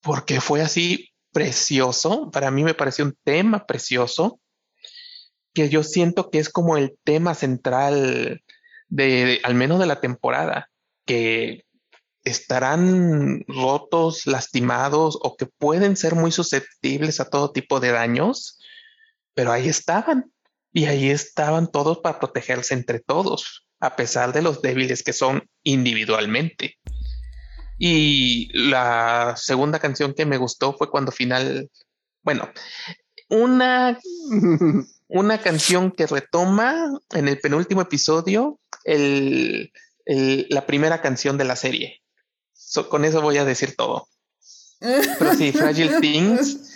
porque 0.00 0.40
fue 0.40 0.62
así 0.62 1.10
precioso. 1.32 2.30
Para 2.30 2.50
mí 2.50 2.64
me 2.64 2.74
pareció 2.74 3.04
un 3.04 3.16
tema 3.22 3.66
precioso 3.66 4.40
que 5.56 5.70
yo 5.70 5.82
siento 5.82 6.28
que 6.28 6.38
es 6.38 6.50
como 6.50 6.76
el 6.76 6.98
tema 7.02 7.34
central 7.34 8.42
de, 8.88 9.40
al 9.42 9.54
menos 9.54 9.80
de 9.80 9.86
la 9.86 10.02
temporada, 10.02 10.68
que 11.06 11.64
estarán 12.24 13.42
rotos, 13.48 14.26
lastimados 14.26 15.18
o 15.22 15.34
que 15.38 15.46
pueden 15.46 15.96
ser 15.96 16.14
muy 16.14 16.30
susceptibles 16.30 17.20
a 17.20 17.30
todo 17.30 17.52
tipo 17.52 17.80
de 17.80 17.90
daños, 17.90 18.60
pero 19.32 19.50
ahí 19.50 19.66
estaban 19.66 20.30
y 20.74 20.84
ahí 20.84 21.08
estaban 21.08 21.70
todos 21.70 22.00
para 22.00 22.18
protegerse 22.18 22.74
entre 22.74 23.00
todos, 23.00 23.66
a 23.80 23.96
pesar 23.96 24.34
de 24.34 24.42
los 24.42 24.60
débiles 24.60 25.02
que 25.02 25.14
son 25.14 25.48
individualmente. 25.62 26.76
Y 27.78 28.50
la 28.52 29.32
segunda 29.38 29.78
canción 29.78 30.12
que 30.12 30.26
me 30.26 30.36
gustó 30.36 30.74
fue 30.76 30.90
cuando 30.90 31.12
final, 31.12 31.70
bueno, 32.22 32.50
una, 33.30 33.98
una 35.08 35.40
canción 35.40 35.92
que 35.92 36.06
retoma 36.06 36.98
en 37.12 37.28
el 37.28 37.38
penúltimo 37.38 37.80
episodio 37.80 38.60
el, 38.84 39.72
la 40.04 40.66
primera 40.66 41.00
canción 41.00 41.38
de 41.38 41.44
la 41.44 41.56
serie 41.56 42.02
con 42.84 43.04
eso 43.04 43.22
voy 43.22 43.38
a 43.38 43.44
decir 43.44 43.74
todo. 43.76 44.08
Pero 44.78 45.34
sí, 45.34 45.52
Fragile 45.52 45.96
Things. 46.00 46.74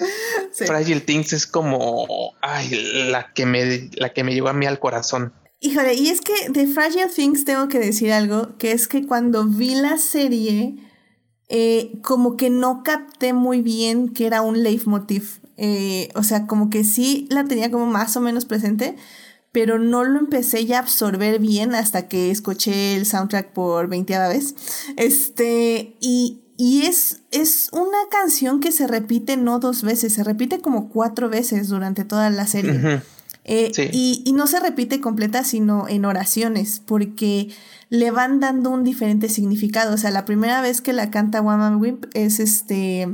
Fragile 0.52 1.00
Things 1.00 1.32
es 1.32 1.46
como 1.46 2.34
ay, 2.40 2.70
la 3.10 3.32
que 3.32 3.46
me 3.46 3.90
la 3.94 4.12
que 4.12 4.24
me 4.24 4.32
llevó 4.32 4.48
a 4.48 4.52
mí 4.52 4.66
al 4.66 4.78
corazón. 4.78 5.34
Híjole, 5.60 5.94
y 5.94 6.08
es 6.08 6.22
que 6.22 6.48
de 6.48 6.66
Fragile 6.66 7.08
Things 7.14 7.44
tengo 7.44 7.68
que 7.68 7.78
decir 7.78 8.12
algo, 8.12 8.56
que 8.56 8.72
es 8.72 8.88
que 8.88 9.06
cuando 9.06 9.44
vi 9.44 9.74
la 9.74 9.98
serie, 9.98 10.76
eh, 11.48 11.92
como 12.02 12.38
que 12.38 12.48
no 12.48 12.82
capté 12.82 13.34
muy 13.34 13.60
bien 13.60 14.08
que 14.14 14.26
era 14.26 14.40
un 14.40 14.62
leitmotiv. 14.62 15.39
Eh, 15.62 16.08
o 16.14 16.22
sea, 16.22 16.46
como 16.46 16.70
que 16.70 16.84
sí 16.84 17.26
la 17.28 17.44
tenía 17.44 17.70
como 17.70 17.84
más 17.84 18.16
o 18.16 18.20
menos 18.22 18.46
presente, 18.46 18.96
pero 19.52 19.78
no 19.78 20.04
lo 20.04 20.18
empecé 20.18 20.64
ya 20.64 20.78
a 20.78 20.80
absorber 20.80 21.38
bien 21.38 21.74
hasta 21.74 22.08
que 22.08 22.30
escuché 22.30 22.96
el 22.96 23.04
soundtrack 23.04 23.52
por 23.52 23.86
20 23.86 24.18
vez. 24.20 24.54
Este, 24.96 25.98
y, 26.00 26.40
y 26.56 26.86
es, 26.86 27.24
es 27.30 27.68
una 27.72 27.98
canción 28.10 28.60
que 28.60 28.72
se 28.72 28.86
repite 28.86 29.36
no 29.36 29.58
dos 29.58 29.82
veces, 29.82 30.14
se 30.14 30.24
repite 30.24 30.62
como 30.62 30.88
cuatro 30.88 31.28
veces 31.28 31.68
durante 31.68 32.06
toda 32.06 32.30
la 32.30 32.46
serie. 32.46 33.02
Eh, 33.44 33.70
y, 33.92 34.22
y, 34.24 34.32
no 34.32 34.46
se 34.46 34.60
repite 34.60 35.00
completa, 35.00 35.44
sino 35.44 35.88
en 35.88 36.04
oraciones, 36.04 36.80
porque 36.84 37.48
le 37.90 38.10
van 38.10 38.40
dando 38.40 38.70
un 38.70 38.84
diferente 38.84 39.28
significado. 39.28 39.94
O 39.94 39.98
sea, 39.98 40.10
la 40.10 40.24
primera 40.24 40.62
vez 40.62 40.80
que 40.80 40.94
la 40.94 41.10
canta 41.10 41.42
Woman 41.42 41.80
Whip 41.80 42.06
es 42.14 42.38
este 42.38 43.08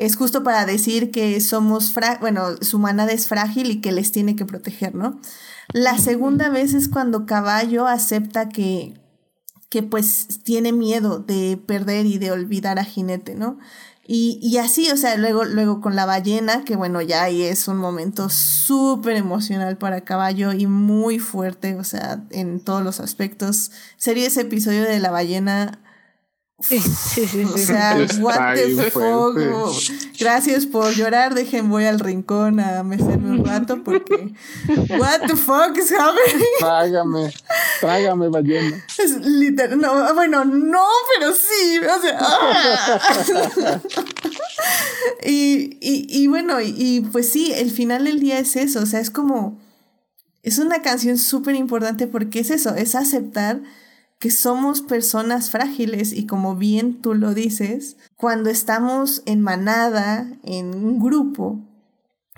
es 0.00 0.16
justo 0.16 0.42
para 0.42 0.64
decir 0.64 1.10
que 1.10 1.38
somos, 1.42 1.92
bueno, 2.20 2.56
su 2.62 2.78
manada 2.78 3.12
es 3.12 3.28
frágil 3.28 3.70
y 3.70 3.80
que 3.82 3.92
les 3.92 4.12
tiene 4.12 4.34
que 4.34 4.46
proteger, 4.46 4.94
¿no? 4.94 5.20
La 5.74 5.98
segunda 5.98 6.48
vez 6.48 6.72
es 6.72 6.88
cuando 6.88 7.26
Caballo 7.26 7.86
acepta 7.86 8.48
que, 8.48 8.94
que 9.68 9.82
pues 9.82 10.42
tiene 10.42 10.72
miedo 10.72 11.18
de 11.18 11.60
perder 11.66 12.06
y 12.06 12.16
de 12.16 12.32
olvidar 12.32 12.78
a 12.78 12.84
Jinete, 12.84 13.34
¿no? 13.34 13.58
Y, 14.06 14.38
y 14.42 14.56
así, 14.56 14.90
o 14.90 14.96
sea, 14.96 15.18
luego, 15.18 15.44
luego 15.44 15.82
con 15.82 15.94
la 15.94 16.06
ballena, 16.06 16.64
que 16.64 16.76
bueno, 16.76 17.02
ya 17.02 17.22
ahí 17.24 17.42
es 17.42 17.68
un 17.68 17.76
momento 17.76 18.30
súper 18.30 19.16
emocional 19.16 19.76
para 19.76 20.00
Caballo 20.00 20.54
y 20.54 20.66
muy 20.66 21.18
fuerte, 21.18 21.76
o 21.76 21.84
sea, 21.84 22.24
en 22.30 22.60
todos 22.60 22.82
los 22.82 23.00
aspectos. 23.00 23.70
Sería 23.98 24.26
ese 24.26 24.40
episodio 24.40 24.82
de 24.84 24.98
la 24.98 25.10
ballena 25.10 25.78
Sí, 26.60 26.78
sí, 27.14 27.26
sí, 27.26 27.44
O 27.44 27.56
sea, 27.56 27.96
what 28.20 28.54
the 28.54 28.90
fuck. 28.90 29.38
Gracias 30.18 30.66
por 30.66 30.92
llorar. 30.94 31.34
Dejen, 31.34 31.70
voy 31.70 31.84
al 31.84 31.98
rincón 31.98 32.60
a 32.60 32.82
mecerme 32.82 33.30
un 33.30 33.44
rato 33.44 33.82
porque. 33.82 34.34
What 34.98 35.26
the 35.26 35.36
fuck 35.36 35.76
is 35.76 35.90
happening? 35.92 36.46
Tráigame, 36.58 37.32
tráigame 37.80 38.28
ballena. 38.28 38.84
Es 38.98 39.16
literal. 39.24 39.78
No, 39.78 40.14
bueno, 40.14 40.44
no, 40.44 40.84
pero 41.18 41.32
sí. 41.32 41.78
O 41.78 42.00
sea. 42.00 42.18
¡ah! 42.20 43.80
y, 45.24 45.78
y, 45.80 46.06
y, 46.08 46.26
bueno, 46.26 46.60
y, 46.60 46.74
y 46.76 47.00
pues 47.00 47.30
sí, 47.30 47.52
el 47.52 47.70
final 47.70 48.04
del 48.04 48.20
día 48.20 48.38
es 48.38 48.56
eso. 48.56 48.80
O 48.80 48.86
sea, 48.86 49.00
es 49.00 49.10
como. 49.10 49.58
Es 50.42 50.58
una 50.58 50.80
canción 50.82 51.18
súper 51.18 51.54
importante 51.54 52.06
porque 52.06 52.40
es 52.40 52.50
eso, 52.50 52.74
es 52.74 52.94
aceptar 52.94 53.60
que 54.20 54.30
somos 54.30 54.82
personas 54.82 55.50
frágiles 55.50 56.12
y 56.12 56.26
como 56.26 56.54
bien 56.54 57.00
tú 57.00 57.14
lo 57.14 57.32
dices, 57.32 57.96
cuando 58.16 58.50
estamos 58.50 59.22
en 59.24 59.40
manada, 59.40 60.30
en 60.44 60.74
un 60.74 61.00
grupo, 61.00 61.58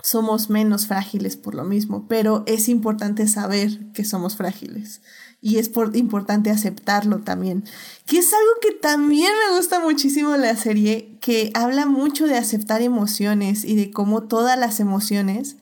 somos 0.01 0.49
menos 0.49 0.87
frágiles 0.87 1.35
por 1.35 1.55
lo 1.55 1.65
mismo, 1.65 2.07
pero 2.07 2.43
es 2.47 2.69
importante 2.69 3.27
saber 3.27 3.91
que 3.91 4.05
somos 4.05 4.37
frágiles 4.37 5.01
y 5.41 5.57
es 5.57 5.69
importante 5.93 6.51
aceptarlo 6.51 7.19
también, 7.19 7.65
que 8.05 8.19
es 8.19 8.31
algo 8.31 8.51
que 8.61 8.71
también 8.71 9.33
me 9.49 9.57
gusta 9.57 9.81
muchísimo 9.81 10.37
la 10.37 10.55
serie, 10.55 11.17
que 11.19 11.51
habla 11.53 11.85
mucho 11.85 12.27
de 12.27 12.37
aceptar 12.37 12.81
emociones 12.81 13.65
y 13.65 13.75
de 13.75 13.91
cómo 13.91 14.23
todas 14.23 14.57
las 14.57 14.79
emociones 14.79 15.57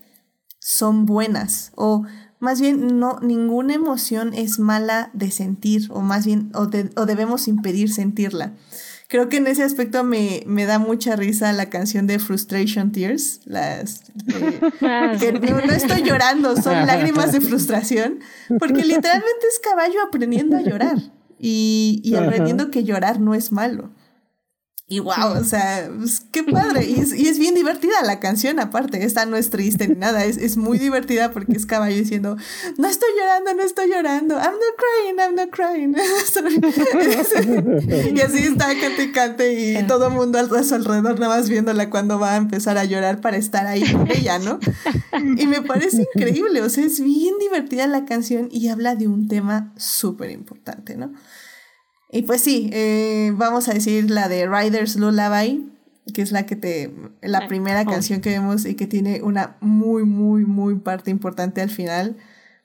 son 0.59 1.07
buenas 1.07 1.71
o 1.75 2.03
más 2.41 2.59
bien 2.59 2.99
no 2.99 3.19
ninguna 3.21 3.75
emoción 3.75 4.33
es 4.33 4.59
mala 4.59 5.11
de 5.13 5.29
sentir 5.29 5.87
o 5.91 6.01
más 6.01 6.25
bien 6.25 6.51
o, 6.55 6.65
debemos 7.05 7.47
impedir 7.47 7.93
sentirla. 7.93 8.53
Creo 9.07 9.29
que 9.29 9.37
en 9.37 9.47
ese 9.47 9.63
aspecto 9.63 10.03
me, 10.03 10.43
me, 10.47 10.65
da 10.65 10.79
mucha 10.79 11.15
risa 11.15 11.51
la 11.53 11.69
canción 11.69 12.07
de 12.07 12.17
Frustration 12.17 12.91
Tears. 12.91 13.41
Las, 13.45 14.03
ah, 14.81 15.13
que 15.19 15.33
no, 15.33 15.59
estoy 15.73 16.01
llorando, 16.01 16.55
son 16.59 16.87
lágrimas 16.87 17.31
de 17.31 17.41
frustración, 17.41 18.19
porque 18.57 18.83
literalmente 18.85 19.47
es 19.51 19.59
caballo 19.59 20.01
aprendiendo 20.07 20.57
a 20.57 20.61
llorar 20.61 20.97
y, 21.37 22.01
y 22.03 22.15
aprendiendo 22.15 22.71
que 22.71 22.83
llorar 22.83 23.19
no 23.19 23.35
es 23.35 23.51
malo. 23.51 23.91
Y 24.91 24.99
wow, 24.99 25.39
o 25.39 25.43
sea, 25.45 25.89
pues, 25.97 26.21
qué 26.33 26.43
padre. 26.43 26.85
Y 26.91 26.99
es, 26.99 27.13
y 27.13 27.29
es, 27.29 27.39
bien 27.39 27.55
divertida 27.55 28.03
la 28.03 28.19
canción, 28.19 28.59
aparte. 28.59 29.05
Esta 29.05 29.25
no 29.25 29.37
es 29.37 29.49
triste 29.49 29.87
ni 29.87 29.95
nada. 29.95 30.25
Es, 30.25 30.35
es, 30.35 30.57
muy 30.57 30.77
divertida 30.77 31.31
porque 31.31 31.53
es 31.53 31.65
caballo 31.65 31.95
diciendo: 31.95 32.35
No 32.77 32.89
estoy 32.89 33.07
llorando, 33.17 33.53
no 33.53 33.63
estoy 33.63 33.89
llorando. 33.89 34.35
I'm 34.35 34.51
not 34.51 34.75
crying, 34.75 35.17
I'm 35.17 35.35
not 35.35 35.49
crying. 35.49 35.95
y 38.15 38.19
así 38.19 38.39
está 38.39 38.77
cante 38.81 39.03
y 39.03 39.13
cante. 39.13 39.79
Y 39.79 39.83
todo 39.87 40.07
el 40.07 40.13
mundo 40.13 40.39
a 40.39 40.63
su 40.63 40.75
alrededor, 40.75 41.21
nada 41.21 41.37
más 41.37 41.47
viéndola 41.47 41.89
cuando 41.89 42.19
va 42.19 42.33
a 42.33 42.35
empezar 42.35 42.77
a 42.77 42.83
llorar 42.83 43.21
para 43.21 43.37
estar 43.37 43.67
ahí 43.67 43.89
con 43.93 44.11
ella, 44.11 44.39
¿no? 44.39 44.59
Y 45.37 45.47
me 45.47 45.61
parece 45.61 46.05
increíble. 46.13 46.61
O 46.63 46.69
sea, 46.69 46.83
es 46.83 46.99
bien 46.99 47.35
divertida 47.39 47.87
la 47.87 48.03
canción 48.03 48.49
y 48.51 48.67
habla 48.67 48.95
de 48.95 49.07
un 49.07 49.29
tema 49.29 49.71
súper 49.77 50.31
importante, 50.31 50.97
¿no? 50.97 51.13
Y 52.11 52.23
pues 52.23 52.41
sí, 52.41 52.69
eh, 52.73 53.31
vamos 53.35 53.69
a 53.69 53.73
decir 53.73 54.11
la 54.11 54.27
de 54.27 54.45
Riders 54.45 54.97
Lullaby, 54.97 55.71
que 56.13 56.21
es 56.21 56.33
la 56.33 56.45
que 56.45 56.57
te, 56.57 56.93
la 57.21 57.47
primera 57.47 57.85
canción 57.85 58.19
que 58.19 58.31
vemos 58.31 58.65
y 58.65 58.75
que 58.75 58.85
tiene 58.85 59.21
una 59.21 59.55
muy, 59.61 60.03
muy, 60.03 60.43
muy 60.45 60.75
parte 60.75 61.09
importante 61.09 61.61
al 61.61 61.69
final. 61.69 62.17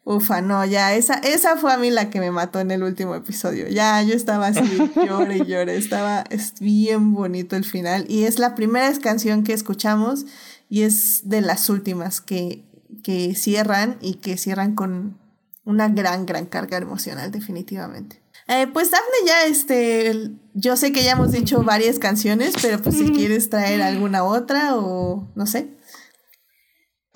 Ufa, 0.03 0.41
no, 0.41 0.65
ya, 0.65 0.95
esa, 0.95 1.15
esa 1.15 1.57
fue 1.57 1.73
a 1.73 1.79
mí 1.79 1.91
la 1.91 2.11
que 2.11 2.19
me 2.19 2.31
mató 2.33 2.59
en 2.59 2.73
el 2.73 2.83
último 2.83 3.15
episodio. 3.15 3.69
Ya, 3.69 4.03
yo 4.03 4.15
estaba 4.15 4.49
así, 4.49 4.91
llore 5.07 5.39
y 5.39 5.47
llore. 5.47 5.77
Estaba, 5.77 6.25
es 6.31 6.55
bien 6.59 7.13
bonito 7.13 7.55
el 7.55 7.65
final. 7.65 8.05
Y 8.09 8.25
es 8.25 8.41
la 8.41 8.57
primera 8.57 8.93
canción 8.99 9.45
que 9.45 9.53
escuchamos 9.53 10.27
y 10.69 10.83
es 10.83 11.29
de 11.29 11.41
las 11.41 11.69
últimas 11.71 12.21
que, 12.21 12.65
que 13.05 13.35
cierran 13.37 13.97
y 14.01 14.15
que 14.15 14.37
cierran 14.39 14.75
con 14.75 15.19
una 15.65 15.89
gran, 15.89 16.27
gran 16.27 16.47
carga 16.47 16.79
emocional, 16.79 17.31
definitivamente. 17.31 18.26
Eh, 18.49 18.69
pues 18.73 18.93
Dafne 18.93 19.27
ya, 19.27 19.45
este, 19.47 20.31
yo 20.55 20.77
sé 20.77 20.93
que 20.93 21.03
ya 21.03 21.13
hemos 21.13 21.33
dicho 21.33 21.63
varias 21.65 21.99
canciones, 21.99 22.55
pero 22.63 22.81
pues 22.81 22.97
si 22.97 23.11
quieres 23.11 23.51
traer 23.51 23.83
alguna 23.83 24.23
otra 24.25 24.77
o 24.77 25.27
no 25.35 25.47
sé. 25.47 25.69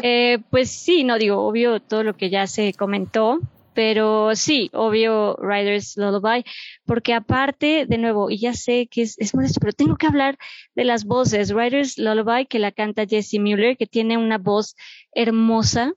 Eh, 0.02 0.38
pues 0.50 0.70
sí, 0.70 1.04
no 1.04 1.18
digo, 1.18 1.46
obvio 1.46 1.80
todo 1.80 2.02
lo 2.02 2.16
que 2.16 2.30
ya 2.30 2.46
se 2.46 2.72
comentó. 2.74 3.38
pero 3.72 4.34
sí, 4.34 4.68
obvio, 4.74 5.36
Riders 5.36 5.96
Lullaby, 5.96 6.44
porque 6.84 7.14
aparte, 7.14 7.86
de 7.86 7.98
nuevo, 7.98 8.28
y 8.28 8.38
ya 8.38 8.52
sé 8.52 8.88
que 8.90 9.02
es, 9.02 9.16
es 9.18 9.34
molesto, 9.34 9.60
pero 9.60 9.72
tengo 9.72 9.96
que 9.96 10.06
hablar 10.08 10.36
de 10.74 10.84
las 10.84 11.04
voces. 11.04 11.54
Riders 11.54 11.96
Lullaby, 11.96 12.46
que 12.46 12.58
la 12.58 12.72
canta 12.72 13.06
Jessie 13.06 13.38
Mueller, 13.40 13.76
que 13.76 13.86
tiene 13.86 14.18
una 14.18 14.38
voz 14.38 14.74
hermosa. 15.12 15.92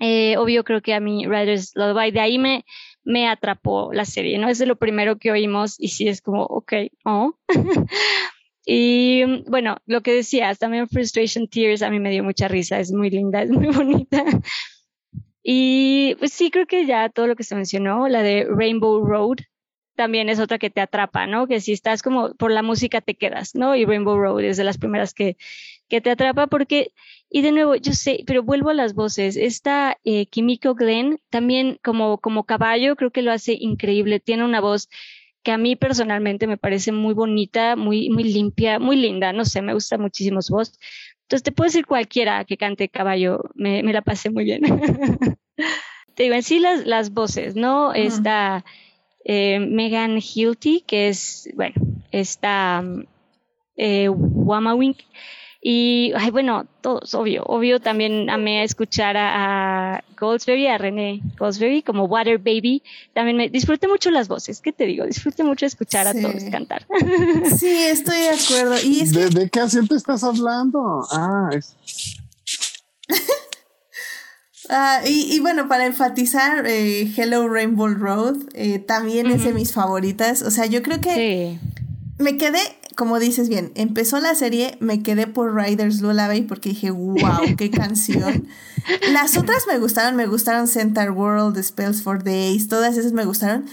Eh, 0.00 0.36
obvio, 0.36 0.64
creo 0.64 0.82
que 0.82 0.92
a 0.92 1.00
mí 1.00 1.24
Riders 1.26 1.72
Lullaby, 1.76 2.10
de 2.10 2.20
ahí 2.20 2.38
me, 2.38 2.64
me 3.04 3.28
atrapó 3.28 3.92
la 3.92 4.04
serie, 4.04 4.38
¿no? 4.38 4.48
Es 4.48 4.60
lo 4.66 4.76
primero 4.76 5.18
que 5.18 5.30
oímos 5.30 5.76
y 5.78 5.88
sí 5.88 6.08
es 6.08 6.20
como, 6.20 6.44
ok, 6.44 6.72
oh. 7.04 7.34
y 8.66 9.42
bueno, 9.48 9.76
lo 9.86 10.02
que 10.02 10.14
decías, 10.14 10.58
también 10.58 10.88
Frustration 10.88 11.48
Tears 11.48 11.82
a 11.82 11.90
mí 11.90 12.00
me 12.00 12.10
dio 12.10 12.24
mucha 12.24 12.48
risa, 12.48 12.80
es 12.80 12.92
muy 12.92 13.10
linda, 13.10 13.42
es 13.42 13.50
muy 13.50 13.66
bonita. 13.68 14.24
Y 15.42 16.14
pues 16.18 16.32
sí, 16.32 16.50
creo 16.50 16.66
que 16.66 16.86
ya 16.86 17.10
todo 17.10 17.26
lo 17.26 17.36
que 17.36 17.44
se 17.44 17.54
mencionó, 17.54 18.08
la 18.08 18.22
de 18.22 18.46
Rainbow 18.48 19.04
Road, 19.04 19.38
también 19.94 20.28
es 20.28 20.40
otra 20.40 20.58
que 20.58 20.70
te 20.70 20.80
atrapa, 20.80 21.26
¿no? 21.26 21.46
Que 21.46 21.60
si 21.60 21.72
estás 21.72 22.02
como 22.02 22.34
por 22.34 22.50
la 22.50 22.62
música 22.62 23.00
te 23.00 23.14
quedas, 23.14 23.54
¿no? 23.54 23.76
Y 23.76 23.84
Rainbow 23.84 24.18
Road 24.18 24.42
es 24.42 24.56
de 24.56 24.64
las 24.64 24.78
primeras 24.78 25.14
que, 25.14 25.36
que 25.94 26.00
te 26.00 26.10
atrapa 26.10 26.48
porque, 26.48 26.92
y 27.30 27.42
de 27.42 27.52
nuevo, 27.52 27.76
yo 27.76 27.92
sé, 27.92 28.24
pero 28.26 28.42
vuelvo 28.42 28.70
a 28.70 28.74
las 28.74 28.94
voces. 28.94 29.36
Esta 29.36 29.96
eh, 30.02 30.26
Kimiko 30.26 30.74
Glenn 30.74 31.20
también 31.30 31.78
como, 31.84 32.18
como 32.18 32.42
caballo 32.42 32.96
creo 32.96 33.12
que 33.12 33.22
lo 33.22 33.30
hace 33.30 33.56
increíble. 33.58 34.18
Tiene 34.18 34.44
una 34.44 34.60
voz 34.60 34.88
que 35.44 35.52
a 35.52 35.58
mí 35.58 35.76
personalmente 35.76 36.48
me 36.48 36.56
parece 36.56 36.90
muy 36.90 37.14
bonita, 37.14 37.76
muy, 37.76 38.10
muy 38.10 38.24
limpia, 38.24 38.80
muy 38.80 38.96
linda. 38.96 39.32
No 39.32 39.44
sé, 39.44 39.62
me 39.62 39.72
gusta 39.72 39.96
muchísimo 39.96 40.42
su 40.42 40.54
voz. 40.54 40.80
Entonces 41.22 41.44
te 41.44 41.52
puedo 41.52 41.68
decir 41.68 41.86
cualquiera 41.86 42.44
que 42.44 42.56
cante 42.56 42.88
caballo, 42.88 43.44
me, 43.54 43.84
me 43.84 43.92
la 43.92 44.02
pasé 44.02 44.30
muy 44.30 44.42
bien. 44.42 44.62
te 46.16 46.24
digo, 46.24 46.34
en 46.34 46.42
sí 46.42 46.58
las, 46.58 46.84
las 46.86 47.12
voces, 47.12 47.54
¿no? 47.54 47.94
Está 47.94 48.64
eh, 49.24 49.60
Megan 49.60 50.18
Hilty, 50.18 50.80
que 50.80 51.06
es, 51.06 51.48
bueno, 51.54 51.76
está 52.10 52.82
eh, 53.76 54.08
Wamawink. 54.08 54.98
Y, 55.66 56.12
ay, 56.14 56.30
bueno, 56.30 56.66
todos, 56.82 57.14
obvio. 57.14 57.42
Obvio, 57.46 57.80
también 57.80 58.28
amé 58.28 58.64
escuchar 58.64 59.16
a, 59.16 59.94
a 59.94 60.04
Goldsberry, 60.20 60.66
a 60.66 60.76
René 60.76 61.22
Goldsberry, 61.38 61.82
como 61.82 62.04
Water 62.04 62.36
Baby. 62.36 62.82
También 63.14 63.38
me 63.38 63.48
disfruté 63.48 63.88
mucho 63.88 64.10
las 64.10 64.28
voces. 64.28 64.60
¿Qué 64.60 64.72
te 64.72 64.84
digo? 64.84 65.06
Disfruté 65.06 65.42
mucho 65.42 65.64
escuchar 65.64 66.06
a 66.06 66.12
todos 66.12 66.44
cantar. 66.50 66.86
Sí, 67.58 67.66
estoy 67.66 68.18
de 68.18 68.28
acuerdo. 68.28 68.74
¿Y 68.84 69.00
es 69.00 69.12
¿De, 69.14 69.30
¿De, 69.30 69.48
qué 69.48 69.60
asiento 69.60 69.96
estás 69.96 70.22
hablando? 70.22 71.00
Ah, 71.10 71.48
es. 71.56 71.74
Ah, 74.70 75.00
y, 75.06 75.34
y, 75.34 75.40
bueno, 75.40 75.68
para 75.68 75.84
enfatizar, 75.84 76.64
eh, 76.66 77.12
Hello 77.14 77.46
Rainbow 77.46 77.86
Road 77.88 78.36
eh, 78.54 78.78
también 78.78 79.26
uh 79.26 79.30
-huh. 79.30 79.34
es 79.36 79.44
de 79.44 79.52
mis 79.52 79.74
favoritas. 79.74 80.40
O 80.40 80.50
sea, 80.50 80.64
yo 80.64 80.82
creo 80.82 81.02
que 81.02 81.58
sí. 81.58 82.22
me 82.22 82.38
quedé, 82.38 82.60
como 82.94 83.18
dices 83.18 83.48
bien, 83.48 83.72
empezó 83.74 84.20
la 84.20 84.34
serie, 84.34 84.76
me 84.80 85.02
quedé 85.02 85.26
por 85.26 85.54
Riders 85.54 86.00
Lullaby 86.00 86.42
porque 86.42 86.70
dije, 86.70 86.90
wow, 86.90 87.40
qué 87.58 87.70
canción. 87.70 88.46
Las 89.12 89.36
otras 89.36 89.66
me 89.66 89.78
gustaron, 89.78 90.16
me 90.16 90.26
gustaron 90.26 90.68
Center 90.68 91.10
World, 91.10 91.62
Spells 91.62 92.02
for 92.02 92.22
Days, 92.22 92.68
todas 92.68 92.96
esas 92.96 93.12
me 93.12 93.24
gustaron. 93.24 93.66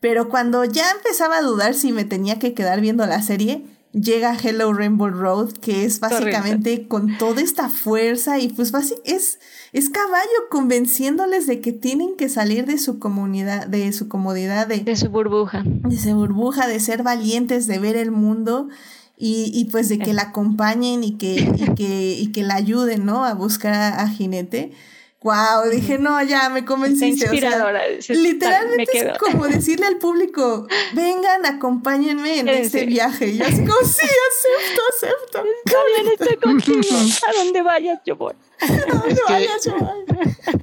Pero 0.00 0.28
cuando 0.28 0.64
ya 0.64 0.90
empezaba 0.92 1.38
a 1.38 1.42
dudar 1.42 1.74
si 1.74 1.92
me 1.92 2.04
tenía 2.04 2.38
que 2.38 2.54
quedar 2.54 2.80
viendo 2.80 3.04
la 3.06 3.22
serie, 3.22 3.64
llega 3.92 4.36
Hello 4.36 4.72
Rainbow 4.72 5.08
Road, 5.08 5.52
que 5.52 5.84
es 5.84 6.00
básicamente 6.00 6.70
Correcto. 6.70 6.88
con 6.88 7.18
toda 7.18 7.40
esta 7.42 7.68
fuerza 7.68 8.38
y 8.38 8.48
pues 8.48 8.72
es, 9.04 9.38
es 9.72 9.90
caballo 9.90 10.48
convenciéndoles 10.50 11.46
de 11.46 11.60
que 11.60 11.72
tienen 11.72 12.16
que 12.16 12.28
salir 12.28 12.66
de 12.66 12.78
su 12.78 12.98
comunidad, 12.98 13.66
de 13.66 13.92
su 13.92 14.08
comodidad, 14.08 14.66
de, 14.66 14.80
de 14.80 14.96
su 14.96 15.08
burbuja. 15.08 15.62
De 15.64 15.96
su 15.98 16.14
burbuja, 16.14 16.66
de 16.66 16.80
ser 16.80 17.02
valientes, 17.02 17.66
de 17.66 17.78
ver 17.78 17.96
el 17.96 18.10
mundo 18.10 18.68
y, 19.16 19.50
y 19.52 19.66
pues 19.66 19.88
de 19.88 19.98
que 19.98 20.14
la 20.14 20.22
acompañen 20.22 21.02
y 21.02 21.16
que, 21.18 21.34
y 21.34 21.74
que, 21.74 22.12
y 22.12 22.32
que 22.32 22.42
la 22.42 22.54
ayuden, 22.54 23.04
¿no? 23.04 23.24
A 23.24 23.34
buscar 23.34 23.74
a, 23.74 24.00
a 24.00 24.08
Jinete. 24.08 24.72
Wow, 25.20 25.68
dije, 25.68 25.98
no, 25.98 26.22
ya 26.22 26.48
me 26.48 26.64
convenciste. 26.64 27.24
Está 27.24 27.34
inspiradora. 27.34 27.82
O 27.98 28.02
sea, 28.02 28.14
literalmente 28.14 28.98
es 28.98 29.18
como 29.18 29.48
decirle 29.48 29.86
al 29.86 29.98
público, 29.98 30.68
vengan, 30.92 31.44
acompáñenme 31.44 32.38
en 32.38 32.48
este 32.48 32.86
viaje. 32.86 33.30
Y 33.30 33.38
yo 33.38 33.44
así 33.44 33.56
como, 33.56 33.80
sí, 33.84 34.06
acepto, 34.06 34.82
acepto. 34.94 35.44
Está 35.64 35.78
bien, 35.96 36.12
estoy 36.12 36.36
contigo. 36.36 36.96
A 37.28 37.44
donde 37.44 37.62
vayas, 37.62 38.00
yo 38.06 38.14
voy. 38.14 38.34
A 38.60 38.66
donde 38.66 39.12
es 39.12 39.20
vayas, 39.28 39.64
que... 39.64 39.70
yo 39.70 39.76
voy. 39.76 40.62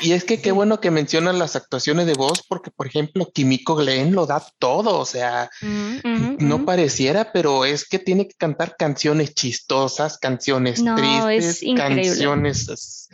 Y 0.00 0.12
es 0.12 0.24
que 0.24 0.40
qué 0.40 0.52
bueno 0.52 0.80
que 0.80 0.90
mencionan 0.90 1.38
las 1.38 1.54
actuaciones 1.54 2.06
de 2.06 2.14
voz, 2.14 2.42
porque 2.48 2.70
por 2.70 2.86
ejemplo, 2.86 3.30
Kimiko 3.32 3.76
Glenn 3.76 4.14
lo 4.14 4.24
da 4.24 4.42
todo, 4.58 4.98
o 4.98 5.04
sea, 5.04 5.50
mm 5.60 5.66
-hmm, 5.66 6.36
no 6.38 6.58
mm 6.58 6.62
-hmm. 6.62 6.64
pareciera, 6.64 7.32
pero 7.32 7.66
es 7.66 7.86
que 7.86 7.98
tiene 7.98 8.26
que 8.26 8.34
cantar 8.34 8.76
canciones 8.78 9.34
chistosas, 9.34 10.16
canciones 10.16 10.82
no, 10.82 10.96
tristes, 10.96 11.62
es 11.62 11.76
canciones 11.76 13.08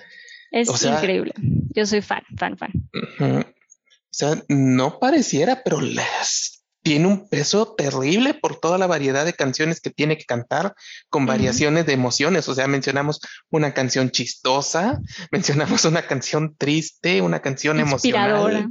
es 0.50 0.68
o 0.68 0.76
sea, 0.76 0.96
increíble. 0.96 1.32
Yo 1.74 1.86
soy 1.86 2.02
fan, 2.02 2.22
fan, 2.36 2.56
fan. 2.56 2.70
Uh 2.92 3.24
-huh. 3.24 3.46
O 3.46 4.12
sea, 4.12 4.42
no 4.48 4.98
pareciera, 4.98 5.62
pero 5.62 5.80
les 5.80 6.64
tiene 6.82 7.06
un 7.06 7.28
peso 7.28 7.74
terrible 7.74 8.34
por 8.34 8.58
toda 8.58 8.78
la 8.78 8.86
variedad 8.86 9.24
de 9.24 9.34
canciones 9.34 9.80
que 9.80 9.90
tiene 9.90 10.16
que 10.16 10.24
cantar 10.24 10.74
con 11.08 11.26
variaciones 11.26 11.82
uh 11.82 11.84
-huh. 11.84 11.86
de 11.86 11.92
emociones. 11.92 12.48
O 12.48 12.54
sea, 12.54 12.66
mencionamos 12.66 13.20
una 13.50 13.74
canción 13.74 14.10
chistosa, 14.10 14.98
mencionamos 15.30 15.84
una 15.84 16.02
canción 16.06 16.56
triste, 16.56 17.20
una 17.22 17.40
canción 17.40 17.78
emocional. 17.80 18.68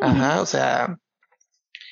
Ajá, 0.00 0.40
o 0.40 0.46
sea. 0.46 0.96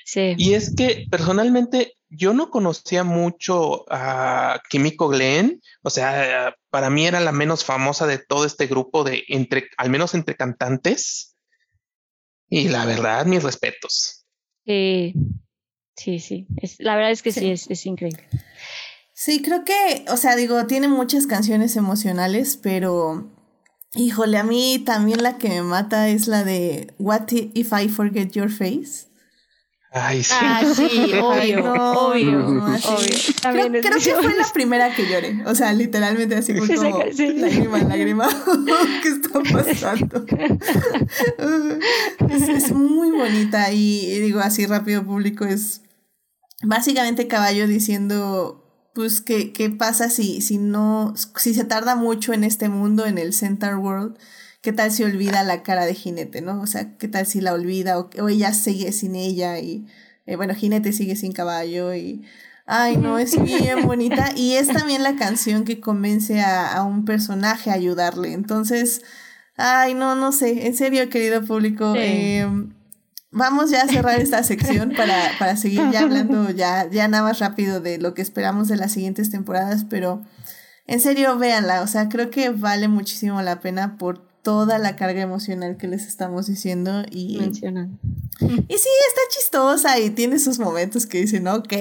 Sí. 0.04 0.34
Y 0.36 0.52
es 0.52 0.74
que 0.76 1.06
personalmente 1.10 1.94
yo 2.16 2.34
no 2.34 2.50
conocía 2.50 3.04
mucho 3.04 3.84
a 3.90 4.60
Kimiko 4.68 5.08
Glenn, 5.08 5.60
o 5.82 5.90
sea, 5.90 6.54
para 6.70 6.90
mí 6.90 7.06
era 7.06 7.20
la 7.20 7.32
menos 7.32 7.64
famosa 7.64 8.06
de 8.06 8.18
todo 8.18 8.44
este 8.44 8.66
grupo 8.66 9.04
de 9.04 9.24
entre, 9.28 9.68
al 9.76 9.90
menos 9.90 10.14
entre 10.14 10.36
cantantes. 10.36 11.36
Y 12.48 12.68
la 12.68 12.84
verdad, 12.84 13.26
mis 13.26 13.42
respetos. 13.42 14.24
Sí, 14.64 15.14
sí, 15.96 16.18
sí. 16.20 16.46
Es, 16.56 16.76
la 16.78 16.94
verdad 16.94 17.10
es 17.10 17.22
que 17.22 17.32
sí, 17.32 17.40
sí 17.40 17.50
es, 17.50 17.70
es, 17.70 17.86
increíble. 17.86 18.22
Sí, 19.12 19.42
creo 19.42 19.64
que, 19.64 20.04
o 20.08 20.16
sea, 20.16 20.36
digo, 20.36 20.66
tiene 20.66 20.88
muchas 20.88 21.26
canciones 21.26 21.76
emocionales, 21.76 22.56
pero 22.56 23.30
híjole, 23.94 24.38
a 24.38 24.44
mí 24.44 24.82
también 24.84 25.22
la 25.22 25.38
que 25.38 25.48
me 25.48 25.62
mata 25.62 26.08
es 26.08 26.26
la 26.26 26.44
de 26.44 26.92
What 26.98 27.28
If 27.30 27.72
I 27.72 27.88
Forget 27.88 28.32
Your 28.32 28.50
Face. 28.50 29.13
Ay, 29.96 30.24
sí. 30.24 30.34
Ah, 30.36 30.62
sí, 30.74 31.12
obvio, 31.22 31.62
no, 31.62 31.92
obvio, 31.92 32.32
no, 32.40 32.74
obvio. 32.74 32.80
Creo, 33.40 33.70
creo 33.70 33.98
que 33.98 34.14
fue 34.22 34.34
la 34.34 34.46
primera 34.52 34.92
que 34.92 35.08
lloré. 35.08 35.40
O 35.46 35.54
sea, 35.54 35.72
literalmente 35.72 36.34
así 36.34 36.52
fue 36.52 36.74
como 36.74 37.02
sí. 37.12 37.32
lágrima, 37.34 37.78
lágrima. 37.78 38.28
¿Qué 39.02 39.08
está 39.08 39.40
pasando? 39.52 40.26
es, 42.28 42.48
es, 42.48 42.72
muy 42.72 43.12
bonita 43.12 43.72
y, 43.72 44.00
y 44.06 44.18
digo 44.18 44.40
así 44.40 44.66
rápido 44.66 45.04
público 45.04 45.44
es 45.44 45.82
básicamente 46.62 47.28
caballo 47.28 47.68
diciendo 47.68 48.90
pues 48.94 49.20
qué, 49.20 49.52
qué 49.52 49.70
pasa 49.70 50.10
si, 50.10 50.40
si 50.40 50.58
no, 50.58 51.14
si 51.36 51.54
se 51.54 51.64
tarda 51.64 51.94
mucho 51.94 52.32
en 52.32 52.44
este 52.44 52.68
mundo, 52.68 53.06
en 53.06 53.18
el 53.18 53.32
Center 53.32 53.76
World, 53.76 54.16
¿Qué 54.64 54.72
tal 54.72 54.90
si 54.90 55.04
olvida 55.04 55.42
la 55.42 55.62
cara 55.62 55.84
de 55.84 55.94
Jinete, 55.94 56.40
no? 56.40 56.62
O 56.62 56.66
sea, 56.66 56.96
¿qué 56.96 57.06
tal 57.06 57.26
si 57.26 57.42
la 57.42 57.52
olvida 57.52 57.98
o, 57.98 58.08
o 58.18 58.30
ella 58.30 58.54
sigue 58.54 58.92
sin 58.92 59.14
ella 59.14 59.58
y, 59.58 59.86
eh, 60.24 60.36
bueno, 60.36 60.54
Jinete 60.54 60.94
sigue 60.94 61.16
sin 61.16 61.32
caballo 61.32 61.94
y... 61.94 62.24
Ay, 62.64 62.96
no, 62.96 63.18
es 63.18 63.38
bien 63.44 63.86
bonita. 63.86 64.30
Y 64.34 64.54
es 64.54 64.68
también 64.68 65.02
la 65.02 65.16
canción 65.16 65.64
que 65.64 65.80
convence 65.80 66.40
a, 66.40 66.72
a, 66.72 66.82
un 66.82 67.04
personaje 67.04 67.68
a 67.68 67.74
ayudarle. 67.74 68.32
Entonces, 68.32 69.02
ay, 69.58 69.92
no, 69.92 70.14
no 70.14 70.32
sé. 70.32 70.66
En 70.66 70.74
serio, 70.74 71.10
querido 71.10 71.44
público, 71.44 71.92
sí. 71.92 72.00
eh, 72.00 72.48
vamos 73.30 73.70
ya 73.70 73.82
a 73.82 73.86
cerrar 73.88 74.18
esta 74.18 74.42
sección 74.44 74.94
para, 74.96 75.32
para 75.38 75.56
seguir 75.56 75.82
ya 75.92 76.00
hablando 76.00 76.48
ya, 76.56 76.88
ya 76.90 77.06
nada 77.06 77.22
más 77.22 77.38
rápido 77.38 77.80
de 77.80 77.98
lo 77.98 78.14
que 78.14 78.22
esperamos 78.22 78.68
de 78.68 78.76
las 78.76 78.92
siguientes 78.92 79.28
temporadas, 79.28 79.84
pero 79.90 80.22
en 80.86 81.00
serio, 81.00 81.36
véanla. 81.36 81.82
O 81.82 81.86
sea, 81.86 82.08
creo 82.08 82.30
que 82.30 82.48
vale 82.48 82.88
muchísimo 82.88 83.42
la 83.42 83.60
pena 83.60 83.98
por 83.98 84.32
toda 84.44 84.78
la 84.78 84.94
carga 84.94 85.22
emocional 85.22 85.78
que 85.78 85.88
les 85.88 86.06
estamos 86.06 86.46
diciendo 86.46 87.02
y 87.10 87.38
mencionan. 87.38 87.98
Y 88.40 88.78
sí, 88.78 88.88
está 89.08 89.20
chistosa 89.30 89.98
y 89.98 90.10
tiene 90.10 90.38
sus 90.38 90.58
momentos 90.58 91.06
que 91.06 91.22
dicen, 91.22 91.48
ok, 91.48 91.72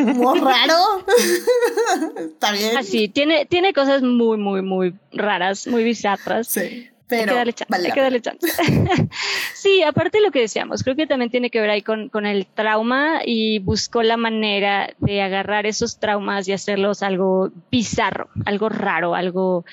muy 0.00 0.40
raro. 0.40 1.04
está 2.18 2.52
bien. 2.52 2.76
Así, 2.76 3.08
tiene, 3.08 3.46
tiene 3.46 3.72
cosas 3.72 4.02
muy, 4.02 4.36
muy, 4.36 4.62
muy 4.62 4.94
raras, 5.12 5.68
muy 5.68 5.84
bizarras. 5.84 6.48
Sí. 6.48 6.90
Pero 7.06 7.22
hay 7.22 7.28
que 7.28 7.34
darle 7.34 7.52
chance. 7.52 7.70
Vale 7.70 7.86
hay 7.86 7.94
que 7.94 8.00
darle 8.00 8.20
chance. 8.20 8.48
sí, 9.54 9.82
aparte 9.82 10.18
de 10.18 10.24
lo 10.24 10.32
que 10.32 10.40
decíamos, 10.40 10.82
creo 10.82 10.96
que 10.96 11.06
también 11.06 11.30
tiene 11.30 11.50
que 11.50 11.60
ver 11.60 11.70
ahí 11.70 11.82
con, 11.82 12.10
con 12.10 12.26
el 12.26 12.46
trauma 12.46 13.20
y 13.24 13.60
buscó 13.60 14.02
la 14.02 14.16
manera 14.16 14.92
de 14.98 15.22
agarrar 15.22 15.66
esos 15.66 16.00
traumas 16.00 16.48
y 16.48 16.52
hacerlos 16.52 17.02
algo 17.02 17.50
bizarro, 17.70 18.28
algo 18.44 18.68
raro, 18.68 19.14
algo 19.14 19.64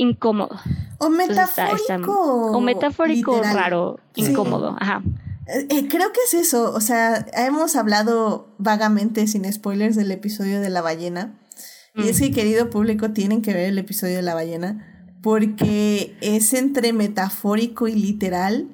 incómodo. 0.00 0.58
O 0.98 1.10
metafórico. 1.10 2.12
o 2.12 2.60
metafórico 2.60 3.40
raro, 3.42 4.00
incómodo. 4.14 4.76
Ajá. 4.80 5.02
Eh, 5.46 5.66
eh, 5.68 5.88
creo 5.88 6.12
que 6.12 6.20
es 6.26 6.34
eso, 6.34 6.72
o 6.72 6.80
sea, 6.80 7.26
hemos 7.34 7.76
hablado 7.76 8.54
vagamente, 8.58 9.26
sin 9.26 9.50
spoilers, 9.52 9.96
del 9.96 10.10
episodio 10.10 10.60
de 10.60 10.70
la 10.70 10.80
ballena. 10.80 11.38
Y 11.94 12.08
es 12.08 12.20
que, 12.20 12.30
mm. 12.30 12.34
querido 12.34 12.70
público, 12.70 13.10
tienen 13.10 13.42
que 13.42 13.52
ver 13.52 13.66
el 13.66 13.78
episodio 13.78 14.16
de 14.16 14.22
la 14.22 14.34
ballena 14.34 14.86
porque 15.22 16.16
es 16.20 16.54
entre 16.54 16.92
metafórico 16.92 17.88
y 17.88 17.94
literal 17.94 18.68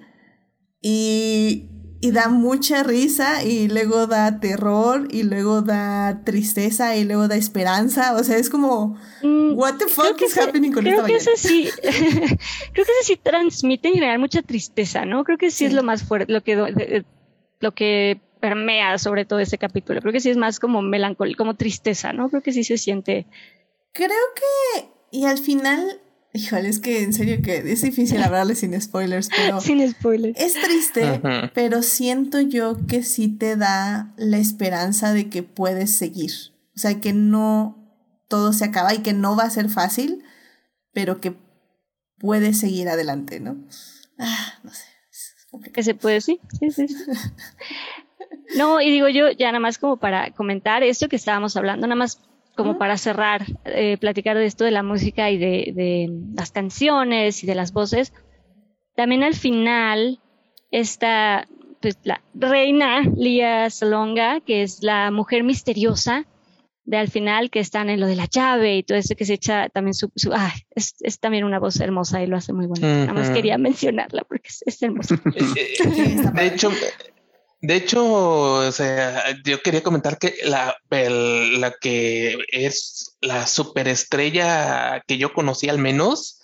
y, 0.81 1.71
y, 2.01 2.11
da 2.11 2.29
mucha 2.29 2.83
risa 2.83 3.43
y 3.45 3.69
luego 3.69 4.07
da 4.07 4.41
terror 4.41 5.09
y 5.11 5.23
luego 5.23 5.63
da 5.63 6.23
tristeza 6.25 6.97
y 6.97 7.05
luego 7.05 7.29
da 7.29 7.37
esperanza. 7.37 8.15
O 8.15 8.25
sea, 8.25 8.37
es 8.37 8.51
como, 8.51 8.99
mm, 9.23 9.53
what 9.57 9.77
the 9.79 9.87
fuck 9.87 10.21
is 10.21 10.37
happening 10.37 10.73
con 10.73 10.85
creo 10.85 11.07
esta 11.07 11.07
que 11.07 11.17
ese 11.17 11.37
sí, 11.37 11.69
Creo 11.83 12.85
que 12.87 12.93
ese 13.01 13.05
sí 13.05 13.17
transmite 13.17 13.89
en 13.89 13.95
general 13.95 14.19
mucha 14.19 14.43
tristeza, 14.43 15.05
¿no? 15.05 15.25
Creo 15.25 15.39
que 15.39 15.51
sí, 15.51 15.65
es 15.65 15.73
lo 15.73 15.83
más 15.83 16.03
fuerte, 16.05 16.33
lo 16.33 16.43
que, 16.43 17.05
lo 17.61 17.73
que 17.73 18.21
permea 18.41 18.99
sobre 18.99 19.25
todo 19.25 19.39
ese 19.39 19.59
capítulo. 19.59 20.01
Creo 20.01 20.13
que 20.13 20.21
sí 20.21 20.31
es 20.31 20.37
más 20.37 20.61
como 20.61 20.83
melancólico, 20.83 21.39
como 21.39 21.55
tristeza, 21.55 22.13
¿no? 22.13 22.29
Creo 22.29 22.43
que 22.43 22.53
sí 22.53 22.65
se 22.65 22.79
siente. 22.79 23.27
Creo 23.93 24.11
que, 24.35 24.89
y 25.11 25.25
al 25.25 25.39
final 25.39 26.01
Híjole, 26.37 26.69
es 26.69 26.81
que 26.81 27.03
en 27.03 27.15
serio 27.15 27.41
que 27.43 27.57
es 27.73 27.81
difícil 27.81 28.23
hablarle 28.23 28.55
sin 28.55 28.79
spoilers, 28.79 29.31
pero. 29.35 29.59
sin 29.63 29.91
spoilers. 29.91 30.39
Es 30.39 30.53
triste, 30.53 31.23
pero 31.55 31.83
siento 31.83 32.43
yo 32.43 32.77
que 32.87 33.03
sí 33.03 33.29
te 33.29 33.57
da 33.57 34.13
la 34.19 34.37
esperanza 34.37 35.15
de 35.15 35.31
que 35.31 35.43
puedes 35.43 35.93
seguir. 35.97 36.31
O 36.75 36.79
sea, 36.79 37.01
que 37.01 37.15
no 37.15 37.79
todo 38.29 38.53
se 38.53 38.67
acaba 38.67 38.93
y 38.93 38.99
que 38.99 39.15
no 39.15 39.35
va 39.35 39.45
a 39.45 39.51
ser 39.51 39.71
fácil, 39.71 40.25
pero 40.93 41.23
que 41.23 41.35
puedes 42.19 42.61
seguir 42.61 42.91
adelante, 42.91 43.41
¿no? 43.41 43.57
Ah, 44.19 44.59
no 44.63 44.71
sé. 44.73 45.73
Que 45.73 45.83
se 45.83 45.95
puede, 45.95 46.21
sí, 46.21 46.39
sí, 46.61 46.71
sí. 46.71 46.87
no, 48.59 48.83
y 48.83 48.91
digo 48.91 49.09
yo, 49.09 49.31
ya 49.31 49.47
nada 49.47 49.61
más 49.61 49.79
como 49.79 49.97
para 49.97 50.33
comentar 50.33 50.83
esto 50.83 51.09
que 51.09 51.17
estábamos 51.17 51.57
hablando, 51.57 51.87
nada 51.87 51.97
más 51.97 52.21
como 52.57 52.79
para 52.79 52.97
cerrar, 52.97 53.45
eh, 53.65 53.99
platicar 53.99 54.37
de 54.37 54.47
esto 54.47 54.65
de 54.65 54.71
la 54.71 54.83
música 54.83 55.31
y 55.31 55.39
de, 55.39 55.73
de, 55.75 56.09
las 56.35 56.51
canciones 56.51 57.45
y 57.45 57.47
de 57.47 57.55
las 57.55 57.73
voces. 57.73 58.13
También 58.95 59.23
al 59.23 59.35
final 59.35 60.21
está 60.71 61.47
pues, 61.81 61.99
la 62.03 62.23
reina 62.35 63.03
Lía 63.15 63.69
Salonga, 63.71 64.41
que 64.41 64.63
es 64.63 64.83
la 64.83 65.11
mujer 65.11 65.45
misteriosa 65.45 66.27
de 66.87 66.97
al 66.97 67.09
final 67.09 67.51
que 67.51 67.59
están 67.61 67.91
en 67.91 68.01
lo 68.01 68.07
de 68.07 68.15
la 68.15 68.27
llave 68.27 68.77
y 68.77 68.83
todo 68.85 68.97
eso 68.97 69.17
que 69.17 69.25
se 69.25 69.35
echa 69.35 69.69
también 69.69 69.93
su, 69.93 70.09
ah, 70.33 70.55
es, 70.71 70.95
es, 71.01 71.19
también 71.19 71.45
una 71.45 71.59
voz 71.59 71.81
hermosa 71.81 72.23
y 72.23 72.29
lo 72.29 72.37
hace 72.37 72.53
muy 72.53 72.67
bueno. 72.67 72.87
Nada 72.87 73.13
más 73.13 73.31
quería 73.31 73.59
mencionarla 73.59 74.23
porque 74.23 74.49
es, 74.49 74.63
es 74.65 74.83
hermosa. 74.83 75.21
de 76.35 76.47
hecho, 76.47 76.71
de 77.61 77.77
hecho, 77.77 78.05
o 78.05 78.73
sea, 78.73 79.25
yo 79.45 79.63
quería 79.63 79.83
comentar 79.83 80.19
que 80.19 80.35
la, 80.45 80.77
la 80.91 81.75
que 81.81 82.37
es 82.53 83.17
la 83.21 83.47
superestrella 83.47 85.03
que 85.07 85.19
yo 85.19 85.33
conocí 85.33 85.69
al 85.69 85.79
menos, 85.79 86.41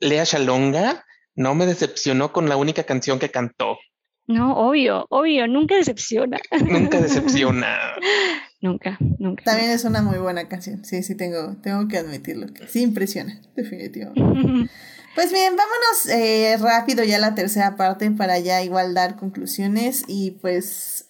Lea 0.00 0.24
Shalonga, 0.24 1.04
no 1.34 1.54
me 1.54 1.66
decepcionó 1.66 2.32
con 2.32 2.48
la 2.48 2.56
única 2.56 2.84
canción 2.84 3.18
que 3.18 3.30
cantó. 3.30 3.78
No, 4.26 4.56
obvio, 4.56 5.06
obvio, 5.08 5.46
nunca 5.46 5.76
decepciona. 5.76 6.38
Nunca 6.60 7.00
decepciona. 7.00 7.78
nunca, 8.60 8.98
nunca. 9.18 9.44
También 9.44 9.70
es 9.70 9.84
una 9.84 10.02
muy 10.02 10.18
buena 10.18 10.48
canción. 10.48 10.84
Sí, 10.84 11.02
sí, 11.02 11.16
tengo, 11.16 11.56
tengo 11.62 11.88
que 11.88 11.98
admitirlo. 11.98 12.46
sí 12.68 12.82
impresiona, 12.82 13.40
definitivamente. 13.56 14.70
Pues 15.18 15.32
bien, 15.32 15.56
vámonos 15.56 16.06
eh, 16.10 16.56
rápido 16.60 17.02
ya 17.02 17.16
a 17.16 17.18
la 17.18 17.34
tercera 17.34 17.74
parte 17.74 18.08
para 18.12 18.38
ya 18.38 18.62
igual 18.62 18.94
dar 18.94 19.16
conclusiones 19.16 20.04
y 20.06 20.38
pues, 20.40 21.08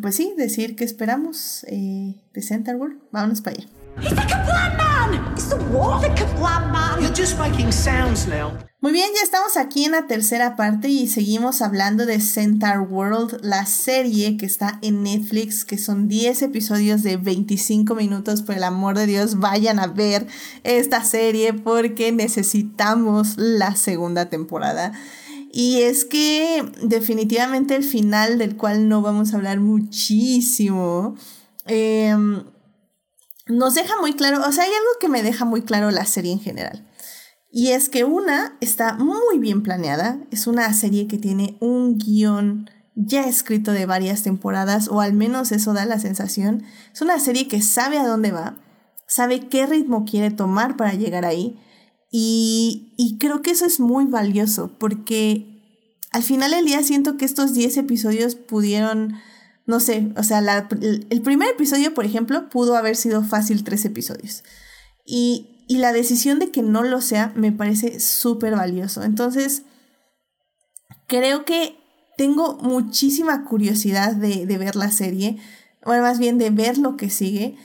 pues 0.00 0.14
sí, 0.14 0.34
decir 0.36 0.76
que 0.76 0.84
esperamos 0.84 1.64
eh, 1.64 2.14
de 2.32 2.42
Center 2.42 2.76
World. 2.76 3.00
Vámonos 3.10 3.40
para 3.40 3.56
allá. 3.56 3.66
Muy 8.80 8.92
bien, 8.92 9.10
ya 9.14 9.22
estamos 9.22 9.56
aquí 9.56 9.84
en 9.84 9.92
la 9.92 10.06
tercera 10.06 10.56
parte 10.56 10.88
y 10.88 11.06
seguimos 11.06 11.60
hablando 11.60 12.06
de 12.06 12.18
Centaur 12.18 12.88
World, 12.90 13.40
la 13.42 13.66
serie 13.66 14.36
que 14.38 14.46
está 14.46 14.78
en 14.80 15.02
Netflix, 15.02 15.64
que 15.64 15.76
son 15.76 16.08
10 16.08 16.42
episodios 16.42 17.02
de 17.02 17.18
25 17.18 17.94
minutos. 17.94 18.42
Por 18.42 18.56
el 18.56 18.64
amor 18.64 18.96
de 18.96 19.06
Dios, 19.06 19.38
vayan 19.38 19.78
a 19.78 19.86
ver 19.86 20.26
esta 20.64 21.04
serie 21.04 21.52
porque 21.52 22.10
necesitamos 22.10 23.34
la 23.36 23.76
segunda 23.76 24.30
temporada. 24.30 24.92
Y 25.52 25.82
es 25.82 26.04
que 26.04 26.64
definitivamente 26.82 27.76
el 27.76 27.84
final, 27.84 28.38
del 28.38 28.56
cual 28.56 28.88
no 28.88 29.02
vamos 29.02 29.32
a 29.32 29.36
hablar 29.36 29.60
muchísimo, 29.60 31.16
em, 31.66 32.44
nos 33.50 33.74
deja 33.74 33.94
muy 34.00 34.14
claro, 34.14 34.40
o 34.46 34.52
sea, 34.52 34.64
hay 34.64 34.70
algo 34.70 34.90
que 35.00 35.08
me 35.08 35.22
deja 35.22 35.44
muy 35.44 35.62
claro 35.62 35.90
la 35.90 36.04
serie 36.04 36.32
en 36.32 36.40
general. 36.40 36.86
Y 37.52 37.68
es 37.68 37.88
que 37.88 38.04
una 38.04 38.56
está 38.60 38.94
muy 38.94 39.38
bien 39.38 39.62
planeada, 39.62 40.20
es 40.30 40.46
una 40.46 40.72
serie 40.72 41.08
que 41.08 41.18
tiene 41.18 41.56
un 41.60 41.98
guion 41.98 42.70
ya 42.94 43.24
escrito 43.24 43.72
de 43.72 43.86
varias 43.86 44.22
temporadas, 44.22 44.88
o 44.88 45.00
al 45.00 45.14
menos 45.14 45.52
eso 45.52 45.72
da 45.72 45.84
la 45.86 45.98
sensación. 45.98 46.64
Es 46.92 47.00
una 47.00 47.18
serie 47.18 47.48
que 47.48 47.62
sabe 47.62 47.98
a 47.98 48.06
dónde 48.06 48.30
va, 48.30 48.56
sabe 49.06 49.48
qué 49.48 49.66
ritmo 49.66 50.04
quiere 50.04 50.30
tomar 50.30 50.76
para 50.76 50.94
llegar 50.94 51.24
ahí, 51.24 51.58
y, 52.12 52.94
y 52.96 53.18
creo 53.18 53.42
que 53.42 53.52
eso 53.52 53.64
es 53.64 53.80
muy 53.80 54.04
valioso, 54.04 54.76
porque 54.78 55.50
al 56.12 56.22
final 56.22 56.50
del 56.50 56.64
día 56.64 56.82
siento 56.82 57.16
que 57.16 57.24
estos 57.24 57.54
10 57.54 57.78
episodios 57.78 58.34
pudieron, 58.34 59.14
no 59.70 59.78
sé, 59.80 60.12
o 60.16 60.22
sea, 60.24 60.40
el 60.40 61.22
primer 61.22 61.48
episodio, 61.48 61.94
por 61.94 62.04
ejemplo, 62.04 62.50
pudo 62.50 62.76
haber 62.76 62.96
sido 62.96 63.22
fácil 63.22 63.62
tres 63.62 63.84
episodios. 63.84 64.42
Y, 65.06 65.64
y 65.68 65.78
la 65.78 65.92
decisión 65.92 66.40
de 66.40 66.50
que 66.50 66.62
no 66.62 66.82
lo 66.82 67.00
sea 67.00 67.32
me 67.36 67.52
parece 67.52 68.00
súper 68.00 68.56
valioso. 68.56 69.04
Entonces, 69.04 69.62
creo 71.06 71.44
que 71.44 71.78
tengo 72.16 72.54
muchísima 72.56 73.44
curiosidad 73.44 74.12
de, 74.12 74.44
ver 74.58 74.74
la 74.74 74.90
serie, 74.90 75.38
o 75.84 75.90
más 75.90 76.18
bien 76.18 76.38
de 76.38 76.50
ver 76.50 76.76
lo 76.76 76.96
que 76.96 77.08
sigue, 77.08 77.56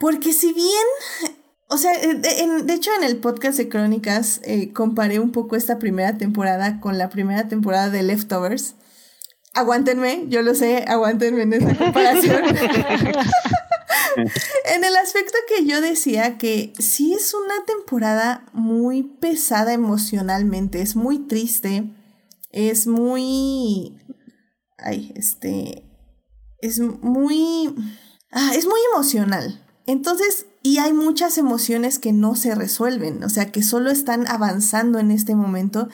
porque 0.00 0.32
si 0.32 0.52
bien, 0.52 1.36
o 1.68 1.78
sea, 1.78 1.92
de, 1.96 2.74
hecho 2.74 2.90
en 2.98 3.04
el 3.04 3.18
podcast 3.18 3.56
de 3.58 3.68
Crónicas 3.68 4.40
eh, 4.42 4.72
comparé 4.72 5.20
un 5.20 5.30
poco 5.30 5.54
esta 5.54 5.78
primera 5.78 6.18
temporada 6.18 6.80
con 6.80 6.98
la 6.98 7.10
primera 7.10 7.46
temporada 7.46 7.90
de 7.90 8.02
Leftovers. 8.02 8.74
Aguántenme, 9.54 10.26
yo 10.28 10.42
lo 10.42 10.54
sé, 10.54 10.84
aguántenme 10.86 11.42
en 11.42 11.52
esa 11.52 11.74
comparación. 11.76 12.42
en 14.74 14.84
el 14.84 14.96
aspecto 14.96 15.38
que 15.48 15.64
yo 15.64 15.80
decía 15.80 16.38
que 16.38 16.72
sí 16.78 17.14
es 17.14 17.34
una 17.34 17.64
temporada 17.64 18.46
muy 18.52 19.04
pesada 19.04 19.72
emocionalmente, 19.72 20.82
es 20.82 20.96
muy 20.96 21.20
triste, 21.20 21.84
es 22.50 22.86
muy... 22.86 23.96
Ay, 24.78 25.12
este... 25.14 25.88
Es 26.58 26.80
muy... 26.80 27.74
Ah, 28.32 28.52
es 28.56 28.66
muy 28.66 28.80
emocional. 28.92 29.64
Entonces, 29.86 30.46
y 30.62 30.78
hay 30.78 30.92
muchas 30.92 31.38
emociones 31.38 31.98
que 31.98 32.12
no 32.12 32.36
se 32.36 32.54
resuelven, 32.54 33.22
o 33.22 33.28
sea, 33.28 33.52
que 33.52 33.62
solo 33.62 33.90
están 33.90 34.26
avanzando 34.26 34.98
en 34.98 35.10
este 35.10 35.34
momento 35.34 35.88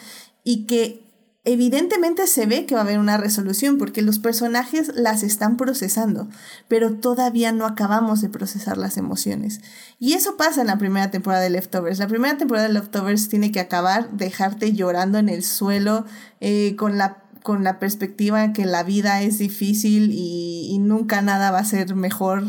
y 0.45 0.67
que 0.67 1.10
evidentemente 1.45 2.27
se 2.27 2.47
ve 2.47 2.67
que 2.67 2.75
va 2.75 2.83
a 2.83 2.85
haber 2.85 2.99
una 2.99 3.17
resolución 3.17 3.79
porque 3.79 4.03
los 4.03 4.19
personajes 4.19 4.93
las 4.95 5.23
están 5.23 5.57
procesando, 5.57 6.29
pero 6.69 6.93
todavía 6.95 7.53
no 7.53 7.67
acabamos 7.67 8.21
de 8.21 8.29
procesar 8.29 8.77
las 8.77 8.97
emociones. 8.97 9.61
Y 9.99 10.13
eso 10.13 10.37
pasa 10.37 10.61
en 10.61 10.67
la 10.67 10.79
primera 10.79 11.11
temporada 11.11 11.43
de 11.43 11.51
Leftovers. 11.51 11.99
La 11.99 12.09
primera 12.09 12.37
temporada 12.37 12.69
de 12.69 12.75
Leftovers 12.75 13.29
tiene 13.29 13.53
que 13.53 13.61
acabar, 13.61 14.11
dejarte 14.11 14.73
llorando 14.73 15.19
en 15.19 15.29
el 15.29 15.43
suelo, 15.43 16.05
eh, 16.41 16.77
con 16.77 16.99
la 16.99 17.25
con 17.43 17.65
la 17.65 17.79
perspectiva 17.79 18.53
que 18.53 18.67
la 18.67 18.83
vida 18.83 19.23
es 19.23 19.39
difícil 19.39 20.13
y, 20.13 20.69
y 20.71 20.79
nunca 20.79 21.23
nada 21.23 21.51
va 21.51 21.61
a 21.61 21.65
ser 21.65 21.95
mejor 21.95 22.45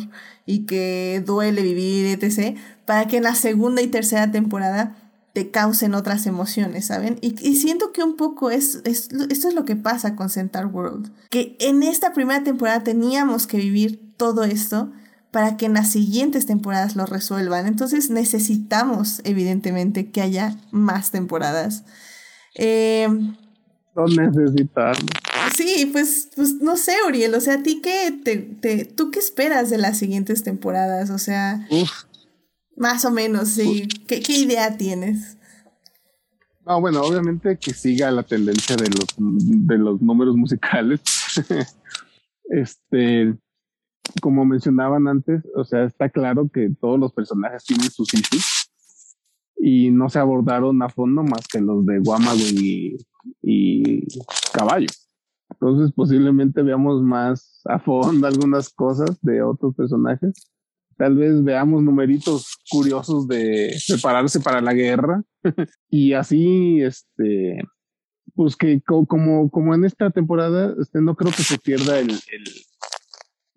y 0.45 0.65
que 0.65 1.23
duele 1.26 1.61
vivir, 1.61 2.07
etc., 2.07 2.57
para 2.85 3.07
que 3.07 3.18
en 3.18 3.23
la 3.23 3.35
segunda 3.35 3.81
y 3.81 3.88
tercera 3.88 4.31
temporada 4.31 4.95
te 5.34 5.49
causen 5.49 5.94
otras 5.94 6.26
emociones, 6.26 6.86
¿saben? 6.86 7.18
Y, 7.22 7.56
siento 7.56 7.94
que 7.94 8.03
un 8.03 8.18
poco 8.18 8.52
es, 8.52 8.82
esto 8.84 9.26
es 9.28 9.53
lo 9.53 9.64
que 9.64 9.76
pasa 9.76 10.16
con 10.16 10.30
Centaur 10.30 10.66
World. 10.66 11.12
Que 11.30 11.56
en 11.60 11.84
esta 11.84 12.14
primera 12.14 12.44
temporada 12.44 12.84
teníamos 12.84 13.48
que 13.48 13.58
vivir 13.58 14.14
todo 14.18 14.44
esto 14.44 14.91
para 15.32 15.56
que 15.56 15.66
en 15.68 15.74
las 15.74 15.90
siguientes 15.90 16.45
temporadas 16.45 16.98
lo 16.98 17.06
resuelvan. 17.06 17.66
Entonces 17.66 18.10
necesitamos, 18.10 19.22
evidentemente, 19.24 20.12
que 20.12 20.22
haya 20.22 20.58
más 20.72 21.12
temporadas. 21.12 21.86
Eh, 22.56 23.08
lo 23.95 24.08
necesitamos. 24.08 25.06
Sí, 25.56 25.90
pues, 25.91 26.30
pues 26.36 26.56
no 26.56 26.76
sé, 26.76 26.94
Uriel. 27.08 27.34
O 27.36 27.41
sea, 27.41 27.56
¿a 27.56 27.64
ti 27.64 27.82
qué 27.82 28.14
te, 28.24 28.38
te, 28.38 28.84
tú 28.84 29.12
qué 29.12 29.20
esperas 29.20 29.70
de 29.70 29.78
las 29.78 29.98
siguientes 29.98 30.44
temporadas? 30.44 31.10
O 31.10 31.18
sea, 31.18 31.66
más 32.76 33.06
o 33.06 33.11
menos, 33.11 33.49
sí. 33.49 33.88
¿Qué, 34.07 34.22
idea 34.27 34.77
tienes? 34.77 35.38
Ah, 36.65 36.77
bueno, 36.77 37.02
obviamente 37.02 37.57
que 37.57 37.73
siga 37.73 38.11
la 38.11 38.23
tendencia 38.23 38.76
de 38.76 38.89
los, 38.89 39.07
de 39.18 39.77
los 39.77 40.02
números 40.02 40.35
musicales. 40.35 41.02
este, 42.45 43.35
como 44.22 44.45
mencionaban 44.45 45.07
antes, 45.07 45.41
o 45.56 45.64
sea, 45.64 45.84
está 45.84 46.10
claro 46.10 46.49
que 46.49 46.69
todos 46.80 46.99
los 46.99 47.14
personajes 47.14 47.64
tienen 47.64 47.89
sus 47.89 48.14
issues 48.14 48.72
y 49.57 49.91
no 49.91 50.10
se 50.10 50.19
abordaron 50.19 50.81
a 50.81 50.89
fondo 50.89 51.23
más 51.23 51.48
que 51.48 51.61
los 51.61 51.85
de 51.85 51.99
Guamago 51.99 52.39
y, 52.39 52.98
y 53.41 54.03
Caballo. 54.53 54.88
Entonces 55.52 55.91
posiblemente 55.93 56.64
veamos 56.64 57.03
más 57.03 57.61
a 57.65 57.80
fondo 57.80 58.26
algunas 58.27 58.69
cosas 58.69 59.22
de 59.22 59.41
otros 59.41 59.76
personajes. 59.76 60.34
Tal 61.02 61.15
vez 61.15 61.44
veamos 61.44 61.82
numeritos 61.82 62.60
curiosos 62.69 63.28
de 63.28 63.76
prepararse 63.88 64.40
para 64.40 64.61
la 64.61 64.72
guerra 64.72 65.23
y 65.90 66.14
así, 66.14 66.80
este, 66.84 67.60
pues 68.36 68.56
que 68.56 68.82
como, 68.82 69.49
como 69.49 69.73
en 69.73 69.84
esta 69.84 70.11
temporada, 70.11 70.76
este, 70.80 71.02
no 71.02 71.15
creo 71.15 71.32
que 71.32 71.41
se 71.41 71.57
pierda 71.57 71.98
el, 71.98 72.11
el, 72.11 72.44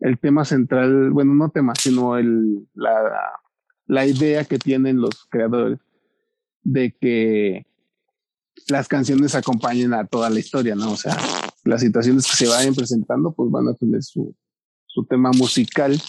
el 0.01 0.19
tema 0.19 0.47
central, 0.47 1.11
bueno, 1.11 1.35
no 1.35 1.51
tema, 1.51 1.75
sino 1.79 2.17
el, 2.17 2.67
la, 2.73 2.95
la 3.89 4.07
idea 4.07 4.47
que 4.47 4.59
tienen 4.59 5.03
los 5.03 5.27
creadores 5.29 5.81
de 6.63 6.97
que 6.99 7.67
las 8.69 8.89
canciones 8.89 9.35
acompañen 9.35 9.93
a 9.93 10.07
toda 10.07 10.31
la 10.31 10.39
historia, 10.39 10.75
¿no? 10.77 10.93
O 10.93 10.97
sea, 10.97 11.15
las 11.65 11.83
situaciones 11.83 12.27
que 12.27 12.37
se 12.39 12.49
vayan 12.49 12.75
presentando, 12.75 13.35
pues 13.35 13.51
van 13.51 13.69
a 13.69 13.75
tener 13.75 14.03
su, 14.03 14.35
su 14.87 15.05
tema 15.05 15.31
musical. 15.33 16.01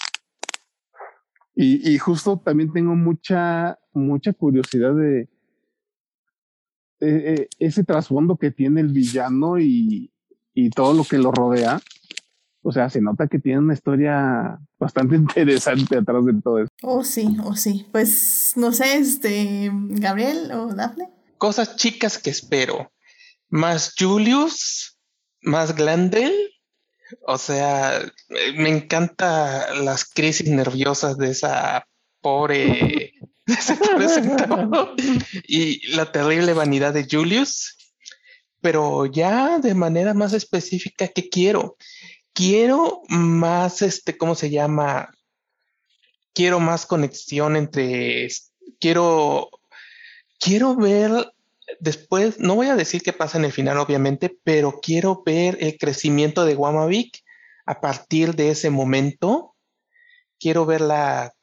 Y, 1.55 1.89
y 1.89 1.97
justo 1.97 2.41
también 2.43 2.71
tengo 2.73 2.95
mucha, 2.95 3.79
mucha 3.93 4.33
curiosidad 4.33 4.93
de, 4.93 5.29
eh, 7.01 7.47
ese 7.59 7.83
trasfondo 7.83 8.37
que 8.37 8.51
tiene 8.51 8.81
el 8.81 8.89
villano 8.89 9.59
y, 9.59 10.11
y 10.53 10.69
todo 10.69 10.93
lo 10.93 11.03
que 11.03 11.17
lo 11.17 11.31
rodea. 11.31 11.81
O 12.61 12.71
sea, 12.71 12.89
se 12.89 12.99
nota 12.99 13.27
que 13.27 13.37
tiene 13.37 13.59
una 13.59 13.73
historia 13.73 14.59
bastante 14.79 15.15
interesante 15.15 15.97
atrás 15.97 16.25
de 16.25 16.41
todo 16.41 16.59
eso. 16.59 16.69
Oh, 16.81 17.03
sí, 17.03 17.37
oh, 17.43 17.55
sí. 17.55 17.85
Pues 17.91 18.53
no 18.55 18.71
sé, 18.71 18.97
este, 18.97 19.69
Gabriel 19.71 20.51
o 20.51 20.73
Daphne. 20.73 21.09
Cosas 21.37 21.75
chicas 21.75 22.17
que 22.17 22.31
espero. 22.31 22.91
Más 23.49 23.93
Julius, 23.97 24.97
más 25.41 25.75
Glandel. 25.75 26.33
O 27.27 27.37
sea, 27.37 28.01
me 28.55 28.69
encanta 28.69 29.73
las 29.75 30.05
crisis 30.05 30.49
nerviosas 30.49 31.17
de 31.17 31.31
esa 31.31 31.87
pobre 32.21 33.13
y 35.47 35.87
la 35.95 36.11
terrible 36.11 36.53
vanidad 36.53 36.93
de 36.93 37.07
Julius. 37.09 37.77
Pero 38.61 39.05
ya 39.05 39.59
de 39.59 39.75
manera 39.75 40.15
más 40.15 40.33
específica, 40.33 41.07
¿qué 41.09 41.29
quiero? 41.29 41.77
Quiero 42.33 43.03
más, 43.09 43.83
este, 43.83 44.17
¿cómo 44.17 44.33
se 44.33 44.49
llama? 44.49 45.11
Quiero 46.33 46.59
más 46.59 46.87
conexión 46.87 47.55
entre, 47.55 48.27
quiero, 48.79 49.49
quiero 50.39 50.75
ver 50.75 51.31
después, 51.79 52.39
no 52.39 52.55
voy 52.55 52.67
a 52.67 52.75
decir 52.75 53.01
qué 53.01 53.13
pasa 53.13 53.37
en 53.37 53.45
el 53.45 53.51
final, 53.51 53.77
obviamente, 53.77 54.37
pero 54.43 54.79
quiero 54.81 55.23
ver 55.25 55.57
el 55.61 55.77
crecimiento 55.77 56.45
de 56.45 56.55
Guamavik 56.55 57.23
a 57.65 57.81
partir 57.81 58.35
de 58.35 58.49
ese 58.49 58.69
momento. 58.69 59.55
Quiero 60.39 60.65
verla 60.65 61.33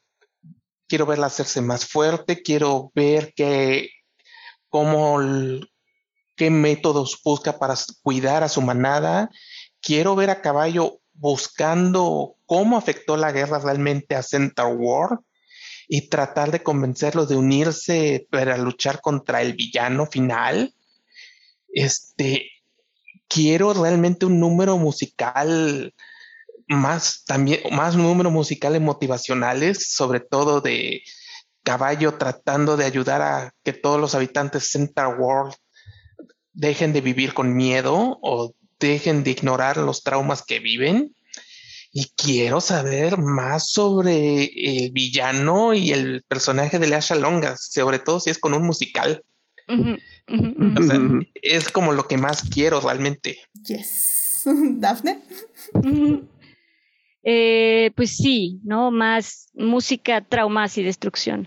quiero 0.93 1.07
verla 1.07 1.25
hacerse 1.25 1.59
más 1.59 1.87
fuerte, 1.87 2.43
quiero 2.43 2.91
ver 2.93 3.33
qué, 3.35 3.89
cómo, 4.69 5.19
qué 6.35 6.51
métodos 6.51 7.19
busca 7.23 7.57
para 7.57 7.73
cuidar 8.03 8.43
a 8.43 8.49
su 8.49 8.61
manada, 8.61 9.31
quiero 9.81 10.15
ver 10.15 10.29
a 10.29 10.41
caballo 10.41 10.99
buscando 11.13 12.35
cómo 12.45 12.77
afectó 12.77 13.17
la 13.17 13.31
guerra 13.31 13.57
realmente 13.57 14.15
a 14.15 14.21
Center 14.21 14.65
War 14.77 15.19
y 15.95 16.09
tratar 16.09 16.49
de 16.49 16.63
convencerlos 16.63 17.29
de 17.29 17.35
unirse 17.35 18.27
para 18.31 18.57
luchar 18.57 18.99
contra 18.99 19.43
el 19.43 19.53
villano 19.53 20.07
final. 20.07 20.73
Este, 21.71 22.49
quiero 23.27 23.75
realmente 23.75 24.25
un 24.25 24.39
número 24.39 24.79
musical 24.79 25.93
más 26.67 27.25
también, 27.27 27.59
más 27.69 27.95
números 27.95 28.33
musicales 28.33 28.81
motivacionales, 28.81 29.93
sobre 29.93 30.19
todo 30.19 30.61
de 30.61 31.03
Caballo 31.61 32.15
tratando 32.15 32.75
de 32.75 32.85
ayudar 32.85 33.21
a 33.21 33.53
que 33.63 33.73
todos 33.73 34.01
los 34.01 34.15
habitantes 34.15 34.63
de 34.63 34.69
Center 34.69 35.05
World 35.19 35.53
dejen 36.53 36.91
de 36.91 37.01
vivir 37.01 37.35
con 37.35 37.55
miedo 37.55 38.17
o 38.23 38.55
dejen 38.79 39.23
de 39.23 39.29
ignorar 39.29 39.77
los 39.77 40.01
traumas 40.01 40.43
que 40.43 40.57
viven. 40.57 41.15
Y 41.95 42.11
quiero 42.17 42.59
saber 42.59 43.19
más 43.19 43.69
sobre 43.69 44.45
el 44.45 44.91
villano 44.91 45.75
y 45.75 45.91
el 45.91 46.23
personaje 46.27 46.79
de 46.79 46.87
Lasha 46.87 47.15
Longas, 47.15 47.69
sobre 47.71 47.99
todo 47.99 48.19
si 48.19 48.31
es 48.31 48.39
con 48.39 48.55
un 48.55 48.63
musical. 48.63 49.23
es 51.41 51.69
como 51.69 51.93
lo 51.93 52.07
que 52.07 52.17
más 52.17 52.41
quiero 52.49 52.81
realmente. 52.81 53.37
Yes. 53.63 54.41
Daphne. 54.45 55.21
Eh, 57.25 57.91
pues 57.95 58.17
sí, 58.17 58.59
¿no? 58.65 58.91
Más 58.91 59.49
música, 59.53 60.19
traumas 60.19 60.77
y 60.77 60.83
destrucción. 60.83 61.45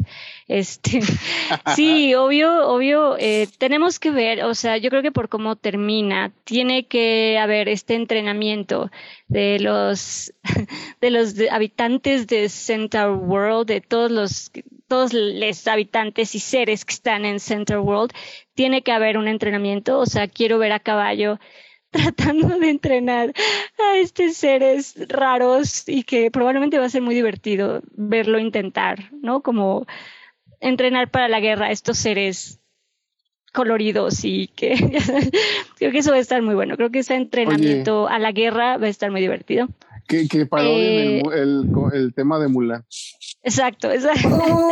Este, 0.48 1.00
sí, 1.76 2.14
obvio, 2.14 2.66
obvio, 2.68 3.16
eh, 3.18 3.46
tenemos 3.58 3.98
que 3.98 4.10
ver, 4.10 4.44
o 4.44 4.54
sea, 4.54 4.78
yo 4.78 4.88
creo 4.88 5.02
que 5.02 5.12
por 5.12 5.28
cómo 5.28 5.56
termina, 5.56 6.32
tiene 6.44 6.86
que 6.86 7.38
haber 7.38 7.68
este 7.68 7.94
entrenamiento 7.94 8.90
de 9.28 9.58
los, 9.58 10.32
de 11.02 11.10
los 11.10 11.34
habitantes 11.50 12.26
de 12.26 12.48
Center 12.48 13.10
World, 13.10 13.66
de 13.66 13.82
todos 13.82 14.10
los, 14.10 14.50
todos 14.88 15.12
los 15.12 15.66
habitantes 15.66 16.34
y 16.34 16.40
seres 16.40 16.86
que 16.86 16.94
están 16.94 17.26
en 17.26 17.38
Center 17.38 17.78
World, 17.78 18.12
tiene 18.54 18.80
que 18.80 18.92
haber 18.92 19.18
un 19.18 19.28
entrenamiento, 19.28 19.98
o 19.98 20.06
sea, 20.06 20.26
quiero 20.26 20.58
ver 20.58 20.72
a 20.72 20.80
caballo 20.80 21.38
tratando 21.90 22.58
de 22.58 22.70
entrenar 22.70 23.32
a 23.78 23.98
estos 23.98 24.36
seres 24.36 24.94
raros 25.08 25.88
y 25.88 26.02
que 26.02 26.30
probablemente 26.30 26.78
va 26.78 26.86
a 26.86 26.90
ser 26.90 27.02
muy 27.02 27.14
divertido 27.14 27.82
verlo 27.92 28.38
intentar, 28.38 29.10
¿no? 29.12 29.42
Como 29.42 29.86
entrenar 30.60 31.10
para 31.10 31.28
la 31.28 31.40
guerra 31.40 31.66
a 31.66 31.70
estos 31.70 31.98
seres 31.98 32.60
coloridos 33.52 34.24
y 34.24 34.48
que 34.48 34.74
creo 35.78 35.90
que 35.90 35.98
eso 35.98 36.10
va 36.10 36.16
a 36.16 36.20
estar 36.20 36.42
muy 36.42 36.54
bueno. 36.54 36.76
Creo 36.76 36.90
que 36.90 37.00
ese 37.00 37.14
entrenamiento 37.14 38.08
a 38.08 38.18
la 38.18 38.32
guerra 38.32 38.76
va 38.76 38.86
a 38.86 38.90
estar 38.90 39.10
muy 39.10 39.20
divertido. 39.20 39.68
Que, 40.06 40.28
que 40.28 40.42
el, 40.42 40.48
eh, 40.52 41.22
el, 41.94 42.14
tema 42.14 42.38
de 42.38 42.46
Mulan. 42.46 42.84
Exacto, 43.42 43.90
exacto. 43.90 44.28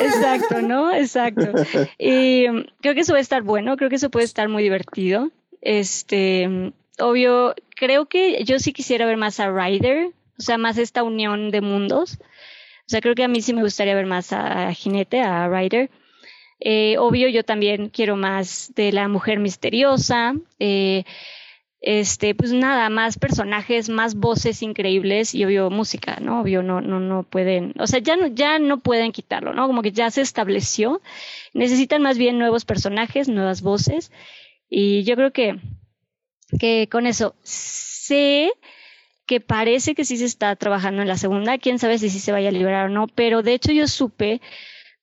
Exacto, 0.00 0.62
¿no? 0.62 0.94
Exacto. 0.94 1.52
Y 1.98 2.44
creo 2.80 2.94
que 2.94 3.00
eso 3.00 3.12
va 3.12 3.18
a 3.18 3.22
estar 3.22 3.42
bueno, 3.42 3.76
creo 3.76 3.90
que 3.90 3.96
eso 3.96 4.10
puede 4.10 4.24
estar 4.24 4.48
muy 4.48 4.62
divertido. 4.62 5.32
Este, 5.62 6.72
obvio, 6.98 7.54
creo 7.76 8.06
que 8.06 8.44
yo 8.44 8.58
sí 8.58 8.72
quisiera 8.72 9.06
ver 9.06 9.16
más 9.16 9.40
a 9.40 9.50
Ryder, 9.50 10.10
o 10.38 10.42
sea, 10.42 10.58
más 10.58 10.76
esta 10.76 11.04
unión 11.04 11.50
de 11.50 11.60
mundos. 11.60 12.18
O 12.20 12.88
sea, 12.88 13.00
creo 13.00 13.14
que 13.14 13.24
a 13.24 13.28
mí 13.28 13.40
sí 13.40 13.54
me 13.54 13.62
gustaría 13.62 13.94
ver 13.94 14.06
más 14.06 14.32
a, 14.32 14.72
Jinete, 14.72 15.20
a 15.20 15.48
Ryder. 15.48 15.88
Eh, 16.60 16.98
obvio, 16.98 17.28
yo 17.28 17.44
también 17.44 17.88
quiero 17.88 18.16
más 18.16 18.72
de 18.74 18.92
la 18.92 19.08
mujer 19.08 19.38
misteriosa. 19.38 20.34
Eh, 20.58 21.04
este, 21.80 22.34
pues 22.34 22.52
nada, 22.52 22.88
más 22.90 23.18
personajes, 23.18 23.88
más 23.88 24.14
voces 24.14 24.62
increíbles 24.62 25.34
y 25.34 25.44
obvio 25.44 25.70
música, 25.70 26.18
¿no? 26.20 26.40
Obvio 26.40 26.62
no, 26.62 26.80
no, 26.80 27.00
no 27.00 27.24
pueden, 27.24 27.74
o 27.80 27.88
sea, 27.88 27.98
ya 27.98 28.16
ya 28.28 28.60
no 28.60 28.78
pueden 28.78 29.10
quitarlo, 29.10 29.52
¿no? 29.52 29.66
Como 29.66 29.82
que 29.82 29.90
ya 29.90 30.08
se 30.12 30.20
estableció. 30.20 31.02
Necesitan 31.54 32.00
más 32.00 32.18
bien 32.18 32.38
nuevos 32.38 32.64
personajes, 32.64 33.28
nuevas 33.28 33.62
voces 33.62 34.12
y 34.74 35.04
yo 35.04 35.16
creo 35.16 35.32
que, 35.32 35.60
que 36.58 36.88
con 36.90 37.06
eso 37.06 37.36
sé 37.42 38.50
que 39.26 39.38
parece 39.38 39.94
que 39.94 40.06
sí 40.06 40.16
se 40.16 40.24
está 40.24 40.56
trabajando 40.56 41.02
en 41.02 41.08
la 41.08 41.18
segunda, 41.18 41.58
quién 41.58 41.78
sabe 41.78 41.98
si 41.98 42.08
sí 42.08 42.18
se 42.18 42.32
vaya 42.32 42.48
a 42.48 42.52
liberar 42.52 42.86
o 42.86 42.88
no, 42.88 43.06
pero 43.06 43.42
de 43.42 43.52
hecho 43.52 43.70
yo 43.70 43.86
supe 43.86 44.40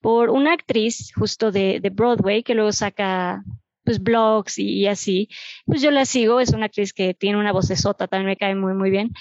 por 0.00 0.30
una 0.30 0.54
actriz 0.54 1.12
justo 1.14 1.52
de, 1.52 1.78
de 1.78 1.90
Broadway 1.90 2.42
que 2.42 2.54
luego 2.54 2.72
saca 2.72 3.44
pues 3.84 4.02
blogs 4.02 4.58
y, 4.58 4.88
así, 4.88 5.28
pues 5.66 5.82
yo 5.82 5.92
la 5.92 6.04
sigo, 6.04 6.40
es 6.40 6.50
una 6.50 6.66
actriz 6.66 6.92
que 6.92 7.14
tiene 7.14 7.38
una 7.38 7.52
voz 7.52 7.68
de 7.68 7.76
sota, 7.76 8.08
también 8.08 8.26
me 8.26 8.36
cae 8.36 8.56
muy 8.56 8.74
muy 8.74 8.90
bien. 8.90 9.12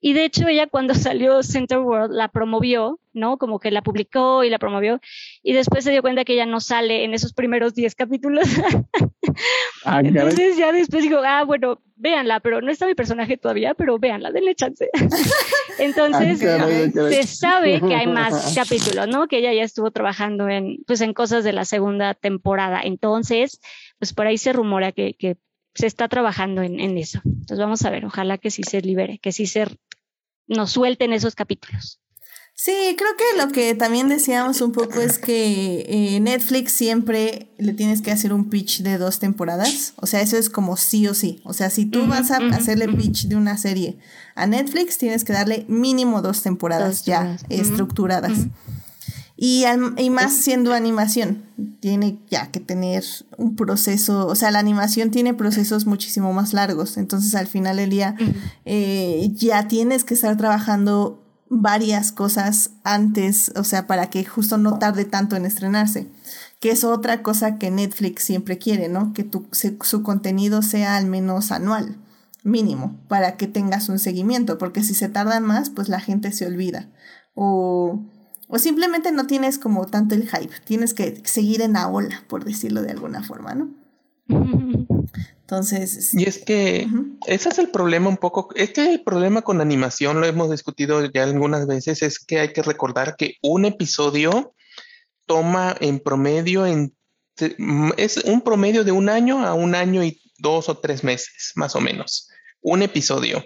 Y 0.00 0.14
de 0.14 0.24
hecho 0.24 0.48
ella 0.48 0.66
cuando 0.66 0.94
salió 0.94 1.42
Center 1.42 1.78
World 1.78 2.14
la 2.14 2.28
promovió, 2.28 2.98
¿no? 3.12 3.36
Como 3.36 3.58
que 3.58 3.70
la 3.70 3.82
publicó 3.82 4.44
y 4.44 4.50
la 4.50 4.58
promovió. 4.58 5.00
Y 5.42 5.52
después 5.52 5.84
se 5.84 5.90
dio 5.90 6.02
cuenta 6.02 6.24
que 6.24 6.32
ella 6.32 6.46
no 6.46 6.60
sale 6.60 7.04
en 7.04 7.12
esos 7.12 7.32
primeros 7.32 7.74
10 7.74 7.94
capítulos. 7.94 8.48
Ah, 9.84 10.00
Entonces 10.04 10.58
ya 10.58 10.72
después 10.72 11.02
digo, 11.02 11.20
ah, 11.24 11.44
bueno, 11.44 11.80
véanla, 11.96 12.40
pero 12.40 12.60
no 12.60 12.70
está 12.70 12.86
mi 12.86 12.94
personaje 12.94 13.38
todavía, 13.38 13.74
pero 13.74 13.98
véanla, 13.98 14.30
denle 14.30 14.54
chance. 14.54 14.90
Entonces 15.78 16.44
ah, 16.44 16.66
se 17.10 17.22
sabe 17.22 17.80
que 17.80 17.94
hay 17.94 18.06
más 18.06 18.54
capítulos, 18.56 19.08
¿no? 19.08 19.26
Que 19.26 19.38
ella 19.38 19.54
ya 19.54 19.62
estuvo 19.62 19.90
trabajando 19.90 20.48
en, 20.48 20.82
pues, 20.86 21.00
en 21.00 21.14
cosas 21.14 21.44
de 21.44 21.52
la 21.52 21.64
segunda 21.64 22.14
temporada. 22.14 22.80
Entonces, 22.82 23.60
pues 23.98 24.12
por 24.12 24.26
ahí 24.26 24.36
se 24.36 24.52
rumora 24.52 24.92
que, 24.92 25.14
que 25.14 25.36
se 25.74 25.86
está 25.86 26.08
trabajando 26.08 26.62
en, 26.62 26.80
en, 26.80 26.98
eso. 26.98 27.20
Entonces 27.24 27.58
vamos 27.58 27.84
a 27.84 27.90
ver, 27.90 28.04
ojalá 28.04 28.38
que 28.38 28.50
sí 28.50 28.62
se 28.62 28.80
libere, 28.80 29.18
que 29.18 29.32
sí 29.32 29.46
se 29.46 29.66
nos 30.46 30.72
suelten 30.72 31.12
esos 31.12 31.34
capítulos. 31.34 32.00
Sí, 32.62 32.94
creo 32.98 33.10
que 33.16 33.38
lo 33.38 33.52
que 33.52 33.74
también 33.74 34.08
decíamos 34.08 34.60
un 34.60 34.72
poco 34.72 35.00
es 35.00 35.16
que 35.16 35.86
eh, 35.88 36.20
Netflix 36.20 36.72
siempre 36.72 37.54
le 37.56 37.72
tienes 37.72 38.02
que 38.02 38.10
hacer 38.10 38.34
un 38.34 38.50
pitch 38.50 38.82
de 38.82 38.98
dos 38.98 39.18
temporadas. 39.18 39.94
O 39.96 40.06
sea, 40.06 40.20
eso 40.20 40.36
es 40.36 40.50
como 40.50 40.76
sí 40.76 41.08
o 41.08 41.14
sí. 41.14 41.40
O 41.44 41.54
sea, 41.54 41.70
si 41.70 41.86
tú 41.86 42.06
vas 42.06 42.30
a 42.30 42.36
hacerle 42.48 42.86
pitch 42.88 43.28
de 43.28 43.36
una 43.36 43.56
serie 43.56 43.96
a 44.34 44.46
Netflix, 44.46 44.98
tienes 44.98 45.24
que 45.24 45.32
darle 45.32 45.64
mínimo 45.68 46.20
dos 46.20 46.42
temporadas 46.42 47.06
ya 47.06 47.38
estructuradas. 47.48 48.40
Y, 49.42 49.64
y, 49.96 50.10
más 50.10 50.34
siendo 50.34 50.74
animación, 50.74 51.42
tiene 51.80 52.18
ya 52.28 52.50
que 52.50 52.60
tener 52.60 53.02
un 53.38 53.56
proceso, 53.56 54.26
o 54.26 54.34
sea, 54.34 54.50
la 54.50 54.58
animación 54.58 55.10
tiene 55.10 55.32
procesos 55.32 55.86
muchísimo 55.86 56.34
más 56.34 56.52
largos, 56.52 56.98
entonces 56.98 57.34
al 57.34 57.46
final 57.46 57.78
del 57.78 57.88
día 57.88 58.16
eh, 58.66 59.30
ya 59.32 59.66
tienes 59.66 60.04
que 60.04 60.12
estar 60.12 60.36
trabajando 60.36 61.24
varias 61.48 62.12
cosas 62.12 62.72
antes, 62.84 63.50
o 63.56 63.64
sea, 63.64 63.86
para 63.86 64.10
que 64.10 64.26
justo 64.26 64.58
no 64.58 64.78
tarde 64.78 65.06
tanto 65.06 65.36
en 65.36 65.46
estrenarse, 65.46 66.06
que 66.60 66.70
es 66.70 66.84
otra 66.84 67.22
cosa 67.22 67.56
que 67.56 67.70
Netflix 67.70 68.24
siempre 68.24 68.58
quiere, 68.58 68.90
¿no? 68.90 69.14
Que 69.14 69.24
tu, 69.24 69.46
su 69.52 70.02
contenido 70.02 70.60
sea 70.60 70.96
al 70.96 71.06
menos 71.06 71.50
anual, 71.50 71.96
mínimo, 72.44 73.00
para 73.08 73.38
que 73.38 73.46
tengas 73.46 73.88
un 73.88 74.00
seguimiento, 74.00 74.58
porque 74.58 74.84
si 74.84 74.92
se 74.92 75.08
tardan 75.08 75.44
más, 75.44 75.70
pues 75.70 75.88
la 75.88 76.00
gente 76.00 76.30
se 76.30 76.46
olvida. 76.46 76.90
O, 77.34 78.04
o 78.50 78.58
simplemente 78.58 79.12
no 79.12 79.26
tienes 79.26 79.58
como 79.58 79.86
tanto 79.86 80.14
el 80.14 80.28
hype, 80.28 80.54
tienes 80.64 80.92
que 80.92 81.22
seguir 81.24 81.62
en 81.62 81.74
la 81.74 81.88
ola, 81.88 82.24
por 82.28 82.44
decirlo 82.44 82.82
de 82.82 82.90
alguna 82.90 83.22
forma, 83.22 83.54
¿no? 83.54 83.70
Entonces. 85.40 86.14
Y 86.14 86.24
es 86.24 86.38
que 86.38 86.86
ese 87.26 87.48
es 87.48 87.58
el 87.58 87.70
problema 87.70 88.08
un 88.08 88.16
poco. 88.16 88.48
Es 88.54 88.70
que 88.70 88.92
el 88.92 89.02
problema 89.02 89.42
con 89.42 89.60
animación, 89.60 90.20
lo 90.20 90.26
hemos 90.26 90.50
discutido 90.50 91.04
ya 91.06 91.24
algunas 91.24 91.66
veces, 91.66 92.02
es 92.02 92.18
que 92.18 92.40
hay 92.40 92.52
que 92.52 92.62
recordar 92.62 93.16
que 93.16 93.36
un 93.42 93.64
episodio 93.64 94.54
toma 95.26 95.76
en 95.80 96.00
promedio 96.00 96.66
en 96.66 96.94
es 97.96 98.18
un 98.18 98.42
promedio 98.42 98.84
de 98.84 98.92
un 98.92 99.08
año 99.08 99.46
a 99.46 99.54
un 99.54 99.74
año 99.74 100.04
y 100.04 100.20
dos 100.38 100.68
o 100.68 100.78
tres 100.78 101.04
meses, 101.04 101.52
más 101.54 101.74
o 101.74 101.80
menos. 101.80 102.28
Un 102.60 102.82
episodio. 102.82 103.44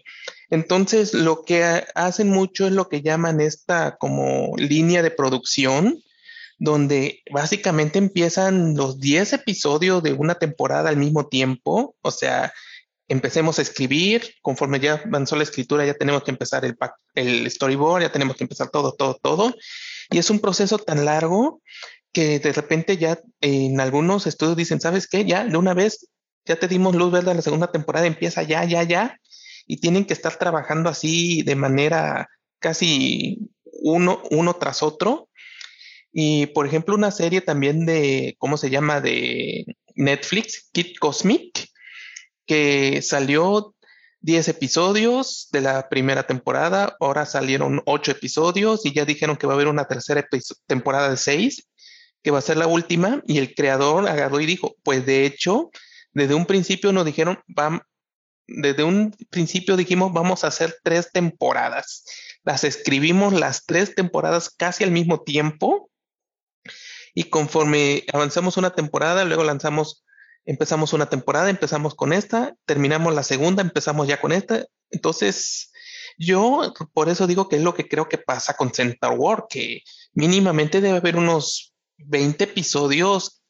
Entonces, 0.54 1.14
lo 1.14 1.42
que 1.42 1.84
hacen 1.96 2.28
mucho 2.30 2.68
es 2.68 2.72
lo 2.72 2.88
que 2.88 3.02
llaman 3.02 3.40
esta 3.40 3.96
como 3.96 4.56
línea 4.56 5.02
de 5.02 5.10
producción, 5.10 6.00
donde 6.58 7.22
básicamente 7.32 7.98
empiezan 7.98 8.76
los 8.76 9.00
10 9.00 9.32
episodios 9.32 10.00
de 10.04 10.12
una 10.12 10.36
temporada 10.36 10.90
al 10.90 10.96
mismo 10.96 11.26
tiempo, 11.26 11.96
o 12.00 12.10
sea, 12.12 12.52
empecemos 13.08 13.58
a 13.58 13.62
escribir, 13.62 14.32
conforme 14.42 14.78
ya 14.78 15.02
avanzó 15.04 15.34
la 15.34 15.42
escritura, 15.42 15.84
ya 15.84 15.94
tenemos 15.94 16.22
que 16.22 16.30
empezar 16.30 16.64
el, 17.16 17.50
storyboard, 17.50 18.02
ya 18.02 18.12
tenemos 18.12 18.36
que 18.36 18.44
empezar 18.44 18.70
todo, 18.70 18.92
todo, 18.92 19.18
todo, 19.20 19.56
y 20.08 20.18
es 20.18 20.30
un 20.30 20.38
proceso 20.38 20.78
tan 20.78 21.04
largo 21.04 21.62
que 22.12 22.38
de 22.38 22.52
repente 22.52 22.96
ya 22.96 23.18
en 23.40 23.80
algunos 23.80 24.28
estudios 24.28 24.56
dicen, 24.56 24.80
¿sabes 24.80 25.08
qué? 25.08 25.24
Ya 25.24 25.44
de 25.44 25.56
una 25.56 25.74
vez, 25.74 26.08
ya 26.44 26.54
te 26.54 26.68
dimos 26.68 26.94
luz 26.94 27.10
verde 27.10 27.32
a 27.32 27.34
la 27.34 27.42
segunda 27.42 27.72
temporada, 27.72 28.06
empieza 28.06 28.44
ya, 28.44 28.64
ya, 28.64 28.84
ya, 28.84 29.18
y 29.66 29.78
tienen 29.78 30.04
que 30.04 30.14
estar 30.14 30.36
trabajando 30.36 30.90
así 30.90 31.42
de 31.42 31.56
manera 31.56 32.28
casi 32.58 33.50
uno, 33.64 34.22
uno 34.30 34.54
tras 34.54 34.82
otro 34.82 35.28
y 36.16 36.46
por 36.46 36.64
ejemplo, 36.64 36.94
una 36.94 37.10
serie 37.10 37.40
también 37.40 37.84
de, 37.86 38.36
¿cómo 38.38 38.56
se 38.56 38.70
llama? 38.70 39.00
De 39.00 39.66
Netflix, 39.96 40.70
Kid 40.72 40.94
Cosmic, 41.00 41.68
que 42.46 43.02
salió 43.02 43.74
10 44.20 44.46
episodios 44.48 45.48
de 45.50 45.60
la 45.60 45.88
primera 45.88 46.24
temporada, 46.24 46.96
ahora 47.00 47.26
salieron 47.26 47.82
8 47.84 48.12
episodios 48.12 48.86
y 48.86 48.92
ya 48.94 49.04
dijeron 49.04 49.36
que 49.36 49.48
va 49.48 49.54
a 49.54 49.56
haber 49.56 49.66
una 49.66 49.88
tercera 49.88 50.24
temporada 50.68 51.10
de 51.10 51.16
6, 51.16 51.66
que 52.22 52.30
va 52.30 52.38
a 52.38 52.42
ser 52.42 52.58
la 52.58 52.68
última, 52.68 53.20
y 53.26 53.38
el 53.38 53.52
creador 53.52 54.08
agarró 54.08 54.40
y 54.40 54.46
dijo, 54.46 54.76
pues 54.84 55.04
de 55.04 55.26
hecho, 55.26 55.70
desde 56.12 56.34
un 56.34 56.46
principio 56.46 56.92
nos 56.92 57.06
dijeron, 57.06 57.40
desde 58.46 58.84
un 58.84 59.16
principio 59.30 59.76
dijimos, 59.76 60.12
vamos 60.12 60.44
a 60.44 60.48
hacer 60.48 60.76
tres 60.82 61.10
temporadas. 61.12 62.04
Las 62.42 62.64
escribimos 62.64 63.32
las 63.32 63.64
tres 63.64 63.94
temporadas 63.94 64.50
casi 64.50 64.84
al 64.84 64.90
mismo 64.90 65.22
tiempo 65.22 65.90
y 67.14 67.24
conforme 67.24 68.04
avanzamos 68.12 68.56
una 68.56 68.74
temporada, 68.74 69.24
luego 69.24 69.44
lanzamos, 69.44 70.04
empezamos 70.44 70.92
una 70.92 71.08
temporada, 71.08 71.48
empezamos 71.48 71.94
con 71.94 72.12
esta, 72.12 72.54
terminamos 72.66 73.14
la 73.14 73.22
segunda, 73.22 73.62
empezamos 73.62 74.08
ya 74.08 74.20
con 74.20 74.32
esta. 74.32 74.66
Entonces, 74.90 75.72
yo 76.18 76.74
por 76.92 77.08
eso 77.08 77.26
digo 77.26 77.48
que 77.48 77.56
es 77.56 77.62
lo 77.62 77.74
que 77.74 77.88
creo 77.88 78.08
que 78.08 78.18
pasa 78.18 78.54
con 78.54 78.72
Centaur 78.72 79.14
War, 79.16 79.46
que 79.48 79.82
mínimamente 80.12 80.80
debe 80.80 80.98
haber 80.98 81.16
unos 81.16 81.72
20 81.98 82.44
episodios 82.44 83.42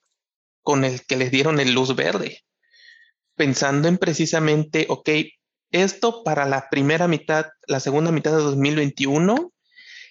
con 0.63 0.85
el 0.85 1.05
que 1.05 1.17
les 1.17 1.31
dieron 1.31 1.59
el 1.59 1.73
luz 1.73 1.97
verde, 1.97 2.45
pensando 3.37 3.89
en 3.89 3.99
precisamente, 3.99 4.87
ok, 4.89 5.09
esto 5.71 6.23
para 6.23 6.47
la 6.47 6.69
primera 6.71 7.09
mitad, 7.09 7.47
la 7.67 7.81
segunda 7.81 8.13
mitad 8.13 8.31
de 8.31 8.43
2021 8.43 9.53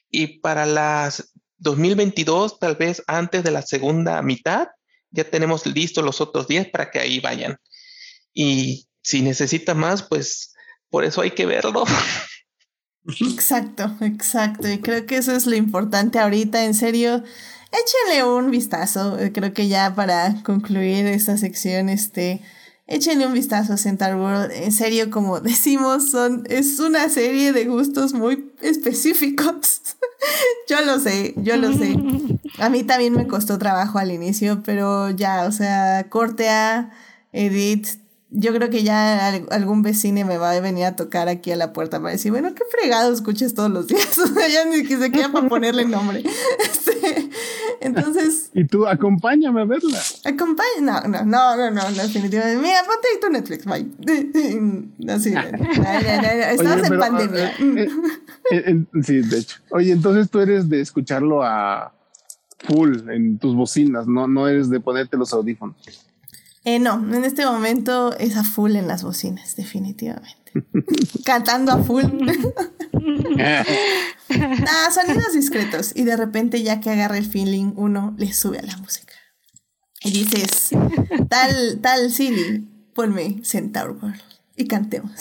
y 0.09 0.39
para 0.39 0.65
las 0.65 1.33
2022, 1.57 2.59
tal 2.59 2.75
vez 2.75 3.03
antes 3.07 3.43
de 3.43 3.51
la 3.51 3.61
segunda 3.61 4.21
mitad, 4.21 4.67
ya 5.11 5.23
tenemos 5.23 5.65
listos 5.65 6.03
los 6.03 6.19
otros 6.21 6.47
10 6.47 6.69
para 6.69 6.91
que 6.91 6.99
ahí 6.99 7.19
vayan. 7.19 7.57
Y 8.33 8.87
si 9.01 9.21
necesita 9.21 9.73
más, 9.73 10.03
pues 10.03 10.53
por 10.89 11.05
eso 11.05 11.21
hay 11.21 11.31
que 11.31 11.45
verlo. 11.45 11.85
Exacto, 13.19 13.95
exacto. 14.01 14.69
Y 14.69 14.79
creo 14.79 15.05
que 15.05 15.17
eso 15.17 15.33
es 15.33 15.45
lo 15.45 15.55
importante 15.55 16.19
ahorita, 16.19 16.63
en 16.63 16.73
serio. 16.73 17.23
Échenle 17.71 18.23
un 18.23 18.51
vistazo. 18.51 19.17
Creo 19.33 19.53
que 19.53 19.67
ya 19.67 19.93
para 19.93 20.41
concluir 20.43 21.05
esta 21.07 21.37
sección, 21.37 21.89
este 21.89 22.41
Échenle 22.85 23.25
un 23.25 23.33
vistazo 23.33 23.73
a 23.73 23.77
Centaur 23.77 24.15
World. 24.15 24.51
En 24.51 24.71
serio, 24.71 25.09
como 25.09 25.39
decimos, 25.41 26.09
son, 26.09 26.45
es 26.49 26.79
una 26.79 27.09
serie 27.09 27.53
de 27.53 27.65
gustos 27.65 28.13
muy 28.13 28.51
específicos. 28.61 29.81
yo 30.69 30.81
lo 30.81 30.99
sé, 30.99 31.33
yo 31.37 31.57
lo 31.57 31.73
sé. 31.73 31.97
A 32.59 32.69
mí 32.69 32.83
también 32.83 33.13
me 33.13 33.27
costó 33.27 33.57
trabajo 33.57 33.99
al 33.99 34.11
inicio, 34.11 34.61
pero 34.63 35.09
ya, 35.09 35.45
o 35.45 35.51
sea, 35.51 36.07
corte 36.09 36.49
a 36.49 36.91
Edith, 37.31 38.03
yo 38.35 38.51
creo 38.53 38.69
que 38.71 38.83
ya 38.83 39.27
algún 39.51 39.83
vecino 39.83 40.25
me 40.25 40.37
va 40.37 40.51
a 40.51 40.59
venir 40.59 40.85
a 40.85 40.95
tocar 40.95 41.29
aquí 41.29 41.51
a 41.51 41.55
la 41.55 41.71
puerta 41.71 41.99
para 41.99 42.13
decir, 42.13 42.31
bueno, 42.31 42.53
qué 42.55 42.63
fregado 42.69 43.13
escuches 43.13 43.53
todos 43.53 43.69
los 43.69 43.87
días. 43.87 44.17
O 44.23 44.27
sea, 44.27 44.47
ya 44.47 44.65
ni 44.65 44.83
que 44.83 44.97
para 45.29 45.47
ponerle 45.47 45.85
nombre. 45.85 46.23
Este, 46.59 47.29
entonces. 47.83 48.49
Y 48.55 48.65
tú, 48.65 48.87
acompáñame 48.87 49.61
a 49.61 49.65
verla. 49.65 49.99
Acompáñame. 50.25 50.81
No, 50.81 51.01
no, 51.01 51.23
no, 51.25 51.71
no, 51.71 51.71
no, 51.71 51.91
definitivamente. 51.91 52.61
Mira, 52.61 52.83
ponte 52.85 53.07
ahí 53.11 53.19
tu 53.19 53.29
Netflix, 53.29 53.65
bye. 53.65 53.89
Así, 55.13 55.33
estás 55.33 56.89
en 56.89 56.99
pandemia. 56.99 57.49
Eh, 57.59 57.87
eh, 58.51 58.63
eh, 58.67 58.85
sí, 59.01 59.21
de 59.21 59.39
hecho. 59.39 59.57
Oye, 59.71 59.91
entonces 59.91 60.29
tú 60.29 60.39
eres 60.39 60.69
de 60.69 60.81
escucharlo 60.81 61.43
a 61.43 61.93
full 62.59 63.09
en 63.09 63.37
tus 63.37 63.55
bocinas, 63.55 64.07
no, 64.07 64.27
no 64.27 64.47
eres 64.47 64.69
de 64.69 64.79
ponerte 64.79 65.17
los 65.17 65.33
audífonos. 65.33 65.75
Eh, 66.65 66.79
no, 66.79 66.93
en 66.95 67.25
este 67.25 67.45
momento 67.45 68.15
es 68.17 68.37
a 68.37 68.43
full 68.43 68.75
en 68.75 68.87
las 68.87 69.03
bocinas, 69.03 69.55
definitivamente. 69.55 70.42
Cantando 71.25 71.71
a 71.71 71.83
full. 71.83 72.03
ah, 74.67 74.89
sonidos 74.91 75.33
discretos. 75.33 75.91
Y 75.95 76.03
de 76.03 76.17
repente, 76.17 76.63
ya 76.63 76.79
que 76.79 76.89
agarra 76.89 77.17
el 77.17 77.25
feeling, 77.25 77.73
uno 77.75 78.13
le 78.17 78.33
sube 78.33 78.59
a 78.59 78.63
la 78.63 78.77
música. 78.77 79.13
Y 80.03 80.11
dices, 80.11 80.69
tal, 81.29 81.79
tal 81.81 82.11
Siri, 82.11 82.67
ponme 82.93 83.41
Centaur 83.43 83.91
World. 84.01 84.32
Y 84.63 84.67
cantemos. 84.67 85.11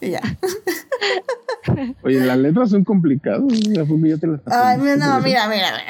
y 0.00 0.10
ya. 0.10 0.22
Oye, 2.02 2.20
las 2.20 2.38
letras 2.38 2.70
son 2.70 2.84
complicadas. 2.84 3.42
Ya 3.48 3.84
te 4.18 4.26
las 4.26 4.40
Ay, 4.46 4.78
no, 4.78 5.20
mira, 5.20 5.48
mira, 5.48 5.48
mira. 5.48 5.84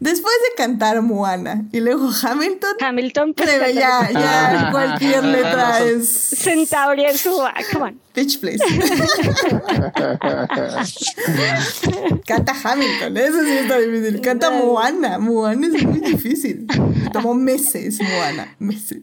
Después 0.00 0.34
de 0.34 0.56
cantar 0.56 1.00
Moana 1.02 1.64
y 1.72 1.80
luego 1.80 2.10
Hamilton. 2.22 2.76
Hamilton. 2.80 3.34
Pues, 3.34 3.74
ya, 3.74 4.10
ya 4.12 4.68
cualquier 4.70 5.24
letra 5.24 5.80
es. 5.80 6.34
Centauri 6.36 7.04
en 7.04 7.18
su. 7.18 7.30
Come 7.72 7.84
on. 7.84 8.00
Pitch, 8.12 8.40
please. 8.40 8.62
Canta 12.26 12.54
Hamilton, 12.62 13.16
eso 13.16 13.42
sí 13.42 13.50
está 13.50 13.78
difícil. 13.78 14.20
Canta 14.20 14.50
Moana. 14.50 15.18
Moana 15.18 15.66
es 15.66 15.84
muy 15.84 16.00
difícil. 16.00 16.66
tomó 17.12 17.34
meses, 17.34 18.00
Moana. 18.00 18.54
Meses. 18.58 19.02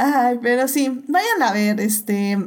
Ay, 0.00 0.38
pero 0.40 0.68
sí, 0.68 1.02
vayan 1.08 1.42
a 1.42 1.52
ver, 1.52 1.80
este. 1.80 2.38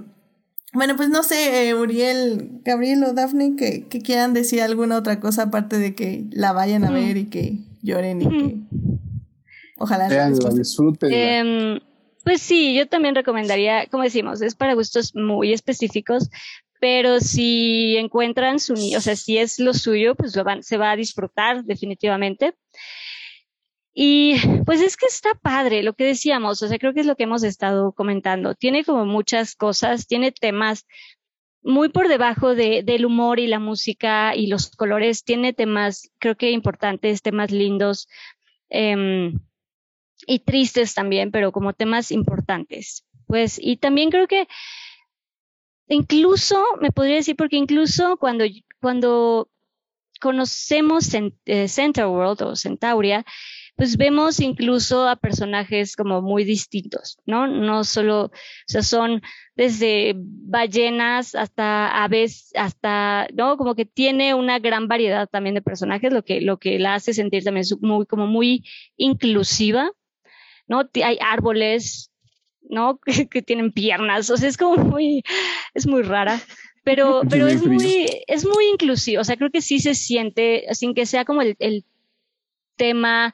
Bueno, 0.73 0.95
pues 0.95 1.09
no 1.09 1.21
sé, 1.21 1.67
eh, 1.67 1.75
Uriel, 1.75 2.61
Gabriel 2.63 3.03
o 3.03 3.13
Daphne, 3.13 3.57
que, 3.57 3.87
que, 3.89 3.99
quieran 3.99 4.33
decir 4.33 4.61
alguna 4.61 4.97
otra 4.97 5.19
cosa 5.19 5.43
aparte 5.43 5.77
de 5.77 5.93
que 5.93 6.23
la 6.31 6.53
vayan 6.53 6.85
a 6.85 6.91
ver 6.91 7.17
y 7.17 7.25
que 7.25 7.57
lloren 7.81 8.21
y 8.21 8.29
que 8.29 8.57
ojalá 9.77 10.07
disfruten. 10.29 11.09
Eh, 11.11 11.81
pues 12.23 12.41
sí, 12.41 12.73
yo 12.73 12.87
también 12.87 13.15
recomendaría, 13.15 13.85
como 13.87 14.03
decimos, 14.03 14.41
es 14.41 14.55
para 14.55 14.73
gustos 14.73 15.13
muy 15.13 15.51
específicos, 15.51 16.29
pero 16.79 17.19
si 17.19 17.97
encuentran 17.97 18.61
su, 18.61 18.73
o 18.73 19.01
sea, 19.01 19.17
si 19.17 19.37
es 19.37 19.59
lo 19.59 19.73
suyo, 19.73 20.15
pues 20.15 20.37
lo 20.37 20.45
van, 20.45 20.63
se 20.63 20.77
va 20.77 20.91
a 20.91 20.95
disfrutar 20.95 21.65
definitivamente. 21.65 22.55
Y 23.93 24.35
pues 24.65 24.81
es 24.81 24.95
que 24.95 25.05
está 25.07 25.31
padre 25.41 25.83
lo 25.83 25.93
que 25.93 26.05
decíamos, 26.05 26.61
o 26.61 26.67
sea, 26.67 26.77
creo 26.77 26.93
que 26.93 27.01
es 27.01 27.05
lo 27.05 27.15
que 27.15 27.23
hemos 27.23 27.43
estado 27.43 27.91
comentando. 27.91 28.55
Tiene 28.55 28.85
como 28.85 29.05
muchas 29.05 29.55
cosas, 29.55 30.07
tiene 30.07 30.31
temas 30.31 30.85
muy 31.63 31.89
por 31.89 32.07
debajo 32.07 32.55
de, 32.55 32.83
del 32.83 33.05
humor 33.05 33.39
y 33.39 33.47
la 33.47 33.59
música 33.59 34.35
y 34.35 34.47
los 34.47 34.71
colores, 34.71 35.23
tiene 35.23 35.53
temas, 35.53 36.11
creo 36.19 36.35
que 36.35 36.51
importantes, 36.51 37.21
temas 37.21 37.51
lindos 37.51 38.07
eh, 38.69 39.33
y 40.25 40.39
tristes 40.39 40.93
también, 40.93 41.31
pero 41.31 41.51
como 41.51 41.73
temas 41.73 42.11
importantes. 42.11 43.05
Pues, 43.27 43.59
y 43.61 43.77
también 43.77 44.09
creo 44.09 44.27
que 44.27 44.47
incluso, 45.87 46.63
me 46.79 46.91
podría 46.91 47.15
decir, 47.15 47.35
porque 47.35 47.57
incluso 47.57 48.17
cuando, 48.17 48.45
cuando 48.81 49.49
conocemos 50.19 51.13
eh, 51.13 51.67
Center 51.67 52.05
World 52.07 52.41
o 52.43 52.55
Centauria, 52.55 53.25
pues 53.81 53.97
vemos 53.97 54.39
incluso 54.39 55.07
a 55.07 55.15
personajes 55.15 55.95
como 55.95 56.21
muy 56.21 56.43
distintos, 56.43 57.17
¿no? 57.25 57.47
No 57.47 57.83
solo, 57.83 58.25
o 58.25 58.31
sea, 58.67 58.83
son 58.83 59.23
desde 59.55 60.13
ballenas 60.15 61.33
hasta 61.33 61.87
aves, 62.03 62.51
hasta, 62.53 63.27
¿no? 63.33 63.57
Como 63.57 63.73
que 63.73 63.85
tiene 63.85 64.35
una 64.35 64.59
gran 64.59 64.87
variedad 64.87 65.27
también 65.27 65.55
de 65.55 65.63
personajes, 65.63 66.13
lo 66.13 66.23
que, 66.23 66.41
lo 66.41 66.59
que 66.59 66.77
la 66.77 66.93
hace 66.93 67.15
sentir 67.15 67.43
también 67.43 67.65
muy, 67.79 68.05
como 68.05 68.27
muy 68.27 68.63
inclusiva, 68.97 69.89
¿no? 70.67 70.87
Hay 71.03 71.17
árboles, 71.19 72.11
¿no? 72.61 72.99
Que, 73.03 73.27
que 73.27 73.41
tienen 73.41 73.71
piernas, 73.71 74.29
o 74.29 74.37
sea, 74.37 74.47
es 74.47 74.57
como 74.57 74.75
muy, 74.75 75.23
es 75.73 75.87
muy 75.87 76.03
rara 76.03 76.39
pero, 76.83 77.21
pero 77.31 77.47
es 77.47 77.65
muy, 77.65 78.05
es 78.27 78.45
muy 78.45 78.65
inclusivo. 78.73 79.21
O 79.21 79.23
sea, 79.23 79.37
creo 79.37 79.49
que 79.49 79.63
sí 79.63 79.79
se 79.79 79.95
siente, 79.95 80.67
sin 80.73 80.93
que 80.93 81.07
sea 81.07 81.25
como 81.25 81.41
el, 81.41 81.55
el 81.57 81.83
tema 82.75 83.33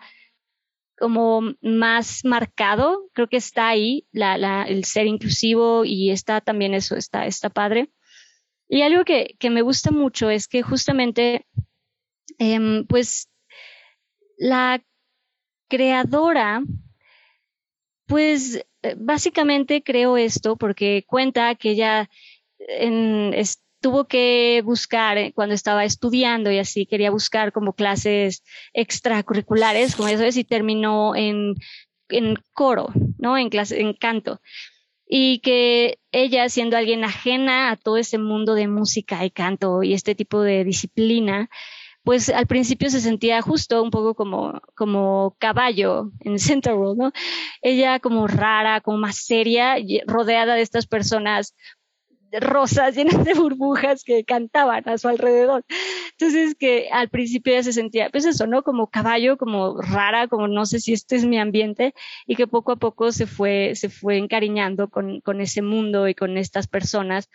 como 0.97 1.41
más 1.61 2.25
marcado, 2.25 3.09
creo 3.13 3.27
que 3.27 3.37
está 3.37 3.67
ahí 3.69 4.07
el 4.13 4.83
ser 4.85 5.07
inclusivo 5.07 5.85
y 5.85 6.11
está 6.11 6.41
también 6.41 6.73
eso, 6.73 6.95
está, 6.95 7.25
está 7.25 7.49
padre. 7.49 7.91
Y 8.67 8.81
algo 8.81 9.05
que, 9.05 9.35
que 9.39 9.49
me 9.49 9.61
gusta 9.61 9.91
mucho 9.91 10.29
es 10.29 10.47
que 10.47 10.61
justamente, 10.61 11.45
eh, 12.39 12.83
pues, 12.89 13.29
la 14.37 14.83
creadora, 15.69 16.61
pues, 18.07 18.65
básicamente 18.97 19.83
creo 19.83 20.17
esto 20.17 20.55
porque 20.57 21.03
cuenta 21.07 21.55
que 21.55 21.71
ella 21.71 22.09
en, 22.59 23.33
es, 23.33 23.61
tuvo 23.81 24.05
que 24.05 24.61
buscar 24.65 25.17
eh, 25.17 25.33
cuando 25.33 25.55
estaba 25.55 25.85
estudiando 25.85 26.51
y 26.51 26.59
así 26.59 26.85
quería 26.85 27.11
buscar 27.11 27.51
como 27.51 27.73
clases 27.73 28.43
extracurriculares, 28.73 29.95
como 29.95 30.09
ya 30.09 30.17
sabes, 30.17 30.37
y 30.37 30.43
terminó 30.43 31.15
en, 31.15 31.55
en 32.09 32.37
coro, 32.53 32.89
¿no? 33.17 33.37
En 33.37 33.49
clase, 33.49 33.81
en 33.81 33.93
canto. 33.93 34.41
Y 35.07 35.39
que 35.39 35.99
ella, 36.11 36.49
siendo 36.49 36.75
alguien 36.75 37.03
ajena 37.03 37.71
a 37.71 37.77
todo 37.77 37.97
ese 37.97 38.17
mundo 38.17 38.55
de 38.55 38.67
música 38.67 39.23
y 39.23 39.31
canto 39.31 39.83
y 39.83 39.93
este 39.93 40.15
tipo 40.15 40.41
de 40.41 40.65
disciplina, 40.65 41.49
pues 42.07 42.29
al 42.29 42.47
principio 42.47 42.89
se 42.89 43.01
sentía 43.01 43.41
justo 43.41 43.83
un 43.83 43.91
poco 43.91 44.15
como, 44.15 44.61
como 44.75 45.35
caballo 45.39 46.11
en 46.21 46.39
Center 46.39 46.73
World, 46.73 46.97
¿no? 46.97 47.11
Ella 47.61 47.99
como 47.99 48.27
rara, 48.27 48.79
como 48.79 48.97
más 48.97 49.17
seria, 49.17 49.75
rodeada 50.05 50.55
de 50.55 50.61
estas 50.61 50.87
personas 50.87 51.53
rosas 52.39 52.95
llenas 52.95 53.23
de 53.23 53.33
burbujas 53.33 54.03
que 54.03 54.23
cantaban 54.23 54.87
a 54.87 54.97
su 54.97 55.07
alrededor. 55.07 55.65
Entonces 56.11 56.55
que 56.55 56.89
al 56.91 57.09
principio 57.09 57.53
ya 57.53 57.63
se 57.63 57.73
sentía, 57.73 58.09
pues 58.09 58.25
eso, 58.25 58.47
¿no? 58.47 58.63
Como 58.63 58.87
caballo, 58.87 59.37
como 59.37 59.81
rara, 59.81 60.27
como 60.27 60.47
no 60.47 60.65
sé 60.65 60.79
si 60.79 60.93
este 60.93 61.15
es 61.15 61.25
mi 61.25 61.39
ambiente 61.39 61.93
y 62.25 62.35
que 62.35 62.47
poco 62.47 62.73
a 62.73 62.75
poco 62.77 63.11
se 63.11 63.27
fue, 63.27 63.73
se 63.75 63.89
fue 63.89 64.17
encariñando 64.17 64.89
con, 64.89 65.21
con 65.21 65.41
ese 65.41 65.61
mundo 65.61 66.07
y 66.07 66.15
con 66.15 66.37
estas 66.37 66.67
personas. 66.67 67.29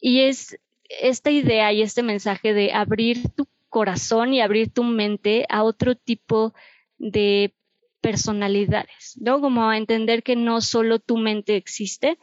Y 0.00 0.20
es 0.20 0.58
esta 0.88 1.30
idea 1.30 1.72
y 1.72 1.82
este 1.82 2.02
mensaje 2.02 2.54
de 2.54 2.72
abrir 2.72 3.28
tu 3.34 3.48
corazón 3.68 4.32
y 4.32 4.40
abrir 4.40 4.72
tu 4.72 4.84
mente 4.84 5.46
a 5.48 5.62
otro 5.62 5.96
tipo 5.96 6.54
de 6.98 7.54
personalidades, 8.00 9.18
¿no? 9.20 9.40
Como 9.40 9.68
a 9.68 9.76
entender 9.76 10.22
que 10.22 10.36
no 10.36 10.60
solo 10.60 10.98
tu 10.98 11.16
mente 11.16 11.56
existe 11.56 12.18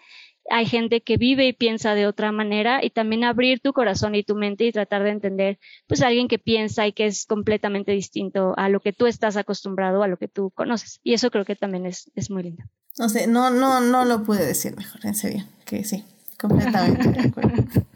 hay 0.49 0.65
gente 0.65 1.01
que 1.01 1.17
vive 1.17 1.47
y 1.47 1.53
piensa 1.53 1.95
de 1.95 2.07
otra 2.07 2.31
manera 2.31 2.83
y 2.83 2.89
también 2.89 3.23
abrir 3.23 3.59
tu 3.61 3.73
corazón 3.73 4.15
y 4.15 4.23
tu 4.23 4.35
mente 4.35 4.65
y 4.65 4.71
tratar 4.71 5.03
de 5.03 5.11
entender 5.11 5.59
pues 5.87 6.01
a 6.01 6.07
alguien 6.07 6.27
que 6.27 6.39
piensa 6.39 6.87
y 6.87 6.93
que 6.93 7.05
es 7.05 7.25
completamente 7.25 7.91
distinto 7.91 8.53
a 8.57 8.69
lo 8.69 8.79
que 8.79 8.93
tú 8.93 9.07
estás 9.07 9.37
acostumbrado, 9.37 10.03
a 10.03 10.07
lo 10.07 10.17
que 10.17 10.27
tú 10.27 10.51
conoces. 10.51 10.99
Y 11.03 11.13
eso 11.13 11.31
creo 11.31 11.45
que 11.45 11.55
también 11.55 11.85
es, 11.85 12.11
es 12.15 12.29
muy 12.29 12.43
lindo. 12.43 12.63
No 12.97 13.09
sé, 13.09 13.27
no, 13.27 13.49
no, 13.49 13.81
no 13.81 14.05
lo 14.05 14.23
pude 14.23 14.45
decir 14.45 14.75
mejor, 14.75 15.05
en 15.05 15.15
serio, 15.15 15.45
que 15.65 15.83
sí, 15.83 16.03
completamente 16.39 17.09
de 17.09 17.27
acuerdo. 17.27 17.63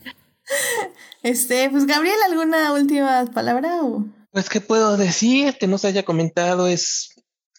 Este, 1.23 1.69
pues 1.69 1.85
Gabriel, 1.85 2.15
¿alguna 2.25 2.71
última 2.71 3.25
palabra? 3.33 3.81
O? 3.83 4.05
Pues 4.31 4.49
qué 4.49 4.61
puedo 4.61 4.95
decir 4.95 5.57
que 5.59 5.67
no 5.67 5.77
se 5.77 5.87
haya 5.87 6.03
comentado 6.03 6.67
es 6.67 7.17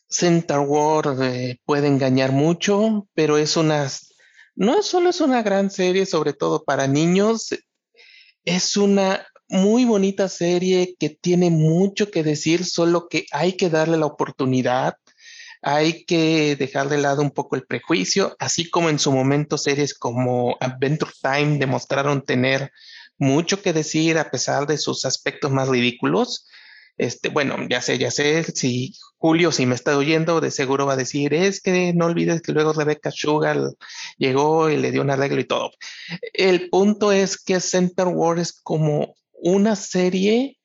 Center 0.08 0.60
War 0.60 1.16
eh, 1.22 1.60
puede 1.66 1.86
engañar 1.86 2.32
mucho, 2.32 3.06
pero 3.14 3.36
es 3.36 3.56
una 3.56 3.88
no 4.58 4.82
solo 4.82 5.10
es 5.10 5.20
una 5.20 5.42
gran 5.44 5.70
serie, 5.70 6.04
sobre 6.04 6.32
todo 6.32 6.64
para 6.64 6.88
niños, 6.88 7.54
es 8.44 8.76
una 8.76 9.24
muy 9.48 9.84
bonita 9.84 10.28
serie 10.28 10.96
que 10.98 11.10
tiene 11.10 11.48
mucho 11.48 12.10
que 12.10 12.24
decir, 12.24 12.64
solo 12.64 13.08
que 13.08 13.26
hay 13.30 13.52
que 13.52 13.70
darle 13.70 13.96
la 13.98 14.06
oportunidad, 14.06 14.94
hay 15.62 16.04
que 16.04 16.56
dejar 16.56 16.88
de 16.88 16.98
lado 16.98 17.22
un 17.22 17.30
poco 17.30 17.54
el 17.54 17.66
prejuicio, 17.66 18.34
así 18.40 18.68
como 18.68 18.90
en 18.90 18.98
su 18.98 19.12
momento 19.12 19.58
series 19.58 19.94
como 19.94 20.56
Adventure 20.58 21.12
Time 21.22 21.58
demostraron 21.58 22.22
tener 22.22 22.72
mucho 23.16 23.62
que 23.62 23.72
decir 23.72 24.18
a 24.18 24.28
pesar 24.28 24.66
de 24.66 24.76
sus 24.76 25.04
aspectos 25.04 25.52
más 25.52 25.68
ridículos. 25.68 26.48
Este, 26.98 27.28
bueno, 27.28 27.56
ya 27.70 27.80
sé, 27.80 27.96
ya 27.96 28.10
sé, 28.10 28.42
si 28.42 28.92
Julio, 29.16 29.52
si 29.52 29.66
me 29.66 29.76
está 29.76 29.96
oyendo, 29.96 30.40
de 30.40 30.50
seguro 30.50 30.84
va 30.84 30.94
a 30.94 30.96
decir, 30.96 31.32
es 31.32 31.60
que 31.60 31.92
no 31.94 32.06
olvides 32.06 32.42
que 32.42 32.52
luego 32.52 32.72
Rebecca 32.72 33.12
Sugar 33.12 33.56
llegó 34.16 34.68
y 34.68 34.76
le 34.76 34.90
dio 34.90 35.02
un 35.02 35.10
arreglo 35.10 35.40
y 35.40 35.46
todo. 35.46 35.70
El 36.32 36.68
punto 36.70 37.12
es 37.12 37.42
que 37.42 37.60
Center 37.60 38.08
War 38.08 38.38
es 38.40 38.52
como 38.52 39.14
una 39.32 39.76
serie 39.76 40.58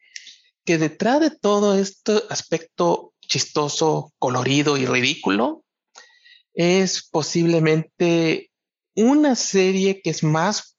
que 0.66 0.80
detrás 0.80 1.22
de 1.22 1.30
todo 1.30 1.78
este 1.78 2.24
aspecto 2.30 3.14
chistoso, 3.22 4.12
colorido 4.18 4.78
y 4.78 4.86
ridículo, 4.86 5.64
es 6.54 7.08
posiblemente 7.10 8.50
una 8.96 9.36
serie 9.36 10.02
que 10.02 10.10
es 10.10 10.24
más 10.24 10.78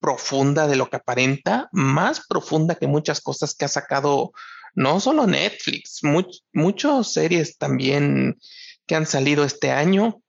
profunda 0.00 0.66
de 0.66 0.76
lo 0.76 0.90
que 0.90 0.96
aparenta, 0.96 1.68
más 1.72 2.26
profunda 2.28 2.74
que 2.74 2.86
muchas 2.86 3.20
cosas 3.20 3.54
que 3.54 3.64
ha 3.64 3.68
sacado 3.68 4.32
no 4.74 5.00
solo 5.00 5.26
Netflix, 5.26 6.00
muchas 6.52 7.12
series 7.12 7.58
también 7.58 8.38
que 8.86 8.94
han 8.94 9.06
salido 9.06 9.44
este 9.44 9.70
año. 9.70 10.20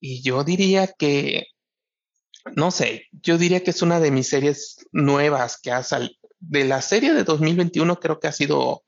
Y 0.00 0.22
yo 0.22 0.44
diría 0.44 0.86
que, 0.86 1.46
no 2.56 2.70
sé, 2.70 3.06
yo 3.12 3.36
diría 3.36 3.62
que 3.62 3.70
es 3.70 3.82
una 3.82 4.00
de 4.00 4.10
mis 4.10 4.28
series 4.28 4.76
nuevas 4.92 5.58
que 5.60 5.72
ha 5.72 5.82
salido. 5.82 6.14
De 6.38 6.64
la 6.64 6.80
serie 6.80 7.12
de 7.12 7.22
2021 7.22 8.00
creo 8.00 8.18
que 8.18 8.28
ha 8.28 8.32
sido 8.32 8.82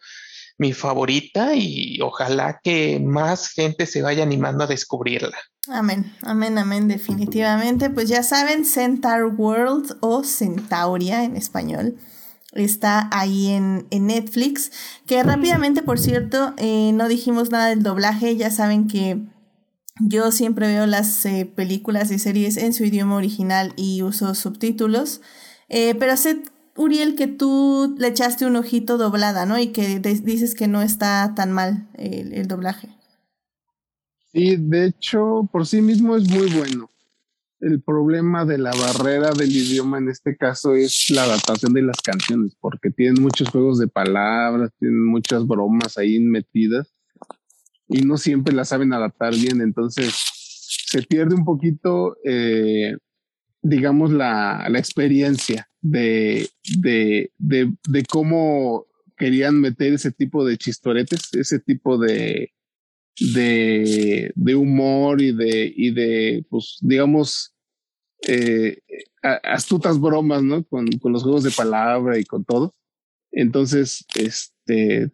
mi 0.56 0.72
favorita 0.72 1.54
y 1.54 2.00
ojalá 2.00 2.60
que 2.62 2.98
más 2.98 3.50
gente 3.50 3.84
se 3.84 4.00
vaya 4.00 4.22
animando 4.22 4.64
a 4.64 4.66
descubrirla. 4.66 5.36
Amén, 5.68 6.16
amén, 6.22 6.56
amén, 6.56 6.88
definitivamente. 6.88 7.90
Pues 7.90 8.08
ya 8.08 8.22
saben, 8.22 8.64
Centaur 8.64 9.34
World 9.36 9.98
o 10.00 10.24
Centauria 10.24 11.24
en 11.24 11.36
español 11.36 11.98
está 12.52 13.08
ahí 13.12 13.48
en, 13.48 13.86
Netflix. 13.90 14.70
Que 15.06 15.22
rápidamente, 15.22 15.82
por 15.82 15.98
cierto, 15.98 16.54
eh, 16.56 16.92
no 16.94 17.08
dijimos 17.08 17.50
nada 17.50 17.68
del 17.68 17.82
doblaje. 17.82 18.36
Ya 18.36 18.50
saben 18.50 18.88
que 18.88 19.20
yo 20.00 20.32
siempre 20.32 20.66
veo 20.66 20.86
las 20.86 21.24
eh, 21.26 21.50
películas 21.54 22.10
y 22.10 22.18
series 22.18 22.56
en 22.56 22.72
su 22.72 22.84
idioma 22.84 23.16
original 23.16 23.72
y 23.76 24.02
uso 24.02 24.34
subtítulos. 24.34 25.20
Eh, 25.68 25.94
pero 25.98 26.16
sé 26.16 26.42
Uriel, 26.76 27.16
que 27.16 27.26
tú 27.26 27.94
le 27.98 28.08
echaste 28.08 28.46
un 28.46 28.56
ojito 28.56 28.96
doblada, 28.96 29.44
¿no? 29.44 29.58
Y 29.58 29.68
que 29.68 29.98
dices 29.98 30.54
que 30.54 30.68
no 30.68 30.80
está 30.80 31.34
tan 31.36 31.52
mal 31.52 31.88
el, 31.94 32.46
doblaje. 32.48 32.88
Sí, 34.32 34.56
de 34.56 34.86
hecho, 34.86 35.48
por 35.52 35.66
sí 35.66 35.82
mismo 35.82 36.16
es 36.16 36.28
muy 36.28 36.50
bueno. 36.50 36.88
El 37.62 37.80
problema 37.80 38.44
de 38.44 38.58
la 38.58 38.72
barrera 38.72 39.30
del 39.30 39.52
idioma 39.52 39.98
en 39.98 40.08
este 40.08 40.36
caso 40.36 40.74
es 40.74 41.10
la 41.10 41.22
adaptación 41.22 41.72
de 41.72 41.82
las 41.82 42.00
canciones, 42.02 42.56
porque 42.60 42.90
tienen 42.90 43.22
muchos 43.22 43.50
juegos 43.50 43.78
de 43.78 43.86
palabras, 43.86 44.72
tienen 44.80 45.06
muchas 45.06 45.46
bromas 45.46 45.96
ahí 45.96 46.18
metidas 46.18 46.92
y 47.86 48.02
no 48.02 48.16
siempre 48.16 48.52
las 48.52 48.70
saben 48.70 48.92
adaptar 48.92 49.32
bien. 49.36 49.60
Entonces, 49.60 50.12
se 50.86 51.02
pierde 51.02 51.36
un 51.36 51.44
poquito, 51.44 52.16
eh, 52.24 52.96
digamos, 53.62 54.10
la, 54.10 54.66
la 54.68 54.80
experiencia 54.80 55.68
de, 55.80 56.48
de, 56.80 57.30
de, 57.38 58.04
cómo 58.10 58.86
querían 59.16 59.60
meter 59.60 59.92
ese 59.92 60.10
tipo 60.10 60.44
de 60.44 60.56
chistoretes, 60.56 61.32
ese 61.34 61.60
tipo 61.60 61.96
de, 61.96 62.52
de, 63.34 64.32
de 64.34 64.54
humor 64.56 65.22
y 65.22 65.30
de, 65.30 65.72
y 65.76 65.92
de, 65.92 66.44
pues, 66.50 66.78
digamos, 66.80 67.51
eh, 68.26 68.78
astutas 69.22 70.00
bromas, 70.00 70.42
¿no? 70.42 70.64
Con, 70.64 70.86
con, 70.98 71.12
los 71.12 71.22
juegos 71.22 71.42
de 71.42 71.50
palabra 71.50 72.18
y 72.18 72.24
con 72.24 72.44
todo. 72.44 72.74
Entonces, 73.30 74.04
este, 74.14 75.02
e, 75.02 75.10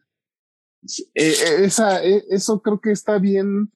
e, 1.14 1.64
esa, 1.64 2.04
e, 2.04 2.24
eso 2.30 2.60
creo 2.60 2.80
que 2.80 2.90
está 2.90 3.18
bien. 3.18 3.72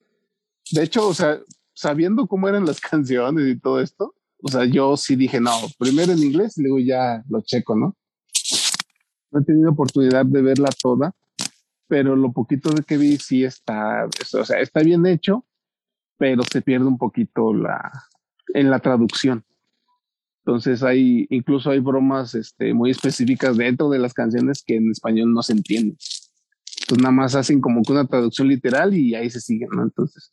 De 0.70 0.82
hecho, 0.82 1.08
o 1.08 1.14
sea, 1.14 1.40
sabiendo 1.74 2.26
cómo 2.26 2.48
eran 2.48 2.66
las 2.66 2.80
canciones 2.90 3.46
y 3.48 3.58
todo 3.58 3.80
esto, 3.80 4.14
o 4.42 4.48
sea, 4.48 4.64
yo 4.64 4.96
sí 4.96 5.16
dije, 5.16 5.40
no, 5.40 5.52
primero 5.78 6.12
en 6.12 6.18
inglés 6.18 6.58
y 6.58 6.62
luego 6.62 6.78
ya 6.80 7.22
lo 7.28 7.40
checo, 7.42 7.76
¿no? 7.76 7.96
No 9.30 9.40
he 9.40 9.44
tenido 9.44 9.70
oportunidad 9.70 10.26
de 10.26 10.42
verla 10.42 10.68
toda, 10.80 11.14
pero 11.86 12.16
lo 12.16 12.32
poquito 12.32 12.70
de 12.70 12.82
que 12.82 12.98
vi 12.98 13.16
sí 13.18 13.44
está, 13.44 14.06
o 14.34 14.44
sea, 14.44 14.60
está 14.60 14.82
bien 14.82 15.06
hecho, 15.06 15.46
pero 16.18 16.42
se 16.42 16.60
pierde 16.60 16.86
un 16.86 16.98
poquito 16.98 17.54
la, 17.54 17.90
en 18.54 18.70
la 18.70 18.78
traducción. 18.80 19.44
Entonces 20.44 20.82
hay, 20.82 21.26
incluso 21.30 21.70
hay 21.70 21.78
bromas 21.78 22.34
este, 22.34 22.74
muy 22.74 22.90
específicas 22.90 23.56
dentro 23.56 23.88
de 23.90 24.00
las 24.00 24.12
canciones 24.12 24.64
que 24.66 24.76
en 24.76 24.90
español 24.90 25.32
no 25.32 25.42
se 25.42 25.52
entienden. 25.52 25.96
Entonces 26.80 27.02
nada 27.02 27.12
más 27.12 27.34
hacen 27.36 27.60
como 27.60 27.82
que 27.82 27.92
una 27.92 28.06
traducción 28.06 28.48
literal 28.48 28.92
y 28.94 29.14
ahí 29.14 29.30
se 29.30 29.40
siguen, 29.40 29.68
¿no? 29.70 29.84
Entonces, 29.84 30.32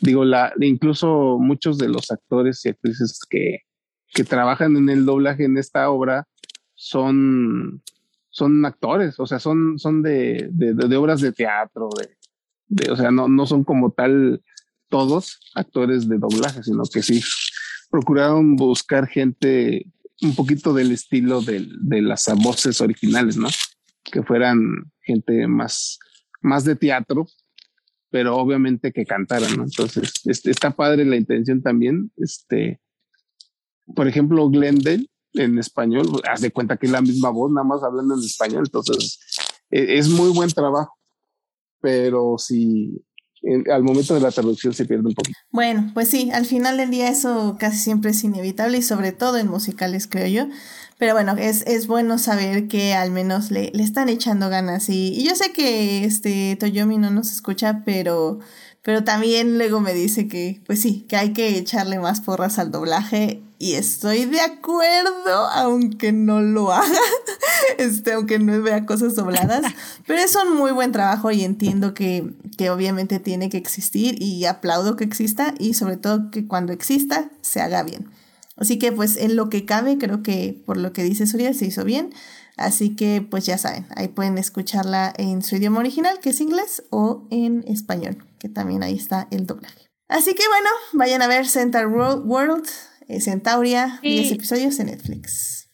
digo, 0.00 0.24
la, 0.24 0.52
incluso 0.60 1.38
muchos 1.38 1.76
de 1.76 1.88
los 1.88 2.10
actores 2.10 2.64
y 2.64 2.70
actrices 2.70 3.20
que, 3.28 3.60
que 4.14 4.24
trabajan 4.24 4.76
en 4.76 4.88
el 4.88 5.04
doblaje 5.04 5.44
en 5.44 5.58
esta 5.58 5.90
obra 5.90 6.26
son, 6.74 7.82
son 8.30 8.64
actores, 8.64 9.20
o 9.20 9.26
sea, 9.26 9.38
son, 9.40 9.78
son 9.78 10.02
de, 10.02 10.48
de, 10.52 10.96
obras 10.96 11.20
de 11.20 11.32
teatro, 11.32 11.90
de, 12.68 12.90
o 12.90 12.96
sea, 12.96 13.10
no, 13.10 13.28
no 13.28 13.46
son 13.46 13.62
como 13.62 13.92
tal 13.92 14.42
todos 14.88 15.38
actores 15.54 16.08
de 16.08 16.18
doblaje, 16.18 16.62
sino 16.62 16.82
que 16.84 17.02
sí 17.02 17.20
procuraron 17.94 18.56
buscar 18.56 19.06
gente 19.06 19.86
un 20.20 20.34
poquito 20.34 20.74
del 20.74 20.90
estilo 20.90 21.42
de, 21.42 21.64
de 21.80 22.02
las 22.02 22.26
voces 22.42 22.80
originales, 22.80 23.36
¿no? 23.36 23.46
Que 24.02 24.24
fueran 24.24 24.58
gente 25.00 25.46
más, 25.46 26.00
más 26.42 26.64
de 26.64 26.74
teatro 26.74 27.28
pero 28.10 28.36
obviamente 28.36 28.92
que 28.92 29.04
cantaran, 29.04 29.56
¿no? 29.56 29.62
Entonces, 29.62 30.12
está 30.24 30.70
padre 30.72 31.04
la 31.04 31.16
intención 31.16 31.62
también. 31.62 32.10
Este, 32.16 32.80
por 33.94 34.08
ejemplo, 34.08 34.48
Glendale 34.50 35.06
en 35.32 35.58
español, 35.58 36.20
haz 36.28 36.40
de 36.40 36.50
cuenta 36.50 36.76
que 36.76 36.86
es 36.86 36.92
la 36.92 37.00
misma 37.00 37.30
voz, 37.30 37.52
nada 37.52 37.64
más 37.64 37.84
hablando 37.84 38.14
en 38.14 38.20
español, 38.20 38.64
entonces 38.66 39.20
e, 39.70 39.98
es 39.98 40.08
muy 40.08 40.30
buen 40.30 40.50
trabajo, 40.50 40.96
pero 41.80 42.38
si 42.38 43.04
al 43.70 43.82
momento 43.82 44.14
de 44.14 44.20
la 44.20 44.30
traducción 44.30 44.72
se 44.72 44.84
pierde 44.84 45.06
un 45.08 45.14
poquito. 45.14 45.38
Bueno, 45.50 45.90
pues 45.94 46.08
sí, 46.08 46.30
al 46.32 46.46
final 46.46 46.76
del 46.76 46.90
día 46.90 47.08
eso 47.08 47.56
casi 47.58 47.78
siempre 47.78 48.12
es 48.12 48.24
inevitable 48.24 48.78
y 48.78 48.82
sobre 48.82 49.12
todo 49.12 49.38
en 49.38 49.48
musicales, 49.48 50.06
creo 50.06 50.26
yo. 50.26 50.54
Pero 50.98 51.14
bueno, 51.14 51.34
es, 51.36 51.62
es 51.66 51.86
bueno 51.86 52.18
saber 52.18 52.68
que 52.68 52.94
al 52.94 53.10
menos 53.10 53.50
le, 53.50 53.70
le 53.74 53.82
están 53.82 54.08
echando 54.08 54.48
ganas. 54.48 54.88
Y, 54.88 55.08
y, 55.08 55.26
yo 55.26 55.34
sé 55.34 55.52
que 55.52 56.04
este 56.04 56.56
Toyomi 56.58 56.98
no 56.98 57.10
nos 57.10 57.32
escucha, 57.32 57.82
pero, 57.84 58.38
pero 58.84 59.02
también 59.02 59.56
luego 59.56 59.80
me 59.80 59.94
dice 59.94 60.28
que, 60.28 60.60
pues 60.66 60.78
sí, 60.78 61.06
que 61.08 61.16
hay 61.16 61.32
que 61.32 61.56
echarle 61.56 61.98
más 61.98 62.20
porras 62.20 62.58
al 62.58 62.70
doblaje. 62.70 63.42
Y 63.58 63.76
estoy 63.76 64.26
de 64.26 64.42
acuerdo, 64.42 65.48
aunque 65.54 66.12
no 66.12 66.42
lo 66.42 66.70
haga, 66.70 66.98
este, 67.78 68.12
aunque 68.12 68.38
no 68.38 68.60
vea 68.60 68.84
cosas 68.84 69.14
dobladas. 69.14 69.64
Pero 70.06 70.20
es 70.20 70.36
un 70.36 70.54
muy 70.54 70.70
buen 70.70 70.92
trabajo 70.92 71.30
y 71.30 71.44
entiendo 71.44 71.94
que, 71.94 72.30
que 72.58 72.68
obviamente 72.68 73.20
tiene 73.20 73.48
que 73.48 73.56
existir 73.56 74.22
y 74.22 74.44
aplaudo 74.44 74.96
que 74.96 75.04
exista 75.04 75.54
y 75.58 75.72
sobre 75.72 75.96
todo 75.96 76.30
que 76.30 76.46
cuando 76.46 76.74
exista 76.74 77.30
se 77.40 77.62
haga 77.62 77.84
bien. 77.84 78.10
Así 78.58 78.78
que 78.78 78.92
pues 78.92 79.16
en 79.16 79.34
lo 79.34 79.48
que 79.48 79.64
cabe, 79.64 79.96
creo 79.96 80.22
que 80.22 80.62
por 80.66 80.76
lo 80.76 80.92
que 80.92 81.04
dice 81.04 81.26
Surya 81.26 81.54
se 81.54 81.64
hizo 81.64 81.84
bien. 81.84 82.10
Así 82.58 82.94
que 82.94 83.26
pues 83.28 83.46
ya 83.46 83.56
saben, 83.56 83.86
ahí 83.96 84.08
pueden 84.08 84.36
escucharla 84.36 85.12
en 85.16 85.42
su 85.42 85.56
idioma 85.56 85.80
original, 85.80 86.20
que 86.20 86.30
es 86.30 86.40
inglés, 86.40 86.84
o 86.90 87.26
en 87.30 87.64
español, 87.66 88.18
que 88.44 88.50
también 88.50 88.82
ahí 88.82 88.94
está 88.94 89.26
el 89.30 89.46
doblaje. 89.46 89.90
Así 90.08 90.34
que 90.34 90.46
bueno, 90.46 90.68
vayan 90.92 91.22
a 91.22 91.26
ver 91.26 91.46
Centaur 91.46 91.86
World, 91.86 92.68
eh, 93.08 93.20
Centauria, 93.20 94.00
10 94.02 94.32
episodios 94.32 94.78
en 94.80 94.86
Netflix. 94.86 95.70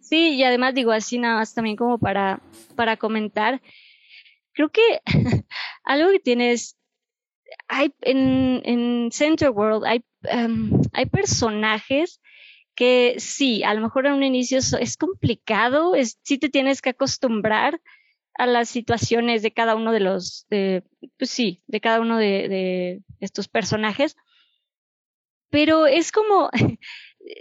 Sí, 0.00 0.34
y 0.34 0.44
además 0.44 0.74
digo 0.74 0.92
así 0.92 1.18
nada 1.18 1.38
más 1.38 1.54
también 1.54 1.76
como 1.76 1.98
para, 1.98 2.40
para 2.76 2.96
comentar, 2.96 3.60
creo 4.52 4.70
que 4.70 5.00
algo 5.84 6.12
que 6.12 6.20
tienes, 6.20 6.76
hay 7.66 7.92
en, 8.02 8.62
en 8.64 9.10
Center 9.10 9.50
World 9.50 9.84
hay 9.84 10.04
Em, 10.24 10.70
hay 10.92 11.06
personajes 11.06 12.20
que 12.74 13.14
sí, 13.18 13.62
a 13.62 13.74
lo 13.74 13.80
mejor 13.80 14.06
en 14.06 14.14
un 14.14 14.22
inicio 14.22 14.58
es, 14.58 14.96
complicado, 14.96 15.94
es, 15.94 16.18
sí 16.22 16.38
te 16.38 16.48
tienes 16.48 16.82
que 16.82 16.90
acostumbrar 16.90 17.80
a 18.36 18.46
las 18.46 18.68
situaciones 18.68 19.42
de 19.42 19.52
cada 19.52 19.74
uno 19.76 19.92
de 19.92 20.00
los, 20.00 20.46
de, 20.50 20.82
pues 21.18 21.30
sí, 21.30 21.62
de 21.66 21.80
cada 21.80 22.00
uno 22.00 22.18
de, 22.18 23.02
estos 23.20 23.48
personajes. 23.48 24.16
Pero 25.50 25.86
es 25.86 26.10
como, 26.12 26.50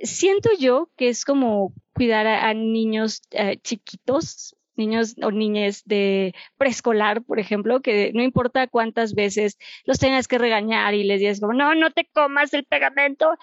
siento 0.04 0.50
yo 0.60 0.90
que 0.96 1.10
es 1.10 1.26
como 1.26 1.74
cuidar 1.94 2.28
a, 2.28 2.54
niños 2.54 3.22
eh, 3.32 3.58
chiquitos, 3.62 4.56
niños 4.76 5.16
o 5.22 5.32
niñas 5.32 5.84
de 5.86 6.34
preescolar, 6.58 7.24
por 7.24 7.40
ejemplo, 7.40 7.82
que 7.82 8.12
no 8.14 8.24
importa 8.24 8.68
cuántas 8.68 9.14
veces 9.14 9.58
los 9.86 10.00
tengas 10.00 10.28
que 10.28 10.38
regañar 10.38 10.94
y 10.94 11.04
les 11.04 11.20
digas 11.20 11.40
como, 11.40 11.54
no, 11.54 11.76
no 11.76 11.92
te 11.92 12.10
comas 12.12 12.54
el 12.54 12.66
pegamento. 12.66 13.36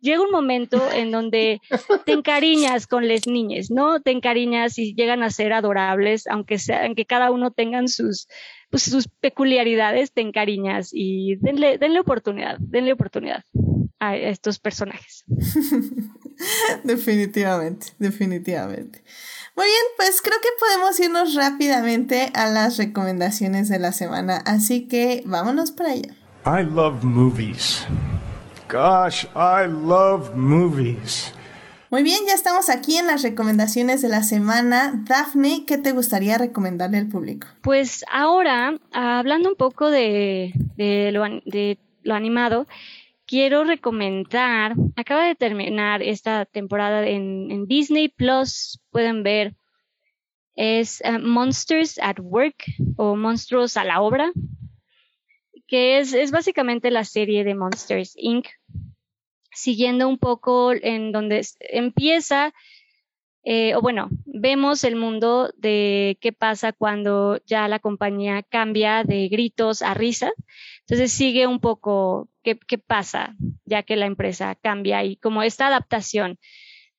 Llega 0.00 0.22
un 0.22 0.30
momento 0.30 0.80
en 0.92 1.10
donde 1.10 1.60
te 2.04 2.12
encariñas 2.12 2.86
con 2.86 3.08
las 3.08 3.26
niñas, 3.26 3.70
¿no? 3.70 4.00
Te 4.00 4.10
encariñas 4.10 4.78
y 4.78 4.94
llegan 4.94 5.22
a 5.22 5.30
ser 5.30 5.52
adorables, 5.52 6.26
aunque 6.28 6.58
sean, 6.58 6.94
que 6.94 7.04
cada 7.04 7.30
uno 7.30 7.50
tengan 7.50 7.88
sus, 7.88 8.28
pues, 8.70 8.84
sus 8.84 9.08
peculiaridades, 9.08 10.12
te 10.12 10.20
encariñas 10.20 10.90
y 10.92 11.36
denle, 11.36 11.78
denle 11.78 12.00
oportunidad, 12.00 12.58
denle 12.60 12.92
oportunidad 12.92 13.44
a 13.98 14.16
estos 14.16 14.58
personajes. 14.58 15.24
definitivamente, 16.84 17.88
definitivamente. 17.98 19.02
Muy 19.56 19.66
bien, 19.66 19.84
pues 19.96 20.22
creo 20.22 20.38
que 20.40 20.48
podemos 20.58 21.00
irnos 21.00 21.34
rápidamente 21.34 22.30
a 22.34 22.48
las 22.48 22.76
recomendaciones 22.76 23.68
de 23.68 23.80
la 23.80 23.92
semana, 23.92 24.36
así 24.46 24.86
que 24.86 25.22
vámonos 25.26 25.72
para 25.72 25.90
allá. 25.90 26.14
I 26.46 26.62
love 26.64 27.02
movies. 27.02 27.84
Gosh, 28.68 29.24
I 29.34 29.66
love 29.66 30.34
movies. 30.34 31.32
Muy 31.90 32.02
bien, 32.02 32.18
ya 32.26 32.34
estamos 32.34 32.68
aquí 32.68 32.98
en 32.98 33.06
las 33.06 33.22
recomendaciones 33.22 34.02
de 34.02 34.10
la 34.10 34.22
semana. 34.22 34.92
Daphne, 35.06 35.64
¿qué 35.66 35.78
te 35.78 35.92
gustaría 35.92 36.36
recomendarle 36.36 36.98
al 36.98 37.08
público? 37.08 37.48
Pues 37.62 38.04
ahora, 38.12 38.78
hablando 38.92 39.48
un 39.48 39.56
poco 39.56 39.90
de, 39.90 40.52
lo, 40.76 41.24
de 41.46 41.78
lo 42.02 42.14
animado, 42.14 42.66
quiero 43.24 43.64
recomendar, 43.64 44.74
acaba 44.96 45.24
de 45.24 45.34
terminar 45.34 46.02
esta 46.02 46.44
temporada 46.44 47.06
en, 47.06 47.66
Disney 47.66 48.08
Plus, 48.08 48.80
pueden 48.90 49.22
ver 49.22 49.54
es 50.56 51.00
eh, 51.02 51.18
Monsters 51.20 51.98
at 52.02 52.16
Work 52.20 52.64
o 52.96 53.16
Monstruos 53.16 53.78
a 53.78 53.84
la 53.84 54.02
Obra, 54.02 54.30
que 55.68 55.98
es, 55.98 56.14
es 56.14 56.30
básicamente 56.32 56.90
la 56.90 57.04
serie 57.04 57.44
de 57.44 57.54
Monsters 57.54 58.14
Inc., 58.16 58.48
siguiendo 59.52 60.08
un 60.08 60.18
poco 60.18 60.72
en 60.72 61.12
donde 61.12 61.46
empieza, 61.60 62.54
eh, 63.44 63.74
o 63.74 63.82
bueno, 63.82 64.08
vemos 64.24 64.82
el 64.84 64.96
mundo 64.96 65.52
de 65.56 66.16
qué 66.20 66.32
pasa 66.32 66.72
cuando 66.72 67.40
ya 67.44 67.68
la 67.68 67.78
compañía 67.78 68.42
cambia 68.42 69.04
de 69.04 69.28
gritos 69.28 69.82
a 69.82 69.94
risa. 69.94 70.32
Entonces 70.80 71.12
sigue 71.12 71.46
un 71.46 71.60
poco 71.60 72.28
qué, 72.42 72.58
qué 72.58 72.78
pasa 72.78 73.34
ya 73.64 73.82
que 73.82 73.96
la 73.96 74.06
empresa 74.06 74.54
cambia 74.54 75.04
y 75.04 75.16
como 75.16 75.42
esta 75.42 75.66
adaptación 75.66 76.38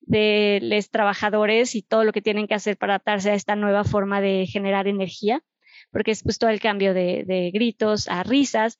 de 0.00 0.60
los 0.62 0.90
trabajadores 0.90 1.74
y 1.74 1.82
todo 1.82 2.04
lo 2.04 2.12
que 2.12 2.22
tienen 2.22 2.46
que 2.46 2.54
hacer 2.54 2.76
para 2.76 2.94
adaptarse 2.94 3.30
a 3.30 3.34
esta 3.34 3.56
nueva 3.56 3.84
forma 3.84 4.20
de 4.20 4.46
generar 4.46 4.86
energía, 4.86 5.42
porque 5.90 6.10
es 6.12 6.22
justo 6.22 6.48
el 6.48 6.60
cambio 6.60 6.94
de, 6.94 7.50
gritos 7.52 8.08
a 8.08 8.22
risas. 8.22 8.78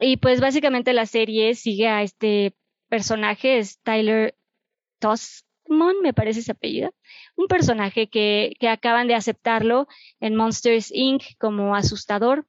Y 0.00 0.16
pues 0.16 0.40
básicamente 0.40 0.92
la 0.92 1.06
serie 1.06 1.54
sigue 1.54 1.88
a 1.88 2.02
este 2.02 2.54
personaje, 2.88 3.58
es 3.58 3.80
Tyler 3.82 4.36
Tosman, 4.98 6.00
me 6.02 6.12
parece 6.12 6.40
ese 6.40 6.52
apellido, 6.52 6.94
un 7.36 7.46
personaje 7.46 8.08
que, 8.08 8.54
que 8.58 8.68
acaban 8.68 9.08
de 9.08 9.14
aceptarlo 9.14 9.86
en 10.20 10.36
Monsters 10.36 10.90
Inc. 10.92 11.22
como 11.38 11.74
asustador, 11.74 12.46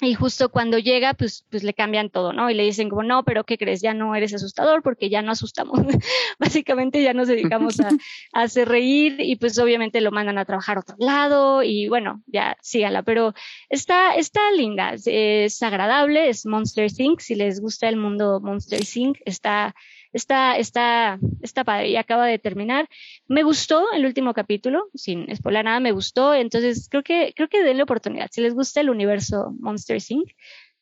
y 0.00 0.14
justo 0.14 0.50
cuando 0.50 0.78
llega, 0.78 1.14
pues, 1.14 1.44
pues 1.50 1.62
le 1.62 1.74
cambian 1.74 2.08
todo, 2.08 2.32
¿no? 2.32 2.50
Y 2.50 2.54
le 2.54 2.62
dicen 2.62 2.88
como, 2.88 3.02
no, 3.02 3.22
pero 3.24 3.44
¿qué 3.44 3.58
crees? 3.58 3.82
Ya 3.82 3.92
no 3.92 4.14
eres 4.14 4.32
asustador 4.32 4.82
porque 4.82 5.10
ya 5.10 5.20
no 5.20 5.32
asustamos. 5.32 5.78
Básicamente 6.38 7.02
ya 7.02 7.12
nos 7.12 7.28
dedicamos 7.28 7.80
a, 7.80 7.88
a, 8.32 8.42
hacer 8.42 8.68
reír 8.68 9.16
y 9.18 9.36
pues 9.36 9.58
obviamente 9.58 10.00
lo 10.00 10.10
mandan 10.10 10.38
a 10.38 10.44
trabajar 10.46 10.78
a 10.78 10.80
otro 10.80 10.96
lado 10.98 11.62
y 11.62 11.88
bueno, 11.88 12.22
ya 12.26 12.56
síganla. 12.62 13.02
Pero 13.02 13.34
está, 13.68 14.14
está 14.14 14.40
linda, 14.52 14.94
es, 15.04 15.62
agradable, 15.62 16.28
es 16.28 16.46
Monster 16.46 16.90
Inc. 16.96 17.20
Si 17.20 17.34
les 17.34 17.60
gusta 17.60 17.88
el 17.88 17.96
mundo 17.96 18.40
Monster 18.40 18.80
Inc., 18.94 19.18
está, 19.26 19.74
está, 20.12 20.56
está, 20.56 21.18
está 21.40 21.64
padre 21.64 21.90
y 21.90 21.96
acaba 21.96 22.26
de 22.26 22.38
terminar. 22.38 22.88
Me 23.28 23.42
gustó 23.42 23.84
el 23.92 24.06
último 24.06 24.34
capítulo, 24.34 24.88
sin 24.94 25.34
spoiler 25.34 25.64
nada, 25.64 25.80
me 25.80 25.92
gustó. 25.92 26.34
Entonces 26.34 26.88
creo 26.90 27.02
que, 27.02 27.32
creo 27.34 27.48
que 27.48 27.62
denle 27.62 27.82
oportunidad. 27.82 28.28
Si 28.30 28.40
les 28.40 28.54
gusta 28.54 28.80
el 28.80 28.90
universo 28.90 29.54
Monster 29.58 29.98
Inc., 30.08 30.30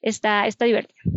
está, 0.00 0.46
está 0.46 0.64
divertido. 0.64 1.12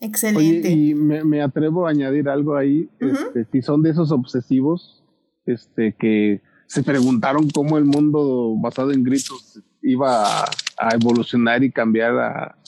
Excelente. 0.00 0.70
y 0.70 0.94
me, 0.94 1.24
me, 1.24 1.42
atrevo 1.42 1.86
a 1.86 1.90
añadir 1.90 2.28
algo 2.28 2.56
ahí. 2.56 2.88
Uh 3.00 3.06
-huh. 3.06 3.26
este, 3.26 3.46
si 3.50 3.62
son 3.62 3.82
de 3.82 3.90
esos 3.90 4.12
obsesivos, 4.12 5.04
este, 5.44 5.94
que 5.98 6.40
se 6.66 6.84
preguntaron 6.84 7.50
cómo 7.50 7.78
el 7.78 7.84
mundo 7.84 8.54
basado 8.58 8.92
en 8.92 9.02
gritos 9.02 9.60
iba 9.82 10.42
a, 10.42 10.44
a 10.78 10.94
evolucionar 10.94 11.64
y 11.64 11.72
cambiar 11.72 12.16
a, 12.16 12.58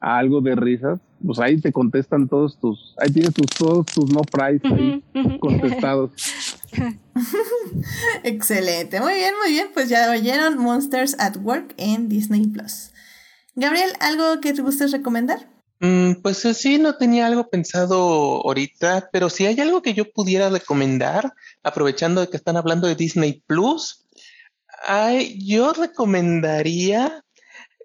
a 0.00 0.18
algo 0.18 0.40
de 0.40 0.54
risas, 0.54 1.00
pues 1.24 1.38
ahí 1.38 1.60
te 1.60 1.72
contestan 1.72 2.28
todos 2.28 2.58
tus, 2.58 2.94
ahí 2.98 3.12
tienes 3.12 3.34
tus, 3.34 3.46
todos 3.46 3.86
tus 3.86 4.10
no 4.10 4.20
price 4.22 4.66
ahí 4.66 5.38
contestados. 5.40 6.12
Excelente, 8.22 9.00
muy 9.00 9.14
bien, 9.14 9.34
muy 9.42 9.50
bien, 9.50 9.68
pues 9.74 9.88
ya 9.88 10.10
oyeron 10.10 10.58
Monsters 10.58 11.16
at 11.18 11.36
Work 11.38 11.74
en 11.76 12.08
Disney 12.08 12.46
Plus. 12.46 12.90
Gabriel, 13.54 13.90
¿algo 14.00 14.40
que 14.40 14.52
te 14.52 14.62
guste 14.62 14.86
recomendar? 14.86 15.48
Mm, 15.80 16.22
pues 16.22 16.38
sí, 16.38 16.78
no 16.78 16.96
tenía 16.96 17.26
algo 17.26 17.48
pensado 17.48 17.96
ahorita, 18.44 19.10
pero 19.12 19.30
si 19.30 19.46
hay 19.46 19.58
algo 19.60 19.82
que 19.82 19.94
yo 19.94 20.10
pudiera 20.10 20.48
recomendar, 20.48 21.32
aprovechando 21.62 22.20
de 22.20 22.28
que 22.28 22.36
están 22.36 22.56
hablando 22.56 22.86
de 22.86 22.96
Disney 22.96 23.42
Plus, 23.46 24.06
ay, 24.86 25.38
yo 25.44 25.72
recomendaría 25.72 27.24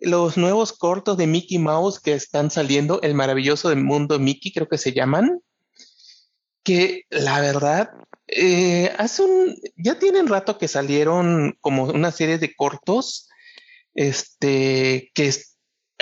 los 0.04 0.38
nuevos 0.38 0.74
cortos 0.74 1.18
de 1.18 1.28
Mickey 1.28 1.58
Mouse 1.58 2.00
que 2.00 2.14
están 2.14 2.52
saliendo, 2.52 3.02
El 3.02 3.16
maravilloso 3.16 3.74
mundo 3.76 4.20
Mickey, 4.20 4.52
creo 4.52 4.68
que 4.68 4.78
se 4.78 4.92
llaman, 4.92 5.40
que 6.64 7.06
la 7.10 7.40
verdad, 7.40 7.92
eh, 8.28 8.94
hace 8.98 9.24
un, 9.24 9.56
ya 9.78 9.98
tienen 10.00 10.28
rato 10.28 10.58
que 10.58 10.68
salieron 10.68 11.58
como 11.62 11.86
una 11.86 12.12
serie 12.12 12.38
de 12.38 12.54
cortos, 12.54 13.30
este, 13.96 15.10
que, 15.14 15.34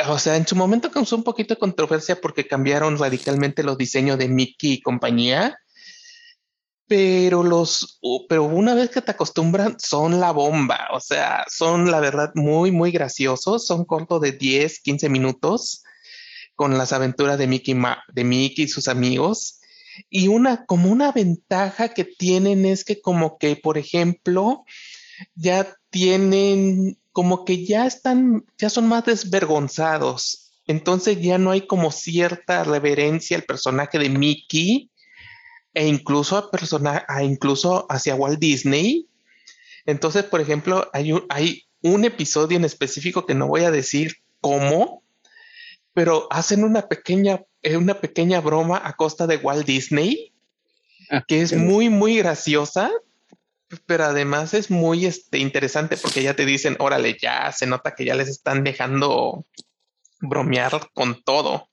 o 0.08 0.18
sea, 0.18 0.36
en 0.36 0.48
su 0.48 0.56
momento 0.56 0.92
causó 0.92 1.16
un 1.16 1.24
poquito 1.24 1.54
de 1.54 1.60
controversia 1.60 2.20
porque 2.20 2.48
cambiaron 2.48 2.98
radicalmente 2.98 3.64
los 3.64 3.78
diseños 3.78 4.18
de 4.18 4.28
Mickey 4.30 4.74
y 4.74 4.82
compañía, 4.82 5.60
pero 6.92 7.42
los, 7.42 8.02
pero 8.28 8.44
una 8.44 8.74
vez 8.76 8.90
que 8.90 9.02
te 9.02 9.12
acostumbran, 9.12 9.78
son 9.80 10.20
la 10.20 10.32
bomba. 10.32 10.90
O 10.92 11.00
sea, 11.00 11.46
son 11.48 11.90
la 11.90 12.02
verdad 12.02 12.32
muy, 12.36 12.72
muy 12.72 12.92
graciosos. 12.92 13.66
Son 13.66 13.86
cortos 13.86 14.20
de 14.20 14.34
10, 14.34 14.82
15 14.82 15.08
minutos 15.08 15.84
con 16.54 16.78
las 16.78 16.92
aventuras 16.92 17.38
de 17.38 17.48
Mickey, 17.48 17.78
de 18.12 18.24
Mickey 18.26 18.66
y 18.66 18.68
sus 18.68 18.90
amigos. 18.90 19.62
Y 20.10 20.28
una, 20.28 20.66
como 20.66 20.92
una 20.92 21.14
ventaja 21.14 21.94
que 21.94 22.04
tienen 22.04 22.66
es 22.66 22.84
que 22.84 23.00
como 23.00 23.38
que, 23.38 23.56
por 23.56 23.78
ejemplo, 23.78 24.66
ya 25.34 25.74
tienen, 25.92 27.00
como 27.14 27.46
que 27.46 27.66
ya 27.66 27.86
están, 27.86 28.44
ya 28.58 28.70
son 28.70 28.90
más 28.90 29.06
desvergonzados. 29.06 30.52
Entonces 30.68 31.22
ya 31.22 31.38
no 31.38 31.52
hay 31.52 31.68
como 31.68 31.90
cierta 31.94 32.66
reverencia 32.66 33.38
al 33.38 33.44
personaje 33.44 33.98
de 33.98 34.10
Mickey 34.10 34.91
e 35.74 35.88
incluso 35.88 36.38
a 36.38 36.52
persona, 36.52 37.06
a 37.08 37.24
incluso 37.24 37.86
hacia 37.90 38.16
Walt 38.16 38.40
Disney. 38.40 39.08
Entonces, 39.86 40.24
por 40.24 40.42
ejemplo, 40.42 40.90
hay 40.94 41.14
un, 41.14 41.26
hay 41.30 41.64
un 41.82 42.06
episodio 42.06 42.58
en 42.58 42.66
específico 42.66 43.26
que 43.26 43.36
no 43.36 43.48
voy 43.48 43.64
a 43.64 43.72
decir 43.72 44.18
cómo, 44.40 45.04
pero 45.94 46.28
hacen 46.30 46.64
una 46.64 46.88
pequeña, 46.88 47.42
una 47.64 48.00
pequeña 48.00 48.42
broma 48.42 48.82
a 48.84 48.94
costa 48.94 49.28
de 49.28 49.38
Walt 49.38 49.66
Disney, 49.66 50.34
ah, 51.10 51.24
que 51.28 51.42
es 51.42 51.54
muy, 51.54 51.90
muy 51.90 52.18
graciosa, 52.18 52.92
pero 53.86 54.06
además 54.06 54.54
es 54.54 54.70
muy 54.70 55.06
este, 55.06 55.38
interesante 55.38 55.98
porque 55.98 56.24
ya 56.24 56.36
te 56.36 56.46
dicen, 56.46 56.76
órale, 56.80 57.18
ya 57.20 57.52
se 57.52 57.66
nota 57.66 57.96
que 57.96 58.06
ya 58.06 58.16
les 58.16 58.28
están 58.28 58.64
dejando 58.64 59.46
bromear 60.20 60.90
con 60.94 61.24
todo. 61.24 61.71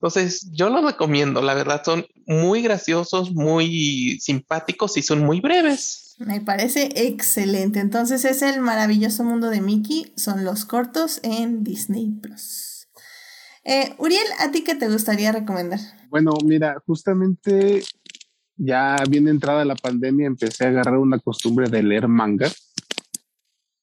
Entonces, 0.00 0.50
yo 0.52 0.68
lo 0.68 0.86
recomiendo, 0.86 1.40
la 1.40 1.54
verdad, 1.54 1.82
son 1.84 2.04
muy 2.26 2.60
graciosos, 2.60 3.32
muy 3.32 4.18
simpáticos 4.20 4.96
y 4.98 5.02
son 5.02 5.20
muy 5.20 5.40
breves. 5.40 6.14
Me 6.18 6.40
parece 6.40 6.90
excelente. 6.94 7.80
Entonces, 7.80 8.24
es 8.26 8.42
el 8.42 8.60
maravilloso 8.60 9.24
mundo 9.24 9.48
de 9.48 9.62
Mickey, 9.62 10.12
son 10.16 10.44
los 10.44 10.64
cortos 10.66 11.20
en 11.22 11.64
Disney 11.64 12.10
Plus. 12.10 12.88
Eh, 13.64 13.94
Uriel, 13.98 14.26
¿a 14.38 14.50
ti 14.50 14.62
qué 14.62 14.74
te 14.74 14.88
gustaría 14.88 15.32
recomendar? 15.32 15.80
Bueno, 16.10 16.34
mira, 16.44 16.82
justamente 16.86 17.82
ya 18.56 18.96
bien 19.08 19.28
entrada 19.28 19.64
la 19.64 19.74
pandemia 19.74 20.26
empecé 20.26 20.64
a 20.64 20.68
agarrar 20.68 20.98
una 20.98 21.18
costumbre 21.18 21.68
de 21.68 21.82
leer 21.82 22.06
manga. 22.06 22.50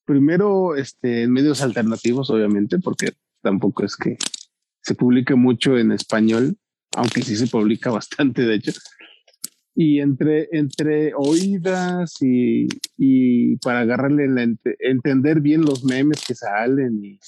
Primero, 0.06 0.76
este, 0.76 1.24
en 1.24 1.32
medios 1.32 1.62
alternativos, 1.62 2.30
obviamente, 2.30 2.80
porque 2.80 3.14
tampoco 3.42 3.84
es 3.84 3.96
que 3.96 4.18
se 4.84 4.96
publica 4.96 5.36
mucho 5.36 5.78
en 5.78 5.92
español, 5.92 6.58
aunque 6.96 7.22
sí 7.22 7.36
se 7.36 7.48
publica 7.48 7.90
bastante, 7.90 8.44
de 8.44 8.56
hecho. 8.56 8.72
Y 9.76 10.00
entre, 10.00 10.50
entre 10.52 11.14
oídas 11.16 12.22
y, 12.22 12.68
y 12.98 13.56
para 13.58 13.80
agarrarle, 13.80 14.28
la, 14.28 14.48
entender 14.80 15.42
bien 15.42 15.62
los 15.62 15.84
memes 15.84 16.24
que 16.26 16.36
salen 16.36 17.04
y, 17.04 17.20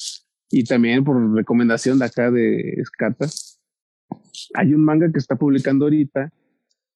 y 0.52 0.64
también 0.64 1.03
por 1.03 1.34
recomendación 1.34 1.98
de 1.98 2.06
acá 2.06 2.30
de 2.30 2.76
Escata, 2.77 3.27
hay 4.53 4.73
un 4.73 4.84
manga 4.84 5.11
que 5.11 5.18
está 5.18 5.36
publicando 5.36 5.86
ahorita 5.86 6.32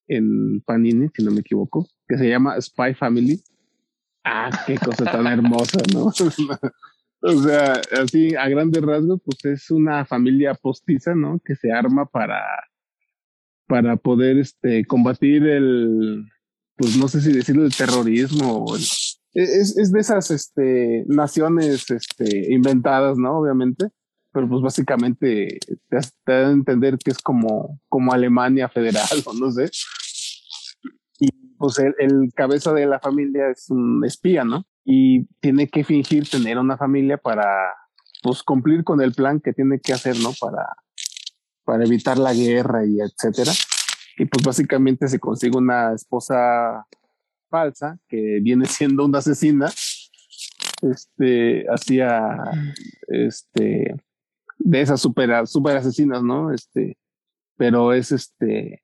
en 0.07 0.61
Panini, 0.61 1.07
si 1.15 1.23
no 1.23 1.31
me 1.31 1.41
equivoco, 1.41 1.87
que 2.07 2.17
se 2.17 2.27
llama 2.27 2.59
Spy 2.59 2.93
Family. 2.95 3.39
Ah, 4.23 4.49
qué 4.67 4.75
cosa 4.77 5.05
tan 5.05 5.25
hermosa, 5.27 5.79
¿no? 5.93 6.11
O 7.21 7.43
sea, 7.43 7.81
así 8.01 8.35
a 8.35 8.47
grandes 8.47 8.81
rasgos, 8.81 9.21
pues 9.25 9.43
es 9.45 9.71
una 9.71 10.05
familia 10.05 10.53
postiza, 10.53 11.15
¿no? 11.15 11.39
Que 11.43 11.55
se 11.55 11.71
arma 11.71 12.05
para, 12.05 12.41
para 13.67 13.97
poder 13.97 14.37
este, 14.37 14.85
combatir 14.85 15.45
el, 15.45 16.25
pues 16.77 16.97
no 16.97 17.07
sé 17.09 17.19
si 17.19 17.33
decirlo, 17.33 17.65
el 17.65 17.75
terrorismo. 17.75 18.65
El, 18.73 18.81
es, 19.33 19.77
es 19.77 19.91
de 19.91 19.99
esas 19.99 20.31
este, 20.31 21.03
naciones 21.07 21.89
este, 21.91 22.53
inventadas, 22.53 23.17
¿no? 23.17 23.39
Obviamente. 23.39 23.89
Pero 24.31 24.47
pues 24.47 24.61
básicamente 24.61 25.59
te, 25.89 25.97
te 26.23 26.31
da 26.31 26.47
a 26.47 26.51
entender 26.51 26.97
que 27.03 27.11
es 27.11 27.17
como, 27.17 27.81
como 27.89 28.13
Alemania 28.13 28.69
federal 28.69 29.07
o 29.25 29.33
no 29.33 29.51
sé. 29.51 29.69
Y 31.19 31.29
pues 31.57 31.79
el 31.79 32.31
cabeza 32.33 32.71
de 32.73 32.85
la 32.85 32.99
familia 32.99 33.49
es 33.49 33.69
un 33.69 34.05
espía, 34.05 34.45
¿no? 34.45 34.65
Y 34.91 35.25
tiene 35.39 35.67
que 35.67 35.83
fingir 35.83 36.27
tener 36.27 36.57
una 36.57 36.75
familia 36.75 37.15
para 37.15 37.45
pues 38.23 38.41
cumplir 38.41 38.83
con 38.83 38.99
el 39.01 39.13
plan 39.13 39.39
que 39.39 39.53
tiene 39.53 39.79
que 39.79 39.93
hacer, 39.93 40.17
¿no? 40.17 40.31
Para, 40.41 40.67
para 41.63 41.85
evitar 41.85 42.17
la 42.17 42.33
guerra 42.33 42.83
y 42.87 42.97
etcétera. 42.99 43.51
Y 44.17 44.25
pues 44.25 44.43
básicamente 44.43 45.07
se 45.07 45.19
consigue 45.19 45.55
una 45.55 45.93
esposa 45.93 46.87
falsa, 47.51 47.99
que 48.07 48.39
viene 48.41 48.65
siendo 48.65 49.05
una 49.05 49.19
asesina, 49.19 49.71
este, 50.81 51.67
hacía, 51.71 52.39
este, 53.09 53.95
de 54.57 54.81
esas 54.81 54.99
super, 54.99 55.45
super 55.45 55.77
asesinas, 55.77 56.23
¿no? 56.23 56.51
Este, 56.51 56.97
pero 57.57 57.93
es 57.93 58.11
este, 58.11 58.81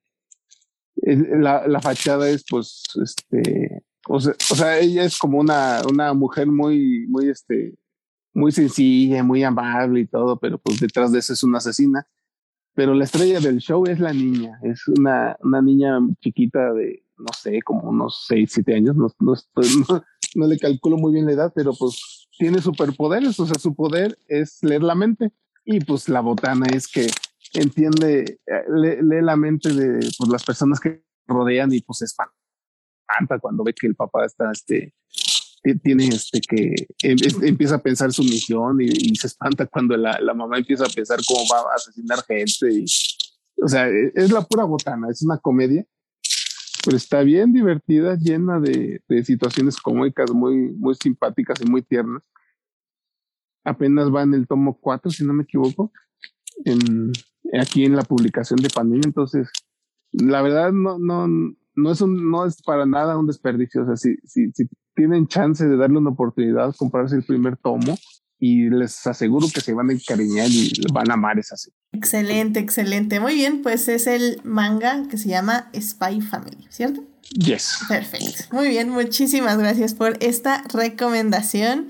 la, 0.94 1.66
la 1.66 1.80
fachada 1.80 2.28
es 2.28 2.44
pues, 2.48 2.84
este, 3.02 3.82
o 4.08 4.20
sea, 4.20 4.78
ella 4.78 5.04
es 5.04 5.18
como 5.18 5.38
una, 5.38 5.82
una 5.88 6.14
mujer 6.14 6.46
muy, 6.46 7.06
muy, 7.08 7.28
este, 7.28 7.76
muy 8.34 8.52
sencilla, 8.52 9.22
muy 9.22 9.42
amable 9.42 10.00
y 10.00 10.06
todo, 10.06 10.38
pero 10.38 10.58
pues 10.58 10.78
detrás 10.78 11.10
de 11.12 11.18
eso 11.18 11.32
es 11.32 11.42
una 11.42 11.58
asesina. 11.58 12.06
Pero 12.74 12.92
la 12.92 13.04
estrella 13.04 13.40
del 13.40 13.58
show 13.58 13.86
es 13.86 13.98
la 13.98 14.12
niña, 14.12 14.60
es 14.62 14.86
una, 14.86 15.36
una 15.40 15.62
niña 15.62 15.98
chiquita 16.20 16.74
de, 16.74 17.02
no 17.16 17.32
sé, 17.32 17.62
como 17.62 17.88
unos 17.88 18.26
6, 18.28 18.50
7 18.52 18.74
años, 18.74 18.96
no, 18.96 19.08
no, 19.18 20.04
no, 20.34 20.46
le 20.46 20.58
calculo 20.58 20.98
muy 20.98 21.14
bien 21.14 21.24
la 21.24 21.32
edad, 21.32 21.52
pero 21.54 21.72
pues 21.72 22.28
tiene 22.38 22.60
superpoderes, 22.60 23.40
o 23.40 23.46
sea, 23.46 23.58
su 23.58 23.74
poder 23.74 24.18
es 24.28 24.58
leer 24.62 24.82
la 24.82 24.94
mente. 24.94 25.32
Y 25.64 25.80
pues 25.80 26.08
la 26.08 26.20
botana 26.20 26.66
es 26.66 26.86
que 26.86 27.08
entiende, 27.54 28.38
eh, 28.46 29.00
lee, 29.02 29.22
la 29.22 29.36
mente 29.36 29.72
de 29.72 29.98
pues, 30.18 30.30
las 30.30 30.44
personas 30.44 30.78
que 30.78 31.02
rodean 31.26 31.72
y 31.72 31.80
pues 31.80 32.02
espanta 33.06 33.38
cuando 33.38 33.64
ve 33.64 33.72
que 33.72 33.86
el 33.86 33.94
papá 33.94 34.24
está 34.24 34.50
este, 34.50 34.94
tiene 35.82 36.08
este 36.08 36.40
que 36.40 36.74
em, 37.02 37.16
empieza 37.42 37.76
a 37.76 37.82
pensar 37.82 38.12
su 38.12 38.22
misión 38.22 38.80
y, 38.80 39.14
se 39.16 39.26
espanta 39.26 39.66
cuando 39.66 39.96
la, 39.96 40.20
la, 40.20 40.34
mamá 40.34 40.58
empieza 40.58 40.84
a 40.84 40.88
pensar 40.88 41.18
cómo 41.26 41.40
va 41.52 41.72
a 41.72 41.74
asesinar 41.74 42.22
gente. 42.24 42.72
Y, 42.72 42.84
o 43.62 43.68
sea, 43.68 43.88
e, 43.88 44.12
es 44.14 44.30
la 44.30 44.42
pura 44.42 44.64
botana, 44.64 45.08
es 45.10 45.22
una 45.22 45.38
comedia, 45.38 45.84
pero 46.84 46.96
está 46.96 47.22
bien 47.22 47.52
divertida, 47.52 48.16
llena 48.16 48.60
de, 48.60 49.02
de 49.08 49.24
situaciones 49.24 49.76
cómicas 49.78 50.30
muy, 50.30 50.54
muy 50.72 50.94
simpáticas 50.94 51.60
y 51.60 51.64
muy 51.64 51.82
tiernas. 51.82 52.22
Apenas 53.64 54.14
va 54.14 54.22
en 54.22 54.34
el 54.34 54.46
tomo 54.46 54.78
4, 54.78 55.10
si 55.10 55.24
no 55.24 55.32
me 55.32 55.42
equivoco, 55.42 55.92
en, 56.64 57.12
aquí 57.60 57.84
en 57.84 57.96
la 57.96 58.02
publicación 58.02 58.60
de 58.60 58.70
Pandemia. 58.70 59.06
Entonces, 59.06 59.50
la 60.12 60.40
verdad 60.42 60.70
no, 60.70 60.98
no, 60.98 61.26
no 61.76 61.92
es 61.92 62.00
un, 62.00 62.30
no 62.30 62.44
es 62.44 62.60
para 62.62 62.86
nada 62.86 63.16
un 63.16 63.26
desperdicio. 63.26 63.82
O 63.82 63.86
sea, 63.86 63.96
si, 63.96 64.16
si, 64.24 64.50
si 64.52 64.68
tienen 64.94 65.28
chance 65.28 65.66
de 65.66 65.76
darle 65.76 65.98
una 65.98 66.10
oportunidad, 66.10 66.74
comprarse 66.76 67.16
el 67.16 67.22
primer 67.22 67.56
tomo 67.58 67.96
y 68.38 68.68
les 68.68 69.06
aseguro 69.06 69.46
que 69.52 69.60
se 69.60 69.72
van 69.72 69.90
a 69.90 69.92
encariñar 69.92 70.48
y 70.50 70.72
van 70.92 71.10
a 71.10 71.14
amar 71.14 71.38
esa 71.38 71.56
serie. 71.56 71.76
Excelente, 71.92 72.60
excelente. 72.60 73.20
Muy 73.20 73.34
bien, 73.34 73.62
pues 73.62 73.88
es 73.88 74.06
el 74.06 74.40
manga 74.44 75.06
que 75.08 75.16
se 75.16 75.28
llama 75.28 75.70
Spy 75.78 76.20
Family, 76.20 76.66
¿cierto? 76.68 77.02
Yes. 77.30 77.78
Perfecto. 77.88 78.44
Muy 78.52 78.68
bien, 78.68 78.90
muchísimas 78.90 79.58
gracias 79.58 79.94
por 79.94 80.16
esta 80.20 80.62
recomendación. 80.72 81.88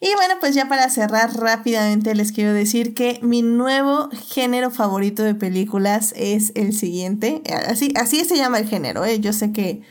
Y 0.00 0.12
bueno, 0.14 0.34
pues 0.40 0.54
ya 0.54 0.68
para 0.68 0.90
cerrar 0.90 1.34
rápidamente 1.36 2.14
les 2.14 2.32
quiero 2.32 2.52
decir 2.52 2.94
que 2.94 3.18
mi 3.22 3.42
nuevo 3.42 4.10
género 4.10 4.70
favorito 4.70 5.22
de 5.22 5.34
películas 5.34 6.12
es 6.16 6.52
el 6.54 6.74
siguiente. 6.74 7.42
Así, 7.68 7.92
así 7.96 8.24
se 8.24 8.36
llama 8.36 8.58
el 8.58 8.68
género, 8.68 9.04
¿eh? 9.04 9.20
Yo 9.20 9.32
sé 9.32 9.52
que 9.52 9.82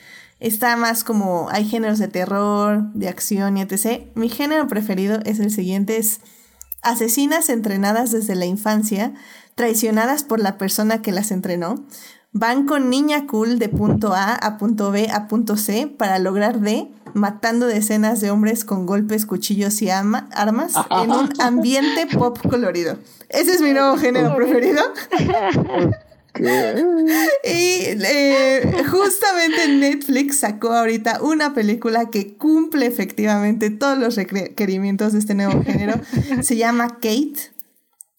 Está 0.44 0.76
más 0.76 1.06
como, 1.06 1.48
hay 1.52 1.64
géneros 1.64 2.00
de 2.00 2.10
terror, 2.10 2.92
de 2.94 3.08
acción 3.08 3.56
y 3.56 3.62
etc. 3.62 4.08
Mi 4.14 4.28
género 4.28 4.68
preferido 4.68 5.20
es 5.24 5.40
el 5.40 5.52
siguiente, 5.52 5.96
es 5.96 6.20
asesinas 6.82 7.48
entrenadas 7.48 8.12
desde 8.12 8.36
la 8.36 8.46
infancia, 8.46 9.14
traicionadas 9.56 10.26
por 10.26 10.42
la 10.42 10.58
persona 10.58 11.02
que 11.02 11.14
las 11.14 11.32
entrenó, 11.32 11.86
van 12.34 12.66
con 12.66 12.90
niña 12.90 13.26
cool 13.26 13.58
de 13.58 13.70
punto 13.70 14.14
A 14.14 14.34
a 14.34 14.58
punto 14.58 14.92
B 14.92 15.08
a 15.14 15.30
punto 15.30 15.56
C 15.56 15.88
para 15.88 16.20
lograr 16.20 16.60
D, 16.60 16.92
matando 17.14 17.68
decenas 17.68 18.22
de 18.22 18.32
hombres 18.32 18.66
con 18.66 18.86
golpes, 18.86 19.26
cuchillos 19.26 19.82
y 19.82 19.90
armas 19.90 20.74
en 20.90 21.12
un 21.12 21.30
ambiente 21.40 22.08
pop 22.08 22.38
colorido. 22.50 22.98
Ese 23.30 23.54
es 23.54 23.62
mi 23.62 23.74
nuevo 23.74 23.98
género 23.98 24.36
preferido. 24.36 24.82
Y 26.36 26.40
eh, 27.44 28.84
justamente 28.90 29.68
Netflix 29.68 30.40
sacó 30.40 30.74
ahorita 30.74 31.22
una 31.22 31.54
película 31.54 32.10
que 32.10 32.34
cumple 32.34 32.88
efectivamente 32.88 33.70
todos 33.70 34.00
los 34.00 34.16
requerimientos 34.16 35.14
de 35.14 35.20
este 35.20 35.36
nuevo 35.36 35.64
género. 35.64 36.02
Se 36.42 36.56
llama 36.58 36.96
Kate. 36.96 37.53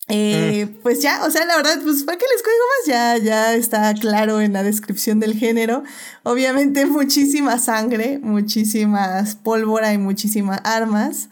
Eh, 0.09 0.67
mm. 0.67 0.83
Pues 0.83 1.01
ya, 1.01 1.25
o 1.25 1.31
sea, 1.31 1.45
la 1.47 1.57
verdad, 1.57 1.81
pues 1.83 2.03
¿para 2.03 2.19
qué 2.19 2.27
les 2.33 2.43
cuento 2.43 2.63
más? 2.63 2.87
Ya, 2.87 3.25
ya 3.25 3.55
está 3.55 3.95
claro 3.95 4.41
en 4.41 4.53
la 4.53 4.63
descripción 4.63 5.21
del 5.21 5.35
género. 5.35 5.83
Obviamente 6.23 6.87
muchísima 6.87 7.59
sangre, 7.59 8.19
muchísimas 8.23 9.37
pólvora 9.37 9.93
y 9.93 9.99
muchísimas 9.99 10.61
armas. 10.65 11.29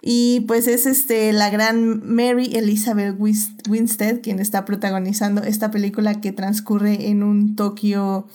Y 0.00 0.40
pues 0.46 0.68
es 0.68 0.86
este, 0.86 1.32
la 1.32 1.50
gran 1.50 2.00
Mary 2.06 2.50
Elizabeth 2.54 3.16
Winstead 3.18 4.20
quien 4.20 4.38
está 4.38 4.64
protagonizando 4.64 5.42
esta 5.42 5.70
película 5.70 6.20
que 6.20 6.32
transcurre 6.32 7.08
en 7.08 7.22
un 7.22 7.56
Tokio 7.56 8.28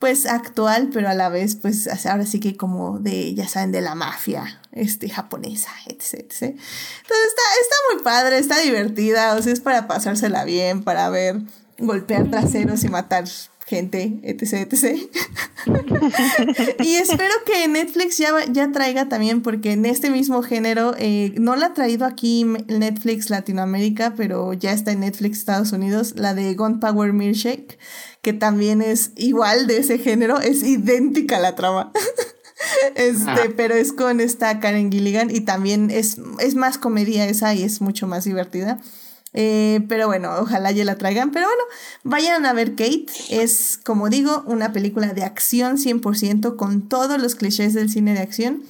pues 0.00 0.24
actual, 0.24 0.88
pero 0.92 1.10
a 1.10 1.14
la 1.14 1.28
vez 1.28 1.56
pues 1.56 1.86
ahora 2.06 2.24
sí 2.24 2.40
que 2.40 2.56
como 2.56 2.98
de, 2.98 3.34
ya 3.34 3.46
saben, 3.46 3.70
de 3.70 3.82
la 3.82 3.94
mafia 3.94 4.60
este, 4.72 5.10
japonesa, 5.10 5.70
etc. 5.86 6.14
Entonces 6.14 6.56
está, 7.28 7.42
está 7.60 7.76
muy 7.92 8.02
padre, 8.02 8.38
está 8.38 8.58
divertida, 8.60 9.34
o 9.36 9.42
sea, 9.42 9.52
es 9.52 9.60
para 9.60 9.86
pasársela 9.86 10.44
bien, 10.44 10.82
para 10.82 11.10
ver 11.10 11.42
golpear 11.78 12.30
traseros 12.30 12.82
y 12.82 12.88
matar 12.88 13.24
gente, 13.70 14.18
etc, 14.24 14.66
etc. 14.68 14.98
y 16.80 16.94
espero 16.96 17.32
que 17.46 17.68
Netflix 17.68 18.18
ya, 18.18 18.32
ya 18.50 18.72
traiga 18.72 19.08
también, 19.08 19.42
porque 19.42 19.72
en 19.72 19.86
este 19.86 20.10
mismo 20.10 20.42
género, 20.42 20.94
eh, 20.98 21.32
no 21.38 21.54
la 21.54 21.66
ha 21.66 21.74
traído 21.74 22.04
aquí 22.04 22.44
Netflix 22.44 23.30
Latinoamérica, 23.30 24.14
pero 24.16 24.52
ya 24.54 24.72
está 24.72 24.90
en 24.90 25.00
Netflix 25.00 25.38
Estados 25.38 25.70
Unidos, 25.70 26.14
la 26.16 26.34
de 26.34 26.52
Gunpowder 26.54 27.12
Milkshake, 27.12 27.78
que 28.22 28.32
también 28.32 28.82
es 28.82 29.12
igual 29.14 29.68
de 29.68 29.78
ese 29.78 29.98
género, 29.98 30.40
es 30.40 30.64
idéntica 30.64 31.36
a 31.36 31.40
la 31.40 31.54
trama. 31.54 31.92
Este, 32.94 33.24
ah. 33.26 33.38
pero 33.56 33.74
es 33.74 33.90
con 33.90 34.20
esta 34.20 34.60
Karen 34.60 34.92
Gilligan 34.92 35.34
y 35.34 35.40
también 35.40 35.90
es, 35.90 36.18
es 36.40 36.54
más 36.54 36.76
comedia 36.76 37.26
esa 37.26 37.54
y 37.54 37.62
es 37.62 37.80
mucho 37.80 38.06
más 38.06 38.24
divertida. 38.24 38.78
Eh, 39.32 39.84
pero 39.88 40.06
bueno, 40.08 40.32
ojalá 40.40 40.70
ya 40.72 40.84
la 40.84 40.96
traigan. 40.96 41.30
Pero 41.30 41.46
bueno, 41.46 41.62
vayan 42.04 42.46
a 42.46 42.52
ver 42.52 42.70
Kate. 42.70 43.06
Es, 43.30 43.78
como 43.82 44.08
digo, 44.08 44.42
una 44.46 44.72
película 44.72 45.12
de 45.12 45.24
acción 45.24 45.76
100% 45.76 46.56
con 46.56 46.88
todos 46.88 47.20
los 47.20 47.34
clichés 47.34 47.74
del 47.74 47.90
cine 47.90 48.14
de 48.14 48.20
acción, 48.20 48.62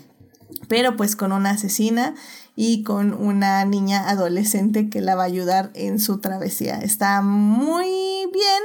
pero 0.68 0.96
pues 0.96 1.16
con 1.16 1.32
una 1.32 1.50
asesina 1.50 2.14
y 2.56 2.82
con 2.82 3.14
una 3.14 3.64
niña 3.64 4.10
adolescente 4.10 4.90
que 4.90 5.00
la 5.00 5.14
va 5.14 5.22
a 5.22 5.26
ayudar 5.26 5.70
en 5.74 5.98
su 5.98 6.18
travesía. 6.18 6.78
Está 6.78 7.22
muy 7.22 7.88
bien, 8.32 8.62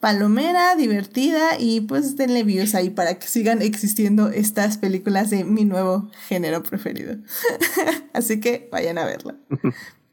palomera, 0.00 0.74
divertida 0.74 1.58
y 1.58 1.82
pues 1.82 2.16
denle 2.16 2.42
views 2.42 2.74
ahí 2.74 2.90
para 2.90 3.18
que 3.18 3.28
sigan 3.28 3.62
existiendo 3.62 4.30
estas 4.30 4.78
películas 4.78 5.30
de 5.30 5.44
mi 5.44 5.64
nuevo 5.64 6.10
género 6.28 6.62
preferido. 6.64 7.18
Así 8.12 8.40
que 8.40 8.68
vayan 8.72 8.98
a 8.98 9.04
verla. 9.04 9.36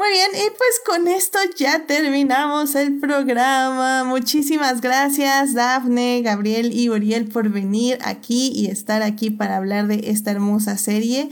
Muy 0.00 0.12
bien, 0.12 0.30
y 0.32 0.48
pues 0.56 0.80
con 0.86 1.08
esto 1.08 1.38
ya 1.58 1.84
terminamos 1.84 2.74
el 2.74 3.00
programa. 3.00 4.02
Muchísimas 4.04 4.80
gracias 4.80 5.52
Dafne, 5.52 6.22
Gabriel 6.22 6.72
y 6.72 6.88
Uriel 6.88 7.28
por 7.28 7.50
venir 7.50 7.98
aquí 8.02 8.50
y 8.54 8.68
estar 8.68 9.02
aquí 9.02 9.28
para 9.28 9.58
hablar 9.58 9.88
de 9.88 10.10
esta 10.10 10.30
hermosa 10.30 10.78
serie. 10.78 11.28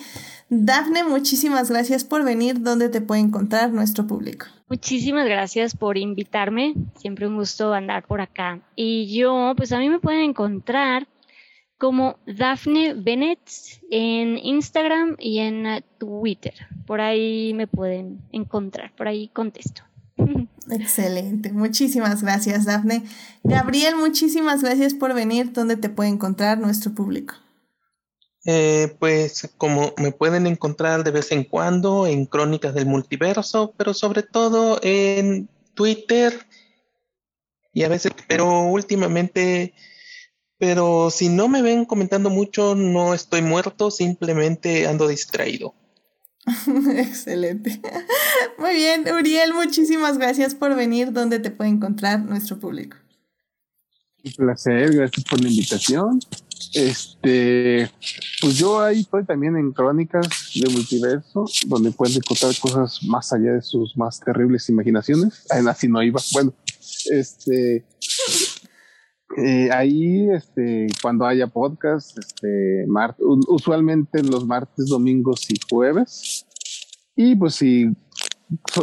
Dafne, 0.50 1.02
muchísimas 1.02 1.70
gracias 1.70 2.04
por 2.04 2.24
venir. 2.24 2.60
¿Dónde 2.60 2.90
te 2.90 3.00
puede 3.00 3.22
encontrar 3.22 3.70
nuestro 3.70 4.06
público? 4.06 4.44
Muchísimas 4.68 5.24
gracias 5.24 5.74
por 5.74 5.96
invitarme. 5.96 6.74
Siempre 6.98 7.26
un 7.26 7.36
gusto 7.36 7.72
andar 7.72 8.06
por 8.06 8.20
acá. 8.20 8.60
Y 8.76 9.16
yo, 9.16 9.54
pues 9.56 9.72
a 9.72 9.78
mí 9.78 9.88
me 9.88 9.98
pueden 9.98 10.20
encontrar 10.20 11.08
como 11.78 12.18
Daphne 12.26 12.94
Bennett 12.94 13.40
en 13.90 14.36
Instagram 14.38 15.16
y 15.18 15.38
en 15.38 15.66
eh, 15.66 15.84
Twitter. 15.98 16.54
Por 16.86 17.00
ahí 17.00 17.54
me 17.54 17.66
pueden 17.66 18.20
encontrar, 18.32 18.92
por 18.96 19.08
ahí 19.08 19.28
contesto. 19.28 19.82
Excelente, 20.70 21.52
muchísimas 21.52 22.22
gracias 22.22 22.66
Daphne. 22.66 23.04
Gabriel, 23.44 23.96
muchísimas 23.96 24.62
gracias 24.62 24.92
por 24.92 25.14
venir. 25.14 25.52
¿Dónde 25.52 25.76
te 25.76 25.88
puede 25.88 26.10
encontrar 26.10 26.58
nuestro 26.58 26.92
público? 26.92 27.34
Eh, 28.44 28.96
pues 28.98 29.50
como 29.56 29.92
me 29.98 30.10
pueden 30.10 30.46
encontrar 30.46 31.04
de 31.04 31.10
vez 31.10 31.32
en 31.32 31.44
cuando 31.44 32.06
en 32.06 32.26
Crónicas 32.26 32.74
del 32.74 32.86
Multiverso, 32.86 33.74
pero 33.76 33.94
sobre 33.94 34.22
todo 34.22 34.80
en 34.82 35.48
Twitter 35.74 36.46
y 37.72 37.84
a 37.84 37.88
veces, 37.88 38.12
pero 38.26 38.62
últimamente 38.62 39.74
pero 40.58 41.10
si 41.10 41.28
no 41.28 41.48
me 41.48 41.62
ven 41.62 41.84
comentando 41.84 42.30
mucho, 42.30 42.74
no 42.74 43.14
estoy 43.14 43.42
muerto, 43.42 43.90
simplemente 43.90 44.86
ando 44.86 45.06
distraído. 45.06 45.74
Excelente. 46.96 47.80
Muy 48.58 48.74
bien, 48.74 49.04
Uriel, 49.12 49.54
muchísimas 49.54 50.18
gracias 50.18 50.54
por 50.54 50.74
venir. 50.74 51.12
¿Dónde 51.12 51.38
te 51.38 51.50
puede 51.50 51.70
encontrar 51.70 52.20
nuestro 52.20 52.58
público? 52.58 52.96
Un 54.24 54.32
placer, 54.32 54.94
gracias 54.94 55.24
por 55.24 55.40
la 55.40 55.48
invitación. 55.48 56.20
Este, 56.74 57.90
pues 58.40 58.58
yo 58.58 58.80
ahí 58.80 59.00
estoy 59.00 59.24
también 59.24 59.56
en 59.56 59.72
Crónicas 59.72 60.50
de 60.54 60.68
Multiverso, 60.70 61.46
donde 61.66 61.92
pueden 61.92 62.16
encontrar 62.16 62.54
cosas 62.58 63.02
más 63.04 63.32
allá 63.32 63.52
de 63.52 63.62
sus 63.62 63.96
más 63.96 64.20
terribles 64.20 64.68
imaginaciones. 64.68 65.46
Así 65.50 65.88
no 65.88 66.02
iba. 66.02 66.20
Bueno, 66.32 66.52
este, 67.10 67.84
eh, 69.36 69.68
ahí, 69.70 70.30
este, 70.30 70.86
cuando 71.02 71.26
haya 71.26 71.46
podcast, 71.46 72.18
este, 72.18 72.86
usualmente 73.48 74.22
los 74.22 74.46
martes, 74.46 74.86
domingos 74.86 75.50
y 75.50 75.54
jueves. 75.68 76.46
Y 77.14 77.34
pues 77.36 77.54
si 77.54 77.94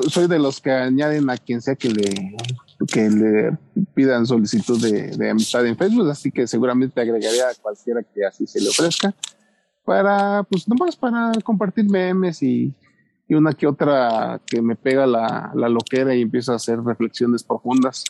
soy 0.10 0.28
de 0.28 0.38
los 0.38 0.62
que 0.62 0.72
añaden 0.72 1.30
a 1.30 1.38
quien 1.38 1.62
sea 1.62 1.76
que 1.76 1.90
le, 1.90 2.36
que 2.88 3.10
le 3.10 3.58
pidan 3.96 4.28
solicitud 4.28 4.80
de, 4.80 5.30
amistad 5.30 5.66
en 5.66 5.78
Facebook, 5.78 6.10
así 6.10 6.32
que 6.32 6.46
seguramente 6.46 7.02
agregaría 7.02 7.50
a 7.50 7.56
cualquiera 7.56 8.04
que 8.04 8.26
así 8.26 8.46
se 8.46 8.62
le 8.62 8.70
ofrezca 8.70 9.14
para, 9.84 10.44
pues 10.44 10.68
nomás 10.68 10.96
para 10.96 11.32
compartir 11.44 11.90
memes 11.90 12.44
y, 12.44 12.74
y 13.28 13.34
una 13.34 13.54
que 13.54 13.66
otra 13.66 14.40
que 14.46 14.62
me 14.62 14.76
pega 14.76 15.08
la, 15.08 15.52
la 15.56 15.70
loquera 15.70 16.14
y 16.14 16.22
empieza 16.22 16.54
a 16.54 16.58
hacer 16.58 16.82
reflexiones 16.82 17.44
profundas 17.44 18.04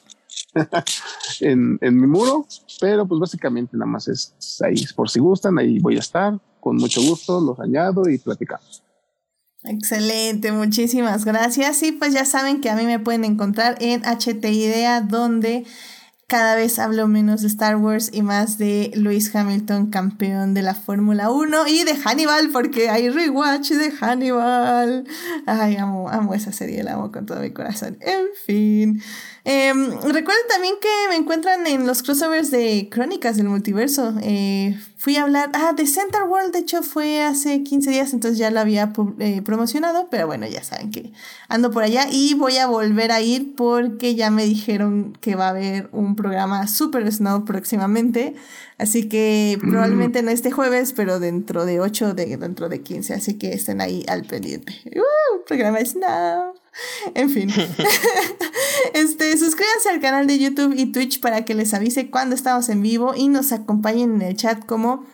en, 1.41 1.77
mi 1.81 2.07
muro, 2.07 2.47
pero 2.79 3.07
pues 3.07 3.19
básicamente 3.19 3.77
nada 3.77 3.91
más 3.91 4.07
es 4.07 4.35
ahí, 4.61 4.85
por 4.95 5.09
si 5.09 5.19
gustan, 5.19 5.57
ahí 5.57 5.79
voy 5.79 5.97
a 5.97 5.99
estar, 5.99 6.39
con 6.59 6.77
mucho 6.77 7.01
gusto, 7.01 7.39
los 7.41 7.59
añado 7.59 8.09
y 8.09 8.17
platicamos. 8.17 8.83
Excelente, 9.67 10.51
muchísimas 10.51 11.25
gracias. 11.25 11.81
Y 11.83 11.91
pues 11.91 12.13
ya 12.13 12.25
saben 12.25 12.61
que 12.61 12.69
a 12.69 12.75
mí 12.75 12.85
me 12.85 12.99
pueden 12.99 13.25
encontrar 13.25 13.77
en 13.81 14.03
HT 14.03 14.45
Idea, 14.45 15.01
donde 15.01 15.65
cada 16.27 16.55
vez 16.55 16.79
hablo 16.79 17.07
menos 17.07 17.41
de 17.41 17.47
Star 17.47 17.75
Wars 17.75 18.09
y 18.11 18.21
más 18.21 18.57
de 18.57 18.91
Lewis 18.95 19.35
Hamilton, 19.35 19.91
campeón 19.91 20.53
de 20.53 20.61
la 20.61 20.73
Fórmula 20.73 21.29
1 21.29 21.67
y 21.67 21.83
de 21.83 21.95
Hannibal, 21.95 22.49
porque 22.51 22.89
hay 22.89 23.09
rewatch 23.09 23.71
de 23.71 23.91
Hannibal. 23.91 25.07
Ay, 25.45 25.77
amo 25.77 26.33
esa 26.33 26.51
serie, 26.51 26.83
la 26.83 26.93
amo 26.93 27.11
con 27.11 27.25
todo 27.25 27.39
mi 27.41 27.51
corazón. 27.51 27.97
En 28.01 28.25
fin. 28.45 29.01
Em, 29.47 29.91
recuerden 30.01 30.47
también 30.49 30.73
que 30.81 30.89
me 31.07 31.15
encuentran 31.17 31.67
en 31.67 31.85
los 31.85 32.01
crossovers 32.01 32.49
de 32.49 32.89
Crónicas 32.89 33.37
del 33.37 33.47
Multiverso. 33.47 34.15
Eh, 34.23 34.75
fui 34.97 35.17
a 35.17 35.21
hablar, 35.21 35.51
ah, 35.53 35.73
de 35.73 35.85
Center 35.85 36.23
World, 36.23 36.51
de 36.51 36.59
hecho 36.59 36.81
fue 36.81 37.21
hace 37.21 37.61
15 37.61 37.91
días, 37.91 38.11
entonces 38.13 38.39
ya 38.39 38.49
lo 38.49 38.59
había 38.59 38.91
eh, 39.19 39.43
promocionado, 39.43 40.07
pero 40.09 40.25
bueno, 40.25 40.47
ya 40.47 40.63
saben 40.63 40.89
que 40.89 41.11
ando 41.47 41.69
por 41.69 41.83
allá 41.83 42.07
y 42.11 42.33
voy 42.33 42.57
a 42.57 42.65
volver 42.65 43.11
a 43.11 43.21
ir 43.21 43.53
porque 43.55 44.15
ya 44.15 44.31
me 44.31 44.45
dijeron 44.45 45.15
que 45.21 45.35
va 45.35 45.45
a 45.45 45.49
haber 45.49 45.89
un 45.91 46.15
programa 46.15 46.65
Super 46.67 47.11
Snow 47.13 47.45
próximamente, 47.45 48.33
así 48.77 49.07
que 49.07 49.57
mm. 49.61 49.69
probablemente 49.69 50.21
no 50.21 50.31
este 50.31 50.51
jueves, 50.51 50.93
pero 50.93 51.19
dentro 51.19 51.65
de 51.65 51.79
8, 51.79 52.13
de, 52.13 52.37
dentro 52.37 52.69
de 52.69 52.81
15, 52.81 53.13
así 53.13 53.35
que 53.35 53.53
estén 53.53 53.81
ahí 53.81 54.05
al 54.07 54.23
pendiente. 54.23 54.73
Uh, 54.95 55.43
programa 55.45 55.79
Snow. 55.83 56.53
En 57.13 57.29
fin. 57.29 57.49
este, 58.93 59.37
suscríbanse 59.37 59.89
al 59.89 60.01
canal 60.01 60.27
de 60.27 60.39
YouTube 60.39 60.73
y 60.77 60.91
Twitch 60.91 61.19
para 61.19 61.45
que 61.45 61.53
les 61.53 61.73
avise 61.73 62.09
cuando 62.09 62.35
estamos 62.35 62.69
en 62.69 62.81
vivo 62.81 63.13
y 63.15 63.27
nos 63.27 63.51
acompañen 63.51 64.15
en 64.15 64.21
el 64.21 64.35
chat 64.35 64.65
como 64.65 65.05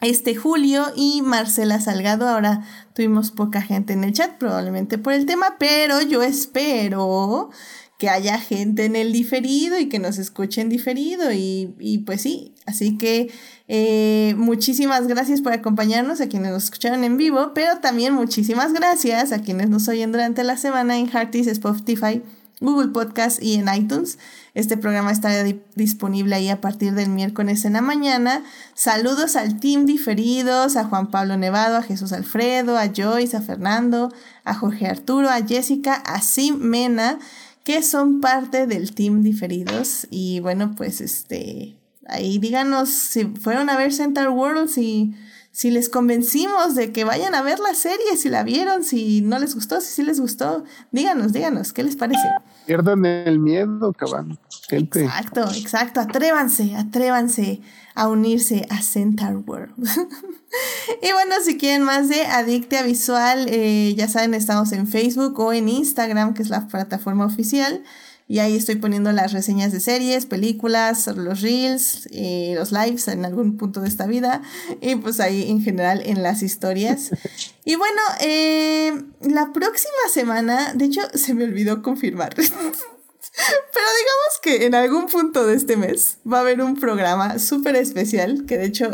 este 0.00 0.34
Julio 0.34 0.86
y 0.94 1.22
Marcela 1.22 1.80
Salgado. 1.80 2.28
Ahora 2.28 2.64
tuvimos 2.94 3.30
poca 3.30 3.62
gente 3.62 3.92
en 3.92 4.04
el 4.04 4.12
chat, 4.12 4.38
probablemente 4.38 4.98
por 4.98 5.12
el 5.12 5.26
tema, 5.26 5.56
pero 5.58 6.00
yo 6.02 6.22
espero 6.22 7.50
que 7.98 8.08
haya 8.08 8.38
gente 8.38 8.84
en 8.84 8.96
el 8.96 9.12
diferido 9.12 9.78
y 9.78 9.88
que 9.88 9.98
nos 9.98 10.18
escuchen 10.18 10.68
diferido 10.68 11.32
y, 11.32 11.74
y 11.78 11.98
pues 11.98 12.22
sí, 12.22 12.54
así 12.66 12.98
que 12.98 13.30
eh, 13.68 14.34
muchísimas 14.36 15.06
gracias 15.06 15.40
por 15.40 15.52
acompañarnos 15.52 16.20
a 16.20 16.28
quienes 16.28 16.52
nos 16.52 16.64
escucharon 16.64 17.04
en 17.04 17.16
vivo, 17.16 17.52
pero 17.54 17.78
también 17.78 18.12
muchísimas 18.12 18.72
gracias 18.72 19.32
a 19.32 19.40
quienes 19.40 19.70
nos 19.70 19.88
oyen 19.88 20.12
durante 20.12 20.44
la 20.44 20.56
semana 20.56 20.98
en 20.98 21.08
Hearties, 21.08 21.46
Spotify, 21.46 22.22
Google 22.60 22.88
Podcast 22.88 23.42
y 23.42 23.54
en 23.54 23.72
iTunes. 23.72 24.18
Este 24.54 24.76
programa 24.76 25.10
estará 25.10 25.44
disponible 25.74 26.34
ahí 26.34 26.48
a 26.48 26.60
partir 26.60 26.94
del 26.94 27.08
miércoles 27.08 27.64
en 27.64 27.72
la 27.72 27.80
mañana. 27.80 28.44
Saludos 28.74 29.34
al 29.34 29.58
team 29.58 29.86
diferidos, 29.86 30.76
a 30.76 30.84
Juan 30.84 31.10
Pablo 31.10 31.36
Nevado, 31.36 31.76
a 31.76 31.82
Jesús 31.82 32.12
Alfredo, 32.12 32.78
a 32.78 32.90
Joyce, 32.94 33.36
a 33.36 33.40
Fernando, 33.40 34.12
a 34.44 34.54
Jorge 34.54 34.86
Arturo, 34.86 35.28
a 35.28 35.44
Jessica, 35.44 35.94
a 35.94 36.20
Sim 36.20 36.58
Mena, 36.58 37.18
que 37.64 37.82
son 37.82 38.20
parte 38.20 38.68
del 38.68 38.94
team 38.94 39.22
diferidos. 39.22 40.06
Y 40.10 40.38
bueno, 40.40 40.74
pues 40.76 41.00
este, 41.00 41.76
Ahí 42.06 42.38
díganos 42.38 42.90
si 42.90 43.24
fueron 43.24 43.70
a 43.70 43.76
ver 43.76 43.92
Central 43.92 44.28
World, 44.28 44.68
si, 44.68 45.14
si 45.52 45.70
les 45.70 45.88
convencimos 45.88 46.74
de 46.74 46.92
que 46.92 47.04
vayan 47.04 47.34
a 47.34 47.42
ver 47.42 47.58
la 47.60 47.74
serie, 47.74 48.16
si 48.16 48.28
la 48.28 48.42
vieron, 48.42 48.84
si 48.84 49.22
no 49.22 49.38
les 49.38 49.54
gustó, 49.54 49.80
si 49.80 49.88
sí 49.88 50.02
les 50.02 50.20
gustó. 50.20 50.64
Díganos, 50.92 51.32
díganos, 51.32 51.72
¿qué 51.72 51.82
les 51.82 51.96
parece? 51.96 52.22
Pierdan 52.66 53.06
el 53.06 53.38
miedo, 53.38 53.92
cabrón. 53.94 54.38
Exacto, 54.68 55.48
exacto. 55.50 56.00
Atrévanse, 56.00 56.74
atrévanse 56.76 57.60
a 57.94 58.08
unirse 58.08 58.66
a 58.70 58.82
Central 58.82 59.44
World. 59.46 59.74
y 61.02 61.12
bueno, 61.12 61.34
si 61.44 61.56
quieren 61.56 61.82
más 61.82 62.08
de 62.08 62.26
Adictia 62.26 62.82
Visual, 62.82 63.46
eh, 63.48 63.94
ya 63.96 64.08
saben, 64.08 64.34
estamos 64.34 64.72
en 64.72 64.86
Facebook 64.86 65.38
o 65.38 65.52
en 65.52 65.68
Instagram, 65.68 66.34
que 66.34 66.42
es 66.42 66.48
la 66.48 66.66
plataforma 66.66 67.24
oficial. 67.24 67.82
Y 68.26 68.38
ahí 68.38 68.56
estoy 68.56 68.76
poniendo 68.76 69.12
las 69.12 69.32
reseñas 69.32 69.70
de 69.70 69.80
series, 69.80 70.24
películas, 70.24 71.06
los 71.08 71.42
reels, 71.42 72.08
eh, 72.10 72.54
los 72.56 72.72
lives 72.72 73.06
en 73.08 73.24
algún 73.26 73.58
punto 73.58 73.82
de 73.82 73.88
esta 73.88 74.06
vida. 74.06 74.40
Y 74.80 74.96
pues 74.96 75.20
ahí 75.20 75.50
en 75.50 75.62
general 75.62 76.02
en 76.04 76.22
las 76.22 76.42
historias. 76.42 77.10
Y 77.66 77.76
bueno, 77.76 78.00
eh, 78.20 78.92
la 79.22 79.54
próxima 79.54 79.94
semana, 80.12 80.74
de 80.74 80.84
hecho 80.84 81.00
se 81.14 81.32
me 81.32 81.44
olvidó 81.44 81.80
confirmar. 81.80 82.34
Pero 83.36 83.86
digamos 83.98 84.40
que 84.42 84.66
en 84.66 84.74
algún 84.74 85.06
punto 85.06 85.46
de 85.46 85.56
este 85.56 85.76
mes 85.76 86.18
va 86.30 86.38
a 86.38 86.40
haber 86.42 86.60
un 86.62 86.76
programa 86.76 87.38
súper 87.38 87.74
especial, 87.76 88.44
que 88.46 88.58
de 88.58 88.66
hecho, 88.66 88.90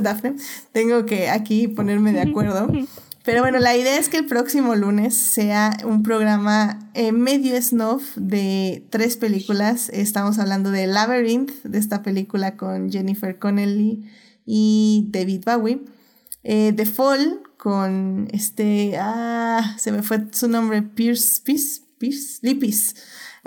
Dafne, 0.00 0.36
tengo 0.72 1.06
que 1.06 1.30
aquí 1.30 1.68
ponerme 1.68 2.12
de 2.12 2.20
acuerdo. 2.20 2.70
Pero 3.24 3.42
bueno, 3.42 3.58
la 3.58 3.76
idea 3.76 3.98
es 3.98 4.08
que 4.08 4.16
el 4.16 4.26
próximo 4.26 4.74
lunes 4.74 5.14
sea 5.14 5.76
un 5.84 6.02
programa 6.02 6.90
eh, 6.94 7.12
medio 7.12 7.60
snuff 7.60 8.16
de 8.16 8.86
tres 8.90 9.16
películas. 9.16 9.90
Estamos 9.90 10.38
hablando 10.38 10.70
de 10.70 10.86
Labyrinth, 10.86 11.62
de 11.62 11.78
esta 11.78 12.02
película 12.02 12.56
con 12.56 12.90
Jennifer 12.90 13.38
Connelly 13.38 14.10
y 14.46 15.08
David 15.10 15.44
Bowie. 15.44 15.84
Eh, 16.42 16.72
The 16.74 16.86
Fall 16.86 17.42
con 17.58 18.28
este, 18.32 18.96
ah, 18.98 19.74
se 19.78 19.92
me 19.92 20.02
fue 20.02 20.26
su 20.32 20.48
nombre, 20.48 20.80
Pierce, 20.80 21.42
Pierce, 21.42 21.82
Pierce, 21.98 22.38
Lipis. 22.40 22.94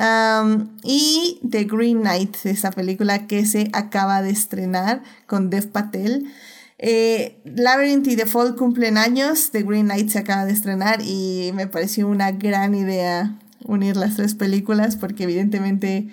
Um, 0.02 0.70
y 0.84 1.40
The 1.48 1.66
Green 1.66 2.02
Knight, 2.02 2.36
esta 2.46 2.72
película 2.72 3.28
que 3.28 3.46
se 3.46 3.70
acaba 3.72 4.24
de 4.24 4.32
estrenar 4.32 5.04
con 5.28 5.52
Dev 5.52 5.68
Patel. 5.68 6.26
Eh, 6.80 7.40
Labyrinth 7.46 8.08
y 8.08 8.16
The 8.16 8.26
Fall 8.26 8.56
cumplen 8.56 8.98
años, 8.98 9.52
The 9.52 9.62
Green 9.62 9.86
Knight 9.86 10.10
se 10.10 10.18
acaba 10.18 10.46
de 10.46 10.54
estrenar 10.54 11.02
y 11.04 11.52
me 11.54 11.68
pareció 11.68 12.08
una 12.08 12.32
gran 12.32 12.74
idea 12.74 13.38
unir 13.64 13.96
las 13.96 14.16
tres 14.16 14.34
películas 14.34 14.96
porque 14.96 15.26
evidentemente 15.26 16.08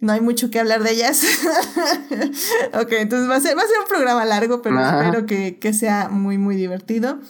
no 0.00 0.12
hay 0.12 0.20
mucho 0.20 0.50
que 0.50 0.58
hablar 0.58 0.82
de 0.82 0.90
ellas. 0.90 1.22
ok, 2.72 2.92
entonces 2.98 3.30
va 3.30 3.36
a, 3.36 3.40
ser, 3.40 3.56
va 3.56 3.62
a 3.62 3.66
ser 3.66 3.78
un 3.80 3.88
programa 3.88 4.24
largo, 4.24 4.60
pero 4.60 4.84
espero 4.84 5.26
que, 5.26 5.58
que 5.60 5.72
sea 5.72 6.08
muy, 6.08 6.36
muy 6.36 6.56
divertido. 6.56 7.20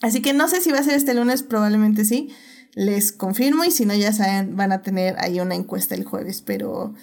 Así 0.00 0.20
que 0.20 0.32
no 0.32 0.48
sé 0.48 0.60
si 0.60 0.72
va 0.72 0.78
a 0.78 0.82
ser 0.82 0.94
este 0.94 1.14
lunes, 1.14 1.44
probablemente 1.44 2.04
sí 2.04 2.34
les 2.74 3.12
confirmo 3.12 3.64
y 3.64 3.70
si 3.70 3.84
no 3.84 3.94
ya 3.94 4.12
saben 4.12 4.56
van 4.56 4.72
a 4.72 4.82
tener 4.82 5.16
ahí 5.18 5.40
una 5.40 5.54
encuesta 5.54 5.94
el 5.94 6.04
jueves 6.04 6.40
pero 6.40 6.94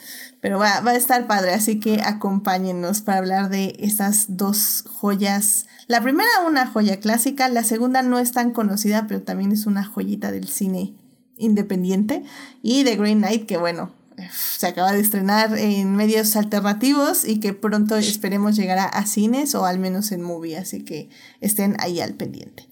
pero 0.41 0.57
va, 0.57 0.79
va, 0.81 0.91
a 0.91 0.95
estar 0.95 1.27
padre. 1.27 1.53
Así 1.53 1.79
que 1.79 2.01
acompáñennos 2.01 3.01
para 3.01 3.17
hablar 3.17 3.49
de 3.49 3.75
estas 3.79 4.37
dos 4.37 4.85
joyas. 4.87 5.65
La 5.87 6.01
primera 6.01 6.29
una 6.47 6.65
joya 6.65 6.99
clásica 6.99 7.49
la 7.49 7.63
segunda 7.63 8.01
no 8.01 8.19
es 8.19 8.31
tan 8.31 8.51
conocida 8.51 9.05
pero 9.07 9.21
también 9.21 9.51
es 9.51 9.65
una 9.65 9.83
joyita 9.83 10.31
del 10.31 10.47
cine 10.47 10.93
independiente 11.37 12.23
y 12.61 12.83
The 12.83 12.95
Green 12.95 13.19
Knight 13.19 13.45
que 13.45 13.57
bueno 13.57 13.91
se 14.31 14.67
acaba 14.67 14.91
de 14.91 14.99
estrenar 14.99 15.57
en 15.57 15.95
medios 15.95 16.35
alternativos 16.35 17.25
y 17.25 17.39
que 17.39 17.53
pronto 17.53 17.95
esperemos 17.95 18.55
llegará 18.55 18.85
a 18.85 19.05
cines 19.05 19.55
o 19.55 19.65
al 19.65 19.79
menos 19.79 20.11
en 20.11 20.21
movie. 20.21 20.57
Así 20.57 20.83
que 20.83 21.09
estén 21.39 21.77
ahí 21.79 22.01
al 22.01 22.15
pendiente 22.15 22.67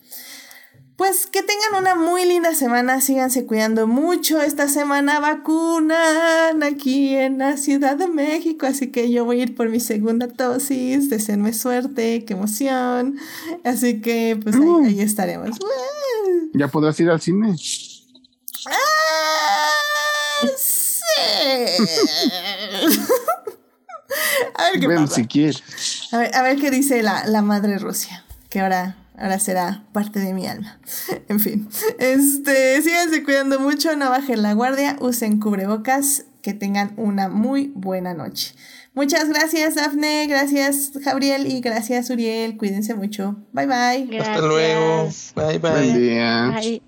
pues 0.98 1.28
que 1.28 1.44
tengan 1.44 1.80
una 1.80 1.94
muy 1.94 2.26
linda 2.26 2.56
semana, 2.56 2.99
síganse 3.02 3.45
cuidando 3.45 3.86
mucho. 3.86 4.41
Esta 4.41 4.68
semana 4.68 5.19
vacunan 5.19 6.64
aquí 6.64 7.15
en 7.15 7.38
la 7.38 7.56
Ciudad 7.57 7.95
de 7.98 8.07
México, 8.07 8.65
así 8.65 8.88
que 8.88 9.11
yo 9.11 9.24
voy 9.24 9.40
a 9.40 9.44
ir 9.44 9.56
por 9.56 9.69
mi 9.69 9.80
segunda 9.80 10.26
dosis. 10.26 11.11
Deseenme 11.11 11.53
suerte, 11.53 12.26
qué 12.26 12.34
emoción. 12.34 13.19
Así 13.64 14.02
que 14.02 14.40
pues 14.41 14.56
ahí, 14.56 14.99
estaremos. 14.99 15.60
¿Ya 16.56 16.68
podrás 16.68 16.99
ir 16.99 17.11
al 17.11 17.22
cine? 17.22 17.56
Ah, 18.65 19.69
sí. 20.57 21.11
a 24.56 24.72
ver 24.72 24.80
qué 24.80 24.88
pasa. 24.88 25.14
si 25.14 25.28
quieres. 25.28 25.61
A 26.11 26.18
ver, 26.18 26.36
a 26.36 26.41
ver 26.41 26.57
qué 26.57 26.72
dice 26.72 27.03
la, 27.03 27.24
la 27.28 27.44
madre 27.44 27.78
Rusia, 27.78 28.26
que 28.49 28.61
ahora 28.61 28.95
ahora 29.18 29.39
será 29.39 29.84
parte 29.91 30.19
de 30.19 30.34
mi 30.34 30.48
alma. 30.48 30.80
en 31.27 31.39
fin, 31.39 31.68
este, 31.99 32.81
síganse 32.81 33.23
cuidando 33.23 33.60
mucho, 33.60 33.95
no 33.95 34.10
bajen 34.10 34.41
la 34.41 34.53
guardia, 34.53 34.98
usen 34.99 35.39
cubrebocas, 35.39 36.26
que 36.41 36.53
tengan 36.53 36.94
una 36.98 37.27
muy 37.27 37.72
buena 37.76 38.14
noche. 38.14 38.53
Muchas 38.94 39.30
gracias, 39.30 39.76
Dafne, 39.76 40.26
gracias, 40.27 40.91
Gabriel, 40.94 41.45
y 41.45 41.61
gracias, 41.61 42.10
Uriel. 42.10 42.57
Cuídense 42.57 42.95
mucho. 42.95 43.35
Bye, 43.52 43.68
bye. 43.68 44.19
Hasta 44.19 44.41
luego. 44.41 45.10
Bye, 45.35 45.60
bye. 45.60 45.72
Buen 45.72 45.94
día. 45.94 46.53
Bye. 46.56 46.81